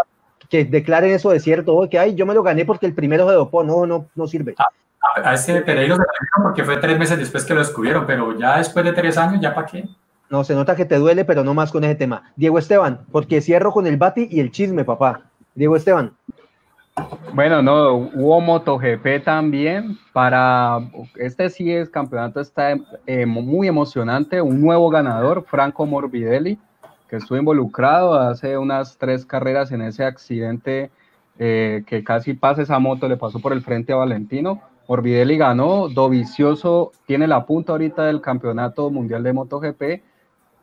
que, 0.49 0.65
declaren 0.65 1.13
eso 1.13 1.31
de 1.31 1.41
cierto, 1.41 1.89
que 1.91 1.99
ay, 1.99 2.15
yo 2.15 2.27
me 2.27 2.35
lo 2.35 2.43
gané 2.43 2.65
porque 2.65 2.87
el 2.87 2.95
primero 2.95 3.29
se 3.29 3.35
dopó. 3.35 3.65
No, 3.65 3.87
no, 3.87 4.07
no 4.15 4.27
sirve. 4.27 4.55
A, 4.59 5.31
a 5.31 5.35
ese 5.35 5.61
Pereiro 5.63 5.97
se 5.97 6.03
lo 6.03 6.43
porque 6.45 6.65
fue 6.65 6.77
tres 6.79 6.99
meses 6.99 7.19
después 7.19 7.45
que 7.45 7.55
lo 7.55 7.61
descubrieron, 7.61 8.07
pero 8.07 8.37
ya 8.39 8.59
después 8.59 8.85
de 8.85 8.93
tres 8.93 9.17
años, 9.17 9.41
¿ya 9.41 9.55
para 9.55 9.67
qué? 9.67 9.89
No, 10.29 10.43
se 10.43 10.55
nota 10.55 10.75
que 10.75 10.85
te 10.85 10.97
duele, 10.97 11.25
pero 11.25 11.45
no 11.45 11.55
más 11.55 11.71
con 11.71 11.85
ese 11.85 11.95
tema. 11.95 12.33
Diego 12.35 12.59
Esteban, 12.59 13.01
porque 13.13 13.41
cierro 13.41 13.73
con 13.73 13.87
el 13.87 13.97
bati 13.97 14.29
y 14.31 14.41
el 14.41 14.51
chisme, 14.51 14.85
papá. 14.85 15.23
Diego 15.55 15.77
Esteban. 15.77 16.13
Bueno, 17.35 17.63
no, 17.63 17.95
hubo 17.95 18.41
MotoGP 18.41 19.23
también 19.23 19.99
para, 20.15 20.79
este 21.17 21.51
sí 21.51 21.71
es 21.71 21.91
campeonato, 21.91 22.41
está 22.41 22.75
eh, 23.07 23.27
muy 23.27 23.69
emocionante, 23.69 24.41
un 24.41 24.63
nuevo 24.63 24.89
ganador, 24.89 25.45
Franco 25.47 25.85
Morbidelli, 25.85 26.59
que 27.09 27.17
estuvo 27.17 27.39
involucrado 27.39 28.15
hace 28.15 28.59
unas 28.59 28.97
tres 28.99 29.25
carreras 29.25 29.73
en 29.73 29.83
ese 29.83 30.05
accidente 30.05 30.91
eh, 31.39 31.85
que 31.87 32.03
casi 32.03 32.35
pasa 32.35 32.63
esa 32.63 32.79
moto, 32.79 33.09
le 33.09 33.17
pasó 33.17 33.39
por 33.41 33.53
el 33.53 33.63
frente 33.63 33.93
a 33.93 33.97
Valentino. 33.97 34.61
Morbidelli 34.89 35.37
ganó, 35.37 35.89
Dovicioso 35.89 36.93
tiene 37.07 37.27
la 37.27 37.45
punta 37.45 37.73
ahorita 37.73 38.05
del 38.05 38.21
campeonato 38.21 38.91
mundial 38.91 39.23
de 39.23 39.33
MotoGP. 39.33 39.83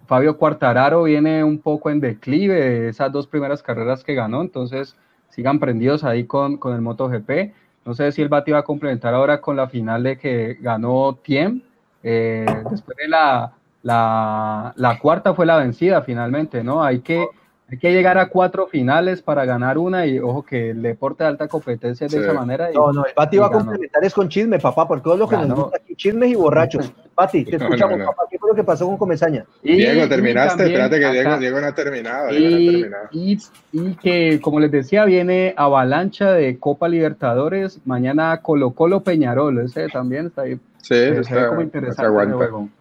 Fabio 0.07 0.37
Quartararo 0.37 1.03
viene 1.03 1.43
un 1.43 1.59
poco 1.59 1.89
en 1.89 1.99
declive 1.99 2.55
de 2.55 2.89
esas 2.89 3.11
dos 3.11 3.27
primeras 3.27 3.61
carreras 3.61 4.03
que 4.03 4.15
ganó, 4.15 4.41
entonces 4.41 4.95
sigan 5.29 5.59
prendidos 5.59 6.03
ahí 6.03 6.25
con, 6.25 6.57
con 6.57 6.73
el 6.73 6.81
MotoGP. 6.81 7.53
No 7.85 7.93
sé 7.93 8.11
si 8.11 8.21
el 8.21 8.29
Bati 8.29 8.51
va 8.51 8.59
a 8.59 8.63
complementar 8.63 9.13
ahora 9.13 9.41
con 9.41 9.57
la 9.57 9.67
final 9.67 10.03
de 10.03 10.17
que 10.17 10.57
ganó 10.61 11.17
Tiem. 11.21 11.61
Eh, 12.01 12.45
después 12.69 12.97
de 12.97 13.07
la, 13.07 13.53
la, 13.83 14.73
la, 14.77 14.97
cuarta 14.97 15.33
fue 15.33 15.45
la 15.45 15.57
vencida 15.57 16.01
finalmente, 16.01 16.63
¿no? 16.63 16.83
Hay 16.83 16.99
que, 16.99 17.25
hay 17.69 17.77
que 17.77 17.91
llegar 17.91 18.17
a 18.17 18.29
cuatro 18.29 18.67
finales 18.67 19.21
para 19.21 19.43
ganar 19.43 19.77
una 19.77 20.05
y 20.05 20.19
ojo 20.19 20.43
que 20.43 20.69
el 20.69 20.81
deporte 20.81 21.25
de 21.25 21.29
alta 21.29 21.49
competencia 21.49 22.07
es 22.07 22.13
de 22.13 22.19
sí. 22.19 22.23
esa 22.23 22.33
manera. 22.33 22.71
Y, 22.71 22.75
no, 22.75 22.93
no, 22.93 23.05
el 23.05 23.11
Bati 23.13 23.37
va 23.37 23.47
a 23.47 23.51
complementar 23.51 24.03
es 24.05 24.13
con 24.13 24.29
chisme, 24.29 24.57
papá, 24.57 24.87
por 24.87 25.01
todo 25.01 25.17
lo 25.17 25.27
que 25.27 25.35
ganó. 25.35 25.47
nos 25.47 25.59
gusta 25.65 25.79
aquí, 25.83 25.95
chismes 25.95 26.31
y 26.31 26.35
borrachos. 26.35 26.93
Bati, 27.15 27.43
te 27.43 27.57
escuchamos, 27.57 27.97
no, 27.97 28.05
no, 28.05 28.11
papá, 28.11 28.23
¿qué 28.31 28.39
fue 28.39 28.49
lo 28.49 28.55
que 28.55 28.63
pasó 28.63 28.87
con 28.87 28.97
Comesaña? 28.97 29.45
Y, 29.61 29.75
Diego, 29.75 30.07
terminaste, 30.07 30.63
espérate 30.63 30.99
que 30.99 31.11
Diego, 31.11 31.37
Diego, 31.37 31.59
no 31.59 31.67
ha 31.67 31.75
terminado. 31.75 32.31
Y, 32.31 32.37
Diego 32.37 32.57
no 32.57 32.65
ha 32.65 32.71
terminado. 32.71 33.07
Y, 33.11 33.39
y, 33.73 33.95
que, 33.95 34.39
como 34.41 34.61
les 34.61 34.71
decía, 34.71 35.03
viene 35.03 35.53
avalancha 35.57 36.31
de 36.31 36.57
Copa 36.57 36.87
Libertadores, 36.87 37.81
mañana 37.85 38.39
Colo 38.41 38.71
Colo 38.71 39.01
Peñarol, 39.01 39.59
ese 39.59 39.89
también 39.89 40.27
está 40.27 40.43
ahí. 40.43 40.57
Sí, 40.81 40.95
está, 40.95 41.23
se 41.23 41.35
ve 41.35 41.47
como 41.47 41.61
interesante. 41.61 42.71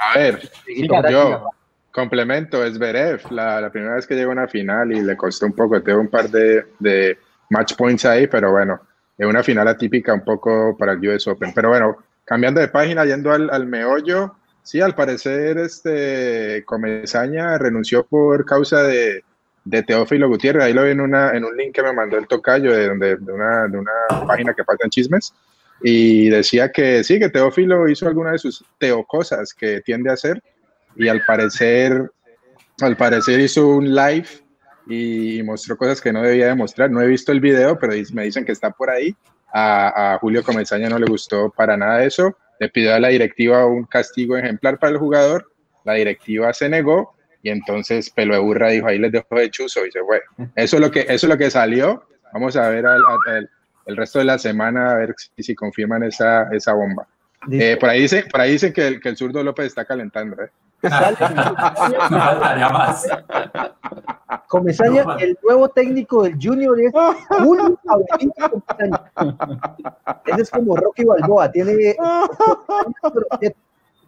A 0.00 0.18
ver, 0.18 0.50
yo 1.10 1.50
complemento, 1.92 2.64
es 2.64 2.78
Berev, 2.78 3.30
la, 3.30 3.60
la, 3.60 3.70
primera 3.70 3.96
vez 3.96 4.06
que 4.06 4.14
llegó 4.14 4.30
a 4.30 4.34
una 4.34 4.48
final 4.48 4.92
y 4.92 5.00
le 5.00 5.16
costó 5.16 5.46
un 5.46 5.52
poco, 5.52 5.82
tengo 5.82 6.00
un 6.00 6.08
par 6.08 6.30
de, 6.30 6.64
de 6.78 7.18
match 7.50 7.74
points 7.76 8.04
ahí, 8.06 8.26
pero 8.26 8.52
bueno, 8.52 8.80
es 9.18 9.26
una 9.26 9.42
final 9.42 9.68
atípica 9.68 10.14
un 10.14 10.24
poco 10.24 10.76
para 10.78 10.92
el 10.92 11.06
US 11.06 11.26
Open. 11.26 11.52
Pero 11.54 11.68
bueno, 11.68 11.98
cambiando 12.24 12.60
de 12.60 12.68
página, 12.68 13.04
yendo 13.04 13.30
al, 13.30 13.50
al 13.50 13.66
meollo, 13.66 14.36
sí, 14.62 14.80
al 14.80 14.94
parecer 14.94 15.58
este 15.58 16.64
Comesaña 16.64 17.58
renunció 17.58 18.06
por 18.06 18.46
causa 18.46 18.82
de, 18.82 19.24
de 19.64 19.82
Teófilo 19.82 20.28
Gutiérrez, 20.28 20.64
ahí 20.64 20.72
lo 20.72 20.84
vi 20.84 20.92
en, 20.92 21.00
una, 21.00 21.32
en 21.32 21.44
un 21.44 21.56
link 21.56 21.74
que 21.74 21.82
me 21.82 21.92
mandó 21.92 22.16
el 22.16 22.26
tocayo 22.26 22.72
de, 22.72 22.88
de, 22.96 23.16
de, 23.16 23.32
una, 23.32 23.66
de 23.66 23.76
una 23.76 23.92
página 24.26 24.54
que 24.54 24.64
pasan 24.64 24.88
chismes, 24.88 25.34
y 25.82 26.28
decía 26.28 26.70
que 26.70 27.02
sí, 27.04 27.18
que 27.18 27.30
Teófilo 27.30 27.88
hizo 27.88 28.06
alguna 28.06 28.32
de 28.32 28.38
sus 28.38 28.64
teocosas 28.78 29.54
que 29.54 29.80
tiende 29.80 30.10
a 30.10 30.14
hacer, 30.14 30.42
y 30.96 31.08
al 31.08 31.24
parecer, 31.24 32.10
al 32.80 32.96
parecer 32.96 33.40
hizo 33.40 33.68
un 33.68 33.94
live 33.94 34.26
y 34.88 35.42
mostró 35.42 35.76
cosas 35.76 36.00
que 36.00 36.12
no 36.12 36.22
debía 36.22 36.48
demostrar. 36.48 36.90
No 36.90 37.00
he 37.00 37.06
visto 37.06 37.32
el 37.32 37.40
video, 37.40 37.78
pero 37.78 37.92
me 38.12 38.24
dicen 38.24 38.44
que 38.44 38.52
está 38.52 38.70
por 38.70 38.90
ahí. 38.90 39.14
A, 39.52 40.14
a 40.14 40.18
Julio 40.18 40.42
Comesaña 40.42 40.88
no 40.88 40.98
le 40.98 41.06
gustó 41.06 41.50
para 41.50 41.76
nada 41.76 42.04
eso. 42.04 42.36
Le 42.58 42.68
pidió 42.68 42.94
a 42.94 43.00
la 43.00 43.08
directiva 43.08 43.66
un 43.66 43.84
castigo 43.84 44.36
ejemplar 44.36 44.78
para 44.78 44.92
el 44.92 44.98
jugador. 44.98 45.50
La 45.84 45.94
directiva 45.94 46.52
se 46.52 46.68
negó 46.68 47.14
y 47.42 47.50
entonces 47.50 48.10
Pelo 48.10 48.34
de 48.34 48.40
Burra 48.40 48.68
dijo, 48.68 48.86
ahí 48.86 48.98
les 48.98 49.12
dejo 49.12 49.34
de 49.36 49.50
chuzo 49.50 49.86
y 49.86 49.90
se 49.90 50.00
fue. 50.00 50.22
Eso 50.56 50.76
es 50.76 50.82
lo 50.82 50.90
que, 50.90 51.00
eso 51.00 51.26
es 51.26 51.28
lo 51.28 51.38
que 51.38 51.50
salió. 51.50 52.06
Vamos 52.32 52.56
a 52.56 52.68
ver 52.68 52.86
al, 52.86 53.00
al, 53.26 53.50
el 53.86 53.96
resto 53.96 54.18
de 54.18 54.24
la 54.24 54.38
semana 54.38 54.90
a 54.90 54.94
ver 54.94 55.14
si, 55.16 55.42
si 55.42 55.54
confirman 55.54 56.02
esa, 56.02 56.44
esa 56.52 56.72
bomba. 56.72 57.06
Eh, 57.50 57.76
por 57.80 57.88
ahí 57.88 58.02
dicen, 58.02 58.24
por 58.30 58.40
ahí 58.40 58.52
dicen 58.52 58.72
que, 58.72 58.86
el, 58.86 59.00
que 59.00 59.08
el 59.08 59.16
zurdo 59.16 59.42
López 59.42 59.66
está 59.66 59.84
calentando. 59.84 60.40
¿eh? 60.42 60.50
no 60.82 62.70
más. 62.70 63.06
Comesaña, 64.48 65.04
no, 65.04 65.18
el 65.18 65.38
nuevo 65.42 65.68
técnico 65.68 66.24
del 66.24 66.36
Junior 66.40 66.78
es 66.80 66.92
Julio 67.28 67.78
Ese 70.26 70.42
es 70.42 70.50
como 70.50 70.76
Rocky 70.76 71.04
Balboa, 71.04 71.50
tiene. 71.50 71.96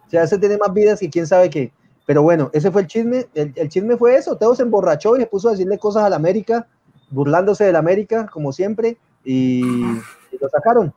O 0.05 0.11
sea, 0.13 0.25
ese 0.25 0.37
tiene 0.37 0.59
más 0.59 0.75
vidas 0.75 1.01
que 1.01 1.09
quién 1.09 1.27
sabe 1.27 1.49
qué. 1.49 1.73
Pero 2.05 2.21
bueno, 2.21 2.51
ese 2.53 2.71
fue 2.71 2.83
el 2.83 2.87
chisme. 2.87 3.25
El, 3.35 3.55
el 3.57 3.71
chisme 3.71 3.97
fue 3.97 4.15
eso. 4.15 4.37
Teo 4.37 4.55
se 4.55 4.63
emborrachó 4.63 5.17
y 5.17 5.21
se 5.21 5.27
puso 5.27 5.49
a 5.49 5.53
decirle 5.53 5.79
cosas 5.79 6.05
a 6.05 6.11
la 6.11 6.17
América, 6.17 6.67
burlándose 7.09 7.65
de 7.65 7.73
la 7.73 7.79
América, 7.79 8.27
como 8.27 8.53
siempre, 8.53 8.99
y, 9.25 9.63
y 9.65 10.39
lo 10.41 10.49
sacaron. 10.49 10.93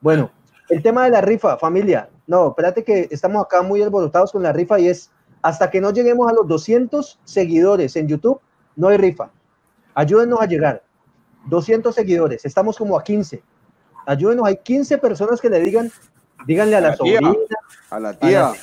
Bueno, 0.00 0.30
el 0.68 0.82
tema 0.82 1.04
de 1.04 1.10
la 1.10 1.20
rifa, 1.20 1.56
familia. 1.56 2.08
No, 2.26 2.48
espérate 2.48 2.84
que 2.84 3.08
estamos 3.10 3.44
acá 3.44 3.62
muy 3.62 3.82
alborotados 3.82 4.32
con 4.32 4.42
la 4.42 4.52
rifa 4.52 4.78
y 4.78 4.88
es 4.88 5.10
hasta 5.42 5.70
que 5.70 5.80
no 5.80 5.92
lleguemos 5.92 6.28
a 6.28 6.34
los 6.34 6.48
200 6.48 7.20
seguidores 7.24 7.94
en 7.96 8.08
YouTube, 8.08 8.40
no 8.74 8.88
hay 8.88 8.96
rifa. 8.96 9.30
Ayúdenos 9.94 10.40
a 10.40 10.46
llegar. 10.46 10.82
200 11.46 11.94
seguidores, 11.94 12.44
estamos 12.44 12.76
como 12.76 12.98
a 12.98 13.04
15. 13.04 13.42
Ayúdenos, 14.06 14.46
hay 14.46 14.56
15 14.56 14.98
personas 14.98 15.40
que 15.40 15.48
le 15.48 15.60
digan, 15.60 15.90
díganle 16.46 16.76
a 16.76 16.80
la, 16.80 16.88
a 16.88 16.90
la 16.90 16.96
sobrina, 16.96 17.34
a 17.90 18.00
la 18.00 18.18
tía. 18.18 18.46
A 18.46 18.50
la, 18.50 18.54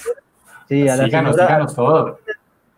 sí, 0.68 0.90
a 0.90 0.96
la 0.98 1.06
síganos, 1.06 1.36
señora, 1.36 1.48
síganos 1.48 1.76
todos. 1.76 2.20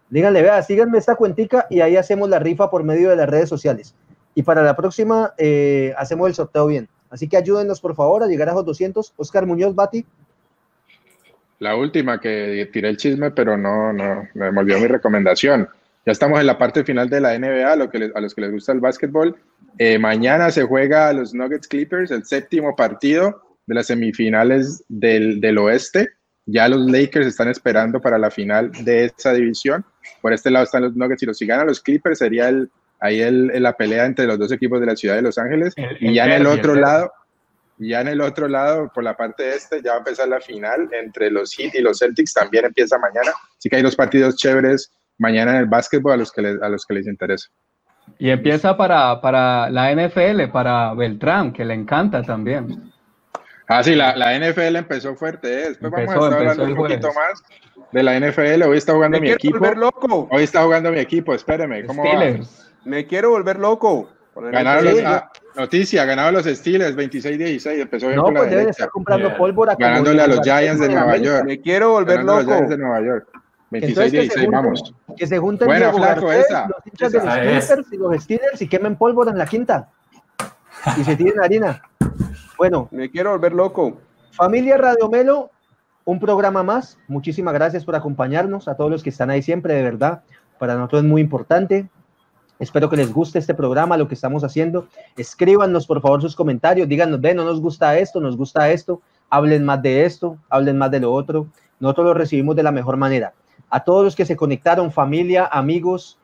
Díganle, 0.09 0.41
vea, 0.43 0.61
síganme 0.61 0.99
esta 0.99 1.15
cuentica 1.15 1.65
y 1.69 1.81
ahí 1.81 1.97
hacemos 1.97 2.29
la 2.29 2.37
rifa 2.37 2.69
por 2.69 2.83
medio 2.83 3.09
de 3.09 3.15
las 3.15 3.27
redes 3.27 3.49
sociales. 3.49 3.95
Y 4.35 4.43
para 4.43 4.61
la 4.61 4.75
próxima 4.75 5.33
eh, 5.37 5.93
hacemos 5.97 6.27
el 6.27 6.35
sorteo 6.35 6.67
bien. 6.67 6.89
Así 7.09 7.29
que 7.29 7.37
ayúdenos, 7.37 7.79
por 7.79 7.95
favor, 7.95 8.21
a 8.21 8.27
llegar 8.27 8.49
a 8.49 8.53
los 8.53 8.65
200. 8.65 9.13
Oscar 9.15 9.45
Muñoz, 9.45 9.73
Bati. 9.73 10.05
La 11.59 11.77
última 11.77 12.19
que 12.19 12.69
tiré 12.71 12.89
el 12.89 12.97
chisme, 12.97 13.31
pero 13.31 13.57
no, 13.57 13.93
no, 13.93 14.27
me 14.33 14.49
olvidó 14.49 14.79
mi 14.79 14.87
recomendación. 14.87 15.69
Ya 16.05 16.11
estamos 16.11 16.39
en 16.41 16.47
la 16.47 16.57
parte 16.57 16.83
final 16.83 17.09
de 17.09 17.21
la 17.21 17.39
NBA, 17.39 17.71
a, 17.71 17.75
los 17.77 18.35
que 18.35 18.41
les 18.41 18.51
gusta 18.51 18.73
el 18.73 18.81
básquetbol. 18.81 19.37
Eh, 19.77 19.97
mañana 19.97 20.51
se 20.51 20.63
juega 20.63 21.07
a 21.07 21.13
los 21.13 21.33
Nuggets 21.33 21.67
Clippers, 21.69 22.11
el 22.11 22.25
séptimo 22.25 22.75
partido 22.75 23.41
de 23.65 23.75
las 23.75 23.87
semifinales 23.87 24.83
del, 24.89 25.39
del 25.39 25.57
oeste. 25.57 26.09
Ya 26.45 26.67
los 26.67 26.91
Lakers 26.91 27.27
están 27.27 27.47
esperando 27.47 28.01
para 28.01 28.17
la 28.17 28.29
final 28.29 28.71
de 28.83 29.05
esa 29.05 29.33
división. 29.33 29.85
Por 30.21 30.33
este 30.33 30.51
lado 30.51 30.65
están 30.65 30.83
los 30.83 30.95
Nuggets 30.95 31.23
y 31.23 31.25
los 31.25 31.37
si 31.37 31.45
ganan 31.45 31.67
los 31.67 31.81
Clippers 31.81 32.19
sería 32.19 32.49
el, 32.49 32.69
ahí 33.05 33.21
el, 33.21 33.47
la 33.61 33.73
pelea 33.73 34.05
entre 34.05 34.25
los 34.25 34.37
dos 34.37 34.51
equipos 34.51 34.79
de 34.79 34.85
la 34.87 34.95
ciudad 34.95 35.15
de 35.15 35.21
Los 35.21 35.37
Ángeles. 35.37 35.73
El, 35.77 35.97
y 35.99 36.13
ya 36.15 36.25
en 36.25 36.31
el 36.33 36.47
otro 36.47 36.73
el 36.73 36.81
lado, 36.81 37.11
ya 37.77 38.01
en 38.01 38.07
el 38.07 38.21
otro 38.21 38.47
lado, 38.47 38.91
por 38.93 39.03
la 39.03 39.15
parte 39.15 39.55
este, 39.55 39.81
ya 39.81 39.91
va 39.91 39.95
a 39.95 39.99
empezar 39.99 40.27
la 40.27 40.39
final 40.39 40.89
entre 40.91 41.29
los 41.29 41.53
Heat 41.53 41.75
y 41.75 41.81
los 41.81 41.99
Celtics, 41.99 42.33
también 42.33 42.65
empieza 42.65 42.97
mañana. 42.97 43.31
Así 43.57 43.69
que 43.69 43.77
hay 43.77 43.81
dos 43.81 43.95
partidos 43.95 44.35
chéveres 44.35 44.91
mañana 45.17 45.51
en 45.51 45.57
el 45.57 45.65
básquetbol 45.65 46.13
a 46.13 46.17
los 46.17 46.31
que 46.31 46.41
les, 46.41 46.61
a 46.61 46.69
los 46.69 46.85
que 46.85 46.93
les 46.93 47.07
interesa. 47.07 47.47
Y 48.19 48.29
empieza 48.29 48.77
para, 48.77 49.19
para 49.19 49.69
la 49.69 49.91
NFL, 49.93 50.51
para 50.51 50.93
Beltrán, 50.93 51.51
que 51.51 51.65
le 51.65 51.73
encanta 51.73 52.21
también. 52.21 52.91
Ah, 53.67 53.81
sí, 53.81 53.95
la, 53.95 54.15
la 54.15 54.37
NFL 54.37 54.75
empezó 54.75 55.15
fuerte. 55.15 55.47
¿eh? 55.47 55.67
Después 55.69 55.91
Empezó, 55.91 56.19
vamos 56.19 56.23
a 56.23 56.29
estar 56.29 56.41
empezó 56.41 56.61
hablando 56.61 56.63
un 56.65 56.75
poquito 56.75 57.07
más 57.13 57.43
de 57.91 58.03
la 58.03 58.19
NFL. 58.19 58.63
Hoy 58.63 58.77
está 58.77 58.93
jugando 58.93 59.19
Me 59.19 59.27
mi 59.27 59.31
equipo. 59.31 59.65
loco. 59.73 60.27
Hoy 60.31 60.43
está 60.43 60.63
jugando 60.63 60.91
mi 60.91 60.99
equipo, 60.99 61.33
espéreme. 61.33 61.85
¿Cómo 61.85 62.03
va? 62.03 62.35
Steelers. 62.85 63.03
Me 63.03 63.07
quiero 63.07 63.29
volver 63.31 63.59
loco. 63.59 64.09
Ganaron 64.35 64.83
los, 64.85 64.99
ah, 65.05 65.31
noticia, 65.55 66.03
ganaron 66.03 66.33
los 66.33 66.45
Steelers 66.45 66.95
26-16. 66.95 67.79
Empezó 67.79 68.07
bien 68.07 68.17
No, 68.17 68.25
pues 68.25 68.49
deben 68.49 68.69
estar 68.69 68.89
comprando 68.89 69.27
Bien. 69.29 69.37
pólvora. 69.37 69.75
Ganándole 69.79 70.21
a 70.21 70.27
los 70.27 70.41
Giants 70.41 70.81
de 70.81 70.89
Nueva. 70.89 71.17
York. 71.17 71.45
Me 71.45 71.61
quiero 71.61 71.91
volver 71.91 72.17
Ganando 72.17 72.33
a 72.33 72.35
los 72.37 72.45
loco. 72.45 72.53
Giants 72.55 72.69
de 72.69 72.77
Nueva 72.77 73.01
York. 73.01 73.27
Entonces, 73.71 74.11
que 74.11 74.21
se 74.21 74.27
26-16, 74.27 74.29
junten, 74.43 74.51
vamos. 74.51 74.93
que 75.17 75.27
se 75.27 75.37
junten 75.39 75.67
Buena, 75.67 75.85
Diego 75.91 75.97
flaco, 75.97 76.27
Garcés, 76.27 76.45
esa. 76.45 76.67
los 76.67 76.77
hinchas 76.85 77.11
de 77.11 77.17
los 77.19 77.27
Esa. 77.27 77.75
Clippers 77.75 77.93
y 77.93 77.97
los 77.97 78.23
Steelers 78.23 78.61
y 78.61 78.67
quemen 78.67 78.95
pólvora 78.97 79.31
en 79.31 79.37
la 79.37 79.45
quinta. 79.45 79.89
Y 80.97 81.03
se 81.03 81.15
tiren 81.15 81.39
harina. 81.41 81.81
Bueno, 82.57 82.87
Me 82.91 83.09
quiero 83.09 83.31
volver 83.31 83.53
loco. 83.53 83.97
Familia 84.31 84.77
Radio 84.77 85.09
Melo, 85.09 85.49
un 86.03 86.19
programa 86.19 86.61
más. 86.63 86.97
Muchísimas 87.07 87.53
gracias 87.53 87.83
por 87.85 87.95
acompañarnos, 87.95 88.67
a 88.67 88.75
todos 88.75 88.91
los 88.91 89.01
que 89.03 89.09
están 89.09 89.29
ahí 89.29 89.41
siempre, 89.41 89.73
de 89.73 89.83
verdad. 89.83 90.23
Para 90.59 90.75
nosotros 90.75 91.03
es 91.03 91.09
muy 91.09 91.21
importante. 91.21 91.89
Espero 92.59 92.89
que 92.89 92.95
les 92.95 93.11
guste 93.11 93.39
este 93.39 93.53
programa, 93.53 93.97
lo 93.97 94.07
que 94.07 94.15
estamos 94.15 94.43
haciendo. 94.43 94.87
Escríbanos, 95.17 95.85
por 95.85 96.01
favor, 96.01 96.21
sus 96.21 96.35
comentarios. 96.35 96.87
Díganos, 96.87 97.19
ve, 97.19 97.33
no 97.33 97.43
nos 97.43 97.59
gusta 97.59 97.97
esto, 97.97 98.21
nos 98.21 98.37
gusta 98.37 98.69
esto. 98.71 99.01
Hablen 99.29 99.65
más 99.65 99.81
de 99.81 100.05
esto, 100.05 100.37
hablen 100.49 100.77
más 100.77 100.91
de 100.91 101.01
lo 101.01 101.11
otro. 101.11 101.47
Nosotros 101.79 102.05
lo 102.07 102.13
recibimos 102.13 102.55
de 102.55 102.63
la 102.63 102.71
mejor 102.71 102.95
manera. 102.95 103.33
A 103.69 103.83
todos 103.83 104.05
los 104.05 104.15
que 104.15 104.25
se 104.25 104.35
conectaron, 104.35 104.91
familia, 104.91 105.49
amigos, 105.51 106.17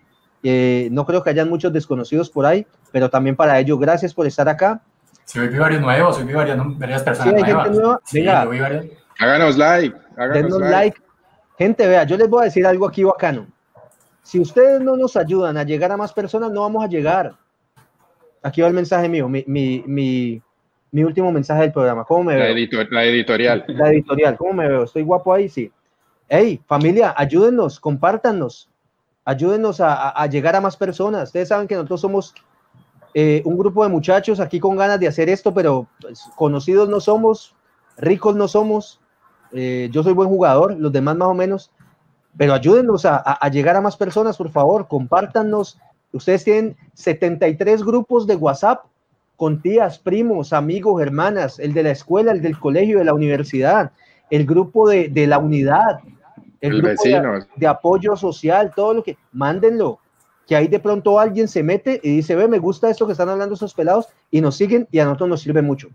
eh, 0.43 0.87
no 0.91 1.05
creo 1.05 1.21
que 1.21 1.29
hayan 1.29 1.49
muchos 1.49 1.73
desconocidos 1.73 2.29
por 2.29 2.45
ahí, 2.45 2.65
pero 2.91 3.09
también 3.09 3.35
para 3.35 3.59
ellos, 3.59 3.79
gracias 3.79 4.13
por 4.13 4.25
estar 4.25 4.47
acá. 4.47 4.81
Sí, 5.25 5.39
hoy 5.39 5.49
vi 5.49 5.57
varios 5.57 5.81
nuevos, 5.81 6.17
hoy 6.17 6.23
vi 6.23 6.33
varias, 6.33 6.57
varias 6.77 7.03
personas 7.03 7.33
Sí, 7.33 7.43
hay 7.43 7.51
gente 7.51 7.69
nueva. 7.69 7.99
Sí, 8.05 8.19
Venga. 8.19 8.45
vi. 8.45 8.59
Háganos 9.19 9.57
like. 9.57 9.97
Háganos 10.17 10.33
Denos 10.33 10.59
like. 10.59 10.71
like. 10.71 11.01
Gente, 11.57 11.87
vea, 11.87 12.03
yo 12.05 12.17
les 12.17 12.29
voy 12.29 12.41
a 12.41 12.45
decir 12.45 12.65
algo 12.65 12.87
aquí 12.87 13.03
bacano. 13.03 13.47
Si 14.23 14.39
ustedes 14.39 14.81
no 14.81 14.95
nos 14.95 15.15
ayudan 15.15 15.57
a 15.57 15.63
llegar 15.63 15.91
a 15.91 15.97
más 15.97 16.13
personas, 16.13 16.51
no 16.51 16.61
vamos 16.61 16.83
a 16.83 16.87
llegar. 16.87 17.33
Aquí 18.43 18.61
va 18.61 18.67
el 18.67 18.73
mensaje 18.73 19.07
mío, 19.09 19.27
mi, 19.29 19.43
mi, 19.47 19.83
mi, 19.85 20.41
mi 20.91 21.03
último 21.03 21.31
mensaje 21.31 21.61
del 21.61 21.71
programa. 21.71 22.03
¿Cómo 22.05 22.25
me 22.25 22.37
La, 22.37 22.45
veo? 22.45 22.55
editor- 22.55 22.87
la 22.91 23.03
editorial. 23.05 23.63
La 23.67 23.89
editorial, 23.91 24.37
¿cómo 24.37 24.53
me 24.53 24.67
veo? 24.67 24.83
¿Estoy 24.83 25.03
guapo 25.03 25.33
ahí? 25.33 25.47
Sí. 25.49 25.71
Hey, 26.27 26.61
familia, 26.65 27.13
ayúdennos, 27.17 27.79
compártanos, 27.79 28.69
ayúdennos 29.25 29.79
a, 29.81 29.93
a- 29.93 30.23
a 30.23 30.27
llegar 30.27 30.55
a 30.55 30.61
más 30.61 30.77
personas. 30.77 31.23
Ustedes 31.29 31.49
saben 31.49 31.67
que 31.67 31.75
nosotros 31.75 32.01
somos 32.01 32.33
eh, 33.13 33.41
un 33.45 33.57
grupo 33.57 33.83
de 33.83 33.89
muchachos 33.89 34.39
aquí 34.39 34.59
con 34.59 34.75
ganas 34.77 34.99
de 34.99 35.07
hacer 35.07 35.29
esto, 35.29 35.53
pero 35.53 35.87
pues, 35.99 36.23
conocidos 36.35 36.87
no 36.89 36.99
somos, 36.99 37.53
ricos 37.97 38.35
no 38.35 38.47
somos. 38.47 38.99
Eh, 39.51 39.89
yo 39.91 40.01
soy 40.01 40.13
buen 40.13 40.29
jugador, 40.29 40.77
los 40.79 40.91
demás 40.93 41.17
más 41.17 41.27
o 41.27 41.33
menos, 41.33 41.71
pero 42.37 42.53
ayúdennos 42.53 43.05
a, 43.05 43.17
a- 43.17 43.37
a 43.41 43.49
llegar 43.49 43.75
a 43.75 43.81
más 43.81 43.97
personas, 43.97 44.37
por 44.37 44.49
favor, 44.49 44.87
compártanos. 44.87 45.79
Ustedes 46.13 46.43
tienen 46.43 46.75
73 46.93 47.83
grupos 47.83 48.27
de 48.27 48.35
WhatsApp 48.35 48.85
con 49.37 49.61
tías, 49.61 49.97
primos, 49.97 50.53
amigos, 50.53 51.01
hermanas, 51.01 51.59
el 51.59 51.73
de 51.73 51.83
la 51.83 51.91
escuela, 51.91 52.31
el 52.31 52.41
del 52.41 52.59
colegio, 52.59 52.99
de 52.99 53.05
la 53.05 53.13
universidad, 53.13 53.91
el 54.29 54.45
grupo 54.45 54.87
de, 54.89 55.09
de 55.09 55.25
la 55.27 55.39
unidad, 55.39 55.99
el, 56.61 56.73
El 56.73 56.81
grupo 56.81 57.03
de, 57.03 57.21
de 57.55 57.67
apoyo 57.67 58.15
social, 58.15 58.71
todo 58.75 58.93
lo 58.93 59.03
que, 59.03 59.17
mándenlo, 59.31 59.99
que 60.47 60.55
ahí 60.55 60.67
de 60.67 60.79
pronto 60.79 61.19
alguien 61.19 61.47
se 61.47 61.63
mete 61.63 61.99
y 62.03 62.17
dice, 62.17 62.35
ve, 62.35 62.47
me 62.47 62.59
gusta 62.59 62.89
esto 62.89 63.05
que 63.07 63.13
están 63.13 63.29
hablando 63.29 63.55
esos 63.55 63.73
pelados 63.73 64.09
y 64.29 64.41
nos 64.41 64.55
siguen 64.57 64.87
y 64.91 64.99
a 64.99 65.05
nosotros 65.05 65.29
nos 65.29 65.41
sirve 65.41 65.61
mucho. 65.63 65.87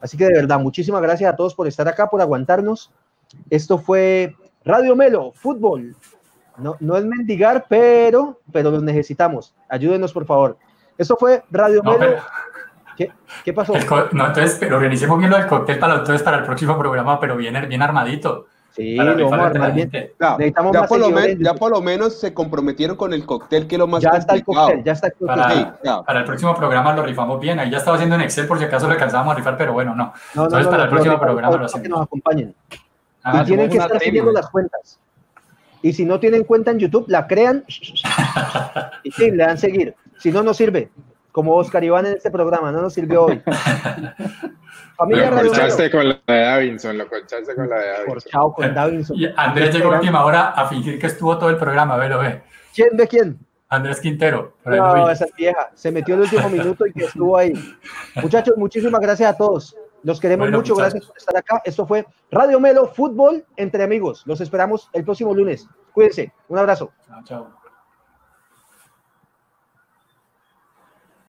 Así 0.00 0.16
que 0.16 0.24
de 0.24 0.32
verdad, 0.34 0.58
muchísimas 0.60 1.02
gracias 1.02 1.32
a 1.32 1.36
todos 1.36 1.54
por 1.54 1.66
estar 1.68 1.86
acá, 1.88 2.08
por 2.08 2.20
aguantarnos. 2.22 2.90
Esto 3.50 3.78
fue 3.78 4.34
Radio 4.64 4.94
Melo, 4.96 5.32
fútbol. 5.34 5.94
No, 6.58 6.76
no 6.80 6.96
es 6.96 7.04
mendigar, 7.04 7.66
pero, 7.68 8.40
pero 8.52 8.70
los 8.70 8.82
necesitamos. 8.82 9.54
Ayúdenos, 9.68 10.12
por 10.12 10.26
favor. 10.26 10.56
Esto 10.98 11.16
fue 11.16 11.42
Radio 11.50 11.82
No, 11.82 11.92
Melo. 11.92 12.00
pero, 12.00 12.22
¿Qué, 12.96 13.10
qué 13.44 13.52
pasó? 13.54 13.74
el 13.74 13.86
no, 14.12 14.26
entonces, 14.26 14.56
pero 14.60 14.76
organicemos 14.76 15.18
bien 15.18 15.30
lo 15.30 15.38
del 15.38 15.46
cóctel 15.46 15.78
para, 15.78 15.94
entonces, 15.94 16.22
para 16.22 16.38
el 16.38 16.44
próximo 16.44 16.78
programa, 16.78 17.18
pero 17.18 17.36
bien, 17.36 17.56
bien 17.68 17.80
armadito. 17.82 18.46
Sí, 18.70 18.96
Para 18.96 19.12
lo 19.12 19.28
vamos 19.30 19.46
a 19.46 19.48
rifarle 19.48 19.48
entre 19.48 19.58
la 19.60 19.64
armar 19.66 19.74
bien. 19.76 19.90
gente. 19.90 20.14
Ya, 20.18 20.30
Necesitamos 20.38 20.72
ya 20.72 20.80
más 20.80 20.88
por 20.88 20.98
lo 20.98 21.10
men- 21.10 21.38
ya 21.42 21.54
por 21.54 21.70
lo 21.72 21.80
menos 21.82 22.18
se 22.20 22.32
comprometieron 22.32 22.96
con 22.96 23.12
el 23.12 23.26
cóctel, 23.26 23.66
que 23.66 23.74
es 23.74 23.78
lo 23.78 23.86
más 23.86 24.02
Ya 24.02 24.10
está 24.10 24.34
el 24.34 24.44
cóctel, 24.44 24.82
ya 24.84 24.92
está 24.92 25.06
el 25.08 25.12
cóctel. 25.12 25.26
Para- 25.28 25.50
Sí, 25.54 25.66
ya. 25.84 26.02
Para 26.02 26.18
el 26.20 26.24
próximo 26.24 26.54
programa 26.54 26.94
lo 26.94 27.02
rifamos 27.02 27.38
bien. 27.40 27.58
Ahí 27.58 27.70
ya 27.70 27.78
estaba 27.78 27.96
haciendo 27.96 28.16
en 28.16 28.22
Excel 28.22 28.46
por 28.46 28.58
si 28.58 28.64
acaso 28.64 28.86
lo 28.86 28.92
alcanzábamos 28.94 29.34
a 29.34 29.36
rifar, 29.36 29.58
pero 29.58 29.74
bueno, 29.74 29.94
no. 29.94 30.04
No, 30.04 30.12
no, 30.34 30.44
Entonces, 30.44 30.64
no, 30.64 30.70
para 30.70 30.78
no, 30.78 30.84
el 30.84 30.90
próximo 30.90 31.18
programa 31.20 31.56
lo 31.56 31.64
hacemos. 31.66 31.82
que 31.82 31.88
nos 31.90 32.00
acompañen. 32.02 32.54
Ah, 33.24 33.42
y 33.42 33.46
tienen 33.46 33.70
que 33.70 33.78
estar 33.78 33.98
siguiendo 34.00 34.32
las 34.32 34.48
cuentas. 34.50 34.98
Y 35.82 35.92
si 35.92 36.04
no 36.04 36.20
tienen 36.20 36.44
cuenta 36.44 36.70
en 36.70 36.78
YouTube, 36.78 37.06
la 37.08 37.26
crean 37.26 37.64
y 39.02 39.10
sí, 39.10 39.30
le 39.30 39.44
dan 39.44 39.58
seguir. 39.58 39.94
Si 40.18 40.30
no, 40.30 40.42
no 40.42 40.54
sirve. 40.54 40.90
Como 41.32 41.54
Oscar 41.56 41.82
Iván 41.82 42.06
en 42.06 42.12
este 42.12 42.30
programa, 42.30 42.70
no 42.70 42.82
nos 42.82 42.92
sirvió 42.92 43.24
hoy. 43.24 43.42
Familia 44.96 45.30
Lo 45.30 45.48
colchaste 45.48 45.90
con 45.90 46.08
la 46.10 46.20
de 46.26 46.40
Davinson, 46.40 46.98
lo 46.98 47.08
colchaste 47.08 47.54
con 47.54 47.68
la 47.70 47.76
de 47.78 47.86
Davinson. 47.86 48.14
Corchado 48.14 48.52
con 48.52 48.74
Davinson. 48.74 49.16
Y 49.16 49.26
Andrés 49.34 49.74
llegó 49.74 49.92
a 49.92 49.96
última 49.96 50.24
hora 50.24 50.50
a 50.50 50.68
fingir 50.68 50.98
que 50.98 51.06
estuvo 51.06 51.38
todo 51.38 51.48
el 51.48 51.56
programa, 51.56 51.96
velo, 51.96 52.18
ve. 52.18 52.42
¿Quién 52.74 52.96
de 52.96 53.08
quién? 53.08 53.38
Andrés 53.68 54.00
Quintero. 54.00 54.54
lo 54.66 54.76
No, 54.76 55.10
esa 55.10 55.24
es 55.24 55.34
vieja. 55.34 55.70
Se 55.74 55.90
metió 55.90 56.14
el 56.14 56.20
último 56.20 56.50
minuto 56.50 56.86
y 56.86 56.92
que 56.92 57.04
estuvo 57.06 57.38
ahí. 57.38 57.54
Muchachos, 58.16 58.54
muchísimas 58.58 59.00
gracias 59.00 59.30
a 59.30 59.36
todos. 59.36 59.74
Los 60.02 60.20
queremos 60.20 60.46
Bueno, 60.46 60.58
mucho. 60.58 60.74
muchachos. 60.74 60.92
Gracias 60.94 61.06
por 61.06 61.18
estar 61.18 61.36
acá. 61.36 61.62
Esto 61.64 61.86
fue 61.86 62.06
Radio 62.30 62.58
Melo 62.60 62.86
Fútbol 62.88 63.44
entre 63.56 63.82
amigos. 63.84 64.22
Los 64.26 64.40
esperamos 64.40 64.88
el 64.92 65.04
próximo 65.04 65.34
lunes. 65.34 65.68
Cuídense. 65.92 66.32
Un 66.48 66.58
abrazo. 66.58 66.90
Chao, 67.06 67.22
chao. 67.24 67.61